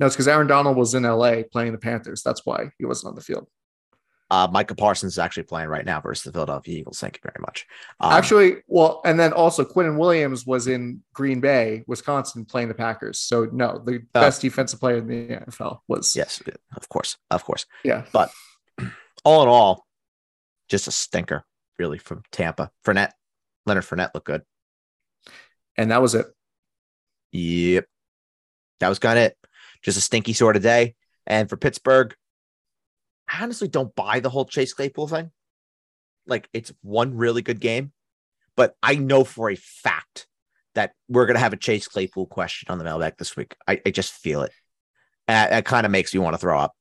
No, 0.00 0.06
it's 0.06 0.16
because 0.16 0.28
Aaron 0.28 0.46
Donald 0.46 0.76
was 0.76 0.94
in 0.94 1.04
LA 1.04 1.42
playing 1.52 1.72
the 1.72 1.78
Panthers. 1.78 2.22
That's 2.22 2.44
why 2.44 2.70
he 2.78 2.84
wasn't 2.84 3.10
on 3.10 3.14
the 3.14 3.22
field. 3.22 3.46
Uh, 4.34 4.48
Micah 4.50 4.74
Parsons 4.74 5.12
is 5.12 5.18
actually 5.18 5.44
playing 5.44 5.68
right 5.68 5.84
now 5.84 6.00
versus 6.00 6.24
the 6.24 6.32
Philadelphia 6.32 6.78
Eagles. 6.78 6.98
Thank 6.98 7.16
you 7.16 7.20
very 7.22 7.40
much. 7.40 7.66
Um, 8.00 8.12
Actually, 8.12 8.56
well, 8.66 9.00
and 9.04 9.18
then 9.20 9.32
also 9.32 9.64
Quinn 9.64 9.96
Williams 9.96 10.44
was 10.44 10.66
in 10.66 11.02
Green 11.12 11.38
Bay, 11.40 11.84
Wisconsin, 11.86 12.44
playing 12.44 12.68
the 12.68 12.74
Packers. 12.74 13.20
So 13.20 13.46
no, 13.52 13.80
the 13.84 13.96
Uh, 14.14 14.20
best 14.20 14.40
defensive 14.42 14.80
player 14.80 14.96
in 14.96 15.06
the 15.06 15.36
NFL 15.36 15.80
was 15.86 16.16
yes, 16.16 16.42
of 16.76 16.88
course, 16.88 17.16
of 17.30 17.44
course. 17.44 17.66
yeah. 17.84 18.04
But 18.12 18.30
all 19.24 19.42
in 19.44 19.48
all, 19.48 19.86
just 20.68 20.88
a 20.88 20.90
stinker, 20.92 21.44
really, 21.78 21.98
from 21.98 22.22
Tampa. 22.32 22.70
Fournette, 22.84 23.12
Leonard 23.66 23.84
Fournette 23.84 24.14
looked 24.14 24.26
good. 24.26 24.42
And 25.76 25.90
that 25.92 26.02
was 26.02 26.14
it. 26.16 26.26
Yep, 27.32 27.86
that 28.80 28.88
was 28.88 28.98
kind 28.98 29.18
of 29.18 29.24
it. 29.26 29.36
Just 29.82 29.98
a 29.98 30.00
stinky 30.00 30.32
sort 30.32 30.56
of 30.56 30.62
day. 30.62 30.94
And 31.26 31.48
for 31.48 31.56
Pittsburgh, 31.56 32.14
I 33.34 33.42
honestly 33.42 33.68
don't 33.68 33.94
buy 33.94 34.20
the 34.20 34.30
whole 34.30 34.44
Chase 34.44 34.72
Claypool 34.72 35.08
thing. 35.08 35.30
Like 36.26 36.48
it's 36.52 36.72
one 36.82 37.16
really 37.16 37.42
good 37.42 37.60
game, 37.60 37.92
but 38.56 38.74
I 38.82 38.94
know 38.94 39.24
for 39.24 39.50
a 39.50 39.56
fact 39.56 40.26
that 40.74 40.92
we're 41.08 41.26
gonna 41.26 41.40
have 41.40 41.52
a 41.52 41.58
Chase 41.58 41.88
Claypool 41.88 42.26
question 42.26 42.70
on 42.70 42.78
the 42.78 42.84
mailbag 42.84 43.14
this 43.18 43.36
week. 43.36 43.56
I, 43.66 43.80
I 43.84 43.90
just 43.90 44.12
feel 44.12 44.42
it. 44.42 44.52
It 45.28 45.64
kind 45.64 45.84
of 45.84 45.92
makes 45.92 46.14
me 46.14 46.20
want 46.20 46.34
to 46.34 46.38
throw 46.38 46.58
up. 46.58 46.74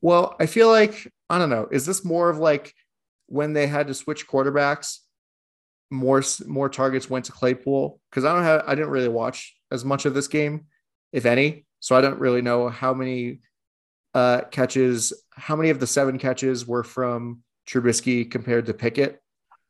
Well, 0.00 0.36
I 0.38 0.46
feel 0.46 0.68
like 0.68 1.12
I 1.28 1.38
don't 1.38 1.50
know. 1.50 1.68
Is 1.70 1.86
this 1.86 2.04
more 2.04 2.30
of 2.30 2.38
like 2.38 2.74
when 3.26 3.52
they 3.52 3.66
had 3.66 3.88
to 3.88 3.94
switch 3.94 4.28
quarterbacks? 4.28 4.98
More 5.90 6.22
more 6.46 6.68
targets 6.68 7.10
went 7.10 7.24
to 7.26 7.32
Claypool 7.32 8.00
because 8.10 8.24
I 8.24 8.34
don't 8.34 8.44
have 8.44 8.62
I 8.66 8.74
didn't 8.74 8.90
really 8.90 9.08
watch 9.08 9.54
as 9.72 9.84
much 9.84 10.06
of 10.06 10.14
this 10.14 10.28
game, 10.28 10.66
if 11.12 11.26
any. 11.26 11.66
So 11.80 11.96
I 11.96 12.00
don't 12.00 12.20
really 12.20 12.42
know 12.42 12.68
how 12.68 12.94
many 12.94 13.40
uh, 14.14 14.42
catches, 14.50 15.12
how 15.32 15.56
many 15.56 15.70
of 15.70 15.80
the 15.80 15.86
seven 15.86 16.18
catches 16.18 16.66
were 16.66 16.84
from 16.84 17.42
Trubisky 17.66 18.30
compared 18.30 18.66
to 18.66 18.74
Pickett. 18.74 19.20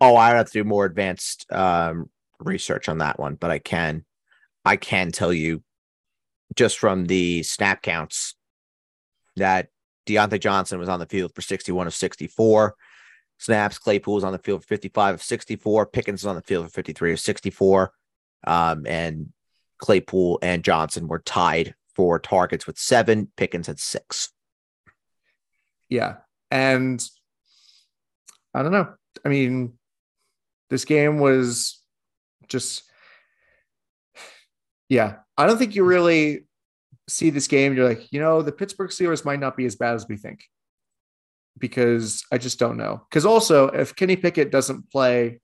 Oh, 0.01 0.17
I 0.17 0.31
have 0.31 0.47
to 0.47 0.53
do 0.53 0.65
more 0.65 0.85
advanced 0.85 1.51
um, 1.51 2.11
research 2.39 2.89
on 2.89 2.99
that 2.99 3.19
one, 3.19 3.37
but 3.37 3.51
I 3.51 3.59
can, 3.59 4.05
I 4.65 4.77
can 4.77 5.13
tell 5.13 5.33
you, 5.33 5.63
just 6.57 6.79
from 6.79 7.07
the 7.07 7.43
snap 7.43 7.81
counts, 7.83 8.35
that 9.37 9.69
Diontae 10.07 10.39
Johnson 10.39 10.79
was 10.79 10.89
on 10.89 11.01
the 11.01 11.07
field 11.07 11.33
for 11.35 11.41
sixty-one 11.41 11.87
of 11.87 11.95
sixty-four 11.95 12.75
snaps. 13.39 13.79
Claypool 13.79 14.15
was 14.15 14.25
on 14.25 14.33
the 14.33 14.39
field 14.39 14.61
for 14.61 14.69
fifty-five 14.69 15.15
of 15.15 15.23
sixty-four. 15.23 15.87
Pickens 15.87 16.23
was 16.23 16.29
on 16.29 16.37
the 16.37 16.43
field 16.43 16.67
for 16.67 16.73
fifty-three 16.73 17.13
of 17.13 17.19
sixty-four, 17.19 17.93
um, 18.47 18.87
and 18.87 19.33
Claypool 19.79 20.39
and 20.43 20.63
Johnson 20.63 21.09
were 21.09 21.21
tied 21.21 21.75
for 21.97 22.19
targets 22.19 22.67
with 22.67 22.79
seven. 22.79 23.33
Pickens 23.37 23.69
had 23.69 23.81
six. 23.81 24.34
Yeah. 25.95 26.17
And 26.51 27.01
I 28.53 28.63
don't 28.65 28.73
know. 28.73 28.93
I 29.25 29.29
mean, 29.29 29.75
this 30.69 30.85
game 30.85 31.21
was 31.21 31.81
just, 32.49 32.83
yeah. 34.89 35.19
I 35.39 35.47
don't 35.47 35.57
think 35.57 35.77
you 35.77 35.85
really 35.85 36.47
see 37.09 37.31
this 37.31 37.47
game. 37.47 37.77
You're 37.77 37.89
like, 37.89 38.13
you 38.13 38.19
know, 38.19 38.43
the 38.43 38.51
Pittsburgh 38.51 38.91
Steelers 38.91 39.25
might 39.25 39.39
not 39.39 39.57
be 39.57 39.67
as 39.67 39.77
bad 39.77 39.95
as 39.95 40.09
we 40.09 40.17
think 40.17 40.43
because 41.59 42.25
I 42.33 42.39
just 42.39 42.59
don't 42.59 42.77
know. 42.77 43.07
Because 43.09 43.25
also, 43.25 43.69
if 43.69 43.95
Kenny 43.95 44.17
Pickett 44.17 44.51
doesn't 44.51 44.91
play 44.91 45.41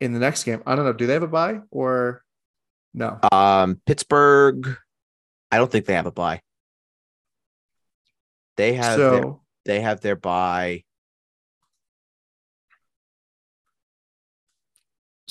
in 0.00 0.12
the 0.12 0.20
next 0.20 0.44
game, 0.44 0.62
I 0.64 0.76
don't 0.76 0.84
know. 0.84 0.92
Do 0.92 1.08
they 1.08 1.14
have 1.14 1.24
a 1.24 1.28
bye 1.28 1.58
or 1.72 2.22
no? 2.94 3.18
Um, 3.32 3.80
Pittsburgh, 3.84 4.76
I 5.50 5.58
don't 5.58 5.70
think 5.70 5.86
they 5.86 5.94
have 5.94 6.06
a 6.06 6.12
bye. 6.12 6.40
They 8.56 8.74
have 8.74 8.98
their, 8.98 9.22
so, 9.22 9.41
they 9.64 9.80
have 9.80 10.00
their 10.00 10.16
bye. 10.16 10.84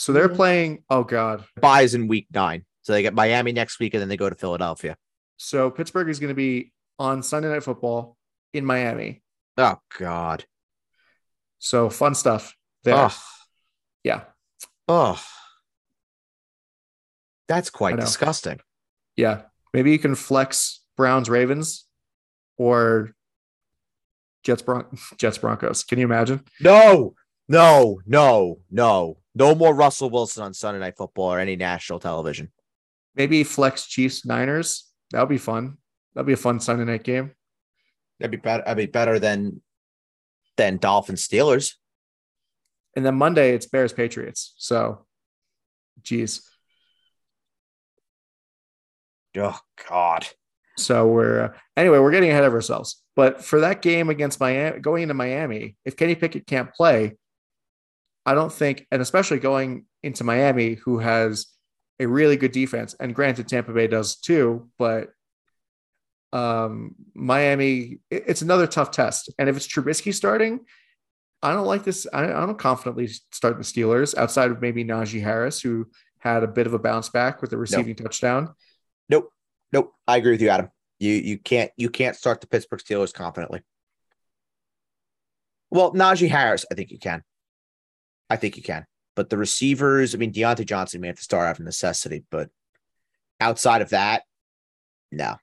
so 0.01 0.13
they're 0.13 0.27
mm-hmm. 0.27 0.35
playing. 0.35 0.83
Oh, 0.89 1.03
God. 1.03 1.45
Byes 1.59 1.93
in 1.93 2.07
week 2.07 2.27
nine. 2.33 2.65
So 2.81 2.93
they 2.93 3.03
get 3.03 3.13
Miami 3.13 3.51
next 3.51 3.79
week 3.79 3.93
and 3.93 4.01
then 4.01 4.09
they 4.09 4.17
go 4.17 4.29
to 4.29 4.35
Philadelphia. 4.35 4.97
So 5.37 5.69
Pittsburgh 5.69 6.09
is 6.09 6.19
going 6.19 6.29
to 6.29 6.35
be 6.35 6.71
on 6.97 7.21
Sunday 7.21 7.49
Night 7.49 7.63
Football 7.63 8.17
in 8.53 8.65
Miami. 8.65 9.21
Oh 9.57 9.77
God. 9.99 10.45
So 11.59 11.89
fun 11.89 12.15
stuff 12.15 12.55
there. 12.83 12.95
Oh, 12.95 13.17
Yeah. 14.03 14.21
oh. 14.87 15.21
That's 17.47 17.69
quite 17.69 17.99
disgusting. 17.99 18.59
Yeah. 19.15 19.41
Maybe 19.73 19.91
you 19.91 19.99
can 19.99 20.15
flex 20.15 20.81
Browns 20.97 21.29
Ravens 21.29 21.85
or 22.57 23.13
Jets 24.43 24.61
Bron- 24.61 24.87
Jets 25.17 25.37
Broncos. 25.37 25.83
Can 25.83 25.99
you 25.99 26.05
imagine? 26.05 26.43
No, 26.59 27.15
No, 27.47 27.99
no, 28.05 28.59
no, 28.69 29.17
no 29.35 29.55
more 29.55 29.73
Russell 29.73 30.09
Wilson 30.09 30.43
on 30.43 30.53
Sunday 30.53 30.79
Night 30.79 30.97
Football 30.97 31.33
or 31.33 31.39
any 31.39 31.55
national 31.55 31.99
television. 31.99 32.51
Maybe 33.15 33.43
flex 33.43 33.87
Chiefs 33.87 34.25
Niners. 34.25 34.89
That 35.11 35.19
would 35.19 35.29
be 35.29 35.37
fun. 35.37 35.77
That'd 36.13 36.27
be 36.27 36.33
a 36.33 36.37
fun 36.37 36.59
Sunday 36.59 36.85
night 36.85 37.03
game. 37.03 37.31
That'd 38.19 38.31
be 38.31 38.37
better. 38.37 38.63
I'd 38.67 38.77
be 38.77 38.85
better 38.85 39.19
than 39.19 39.61
than 40.57 40.77
Dolphins 40.77 41.27
Steelers. 41.27 41.73
And 42.95 43.05
then 43.05 43.15
Monday 43.15 43.53
it's 43.53 43.65
Bears 43.65 43.93
Patriots. 43.93 44.53
So, 44.57 45.05
geez. 46.03 46.47
Oh 49.37 49.59
God. 49.89 50.27
So 50.81 51.07
we're 51.07 51.45
uh, 51.45 51.49
anyway, 51.77 51.99
we're 51.99 52.11
getting 52.11 52.29
ahead 52.31 52.43
of 52.43 52.53
ourselves. 52.53 53.01
But 53.15 53.43
for 53.43 53.59
that 53.61 53.81
game 53.81 54.09
against 54.09 54.39
Miami, 54.39 54.79
going 54.79 55.03
into 55.03 55.13
Miami, 55.13 55.75
if 55.85 55.95
Kenny 55.97 56.15
Pickett 56.15 56.47
can't 56.47 56.73
play, 56.73 57.17
I 58.25 58.33
don't 58.33 58.51
think, 58.53 58.87
and 58.91 59.01
especially 59.01 59.39
going 59.39 59.85
into 60.03 60.23
Miami, 60.23 60.75
who 60.75 60.99
has 60.99 61.47
a 61.99 62.05
really 62.07 62.37
good 62.37 62.51
defense, 62.51 62.95
and 62.99 63.13
granted 63.13 63.47
Tampa 63.47 63.73
Bay 63.73 63.87
does 63.87 64.15
too, 64.15 64.69
but 64.79 65.09
um, 66.33 66.95
Miami, 67.13 67.99
it- 68.09 68.23
it's 68.27 68.41
another 68.41 68.67
tough 68.67 68.91
test. 68.91 69.29
And 69.37 69.49
if 69.49 69.57
it's 69.57 69.67
Trubisky 69.67 70.13
starting, 70.13 70.61
I 71.43 71.53
don't 71.53 71.65
like 71.67 71.83
this. 71.83 72.07
I, 72.13 72.23
I 72.25 72.45
don't 72.45 72.57
confidently 72.57 73.07
start 73.31 73.57
the 73.57 73.63
Steelers 73.63 74.15
outside 74.15 74.51
of 74.51 74.61
maybe 74.61 74.85
Najee 74.85 75.21
Harris, 75.21 75.59
who 75.61 75.87
had 76.19 76.43
a 76.43 76.47
bit 76.47 76.67
of 76.67 76.73
a 76.73 76.79
bounce 76.79 77.09
back 77.09 77.41
with 77.41 77.51
a 77.53 77.57
receiving 77.57 77.95
touchdown. 77.95 78.53
Nope. 79.09 79.31
Nope. 79.71 79.93
I 80.07 80.17
agree 80.17 80.31
with 80.31 80.41
you, 80.41 80.49
Adam. 80.49 80.69
You 80.99 81.13
you 81.13 81.37
can't 81.37 81.71
you 81.77 81.89
can't 81.89 82.15
start 82.15 82.41
the 82.41 82.47
Pittsburgh 82.47 82.81
Steelers 82.81 83.13
confidently. 83.13 83.61
Well, 85.69 85.93
Najee 85.93 86.29
Harris, 86.29 86.65
I 86.69 86.75
think 86.75 86.91
you 86.91 86.99
can. 86.99 87.23
I 88.29 88.35
think 88.35 88.57
you 88.57 88.63
can. 88.63 88.85
But 89.15 89.29
the 89.29 89.37
receivers, 89.37 90.13
I 90.13 90.17
mean, 90.17 90.33
Diontae 90.33 90.65
Johnson 90.65 91.01
may 91.01 91.07
have 91.07 91.17
to 91.17 91.23
start 91.23 91.47
out 91.47 91.59
of 91.59 91.65
necessity, 91.65 92.23
but 92.29 92.49
outside 93.39 93.81
of 93.81 93.89
that, 93.89 94.23
no. 95.11 95.37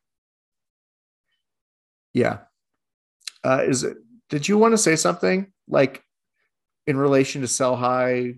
Yeah. 2.14 2.38
Uh, 3.44 3.62
is 3.66 3.84
it? 3.84 3.96
Did 4.30 4.48
you 4.48 4.59
want 4.59 4.72
to 4.72 4.78
say 4.78 4.96
something 4.96 5.52
like 5.68 6.02
in 6.86 6.96
relation 6.96 7.42
to 7.42 7.48
sell 7.48 7.76
high, 7.76 8.34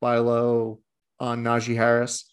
buy 0.00 0.18
low 0.18 0.80
on 1.20 1.44
Najee 1.44 1.76
Harris, 1.76 2.31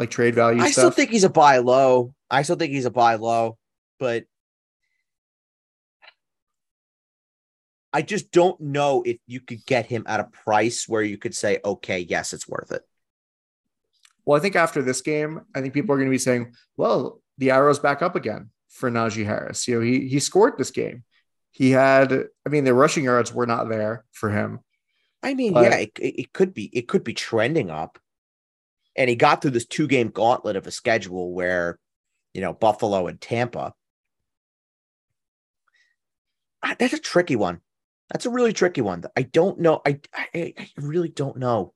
like 0.00 0.10
trade 0.10 0.34
value 0.34 0.60
I 0.60 0.70
stuff? 0.70 0.72
still 0.72 0.90
think 0.90 1.10
he's 1.10 1.24
a 1.24 1.30
buy 1.30 1.58
low. 1.58 2.14
I 2.30 2.42
still 2.42 2.56
think 2.56 2.72
he's 2.72 2.86
a 2.86 2.90
buy 2.90 3.14
low, 3.16 3.58
but 3.98 4.24
I 7.92 8.02
just 8.02 8.30
don't 8.30 8.60
know 8.60 9.02
if 9.04 9.18
you 9.26 9.40
could 9.40 9.66
get 9.66 9.86
him 9.86 10.04
at 10.06 10.20
a 10.20 10.24
price 10.24 10.88
where 10.88 11.02
you 11.02 11.18
could 11.18 11.34
say, 11.34 11.58
okay, 11.64 11.98
yes, 12.00 12.32
it's 12.32 12.48
worth 12.48 12.70
it. 12.70 12.82
well, 14.24 14.38
I 14.38 14.42
think 14.42 14.54
after 14.54 14.80
this 14.80 15.00
game, 15.00 15.40
I 15.54 15.60
think 15.60 15.74
people 15.74 15.92
are 15.94 15.98
going 15.98 16.08
to 16.08 16.14
be 16.14 16.18
saying, 16.18 16.54
"Well, 16.76 17.20
the 17.38 17.50
arrow's 17.50 17.80
back 17.80 18.00
up 18.00 18.14
again 18.14 18.50
for 18.68 18.90
Najee 18.90 19.24
Harris." 19.26 19.66
You 19.66 19.76
know, 19.76 19.80
he 19.80 20.06
he 20.08 20.20
scored 20.20 20.56
this 20.56 20.70
game. 20.70 21.02
He 21.50 21.72
had, 21.72 22.12
I 22.12 22.48
mean, 22.48 22.62
the 22.64 22.74
rushing 22.74 23.02
yards 23.02 23.34
were 23.34 23.46
not 23.46 23.68
there 23.68 24.04
for 24.12 24.30
him. 24.30 24.60
I 25.22 25.34
mean, 25.34 25.52
But- 25.52 25.64
yeah, 25.64 25.76
it, 25.78 25.90
it 25.98 26.20
it 26.22 26.32
could 26.32 26.54
be 26.54 26.66
it 26.72 26.86
could 26.86 27.02
be 27.02 27.12
trending 27.14 27.70
up. 27.70 27.98
And 28.96 29.08
he 29.08 29.16
got 29.16 29.40
through 29.40 29.52
this 29.52 29.66
two 29.66 29.86
game 29.86 30.08
gauntlet 30.08 30.56
of 30.56 30.66
a 30.66 30.70
schedule 30.70 31.32
where, 31.32 31.78
you 32.34 32.40
know, 32.40 32.52
Buffalo 32.52 33.06
and 33.06 33.20
Tampa. 33.20 33.74
That's 36.78 36.92
a 36.92 36.98
tricky 36.98 37.36
one. 37.36 37.60
That's 38.10 38.26
a 38.26 38.30
really 38.30 38.52
tricky 38.52 38.80
one. 38.80 39.04
I 39.16 39.22
don't 39.22 39.60
know. 39.60 39.80
I, 39.86 40.00
I 40.14 40.54
I 40.58 40.68
really 40.76 41.08
don't 41.08 41.36
know 41.36 41.72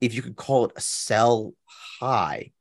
if 0.00 0.14
you 0.14 0.22
could 0.22 0.36
call 0.36 0.66
it 0.66 0.72
a 0.76 0.80
sell 0.80 1.54
high. 2.00 2.52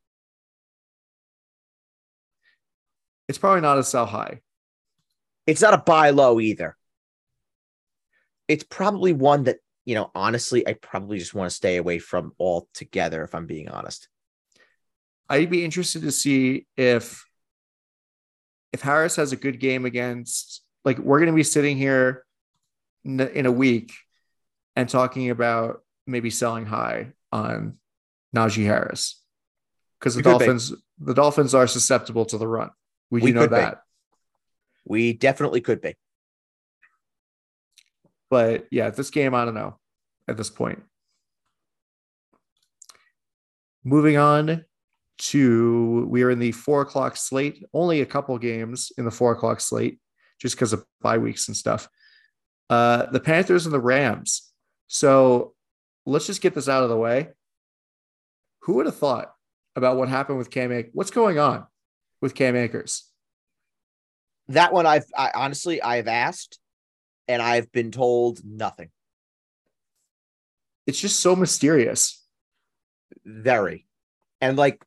It's 3.28 3.38
probably 3.38 3.62
not 3.62 3.78
a 3.78 3.84
sell 3.84 4.06
high. 4.06 4.42
It's 5.46 5.62
not 5.62 5.74
a 5.74 5.78
buy 5.78 6.12
low 6.12 6.40
either. 6.40 6.78
It's 8.48 8.64
probably 8.64 9.14
one 9.14 9.44
that, 9.44 9.58
you 9.86 9.96
know, 9.96 10.12
honestly, 10.14 10.68
I 10.68 10.74
probably 10.74 11.18
just 11.18 11.34
want 11.34 11.50
to 11.50 11.56
stay 11.56 11.78
away 11.78 12.00
from 12.00 12.34
altogether, 12.40 13.24
if 13.24 13.34
I'm 13.34 13.48
being 13.48 13.70
honest. 13.70 14.08
I'd 15.30 15.50
be 15.50 15.64
interested 15.64 16.02
to 16.04 16.12
see 16.12 16.68
if 16.76 17.26
if 18.74 18.82
Harris 18.82 19.16
has 19.16 19.32
a 19.32 19.38
good 19.38 19.60
game 19.60 19.86
against 19.86 20.62
like 20.86 20.98
we're 21.00 21.20
going 21.20 21.32
to 21.32 21.36
be 21.36 21.44
sitting 21.44 21.78
here 21.78 22.26
in 23.04 23.46
a 23.46 23.52
week 23.52 23.94
and 24.76 24.88
talking 24.88 25.30
about 25.30 25.84
maybe 26.06 26.30
selling 26.30 26.66
high 26.66 27.14
on 27.32 27.78
Najee 28.36 28.66
Harris 28.66 29.22
because 30.00 30.16
the 30.16 30.20
We 30.20 30.24
could 30.24 30.40
be. 30.40 30.46
Dolphins 30.46 30.74
the 31.00 31.14
Dolphins 31.14 31.56
are 31.56 31.68
susceptible 31.68 32.26
to 32.26 32.38
the 32.38 32.48
run. 32.48 32.70
We 33.10 33.22
do 33.22 33.34
know 33.34 33.42
could 33.42 33.50
be. 33.52 33.56
that. 33.56 33.82
We 34.86 35.14
definitely 35.14 35.62
could 35.62 35.82
be. 35.82 35.96
But 38.32 38.66
yeah, 38.72 38.90
this 38.90 39.12
game 39.12 39.36
I 39.36 39.46
don't 39.46 39.54
know 39.54 39.78
at 40.28 40.38
this 40.38 40.50
point. 40.50 40.82
Moving 43.84 44.18
on 44.18 44.66
to 45.18 46.08
we 46.10 46.24
are 46.24 46.32
in 46.32 46.40
the 46.40 46.54
four 46.54 46.82
o'clock 46.82 47.18
slate. 47.18 47.64
Only 47.74 48.02
a 48.02 48.06
couple 48.06 48.36
games 48.40 48.92
in 48.98 49.06
the 49.06 49.12
four 49.12 49.34
o'clock 49.34 49.60
slate, 49.60 50.00
just 50.40 50.56
because 50.56 50.74
of 50.74 50.84
bye 51.02 51.20
weeks 51.20 51.48
and 51.50 51.58
stuff. 51.58 51.90
Uh, 52.70 53.08
the 53.08 53.20
Panthers 53.20 53.66
and 53.66 53.74
the 53.74 53.80
Rams. 53.82 54.52
So 54.88 55.54
let's 56.06 56.26
just 56.26 56.42
get 56.42 56.56
this 56.56 56.70
out 56.70 56.84
of 56.84 56.90
the 56.90 56.98
way. 56.98 57.30
Who 58.62 58.76
would 58.76 58.86
have 58.86 58.98
thought 58.98 59.34
about 59.76 59.98
what 59.98 60.08
happened 60.08 60.38
with 60.38 60.50
Cam? 60.50 60.72
Ak- 60.72 60.92
What's 60.94 61.12
going 61.12 61.38
on 61.38 61.66
with 62.22 62.34
Cam 62.34 62.56
Akers? 62.56 63.10
That 64.48 64.72
one 64.72 64.86
I've 64.86 65.06
I, 65.18 65.32
honestly 65.36 65.82
I've 65.82 66.08
asked 66.08 66.60
and 67.28 67.42
I've 67.42 67.72
been 67.72 67.92
told 67.92 68.42
nothing. 68.44 68.90
It's 70.88 71.00
just 71.00 71.20
so 71.20 71.36
mysterious. 71.36 72.24
Very. 73.26 73.86
And 74.40 74.58
like 74.58 74.84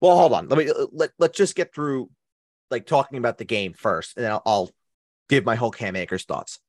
well, 0.00 0.16
hold 0.16 0.32
on. 0.32 0.48
Let 0.48 0.58
me 0.58 0.72
let, 0.92 1.10
let's 1.18 1.36
just 1.36 1.56
get 1.56 1.74
through 1.74 2.10
like 2.70 2.86
talking 2.86 3.18
about 3.18 3.38
the 3.38 3.44
game 3.44 3.72
first, 3.72 4.16
and 4.16 4.24
then 4.24 4.32
I'll, 4.32 4.42
I'll 4.46 4.70
give 5.28 5.44
my 5.44 5.56
whole 5.56 5.70
Cam 5.70 5.96
Akers 5.96 6.24
thoughts. 6.24 6.60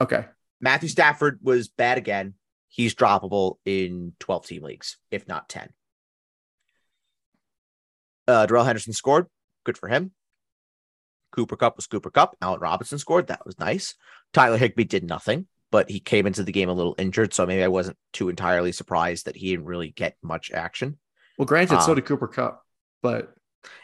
Okay. 0.00 0.26
Matthew 0.60 0.88
Stafford 0.88 1.38
was 1.42 1.68
bad 1.68 1.98
again. 1.98 2.34
He's 2.68 2.94
droppable 2.94 3.56
in 3.64 4.12
12 4.20 4.46
team 4.46 4.62
leagues, 4.62 4.96
if 5.10 5.28
not 5.28 5.48
10. 5.48 5.68
Uh, 8.26 8.46
Darrell 8.46 8.64
Henderson 8.64 8.92
scored. 8.92 9.26
Good 9.64 9.78
for 9.78 9.88
him. 9.88 10.12
Cooper 11.34 11.56
Kupp 11.56 11.76
was 11.76 11.88
Cooper 11.88 12.10
Kupp. 12.10 12.36
Allen 12.40 12.60
Robinson 12.60 12.98
scored. 12.98 13.26
That 13.26 13.44
was 13.44 13.58
nice. 13.58 13.96
Tyler 14.32 14.56
Higbee 14.56 14.84
did 14.84 15.02
nothing, 15.02 15.48
but 15.72 15.90
he 15.90 15.98
came 15.98 16.28
into 16.28 16.44
the 16.44 16.52
game 16.52 16.68
a 16.68 16.72
little 16.72 16.94
injured. 16.96 17.34
So 17.34 17.44
maybe 17.44 17.64
I 17.64 17.68
wasn't 17.68 17.96
too 18.12 18.28
entirely 18.28 18.70
surprised 18.70 19.26
that 19.26 19.36
he 19.36 19.50
didn't 19.50 19.66
really 19.66 19.90
get 19.90 20.16
much 20.22 20.52
action. 20.52 20.98
Well, 21.36 21.46
granted, 21.46 21.82
so 21.82 21.90
Um, 21.90 21.96
did 21.96 22.06
Cooper 22.06 22.28
Kupp, 22.28 22.64
but 23.02 23.34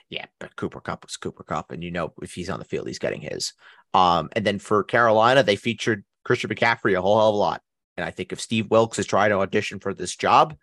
Yeah, 0.08 0.26
but 0.38 0.54
Cooper 0.54 0.80
Kupp 0.80 1.04
was 1.04 1.16
Cooper 1.16 1.42
Kupp, 1.42 1.72
and 1.72 1.82
you 1.82 1.90
know 1.90 2.12
if 2.22 2.34
he's 2.34 2.50
on 2.50 2.58
the 2.58 2.64
field, 2.64 2.86
he's 2.86 2.98
getting 2.98 3.20
his. 3.20 3.54
Um, 3.94 4.28
and 4.32 4.46
then 4.46 4.58
for 4.58 4.84
Carolina, 4.84 5.42
they 5.42 5.56
featured 5.56 6.04
Christian 6.24 6.50
McCaffrey 6.50 6.96
a 6.96 7.00
whole 7.00 7.18
hell 7.18 7.30
of 7.30 7.34
a 7.34 7.38
lot. 7.38 7.62
And 7.96 8.04
I 8.04 8.10
think 8.10 8.32
if 8.32 8.40
Steve 8.40 8.70
Wilks 8.70 8.98
is 8.98 9.06
trying 9.06 9.30
to 9.30 9.38
audition 9.38 9.80
for 9.80 9.92
this 9.92 10.14
job, 10.14 10.56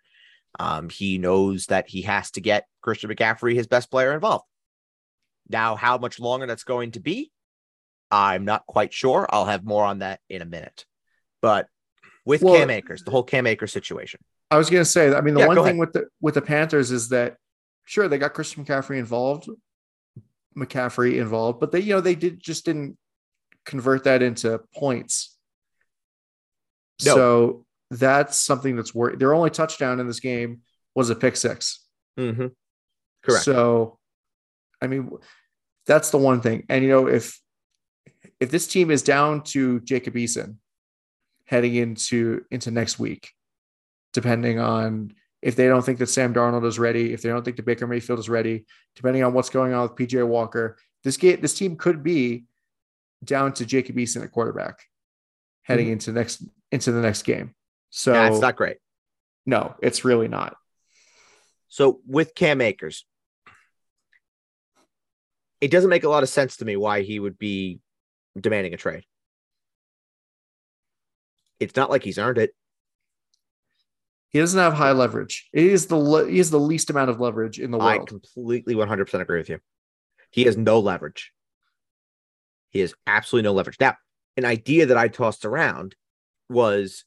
um, 0.58 0.88
he 0.88 1.18
knows 1.18 1.66
that 1.66 1.88
he 1.88 2.02
has 2.02 2.30
to 2.32 2.40
get 2.40 2.66
Christian 2.80 3.10
McCaffrey 3.10 3.54
his 3.54 3.66
best 3.66 3.90
player 3.90 4.14
involved. 4.14 4.44
Now, 5.48 5.76
how 5.76 5.98
much 5.98 6.20
longer 6.20 6.46
that's 6.46 6.64
going 6.64 6.92
to 6.92 7.00
be, 7.00 7.30
I'm 8.10 8.44
not 8.44 8.66
quite 8.66 8.92
sure. 8.92 9.26
I'll 9.30 9.46
have 9.46 9.64
more 9.64 9.84
on 9.84 10.00
that 10.00 10.20
in 10.28 10.42
a 10.42 10.46
minute. 10.46 10.84
But 11.40 11.66
with 12.24 12.42
Well- 12.42 12.56
Cam 12.56 12.70
Akers, 12.70 13.02
the 13.02 13.10
whole 13.10 13.22
Cam 13.22 13.46
Akers 13.46 13.72
situation, 13.72 14.20
I 14.50 14.56
was 14.56 14.70
going 14.70 14.80
to 14.80 14.88
say, 14.88 15.14
I 15.14 15.20
mean, 15.20 15.34
the 15.34 15.40
Yeah, 15.40 15.46
one 15.46 15.56
thing 15.56 15.64
ahead. 15.64 15.78
with 15.78 15.92
the 15.92 16.06
with 16.20 16.34
the 16.34 16.42
Panthers 16.42 16.90
is 16.90 17.10
that 17.10 17.36
sure 17.84 18.08
they 18.08 18.18
got 18.18 18.32
Christian 18.32 18.64
McCaffrey 18.64 18.98
involved, 18.98 19.48
McCaffrey 20.56 21.18
involved, 21.20 21.60
but 21.60 21.70
they 21.70 21.80
you 21.80 21.94
know 21.94 22.00
they 22.00 22.14
did 22.14 22.40
just 22.42 22.64
didn't 22.64 22.96
convert 23.64 24.04
that 24.04 24.22
into 24.22 24.60
points. 24.74 25.36
No. 27.04 27.14
So 27.14 27.66
that's 27.90 28.38
something 28.38 28.76
that's 28.76 28.94
worth. 28.94 29.18
Their 29.18 29.34
only 29.34 29.50
touchdown 29.50 30.00
in 30.00 30.06
this 30.06 30.20
game 30.20 30.60
was 30.94 31.10
a 31.10 31.14
pick 31.14 31.36
6 31.36 31.84
mm-hmm. 32.18 32.46
correct. 33.22 33.44
So, 33.44 33.97
I 34.80 34.86
mean, 34.86 35.10
that's 35.86 36.10
the 36.10 36.18
one 36.18 36.40
thing. 36.40 36.64
And 36.68 36.84
you 36.84 36.90
know, 36.90 37.06
if 37.06 37.40
if 38.40 38.50
this 38.50 38.66
team 38.66 38.90
is 38.90 39.02
down 39.02 39.42
to 39.42 39.80
Jacob 39.80 40.14
Eason 40.14 40.56
heading 41.46 41.74
into 41.74 42.44
into 42.50 42.70
next 42.70 42.98
week, 42.98 43.30
depending 44.12 44.58
on 44.58 45.14
if 45.40 45.56
they 45.56 45.66
don't 45.66 45.84
think 45.84 45.98
that 45.98 46.08
Sam 46.08 46.34
Darnold 46.34 46.66
is 46.66 46.78
ready, 46.78 47.12
if 47.12 47.22
they 47.22 47.28
don't 47.28 47.44
think 47.44 47.56
that 47.56 47.66
Baker 47.66 47.86
Mayfield 47.86 48.18
is 48.18 48.28
ready, 48.28 48.66
depending 48.96 49.22
on 49.24 49.32
what's 49.32 49.50
going 49.50 49.72
on 49.72 49.82
with 49.82 49.96
PJ 49.96 50.26
Walker, 50.26 50.76
this 51.04 51.16
game 51.16 51.40
this 51.40 51.54
team 51.54 51.76
could 51.76 52.02
be 52.02 52.44
down 53.24 53.52
to 53.54 53.66
Jacob 53.66 53.96
Eason 53.96 54.22
at 54.22 54.30
quarterback 54.30 54.84
heading 55.62 55.86
hmm. 55.86 55.92
into 55.92 56.12
next 56.12 56.42
into 56.70 56.92
the 56.92 57.00
next 57.00 57.22
game. 57.22 57.54
So 57.90 58.12
yeah, 58.12 58.28
it's 58.28 58.40
not 58.40 58.56
great. 58.56 58.76
no, 59.46 59.74
it's 59.82 60.04
really 60.04 60.28
not. 60.28 60.56
So 61.68 62.00
with 62.06 62.34
Cam 62.34 62.60
Akers, 62.60 63.04
it 65.60 65.70
doesn't 65.70 65.90
make 65.90 66.04
a 66.04 66.08
lot 66.08 66.22
of 66.22 66.28
sense 66.28 66.56
to 66.58 66.64
me 66.64 66.76
why 66.76 67.02
he 67.02 67.18
would 67.18 67.38
be 67.38 67.80
demanding 68.38 68.74
a 68.74 68.76
trade. 68.76 69.04
It's 71.60 71.76
not 71.76 71.90
like 71.90 72.04
he's 72.04 72.18
earned 72.18 72.38
it. 72.38 72.54
He 74.30 74.38
doesn't 74.38 74.60
have 74.60 74.74
high 74.74 74.92
leverage. 74.92 75.48
He 75.52 75.70
is 75.70 75.86
the 75.86 75.96
le- 75.96 76.28
he 76.28 76.38
has 76.38 76.50
the 76.50 76.60
least 76.60 76.90
amount 76.90 77.10
of 77.10 77.18
leverage 77.18 77.58
in 77.58 77.70
the 77.70 77.78
world. 77.78 78.02
I 78.02 78.04
completely 78.04 78.74
100% 78.74 79.20
agree 79.20 79.38
with 79.38 79.48
you. 79.48 79.58
He 80.30 80.44
has 80.44 80.56
no 80.56 80.78
leverage. 80.80 81.32
He 82.70 82.80
has 82.80 82.94
absolutely 83.06 83.48
no 83.48 83.54
leverage. 83.54 83.78
Now, 83.80 83.96
an 84.36 84.44
idea 84.44 84.86
that 84.86 84.98
I 84.98 85.08
tossed 85.08 85.46
around 85.46 85.96
was 86.50 87.04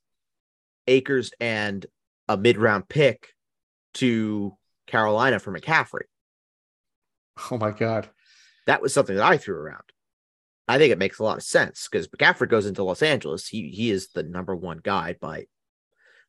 Akers 0.87 1.31
and 1.39 1.85
a 2.27 2.35
mid 2.35 2.57
round 2.57 2.89
pick 2.89 3.29
to 3.95 4.57
Carolina 4.87 5.39
for 5.39 5.57
McCaffrey. 5.57 6.03
Oh 7.51 7.57
my 7.57 7.71
god. 7.71 8.09
That 8.72 8.81
was 8.81 8.93
something 8.93 9.18
that 9.18 9.26
I 9.26 9.35
threw 9.35 9.57
around. 9.57 9.84
I 10.65 10.77
think 10.77 10.93
it 10.93 10.98
makes 10.98 11.19
a 11.19 11.26
lot 11.26 11.35
of 11.35 11.43
sense 11.43 11.89
because 11.91 12.07
McCaffrey 12.07 12.48
goes 12.48 12.65
into 12.65 12.84
Los 12.84 13.02
Angeles. 13.02 13.45
He 13.45 13.68
he 13.68 13.91
is 13.91 14.07
the 14.07 14.23
number 14.23 14.56
one 14.56 14.80
guy 14.81 15.18
by 15.19 15.48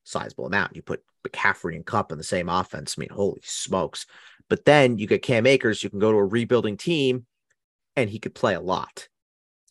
sizable 0.02 0.46
amount. 0.46 0.74
You 0.74 0.82
put 0.82 1.04
McCaffrey 1.24 1.76
and 1.76 1.86
Kupp 1.86 2.10
in 2.10 2.18
the 2.18 2.24
same 2.24 2.48
offense. 2.48 2.96
I 2.98 3.00
mean, 3.00 3.10
holy 3.10 3.42
smokes. 3.44 4.06
But 4.48 4.64
then 4.64 4.98
you 4.98 5.06
get 5.06 5.22
Cam 5.22 5.46
Akers, 5.46 5.84
you 5.84 5.90
can 5.90 6.00
go 6.00 6.10
to 6.10 6.18
a 6.18 6.24
rebuilding 6.24 6.76
team 6.76 7.26
and 7.94 8.10
he 8.10 8.18
could 8.18 8.34
play 8.34 8.54
a 8.54 8.60
lot. 8.60 9.06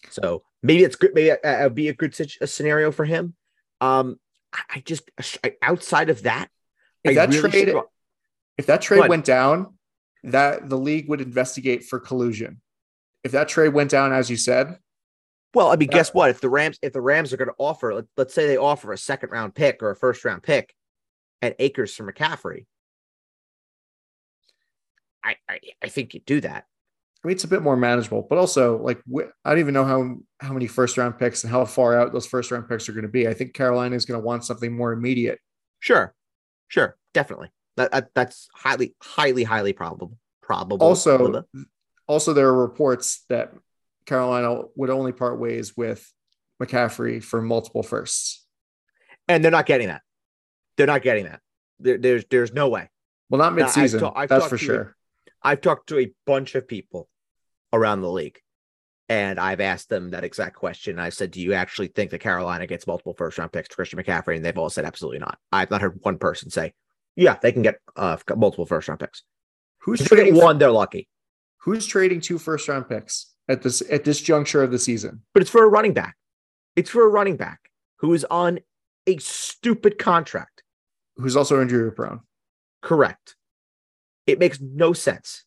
So 0.09 0.43
maybe 0.63 0.85
it's 0.85 0.95
good. 0.95 1.13
Maybe 1.13 1.35
that 1.43 1.63
would 1.63 1.75
be 1.75 1.89
a 1.89 1.93
good 1.93 2.17
a 2.39 2.47
scenario 2.47 2.93
for 2.93 3.03
him. 3.03 3.35
Um, 3.81 4.17
I, 4.53 4.61
I 4.75 4.79
just 4.79 5.11
I- 5.43 5.57
outside 5.61 6.09
of 6.09 6.23
that, 6.23 6.47
If 7.03 7.11
I 7.11 7.13
that 7.15 7.35
really 7.35 7.51
trade 7.51 7.75
if 8.57 8.67
that 8.67 8.81
trade 8.81 9.09
went 9.09 9.25
down, 9.25 9.73
that 10.23 10.69
the 10.69 10.77
league 10.77 11.09
would 11.09 11.21
investigate 11.21 11.83
for 11.83 11.99
collusion. 11.99 12.61
If 13.23 13.31
that 13.33 13.47
trade 13.47 13.69
went 13.73 13.91
down, 13.91 14.13
as 14.13 14.29
you 14.29 14.37
said, 14.37 14.77
Well, 15.53 15.67
I 15.67 15.75
mean, 15.75 15.89
Yeah. 15.89 15.97
guess 15.97 16.13
what? 16.13 16.29
If 16.29 16.39
the 16.39 16.49
Rams, 16.49 16.79
if 16.81 16.93
the 16.93 17.01
Rams 17.01 17.33
are 17.33 17.37
going 17.37 17.49
to 17.49 17.55
offer, 17.57 17.93
let, 17.93 18.05
let's 18.15 18.33
say 18.33 18.47
they 18.47 18.55
offer 18.57 18.93
a 18.93 18.97
second 18.97 19.31
round 19.31 19.53
pick 19.53 19.83
or 19.83 19.91
a 19.91 19.95
first 19.95 20.23
round 20.23 20.43
pick, 20.43 20.73
and 21.41 21.53
Akers 21.59 21.93
for 21.93 22.09
McCaffrey, 22.09 22.65
I, 25.23 25.35
I 25.49 25.59
I 25.83 25.89
think 25.89 26.13
you 26.13 26.21
do 26.25 26.39
that. 26.41 26.65
I 27.23 27.27
mean, 27.27 27.35
it's 27.35 27.43
a 27.43 27.47
bit 27.49 27.61
more 27.61 27.75
manageable, 27.77 28.25
but 28.27 28.37
also 28.39 28.77
like 28.81 28.99
wh- 29.13 29.27
I 29.45 29.51
don't 29.51 29.59
even 29.59 29.73
know 29.73 29.85
how 29.85 30.17
how 30.39 30.53
many 30.53 30.67
first 30.67 30.97
round 30.97 31.19
picks 31.19 31.43
and 31.43 31.51
how 31.51 31.65
far 31.65 31.99
out 31.99 32.13
those 32.13 32.25
first 32.25 32.49
round 32.49 32.67
picks 32.69 32.87
are 32.89 32.93
going 32.93 33.03
to 33.03 33.09
be. 33.09 33.27
I 33.27 33.33
think 33.33 33.53
Carolina 33.53 33.95
is 33.95 34.05
going 34.05 34.19
to 34.19 34.25
want 34.25 34.45
something 34.45 34.75
more 34.75 34.93
immediate. 34.93 35.39
Sure, 35.79 36.15
sure, 36.69 36.97
definitely. 37.13 37.51
That, 37.77 37.91
that 37.91 38.09
that's 38.13 38.47
highly, 38.53 38.95
highly, 39.01 39.43
highly 39.43 39.73
probable. 39.73 40.17
Probable. 40.41 40.85
Also, 40.85 41.45
also 42.07 42.33
there 42.33 42.47
are 42.47 42.61
reports 42.61 43.23
that 43.29 43.53
Carolina 44.05 44.63
would 44.75 44.89
only 44.89 45.11
part 45.13 45.39
ways 45.39 45.77
with 45.77 46.11
McCaffrey 46.61 47.23
for 47.23 47.41
multiple 47.41 47.83
firsts. 47.83 48.45
and 49.27 49.43
they're 49.43 49.51
not 49.51 49.65
getting 49.65 49.87
that. 49.87 50.01
They're 50.77 50.87
not 50.87 51.01
getting 51.03 51.25
that. 51.25 51.39
There, 51.79 51.97
there's 51.97 52.25
there's 52.29 52.53
no 52.53 52.69
way. 52.69 52.89
Well, 53.29 53.39
not 53.39 53.55
Now, 53.55 53.65
I've 53.65 53.71
midseason. 53.73 53.99
ta- 53.99 54.13
I've 54.15 54.29
that's 54.29 54.47
for 54.47 54.57
sure. 54.57 54.95
I've 55.41 55.61
talked 55.61 55.87
to 55.89 55.99
a 55.99 56.11
bunch 56.25 56.55
of 56.55 56.67
people 56.67 57.07
around 57.73 58.01
the 58.01 58.11
league, 58.11 58.37
and 59.09 59.39
I've 59.39 59.61
asked 59.61 59.89
them 59.89 60.09
that 60.09 60.23
exact 60.23 60.55
question. 60.55 60.99
I 60.99 61.09
said, 61.09 61.31
"Do 61.31 61.39
you 61.41 61.53
actually 61.53 61.87
think 61.87 62.11
that 62.11 62.19
Carolina 62.19 62.67
gets 62.67 62.85
multiple 62.85 63.13
first 63.17 63.37
round 63.37 63.51
picks 63.53 63.69
to 63.69 63.75
Christian 63.75 63.99
McCaffrey?" 63.99 64.35
And 64.35 64.43
they've 64.45 64.57
all 64.57 64.69
said, 64.69 64.85
"Absolutely 64.85 65.19
not." 65.19 65.37
I've 65.51 65.71
not 65.71 65.81
heard 65.81 65.97
one 66.01 66.17
person 66.17 66.49
say, 66.49 66.73
"Yeah, 67.15 67.37
they 67.41 67.51
can 67.51 67.61
get 67.61 67.79
uh, 67.95 68.17
multiple 68.35 68.65
first 68.65 68.87
round 68.87 68.99
picks." 68.99 69.23
Who's 69.79 70.01
If 70.01 70.07
trading 70.07 70.35
one, 70.35 70.57
they're 70.57 70.71
lucky. 70.71 71.07
Who's 71.61 71.85
trading 71.85 72.21
two 72.21 72.37
first 72.37 72.67
round 72.67 72.87
picks 72.87 73.33
at 73.47 73.61
this 73.61 73.81
at 73.89 74.03
this 74.03 74.21
juncture 74.21 74.63
of 74.63 74.71
the 74.71 74.79
season? 74.79 75.21
But 75.33 75.41
it's 75.41 75.51
for 75.51 75.63
a 75.63 75.69
running 75.69 75.93
back. 75.93 76.15
It's 76.75 76.89
for 76.89 77.03
a 77.03 77.09
running 77.09 77.37
back 77.37 77.59
who 77.97 78.13
is 78.13 78.25
on 78.25 78.59
a 79.07 79.17
stupid 79.17 79.97
contract. 79.97 80.63
Who's 81.17 81.35
also 81.35 81.61
injury 81.61 81.91
prone? 81.91 82.21
Correct. 82.81 83.35
It 84.25 84.39
makes 84.39 84.59
no 84.61 84.93
sense. 84.93 85.45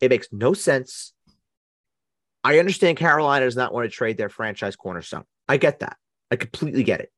It 0.00 0.10
makes 0.10 0.28
no 0.32 0.54
sense. 0.54 1.12
I 2.44 2.58
understand 2.58 2.98
Carolina 2.98 3.44
does 3.44 3.56
not 3.56 3.72
want 3.72 3.84
to 3.84 3.94
trade 3.94 4.16
their 4.16 4.28
franchise 4.28 4.76
cornerstone. 4.76 5.24
I 5.48 5.56
get 5.56 5.80
that. 5.80 5.96
I 6.30 6.36
completely 6.36 6.82
get 6.82 7.00
it. 7.00 7.10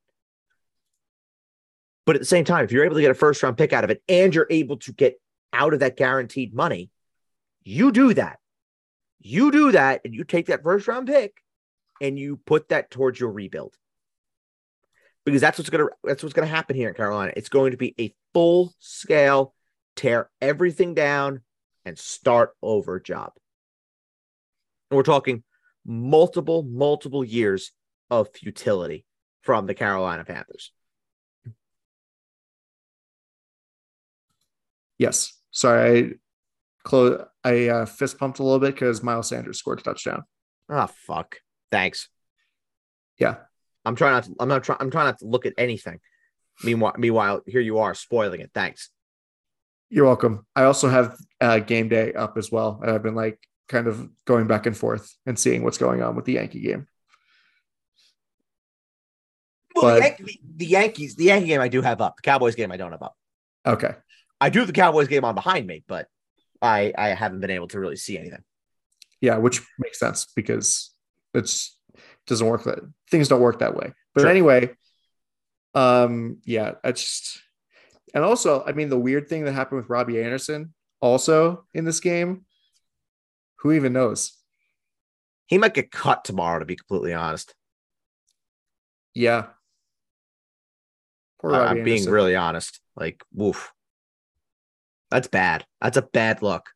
But 2.10 2.16
at 2.16 2.22
the 2.22 2.26
same 2.26 2.44
time, 2.44 2.64
if 2.64 2.72
you're 2.72 2.84
able 2.84 2.96
to 2.96 3.02
get 3.02 3.12
a 3.12 3.14
first 3.14 3.40
round 3.40 3.56
pick 3.56 3.72
out 3.72 3.84
of 3.84 3.90
it 3.90 4.02
and 4.08 4.34
you're 4.34 4.48
able 4.50 4.78
to 4.78 4.92
get 4.92 5.20
out 5.52 5.74
of 5.74 5.78
that 5.78 5.96
guaranteed 5.96 6.52
money, 6.52 6.90
you 7.62 7.92
do 7.92 8.12
that. 8.14 8.40
You 9.20 9.52
do 9.52 9.70
that 9.70 10.00
and 10.04 10.12
you 10.12 10.24
take 10.24 10.46
that 10.46 10.64
first 10.64 10.88
round 10.88 11.06
pick 11.06 11.40
and 12.00 12.18
you 12.18 12.38
put 12.38 12.70
that 12.70 12.90
towards 12.90 13.20
your 13.20 13.30
rebuild. 13.30 13.76
Because 15.24 15.40
that's 15.40 15.56
what's 15.56 15.70
gonna 15.70 15.84
that's 16.02 16.24
what's 16.24 16.32
gonna 16.32 16.48
happen 16.48 16.74
here 16.74 16.88
in 16.88 16.96
Carolina. 16.96 17.32
It's 17.36 17.48
going 17.48 17.70
to 17.70 17.76
be 17.76 17.94
a 18.00 18.12
full 18.34 18.74
scale 18.80 19.54
tear 19.94 20.30
everything 20.40 20.94
down 20.94 21.42
and 21.84 21.96
start 21.96 22.56
over 22.60 22.98
job. 22.98 23.34
And 24.90 24.96
we're 24.96 25.04
talking 25.04 25.44
multiple, 25.86 26.64
multiple 26.64 27.24
years 27.24 27.70
of 28.10 28.30
futility 28.34 29.04
from 29.42 29.66
the 29.66 29.74
Carolina 29.74 30.24
Panthers. 30.24 30.72
Yes. 35.00 35.32
Sorry, 35.50 35.98
I 35.98 36.12
close. 36.84 37.24
I 37.42 37.68
uh, 37.68 37.86
fist 37.86 38.18
pumped 38.18 38.38
a 38.38 38.42
little 38.42 38.58
bit 38.58 38.74
because 38.74 39.02
Miles 39.02 39.30
Sanders 39.30 39.58
scored 39.58 39.80
a 39.80 39.82
touchdown. 39.82 40.24
Oh 40.68 40.86
fuck. 41.06 41.36
Thanks. 41.72 42.08
Yeah. 43.18 43.36
I'm 43.86 43.96
trying 43.96 44.12
not 44.12 44.24
to, 44.24 44.34
I'm 44.38 44.48
not 44.48 44.62
trying 44.62 44.76
I'm 44.78 44.90
trying 44.90 45.06
not 45.06 45.18
to 45.20 45.24
look 45.26 45.46
at 45.46 45.54
anything. 45.56 46.00
Meanwhile, 46.62 46.96
meanwhile, 46.98 47.40
here 47.46 47.62
you 47.62 47.78
are 47.78 47.94
spoiling 47.94 48.40
it. 48.40 48.50
Thanks. 48.52 48.90
You're 49.88 50.04
welcome. 50.04 50.46
I 50.54 50.64
also 50.64 50.90
have 50.90 51.16
uh, 51.40 51.60
game 51.60 51.88
day 51.88 52.12
up 52.12 52.36
as 52.36 52.52
well, 52.52 52.78
and 52.82 52.90
I've 52.90 53.02
been 53.02 53.14
like 53.14 53.38
kind 53.70 53.86
of 53.86 54.06
going 54.26 54.46
back 54.46 54.66
and 54.66 54.76
forth 54.76 55.10
and 55.24 55.38
seeing 55.38 55.62
what's 55.62 55.78
going 55.78 56.02
on 56.02 56.14
with 56.14 56.26
the 56.26 56.34
Yankee 56.34 56.60
game. 56.60 56.86
Well, 59.74 59.94
the, 59.94 60.00
But- 60.00 60.18
Yankee, 60.18 60.40
the 60.56 60.66
Yankees, 60.66 61.14
the 61.16 61.24
Yankee 61.24 61.46
game 61.46 61.62
I 61.62 61.68
do 61.68 61.80
have 61.80 62.02
up. 62.02 62.16
The 62.16 62.22
Cowboys 62.22 62.54
game 62.54 62.70
I 62.70 62.76
don't 62.76 62.92
have 62.92 63.02
up. 63.02 63.16
Okay. 63.64 63.94
I 64.40 64.50
do 64.50 64.60
have 64.60 64.68
the 64.68 64.72
Cowboys 64.72 65.08
game 65.08 65.24
on 65.24 65.34
behind 65.34 65.66
me, 65.66 65.84
but 65.86 66.08
I 66.62 66.92
I 66.96 67.08
haven't 67.08 67.40
been 67.40 67.50
able 67.50 67.68
to 67.68 67.80
really 67.80 67.96
see 67.96 68.18
anything. 68.18 68.42
Yeah, 69.20 69.36
which 69.36 69.60
makes 69.78 69.98
sense 69.98 70.26
because 70.34 70.94
it's 71.34 71.78
doesn't 72.26 72.46
work 72.46 72.64
that 72.64 72.78
things 73.10 73.28
don't 73.28 73.40
work 73.40 73.58
that 73.58 73.74
way. 73.74 73.92
But 74.14 74.22
Sure. 74.22 74.30
anyway, 74.30 74.70
um, 75.74 76.38
yeah, 76.44 76.72
I 76.82 76.92
just 76.92 77.42
and 78.14 78.24
also, 78.24 78.64
I 78.64 78.72
mean, 78.72 78.88
the 78.88 78.98
weird 78.98 79.28
thing 79.28 79.44
that 79.44 79.52
happened 79.52 79.80
with 79.80 79.90
Robbie 79.90 80.22
Anderson 80.22 80.74
also 81.00 81.66
in 81.74 81.84
this 81.84 82.00
game, 82.00 82.44
who 83.58 83.72
even 83.72 83.92
knows? 83.92 84.36
He 85.46 85.58
might 85.58 85.74
get 85.74 85.90
cut 85.90 86.24
tomorrow, 86.24 86.58
to 86.58 86.64
be 86.64 86.76
completely 86.76 87.12
honest. 87.12 87.54
Yeah. 89.14 89.46
Poor 91.40 91.50
Robbie 91.52 91.80
I'm 91.80 91.84
being 91.84 92.08
really 92.08 92.36
honest. 92.36 92.80
Like, 92.96 93.22
woof. 93.32 93.72
That's 95.10 95.28
bad. 95.28 95.64
That's 95.80 95.96
a 95.96 96.02
bad 96.02 96.42
look. 96.42 96.66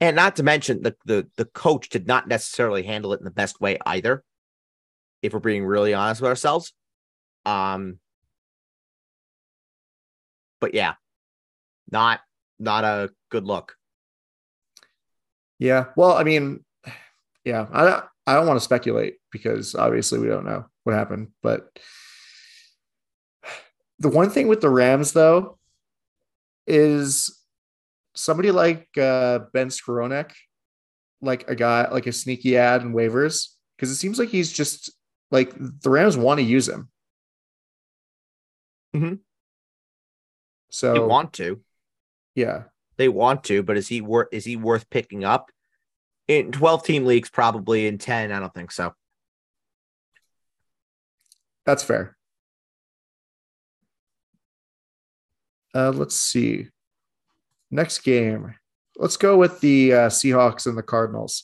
And 0.00 0.16
not 0.16 0.36
to 0.36 0.42
mention 0.42 0.82
the 0.82 0.96
the 1.04 1.28
the 1.36 1.44
coach 1.44 1.88
did 1.88 2.06
not 2.06 2.28
necessarily 2.28 2.82
handle 2.82 3.12
it 3.12 3.20
in 3.20 3.24
the 3.24 3.30
best 3.30 3.60
way 3.60 3.78
either. 3.86 4.24
If 5.22 5.32
we're 5.32 5.40
being 5.40 5.64
really 5.64 5.94
honest 5.94 6.20
with 6.20 6.28
ourselves. 6.28 6.72
Um 7.46 7.98
but 10.60 10.74
yeah, 10.74 10.94
not 11.90 12.20
not 12.58 12.84
a 12.84 13.10
good 13.30 13.44
look. 13.44 13.76
Yeah. 15.58 15.86
Well, 15.96 16.12
I 16.12 16.24
mean, 16.24 16.64
yeah, 17.44 17.66
I 17.72 17.84
don't, 17.84 18.04
I 18.26 18.34
don't 18.34 18.46
want 18.46 18.58
to 18.58 18.64
speculate 18.64 19.16
because 19.30 19.74
obviously 19.74 20.18
we 20.18 20.28
don't 20.28 20.44
know 20.44 20.66
what 20.82 20.96
happened. 20.96 21.28
But 21.42 21.78
the 23.98 24.08
one 24.08 24.30
thing 24.30 24.48
with 24.48 24.60
the 24.60 24.70
Rams, 24.70 25.12
though, 25.12 25.58
is 26.66 27.38
somebody 28.14 28.50
like 28.50 28.88
uh, 28.96 29.40
Ben 29.52 29.68
Skowronek, 29.68 30.32
like 31.20 31.48
a 31.48 31.54
guy, 31.54 31.88
like 31.90 32.06
a 32.06 32.12
sneaky 32.12 32.56
add 32.56 32.82
and 32.82 32.94
waivers, 32.94 33.48
because 33.76 33.90
it 33.90 33.96
seems 33.96 34.18
like 34.18 34.28
he's 34.28 34.52
just 34.52 34.92
like 35.30 35.52
the 35.58 35.90
Rams 35.90 36.16
want 36.16 36.38
to 36.38 36.44
use 36.44 36.68
him. 36.68 36.88
Mhm. 38.94 39.18
So 40.70 40.92
They 40.94 41.00
want 41.00 41.32
to. 41.34 41.62
yeah, 42.34 42.64
They 42.96 43.08
want 43.08 43.44
to, 43.44 43.62
but 43.62 43.76
is 43.76 43.88
he 43.88 44.00
worth 44.00 44.28
is 44.32 44.44
he 44.44 44.56
worth 44.56 44.88
picking 44.90 45.24
up? 45.24 45.50
In 46.26 46.52
12 46.52 46.84
team 46.84 47.04
leagues, 47.04 47.28
probably 47.28 47.86
in 47.86 47.98
10, 47.98 48.32
I 48.32 48.40
don't 48.40 48.54
think 48.54 48.70
so. 48.72 48.94
That's 51.66 51.82
fair. 51.82 52.16
Uh, 55.74 55.90
let's 55.90 56.14
see. 56.14 56.68
Next 57.74 57.98
game. 58.04 58.54
Let's 58.96 59.16
go 59.16 59.36
with 59.36 59.58
the 59.60 59.92
uh, 59.92 60.08
Seahawks 60.08 60.66
and 60.66 60.78
the 60.78 60.82
Cardinals. 60.82 61.42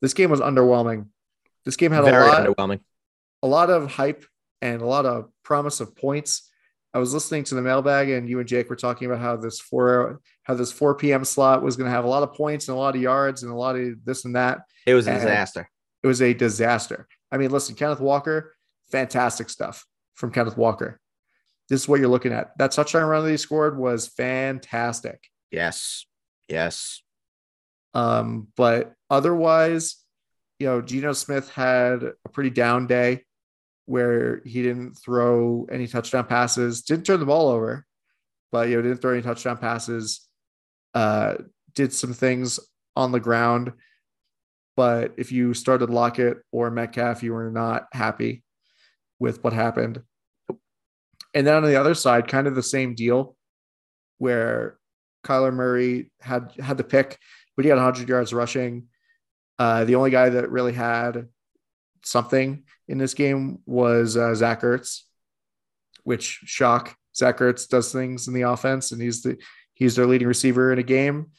This 0.00 0.14
game 0.14 0.30
was 0.30 0.38
underwhelming. 0.40 1.06
This 1.64 1.74
game 1.74 1.90
had 1.90 2.04
Very 2.04 2.24
a 2.24 2.26
lot, 2.28 2.46
underwhelming. 2.46 2.78
a 3.42 3.48
lot 3.48 3.68
of 3.68 3.90
hype 3.90 4.24
and 4.60 4.80
a 4.80 4.86
lot 4.86 5.04
of 5.04 5.30
promise 5.42 5.80
of 5.80 5.96
points. 5.96 6.48
I 6.94 7.00
was 7.00 7.12
listening 7.12 7.42
to 7.44 7.56
the 7.56 7.62
mailbag, 7.62 8.10
and 8.10 8.28
you 8.28 8.38
and 8.38 8.46
Jake 8.46 8.70
were 8.70 8.76
talking 8.76 9.06
about 9.10 9.20
how 9.20 9.36
this 9.36 9.58
four 9.58 10.20
how 10.44 10.54
this 10.54 10.70
4 10.70 10.94
p.m. 10.94 11.24
slot 11.24 11.62
was 11.62 11.74
going 11.76 11.86
to 11.86 11.90
have 11.94 12.04
a 12.04 12.08
lot 12.08 12.22
of 12.22 12.34
points 12.34 12.68
and 12.68 12.76
a 12.76 12.78
lot 12.78 12.94
of 12.94 13.00
yards 13.02 13.42
and 13.42 13.50
a 13.50 13.54
lot 13.56 13.74
of 13.76 14.04
this 14.04 14.24
and 14.24 14.36
that. 14.36 14.60
It 14.86 14.94
was 14.94 15.08
a 15.08 15.12
And- 15.12 15.20
disaster. 15.22 15.68
It 16.04 16.06
was 16.06 16.22
a 16.22 16.34
disaster. 16.34 17.08
I 17.32 17.38
mean, 17.38 17.50
listen, 17.50 17.74
Kenneth 17.74 18.00
Walker, 18.00 18.54
fantastic 18.92 19.48
stuff 19.50 19.84
from 20.14 20.30
Kenneth 20.32 20.56
Walker. 20.56 21.00
This 21.68 21.82
is 21.82 21.88
what 21.88 21.98
you're 22.00 22.08
looking 22.08 22.32
at. 22.32 22.56
That 22.58 22.72
touchdown 22.72 23.08
run 23.08 23.24
that 23.24 23.30
he 23.30 23.36
scored 23.36 23.78
was 23.78 24.08
fantastic. 24.08 25.20
Yes. 25.52 26.06
Yes. 26.48 27.02
Um, 27.94 28.48
but 28.56 28.94
otherwise, 29.10 29.96
you 30.58 30.66
know, 30.66 30.80
Geno 30.80 31.12
Smith 31.12 31.50
had 31.50 32.02
a 32.02 32.28
pretty 32.30 32.50
down 32.50 32.86
day 32.86 33.24
where 33.86 34.40
he 34.44 34.62
didn't 34.62 34.94
throw 34.94 35.66
any 35.70 35.86
touchdown 35.86 36.24
passes, 36.24 36.82
didn't 36.82 37.04
turn 37.04 37.20
the 37.20 37.26
ball 37.26 37.48
over, 37.48 37.86
but 38.50 38.68
you 38.68 38.76
know, 38.76 38.82
didn't 38.82 38.98
throw 38.98 39.12
any 39.12 39.22
touchdown 39.22 39.58
passes. 39.58 40.26
Uh, 40.94 41.34
did 41.74 41.92
some 41.92 42.12
things 42.12 42.60
on 42.96 43.12
the 43.12 43.20
ground, 43.20 43.72
but 44.76 45.14
if 45.16 45.32
you 45.32 45.54
started 45.54 45.88
Lockett 45.90 46.38
or 46.52 46.70
Metcalf, 46.70 47.22
you 47.22 47.32
were 47.32 47.50
not 47.50 47.86
happy 47.92 48.42
with 49.18 49.42
what 49.42 49.54
happened. 49.54 50.02
And 51.34 51.46
then 51.46 51.56
on 51.56 51.64
the 51.64 51.76
other 51.76 51.94
side, 51.94 52.28
kind 52.28 52.46
of 52.46 52.54
the 52.54 52.62
same 52.62 52.94
deal, 52.94 53.36
where 54.18 54.76
Kyler 55.24 55.52
Murray 55.52 56.10
had 56.20 56.52
had 56.60 56.76
the 56.76 56.84
pick, 56.84 57.18
but 57.56 57.64
he 57.64 57.68
had 57.68 57.76
100 57.76 58.08
yards 58.08 58.32
rushing. 58.32 58.88
Uh, 59.58 59.84
the 59.84 59.94
only 59.94 60.10
guy 60.10 60.28
that 60.28 60.50
really 60.50 60.72
had 60.72 61.28
something 62.04 62.64
in 62.88 62.98
this 62.98 63.14
game 63.14 63.60
was 63.66 64.16
uh, 64.16 64.34
Zach 64.34 64.62
Ertz, 64.62 65.02
which 66.04 66.40
shock. 66.44 66.96
Zach 67.14 67.38
Ertz 67.38 67.68
does 67.68 67.92
things 67.92 68.26
in 68.26 68.34
the 68.34 68.42
offense, 68.42 68.92
and 68.92 69.00
he's 69.00 69.22
the 69.22 69.38
he's 69.74 69.96
their 69.96 70.06
leading 70.06 70.28
receiver 70.28 70.72
in 70.72 70.78
a 70.78 70.82
game. 70.82 71.30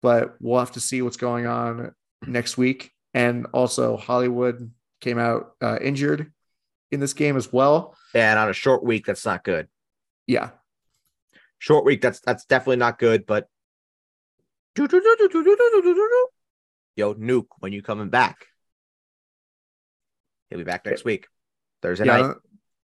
But 0.00 0.34
we'll 0.40 0.58
have 0.58 0.72
to 0.72 0.80
see 0.80 1.02
what's 1.02 1.16
going 1.16 1.46
on 1.46 1.92
next 2.26 2.56
week. 2.56 2.90
And 3.14 3.46
also, 3.52 3.96
Hollywood 3.96 4.72
came 5.00 5.18
out 5.18 5.52
uh, 5.60 5.78
injured 5.80 6.32
in 6.90 7.00
this 7.00 7.12
game 7.12 7.36
as 7.36 7.52
well. 7.52 7.96
And 8.14 8.38
on 8.38 8.48
a 8.48 8.54
short 8.54 8.84
week, 8.84 9.06
that's 9.06 9.24
not 9.24 9.44
good. 9.44 9.68
Yeah, 10.26 10.50
Short 11.62 11.84
week, 11.84 12.00
that's 12.00 12.18
that's 12.18 12.44
definitely 12.44 12.78
not 12.78 12.98
good. 12.98 13.24
But 13.24 13.46
yo, 16.96 17.14
nuke 17.14 17.46
when 17.60 17.72
you 17.72 17.82
coming 17.82 18.08
back. 18.08 18.46
He'll 20.50 20.58
be 20.58 20.64
back 20.64 20.84
next 20.84 21.04
week, 21.04 21.28
Thursday 21.80 22.06
yeah. 22.06 22.20
Night. 22.20 22.36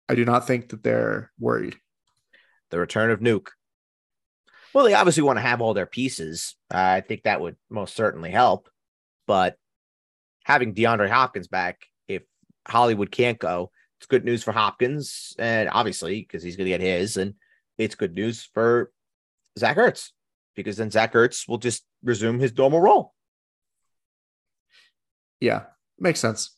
I 0.08 0.16
do 0.16 0.24
not 0.24 0.48
think 0.48 0.70
that 0.70 0.82
they're 0.82 1.30
worried. 1.38 1.76
The 2.70 2.80
return 2.80 3.12
of 3.12 3.20
nuke. 3.20 3.46
Well, 4.72 4.86
they 4.86 4.94
obviously 4.94 5.22
want 5.22 5.36
to 5.36 5.42
have 5.42 5.60
all 5.60 5.74
their 5.74 5.86
pieces. 5.86 6.56
I 6.68 7.00
think 7.00 7.22
that 7.22 7.40
would 7.40 7.54
most 7.70 7.94
certainly 7.94 8.32
help. 8.32 8.68
But 9.28 9.56
having 10.42 10.74
DeAndre 10.74 11.08
Hopkins 11.08 11.46
back, 11.46 11.86
if 12.08 12.24
Hollywood 12.66 13.12
can't 13.12 13.38
go, 13.38 13.70
it's 14.00 14.06
good 14.08 14.24
news 14.24 14.42
for 14.42 14.50
Hopkins, 14.50 15.36
and 15.38 15.68
obviously 15.68 16.22
because 16.22 16.42
he's 16.42 16.56
going 16.56 16.68
to 16.68 16.76
get 16.76 16.80
his, 16.80 17.18
and 17.18 17.34
it's 17.78 17.94
good 17.94 18.14
news 18.14 18.48
for 18.54 18.90
Zach 19.58 19.76
Ertz 19.76 20.10
because 20.54 20.76
then 20.76 20.90
Zach 20.90 21.12
Ertz 21.14 21.48
will 21.48 21.58
just 21.58 21.84
resume 22.02 22.38
his 22.40 22.56
normal 22.56 22.80
role. 22.80 23.12
Yeah, 25.40 25.64
makes 25.98 26.20
sense. 26.20 26.56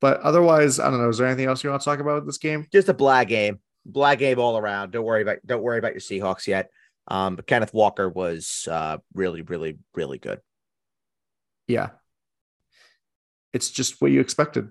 But 0.00 0.20
otherwise, 0.20 0.78
I 0.78 0.90
don't 0.90 1.00
know. 1.00 1.08
Is 1.08 1.18
there 1.18 1.26
anything 1.26 1.46
else 1.46 1.64
you 1.64 1.70
want 1.70 1.82
to 1.82 1.84
talk 1.84 1.98
about 1.98 2.16
with 2.16 2.26
this 2.26 2.38
game? 2.38 2.66
Just 2.72 2.88
a 2.88 2.94
blag 2.94 3.28
game, 3.28 3.58
blag 3.90 4.18
game 4.18 4.38
all 4.38 4.58
around. 4.58 4.90
Don't 4.92 5.04
worry 5.04 5.22
about 5.22 5.38
don't 5.46 5.62
worry 5.62 5.78
about 5.78 5.92
your 5.92 6.00
Seahawks 6.00 6.46
yet. 6.46 6.70
Um, 7.08 7.36
but 7.36 7.46
Kenneth 7.46 7.74
Walker 7.74 8.08
was 8.08 8.68
uh, 8.70 8.98
really, 9.14 9.42
really, 9.42 9.78
really 9.94 10.18
good. 10.18 10.40
Yeah. 11.66 11.90
It's 13.52 13.70
just 13.70 14.00
what 14.00 14.10
you 14.10 14.20
expected 14.20 14.68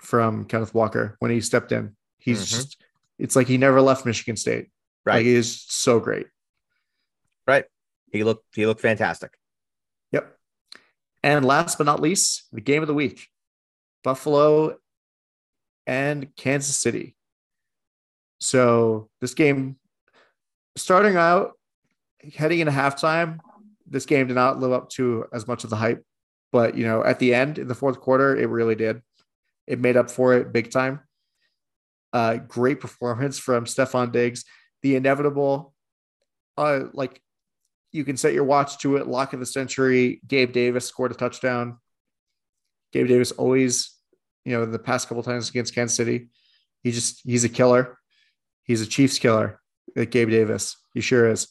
from 0.00 0.44
Kenneth 0.44 0.74
Walker 0.74 1.16
when 1.20 1.30
he 1.30 1.40
stepped 1.40 1.72
in. 1.72 1.96
He's 2.18 2.42
Mhm. 2.44 2.48
just, 2.48 2.79
it's 3.20 3.36
like 3.36 3.46
he 3.46 3.58
never 3.58 3.80
left 3.80 4.06
Michigan 4.06 4.36
State. 4.36 4.68
Right. 5.04 5.16
Like 5.16 5.26
he 5.26 5.34
is 5.34 5.64
so 5.68 6.00
great. 6.00 6.26
Right. 7.46 7.64
He 8.12 8.24
looked 8.24 8.44
he 8.54 8.66
looked 8.66 8.80
fantastic. 8.80 9.32
Yep. 10.12 10.36
And 11.22 11.44
last 11.44 11.78
but 11.78 11.84
not 11.84 12.00
least, 12.00 12.44
the 12.52 12.60
game 12.60 12.82
of 12.82 12.88
the 12.88 12.94
week 12.94 13.28
Buffalo 14.02 14.76
and 15.86 16.34
Kansas 16.36 16.76
City. 16.76 17.16
So 18.40 19.10
this 19.20 19.34
game, 19.34 19.76
starting 20.76 21.16
out, 21.16 21.52
heading 22.34 22.60
into 22.60 22.72
halftime, 22.72 23.38
this 23.86 24.06
game 24.06 24.28
did 24.28 24.34
not 24.34 24.60
live 24.60 24.72
up 24.72 24.88
to 24.90 25.26
as 25.32 25.46
much 25.46 25.64
of 25.64 25.70
the 25.70 25.76
hype. 25.76 26.04
But, 26.52 26.76
you 26.76 26.84
know, 26.84 27.04
at 27.04 27.18
the 27.18 27.34
end, 27.34 27.58
in 27.58 27.68
the 27.68 27.74
fourth 27.74 28.00
quarter, 28.00 28.36
it 28.36 28.48
really 28.48 28.74
did. 28.74 29.02
It 29.66 29.78
made 29.78 29.96
up 29.96 30.10
for 30.10 30.34
it 30.34 30.52
big 30.52 30.70
time. 30.70 31.00
Uh, 32.12 32.36
great 32.36 32.80
performance 32.80 33.38
from 33.38 33.64
Stefon 33.64 34.12
Diggs. 34.12 34.44
The 34.82 34.96
inevitable, 34.96 35.74
uh, 36.56 36.84
like 36.92 37.20
you 37.92 38.04
can 38.04 38.16
set 38.16 38.32
your 38.32 38.44
watch 38.44 38.78
to 38.78 38.96
it. 38.96 39.06
Lock 39.06 39.32
of 39.32 39.40
the 39.40 39.46
century. 39.46 40.20
Gabe 40.26 40.52
Davis 40.52 40.86
scored 40.86 41.12
a 41.12 41.14
touchdown. 41.14 41.78
Gabe 42.92 43.08
Davis 43.08 43.32
always, 43.32 43.94
you 44.44 44.52
know, 44.52 44.64
the 44.64 44.78
past 44.78 45.08
couple 45.08 45.22
times 45.22 45.50
against 45.50 45.74
Kansas 45.74 45.96
City, 45.96 46.28
he 46.82 46.92
just 46.92 47.20
he's 47.24 47.44
a 47.44 47.48
killer. 47.48 47.98
He's 48.64 48.82
a 48.82 48.86
Chiefs 48.86 49.18
killer. 49.18 49.60
Like 49.94 50.10
Gabe 50.10 50.30
Davis, 50.30 50.76
he 50.94 51.00
sure 51.00 51.28
is. 51.28 51.48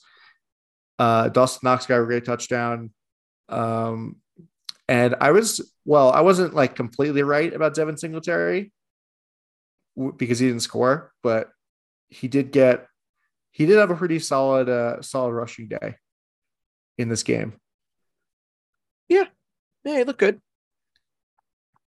Uh, 0.97 1.29
Dawson 1.29 1.61
Knox 1.63 1.85
got 1.85 2.01
a 2.01 2.05
great 2.05 2.25
touchdown. 2.25 2.91
Um, 3.47 4.17
and 4.87 5.15
I 5.21 5.31
was 5.31 5.73
well, 5.85 6.11
I 6.11 6.21
wasn't 6.21 6.53
like 6.53 6.75
completely 6.75 7.23
right 7.23 7.53
about 7.53 7.75
Devin 7.75 7.97
Singletary 7.97 8.71
because 10.17 10.39
he 10.39 10.47
didn't 10.47 10.61
score, 10.61 11.11
but 11.23 11.49
he 12.07 12.27
did 12.27 12.51
get 12.51 12.87
he 13.51 13.65
did 13.65 13.77
have 13.77 13.91
a 13.91 13.95
pretty 13.95 14.19
solid 14.19 14.69
uh 14.69 15.01
solid 15.01 15.33
rushing 15.33 15.67
day 15.67 15.95
in 16.97 17.09
this 17.09 17.23
game. 17.23 17.53
Yeah, 19.07 19.25
Yeah, 19.83 19.97
he 19.97 20.03
looked 20.03 20.19
good. 20.19 20.41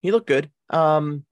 He 0.01 0.11
looked 0.11 0.27
good. 0.27 0.51
Um, 0.69 1.25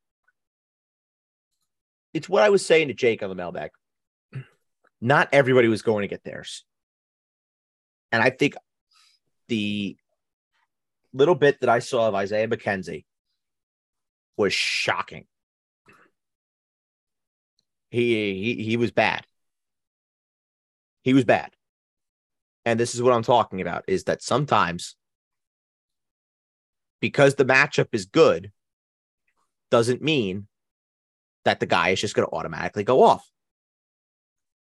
it's 2.14 2.28
what 2.28 2.44
I 2.44 2.50
was 2.50 2.66
saying 2.66 2.88
to 2.88 2.94
Jake 2.94 3.22
on 3.22 3.30
the 3.30 3.36
mailbag. 3.36 3.72
Not 5.02 5.30
everybody 5.32 5.68
was 5.68 5.82
going 5.82 6.02
to 6.02 6.08
get 6.08 6.24
theirs, 6.24 6.64
and 8.12 8.24
I 8.24 8.30
think 8.30 8.56
the 9.48 9.98
little 11.14 11.36
bit 11.36 11.60
that 11.62 11.70
I 11.70 11.80
saw 11.80 12.08
of 12.08 12.16
Isaiah 12.16 12.48
McKenzie 12.48 13.06
was 14.38 14.54
shocking. 14.54 15.26
He 17.96 18.56
he 18.56 18.64
he 18.64 18.78
was 18.78 18.92
bad. 18.92 19.26
He 21.04 21.14
was 21.14 21.24
bad. 21.24 21.52
And 22.66 22.78
this 22.78 22.94
is 22.94 23.02
what 23.02 23.14
I'm 23.14 23.24
talking 23.24 23.62
about 23.62 23.86
is 23.88 24.04
that 24.06 24.22
sometimes 24.22 24.96
because 27.00 27.36
the 27.36 27.46
matchup 27.46 27.88
is 27.94 28.06
good 28.06 28.52
doesn't 29.72 30.02
mean 30.02 30.48
that 31.46 31.60
the 31.60 31.66
guy 31.66 31.90
is 31.90 32.02
just 32.02 32.16
going 32.16 32.28
to 32.28 32.36
automatically 32.36 32.84
go 32.84 33.02
off. 33.02 33.26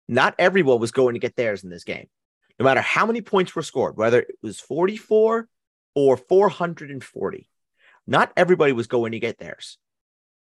Not 0.10 0.36
everyone 0.38 0.80
was 0.80 0.92
going 0.92 1.14
to 1.14 1.20
get 1.20 1.36
theirs 1.36 1.64
in 1.64 1.70
this 1.70 1.84
game. 1.86 2.08
No 2.60 2.66
matter 2.66 2.82
how 2.82 3.06
many 3.06 3.22
points 3.22 3.56
were 3.56 3.62
scored, 3.62 3.96
whether 3.96 4.20
it 4.20 4.36
was 4.42 4.60
44 4.60 5.48
or 5.96 6.18
440, 6.18 7.50
not 8.06 8.34
everybody 8.36 8.74
was 8.74 8.88
going 8.88 9.14
to 9.14 9.20
get 9.20 9.38
theirs. 9.38 9.78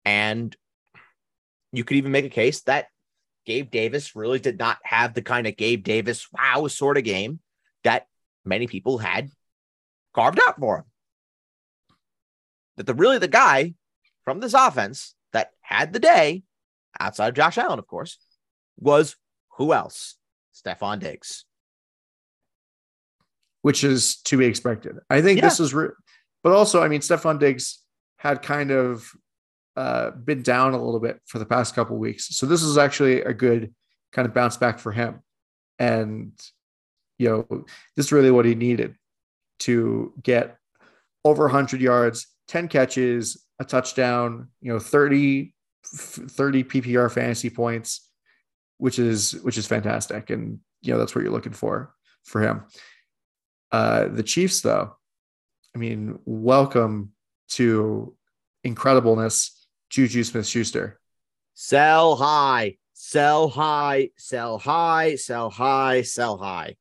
And 0.05 0.57
you 1.77 1.85
could 1.85 1.97
even 1.97 2.13
make 2.13 2.25
a 2.25 2.31
case 2.31 2.63
that 2.63 2.87
Gabe 3.45 3.71
Davis 3.71 4.17
really 4.17 4.39
did 4.39 4.59
not 4.59 4.79
have 4.83 5.15
the 5.15 5.23
kind 5.23 5.47
of 5.47 5.57
Gabe 5.57 5.85
Davis 5.85 6.27
wow 6.33 6.67
sort 6.69 6.97
of 6.97 7.05
game 7.05 7.41
that 7.85 8.07
many 8.45 8.67
people 8.67 8.99
had 8.99 9.31
carved 10.15 10.41
out 10.41 10.59
for 10.59 10.79
him. 10.79 10.85
That 12.77 12.87
the 12.87 12.95
really 12.95 13.19
the 13.19 13.29
guy 13.29 13.75
from 14.25 14.41
this 14.41 14.55
offense 14.55 15.15
that 15.33 15.51
had 15.61 15.93
the 15.93 15.99
day, 15.99 16.43
outside 16.99 17.29
of 17.29 17.35
Josh 17.35 17.59
Allen, 17.59 17.79
of 17.79 17.87
course, 17.87 18.19
was 18.79 19.17
who 19.57 19.73
else? 19.73 20.17
Stefon 20.55 20.99
Diggs. 21.01 21.45
which 23.63 23.83
is 23.83 24.17
to 24.23 24.37
be 24.39 24.47
expected. 24.47 24.97
I 25.11 25.21
think 25.23 25.41
this 25.41 25.59
is, 25.59 25.75
re- 25.75 25.89
but 26.45 26.53
also, 26.53 26.83
I 26.83 26.89
mean, 26.89 27.01
Stefon 27.01 27.41
Diggs 27.41 27.83
had 28.17 28.41
kind 28.41 28.71
of 28.71 29.11
uh, 29.77 30.11
been 30.11 30.43
down 30.43 30.73
a 30.73 30.83
little 30.83 31.01
bit 31.01 31.21
for 31.27 31.39
the 31.39 31.47
past 31.47 31.75
couple 31.75 31.97
weeks. 31.97 32.29
So 32.37 32.47
this 32.47 32.63
is 32.63 32.79
actually 32.79 33.23
a 33.23 33.35
good 33.35 33.75
kind 34.13 34.27
of 34.27 34.35
bounce 34.35 34.57
back 34.57 34.79
for 34.79 34.93
him. 34.93 35.21
And, 35.79 36.33
you 37.19 37.29
know, 37.29 37.65
this 37.95 38.07
is 38.07 38.13
really 38.13 38.31
what 38.31 38.47
he 38.47 38.55
needed 38.55 38.97
to 39.61 40.13
get 40.23 40.57
over 41.25 41.45
100 41.45 41.81
yards, 41.81 42.27
10 42.49 42.69
catches, 42.69 43.45
a 43.59 43.65
touchdown, 43.65 44.49
you 44.61 44.73
know, 44.73 44.79
30, 44.79 45.53
30 45.85 46.65
PPR 46.65 47.13
fantasy 47.13 47.51
points, 47.51 48.09
which 48.79 48.99
is, 48.99 49.33
which 49.43 49.59
is 49.59 49.67
fantastic. 49.67 50.31
And, 50.31 50.61
you 50.83 50.93
know, 50.93 50.99
that's 50.99 51.15
what 51.15 51.23
you're 51.23 51.33
looking 51.33 51.53
for 51.53 51.95
for 52.25 52.41
him. 52.41 52.65
Uh, 53.73 54.09
the 54.09 54.23
Chiefs, 54.23 54.61
though, 54.61 54.97
I 55.75 55.79
mean, 55.79 56.19
welcome 56.25 57.13
to 57.51 58.15
incredibleness, 58.67 59.51
Juju 59.91 60.25
Smith 60.25 60.47
Schuster. 60.47 61.01
Sell 61.55 62.17
high, 62.17 62.77
sell 62.93 63.49
high, 63.49 64.11
sell 64.17 64.59
high, 64.59 65.17
sell 65.17 65.51
high, 65.51 66.03
sell 66.03 66.37
high. 66.39 66.77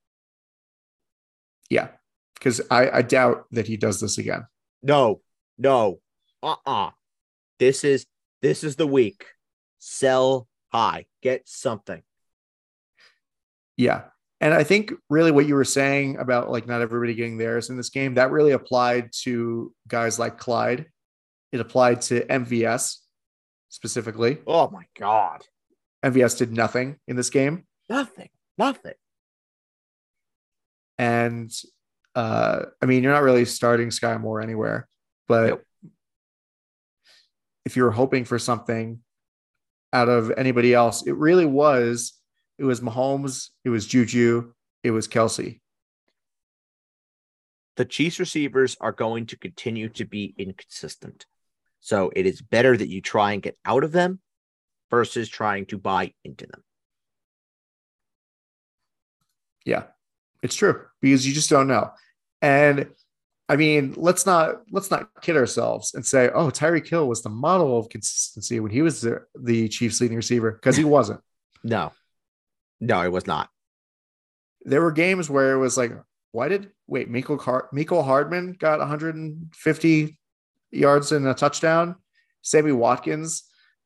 Yeah, 1.69 1.89
because 2.33 2.61
I, 2.69 2.89
I 2.89 3.01
doubt 3.01 3.45
that 3.51 3.67
he 3.67 3.77
does 3.77 3.99
this 3.99 4.17
again. 4.17 4.45
No, 4.83 5.21
no, 5.57 5.99
uh 6.43 6.55
uh 6.65 6.91
This 7.59 7.83
is 7.83 8.05
this 8.41 8.63
is 8.63 8.75
the 8.75 8.87
week. 8.87 9.25
Sell 9.79 10.47
high, 10.71 11.05
get 11.21 11.47
something. 11.47 12.03
Yeah. 13.77 14.03
And 14.41 14.53
I 14.53 14.63
think 14.63 14.91
really 15.09 15.31
what 15.31 15.47
you 15.47 15.55
were 15.55 15.63
saying 15.63 16.17
about 16.17 16.51
like 16.51 16.67
not 16.67 16.81
everybody 16.81 17.15
getting 17.15 17.37
theirs 17.37 17.69
in 17.69 17.77
this 17.77 17.89
game, 17.89 18.15
that 18.15 18.31
really 18.31 18.51
applied 18.51 19.11
to 19.23 19.73
guys 19.87 20.19
like 20.19 20.37
Clyde. 20.37 20.87
It 21.51 21.59
applied 21.59 22.01
to 22.03 22.25
MVS 22.25 22.97
specifically. 23.69 24.39
Oh 24.45 24.69
my 24.69 24.83
God. 24.99 25.41
MVS 26.03 26.37
did 26.37 26.51
nothing 26.51 26.97
in 27.07 27.15
this 27.15 27.29
game. 27.29 27.65
Nothing. 27.89 28.29
Nothing. 28.57 28.93
And 30.97 31.51
uh, 32.13 32.65
I 32.81 32.85
mean, 32.85 33.03
you're 33.03 33.11
not 33.11 33.23
really 33.23 33.45
starting 33.45 33.91
Sky 33.91 34.17
Moore 34.17 34.41
anywhere, 34.41 34.87
but 35.27 35.47
Nope. 35.47 35.63
if 37.65 37.75
you 37.75 37.83
were 37.83 37.91
hoping 37.91 38.23
for 38.25 38.39
something 38.39 38.99
out 39.91 40.09
of 40.09 40.31
anybody 40.37 40.73
else, 40.73 41.05
it 41.05 41.15
really 41.15 41.45
was 41.45 42.13
it 42.57 42.63
was 42.63 42.79
Mahomes, 42.79 43.49
it 43.65 43.69
was 43.69 43.85
Juju, 43.85 44.53
it 44.83 44.91
was 44.91 45.07
Kelce. 45.07 45.59
The 47.75 47.83
Chiefs 47.83 48.19
receivers 48.19 48.77
are 48.79 48.93
going 48.93 49.25
to 49.27 49.37
continue 49.37 49.89
to 49.89 50.05
be 50.05 50.33
inconsistent. 50.37 51.25
So 51.81 52.11
it 52.15 52.25
is 52.25 52.41
better 52.41 52.75
that 52.75 52.89
you 52.89 53.01
try 53.01 53.33
and 53.33 53.41
get 53.41 53.57
out 53.65 53.83
of 53.83 53.91
them 53.91 54.19
versus 54.89 55.29
trying 55.29 55.65
to 55.67 55.77
buy 55.77 56.13
into 56.23 56.45
them. 56.47 56.63
Yeah, 59.65 59.83
it's 60.43 60.55
true 60.55 60.81
because 61.01 61.27
you 61.27 61.33
just 61.33 61.49
don't 61.49 61.67
know. 61.67 61.91
And 62.41 62.87
I 63.49 63.55
mean, 63.55 63.93
let's 63.97 64.25
not 64.25 64.61
let's 64.71 64.91
not 64.91 65.09
kid 65.21 65.35
ourselves 65.37 65.93
and 65.93 66.05
say, 66.05 66.29
oh, 66.33 66.47
Tyreek 66.49 66.87
Hill 66.87 67.07
was 67.07 67.21
the 67.23 67.29
model 67.29 67.77
of 67.77 67.89
consistency 67.89 68.59
when 68.59 68.71
he 68.71 68.81
was 68.81 69.01
the, 69.01 69.21
the 69.39 69.67
Chiefs 69.69 70.01
leading 70.01 70.17
receiver 70.17 70.51
because 70.51 70.77
he 70.77 70.83
wasn't. 70.97 71.21
No, 71.63 71.91
no, 72.79 73.01
it 73.01 73.11
was 73.11 73.25
not. 73.27 73.49
there 74.63 74.81
were 74.81 74.91
games 74.91 75.29
where 75.29 75.53
it 75.53 75.57
was 75.59 75.77
like, 75.77 75.91
why 76.31 76.47
did 76.47 76.69
wait, 76.87 77.09
Michael 77.09 77.37
Car- 77.37 77.69
Mecole 77.73 78.05
Hardman 78.05 78.53
got 78.59 78.79
150 78.79 80.19
yards 80.71 81.11
and 81.11 81.27
a 81.27 81.33
touchdown. 81.33 81.95
Sammy 82.41 82.71
Watkins 82.71 83.43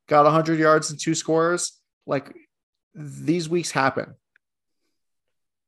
got 0.08 0.26
100 0.26 0.60
yards 0.60 0.90
and 0.90 1.00
two 1.00 1.16
scores. 1.16 1.80
Like 2.06 2.36
these 2.94 3.48
weeks 3.48 3.72
happen. 3.72 4.16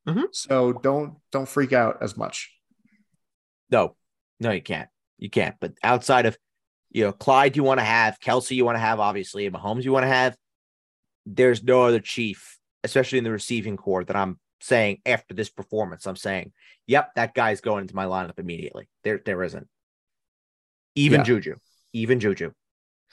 Mhm. 0.08 0.34
So 0.34 0.74
don't 0.74 1.18
don't 1.32 1.48
freak 1.48 1.74
out 1.74 1.98
as 2.02 2.18
much. 2.18 2.52
No, 3.70 3.96
no, 4.40 4.52
you 4.52 4.62
can't. 4.62 4.90
You 5.18 5.30
can't. 5.30 5.56
But 5.62 5.74
outside 5.84 6.26
of, 6.26 6.38
you 6.90 7.04
know, 7.04 7.12
Clyde, 7.12 7.56
you 7.56 7.64
want 7.64 7.80
to 7.80 7.86
have 7.86 8.20
Kelce, 8.20 8.56
you 8.56 8.66
want 8.66 8.76
to 8.76 8.80
have 8.80 9.00
obviously, 9.00 9.46
and 9.46 9.56
Mahomes, 9.56 9.84
you 9.84 9.92
want 9.92 10.04
to 10.04 10.08
have. 10.08 10.36
There's 11.28 11.64
no 11.64 11.84
other 11.84 12.00
chief, 12.00 12.58
especially 12.84 13.20
in 13.20 13.24
the 13.24 13.32
receiving 13.32 13.78
corps, 13.78 14.04
that 14.06 14.16
I'm 14.16 14.40
saying 14.60 15.02
after 15.06 15.36
this 15.36 15.50
performance. 15.50 16.08
I'm 16.08 16.16
saying, 16.16 16.52
yep, 16.88 17.12
that 17.16 17.36
guy's 17.36 17.62
going 17.62 17.84
into 17.84 17.96
my 17.96 18.06
lineup 18.06 18.40
immediately. 18.40 18.90
There, 19.04 19.22
there 19.24 19.44
isn't. 19.44 19.68
Even 20.96 21.22
Yeah. 21.22 21.26
Juju, 21.26 21.56
even 21.94 22.20
Juju, 22.20 22.52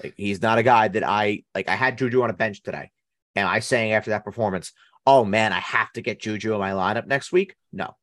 like 0.03 0.15
he's 0.17 0.43
not 0.43 0.59
a 0.59 0.63
guy 0.63 0.89
that 0.89 1.05
I 1.05 1.45
like. 1.55 1.69
I 1.69 1.77
had 1.77 1.99
Juju 1.99 2.23
on 2.23 2.31
a 2.31 2.35
bench 2.35 2.63
today, 2.63 2.91
and 3.37 3.49
I 3.49 3.61
saying 3.61 3.93
after 3.93 4.11
that 4.11 4.25
performance, 4.25 4.73
oh 5.07 5.25
man, 5.25 5.53
I 5.53 5.61
have 5.61 5.93
to 5.93 6.03
get 6.03 6.21
Juju 6.21 6.53
in 6.55 6.61
my 6.61 6.73
lineup 6.73 7.07
next 7.07 7.33
week. 7.33 7.55
No, 7.73 7.95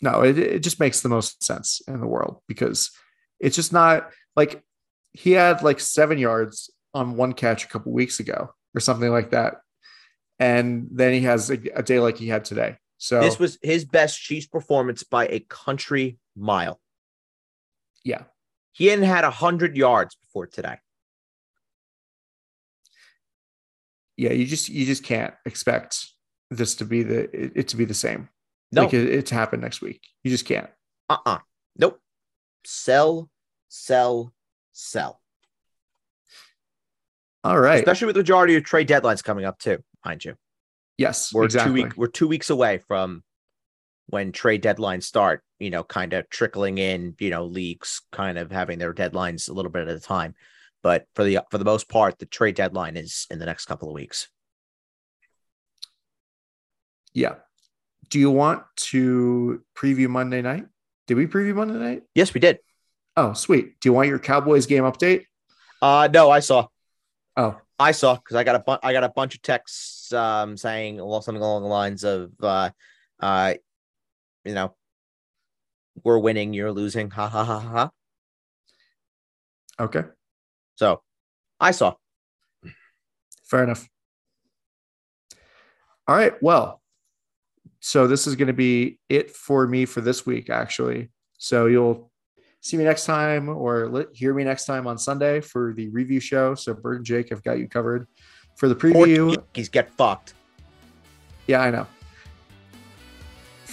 No, 0.00 0.22
it, 0.22 0.38
it 0.38 0.58
just 0.60 0.80
makes 0.80 1.00
the 1.00 1.08
most 1.08 1.42
sense 1.42 1.80
in 1.88 2.00
the 2.00 2.06
world 2.06 2.40
because 2.46 2.90
it's 3.40 3.56
just 3.56 3.72
not 3.72 4.10
like 4.34 4.62
he 5.12 5.32
had 5.32 5.62
like 5.62 5.80
seven 5.80 6.18
yards 6.18 6.70
on 6.92 7.16
one 7.16 7.32
catch 7.32 7.64
a 7.64 7.68
couple 7.68 7.92
weeks 7.92 8.20
ago 8.20 8.50
or 8.74 8.80
something 8.80 9.10
like 9.10 9.30
that. 9.30 9.56
And 10.38 10.88
then 10.90 11.14
he 11.14 11.20
has 11.22 11.50
a, 11.50 11.58
a 11.74 11.82
day 11.82 11.98
like 11.98 12.18
he 12.18 12.28
had 12.28 12.44
today. 12.44 12.76
So 12.98 13.20
this 13.20 13.38
was 13.38 13.58
his 13.62 13.84
best 13.84 14.20
Chiefs 14.20 14.46
performance 14.46 15.02
by 15.02 15.26
a 15.28 15.40
country 15.40 16.18
mile. 16.36 16.80
Yeah, 18.06 18.22
He 18.72 18.86
hadn't 18.86 19.04
had 19.04 19.24
100 19.24 19.76
yards 19.76 20.14
before 20.14 20.46
today. 20.46 20.76
yeah, 24.16 24.32
you 24.32 24.46
just 24.46 24.68
you 24.68 24.86
just 24.86 25.02
can't 25.04 25.34
expect 25.44 26.06
this 26.50 26.76
to 26.76 26.84
be 26.84 27.02
the 27.02 27.24
it, 27.38 27.52
it 27.54 27.68
to 27.68 27.76
be 27.76 27.84
the 27.84 27.94
same. 27.94 28.28
No, 28.72 28.84
Like 28.84 28.94
it, 28.94 29.08
it 29.08 29.26
to 29.26 29.34
happen 29.34 29.60
next 29.60 29.80
week. 29.82 30.00
You 30.24 30.30
just 30.30 30.46
can't. 30.46 30.70
uh 31.08 31.18
uh 31.26 31.38
Nope. 31.76 32.00
Sell, 32.64 33.28
sell, 33.68 34.32
sell. 34.72 35.20
All 37.44 37.60
right. 37.60 37.78
Especially 37.78 38.06
with 38.06 38.14
the 38.16 38.20
majority 38.20 38.56
of 38.56 38.64
trade 38.64 38.88
deadlines 38.88 39.22
coming 39.22 39.44
up, 39.44 39.58
too, 39.58 39.78
mind 40.04 40.24
you. 40.24 40.34
yes, 40.98 41.32
We're 41.32 41.44
exactly. 41.44 41.68
two 41.82 41.84
week, 41.84 41.96
we're 41.96 42.06
two 42.08 42.26
weeks 42.26 42.50
away 42.50 42.78
from 42.78 43.22
when 44.06 44.32
trade 44.32 44.62
deadlines 44.62 45.02
start, 45.02 45.42
you 45.58 45.70
know, 45.70 45.82
kind 45.82 46.12
of 46.12 46.28
trickling 46.30 46.78
in, 46.78 47.14
you 47.18 47.30
know, 47.30 47.44
leagues 47.44 48.02
kind 48.12 48.38
of 48.38 48.50
having 48.50 48.78
their 48.78 48.94
deadlines 48.94 49.48
a 49.48 49.52
little 49.52 49.70
bit 49.70 49.88
at 49.88 49.96
a 49.96 50.00
time. 50.00 50.34
But 50.82 51.06
for 51.14 51.24
the 51.24 51.40
for 51.50 51.58
the 51.58 51.64
most 51.64 51.88
part, 51.88 52.18
the 52.18 52.26
trade 52.26 52.54
deadline 52.54 52.96
is 52.96 53.26
in 53.30 53.38
the 53.38 53.46
next 53.46 53.66
couple 53.66 53.88
of 53.88 53.94
weeks. 53.94 54.28
Yeah. 57.12 57.36
Do 58.10 58.20
you 58.20 58.30
want 58.30 58.62
to 58.76 59.62
preview 59.76 60.08
Monday 60.08 60.42
night? 60.42 60.66
Did 61.08 61.16
we 61.16 61.26
preview 61.26 61.54
Monday 61.54 61.74
night? 61.74 62.02
Yes, 62.14 62.32
we 62.32 62.40
did. 62.40 62.58
Oh, 63.16 63.32
sweet. 63.32 63.80
Do 63.80 63.88
you 63.88 63.92
want 63.94 64.08
your 64.08 64.18
Cowboys 64.18 64.66
game 64.66 64.84
update? 64.84 65.24
Uh 65.82 66.08
no, 66.12 66.30
I 66.30 66.40
saw. 66.40 66.68
Oh, 67.36 67.56
I 67.78 67.92
saw 67.92 68.14
because 68.14 68.36
I 68.36 68.44
got 68.44 68.56
a 68.56 68.60
bu- 68.60 68.86
I 68.86 68.92
got 68.92 69.04
a 69.04 69.08
bunch 69.08 69.34
of 69.34 69.42
texts 69.42 70.12
um 70.12 70.56
saying 70.56 70.98
something 70.98 71.36
along 71.36 71.62
the 71.62 71.68
lines 71.68 72.04
of 72.04 72.30
uh 72.40 72.70
uh 73.18 73.54
you 74.46 74.54
know 74.54 74.74
we're 76.04 76.18
winning, 76.18 76.52
you're 76.52 76.72
losing, 76.72 77.10
ha 77.10 77.28
ha 77.28 77.44
ha 77.44 77.58
ha. 77.60 77.90
okay. 79.80 80.04
So 80.76 81.02
I 81.58 81.70
saw. 81.70 81.94
Fair 83.44 83.64
enough. 83.64 83.88
All 86.08 86.16
right. 86.16 86.34
Well, 86.42 86.82
so 87.80 88.06
this 88.06 88.26
is 88.26 88.36
going 88.36 88.48
to 88.48 88.52
be 88.52 88.98
it 89.08 89.30
for 89.30 89.66
me 89.66 89.84
for 89.84 90.00
this 90.00 90.26
week, 90.26 90.50
actually. 90.50 91.10
So 91.38 91.66
you'll 91.66 92.10
see 92.60 92.76
me 92.76 92.84
next 92.84 93.04
time 93.04 93.48
or 93.48 94.08
hear 94.12 94.34
me 94.34 94.44
next 94.44 94.66
time 94.66 94.86
on 94.86 94.98
Sunday 94.98 95.40
for 95.40 95.72
the 95.72 95.88
review 95.88 96.20
show. 96.20 96.54
So 96.54 96.74
Bert 96.74 96.98
and 96.98 97.06
Jake 97.06 97.30
have 97.30 97.42
got 97.42 97.58
you 97.58 97.68
covered 97.68 98.06
for 98.56 98.68
the 98.68 98.74
preview. 98.74 99.34
Yankees 99.34 99.68
get 99.68 99.90
fucked. 99.92 100.34
Yeah, 101.46 101.60
I 101.60 101.70
know. 101.70 101.86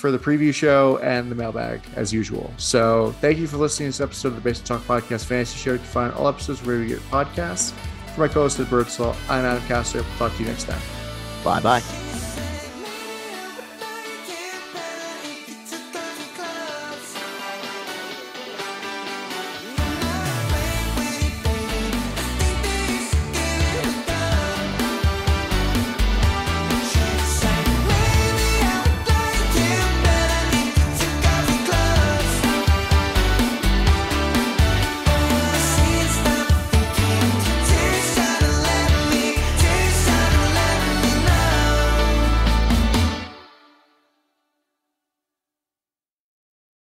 For 0.03 0.11
the 0.11 0.19
preview 0.19 0.53
show 0.53 0.97
and 0.97 1.31
the 1.31 1.35
mailbag, 1.35 1.79
as 1.95 2.11
usual. 2.11 2.53
So, 2.57 3.15
thank 3.21 3.37
you 3.37 3.47
for 3.47 3.55
listening 3.55 3.87
to 3.89 3.97
this 3.97 4.01
episode 4.01 4.27
of 4.27 4.35
the 4.35 4.41
Basement 4.41 4.67
Talk 4.67 4.81
Podcast 4.81 5.23
Fantasy 5.23 5.57
Show. 5.57 5.71
You 5.71 5.77
can 5.77 5.87
find 5.87 6.13
all 6.15 6.27
episodes 6.27 6.61
where 6.61 6.83
you 6.83 6.89
get 6.89 6.99
podcasts. 7.09 7.71
For 8.13 8.19
my 8.19 8.27
co 8.27 8.41
host, 8.41 8.57
Birdsall, 8.69 9.15
I'm 9.29 9.45
Adam 9.45 9.63
Castor. 9.65 10.03
Talk 10.17 10.33
to 10.33 10.39
you 10.41 10.49
next 10.49 10.65
time. 10.65 10.81
Bye 11.45 11.61
bye. 11.61 12.22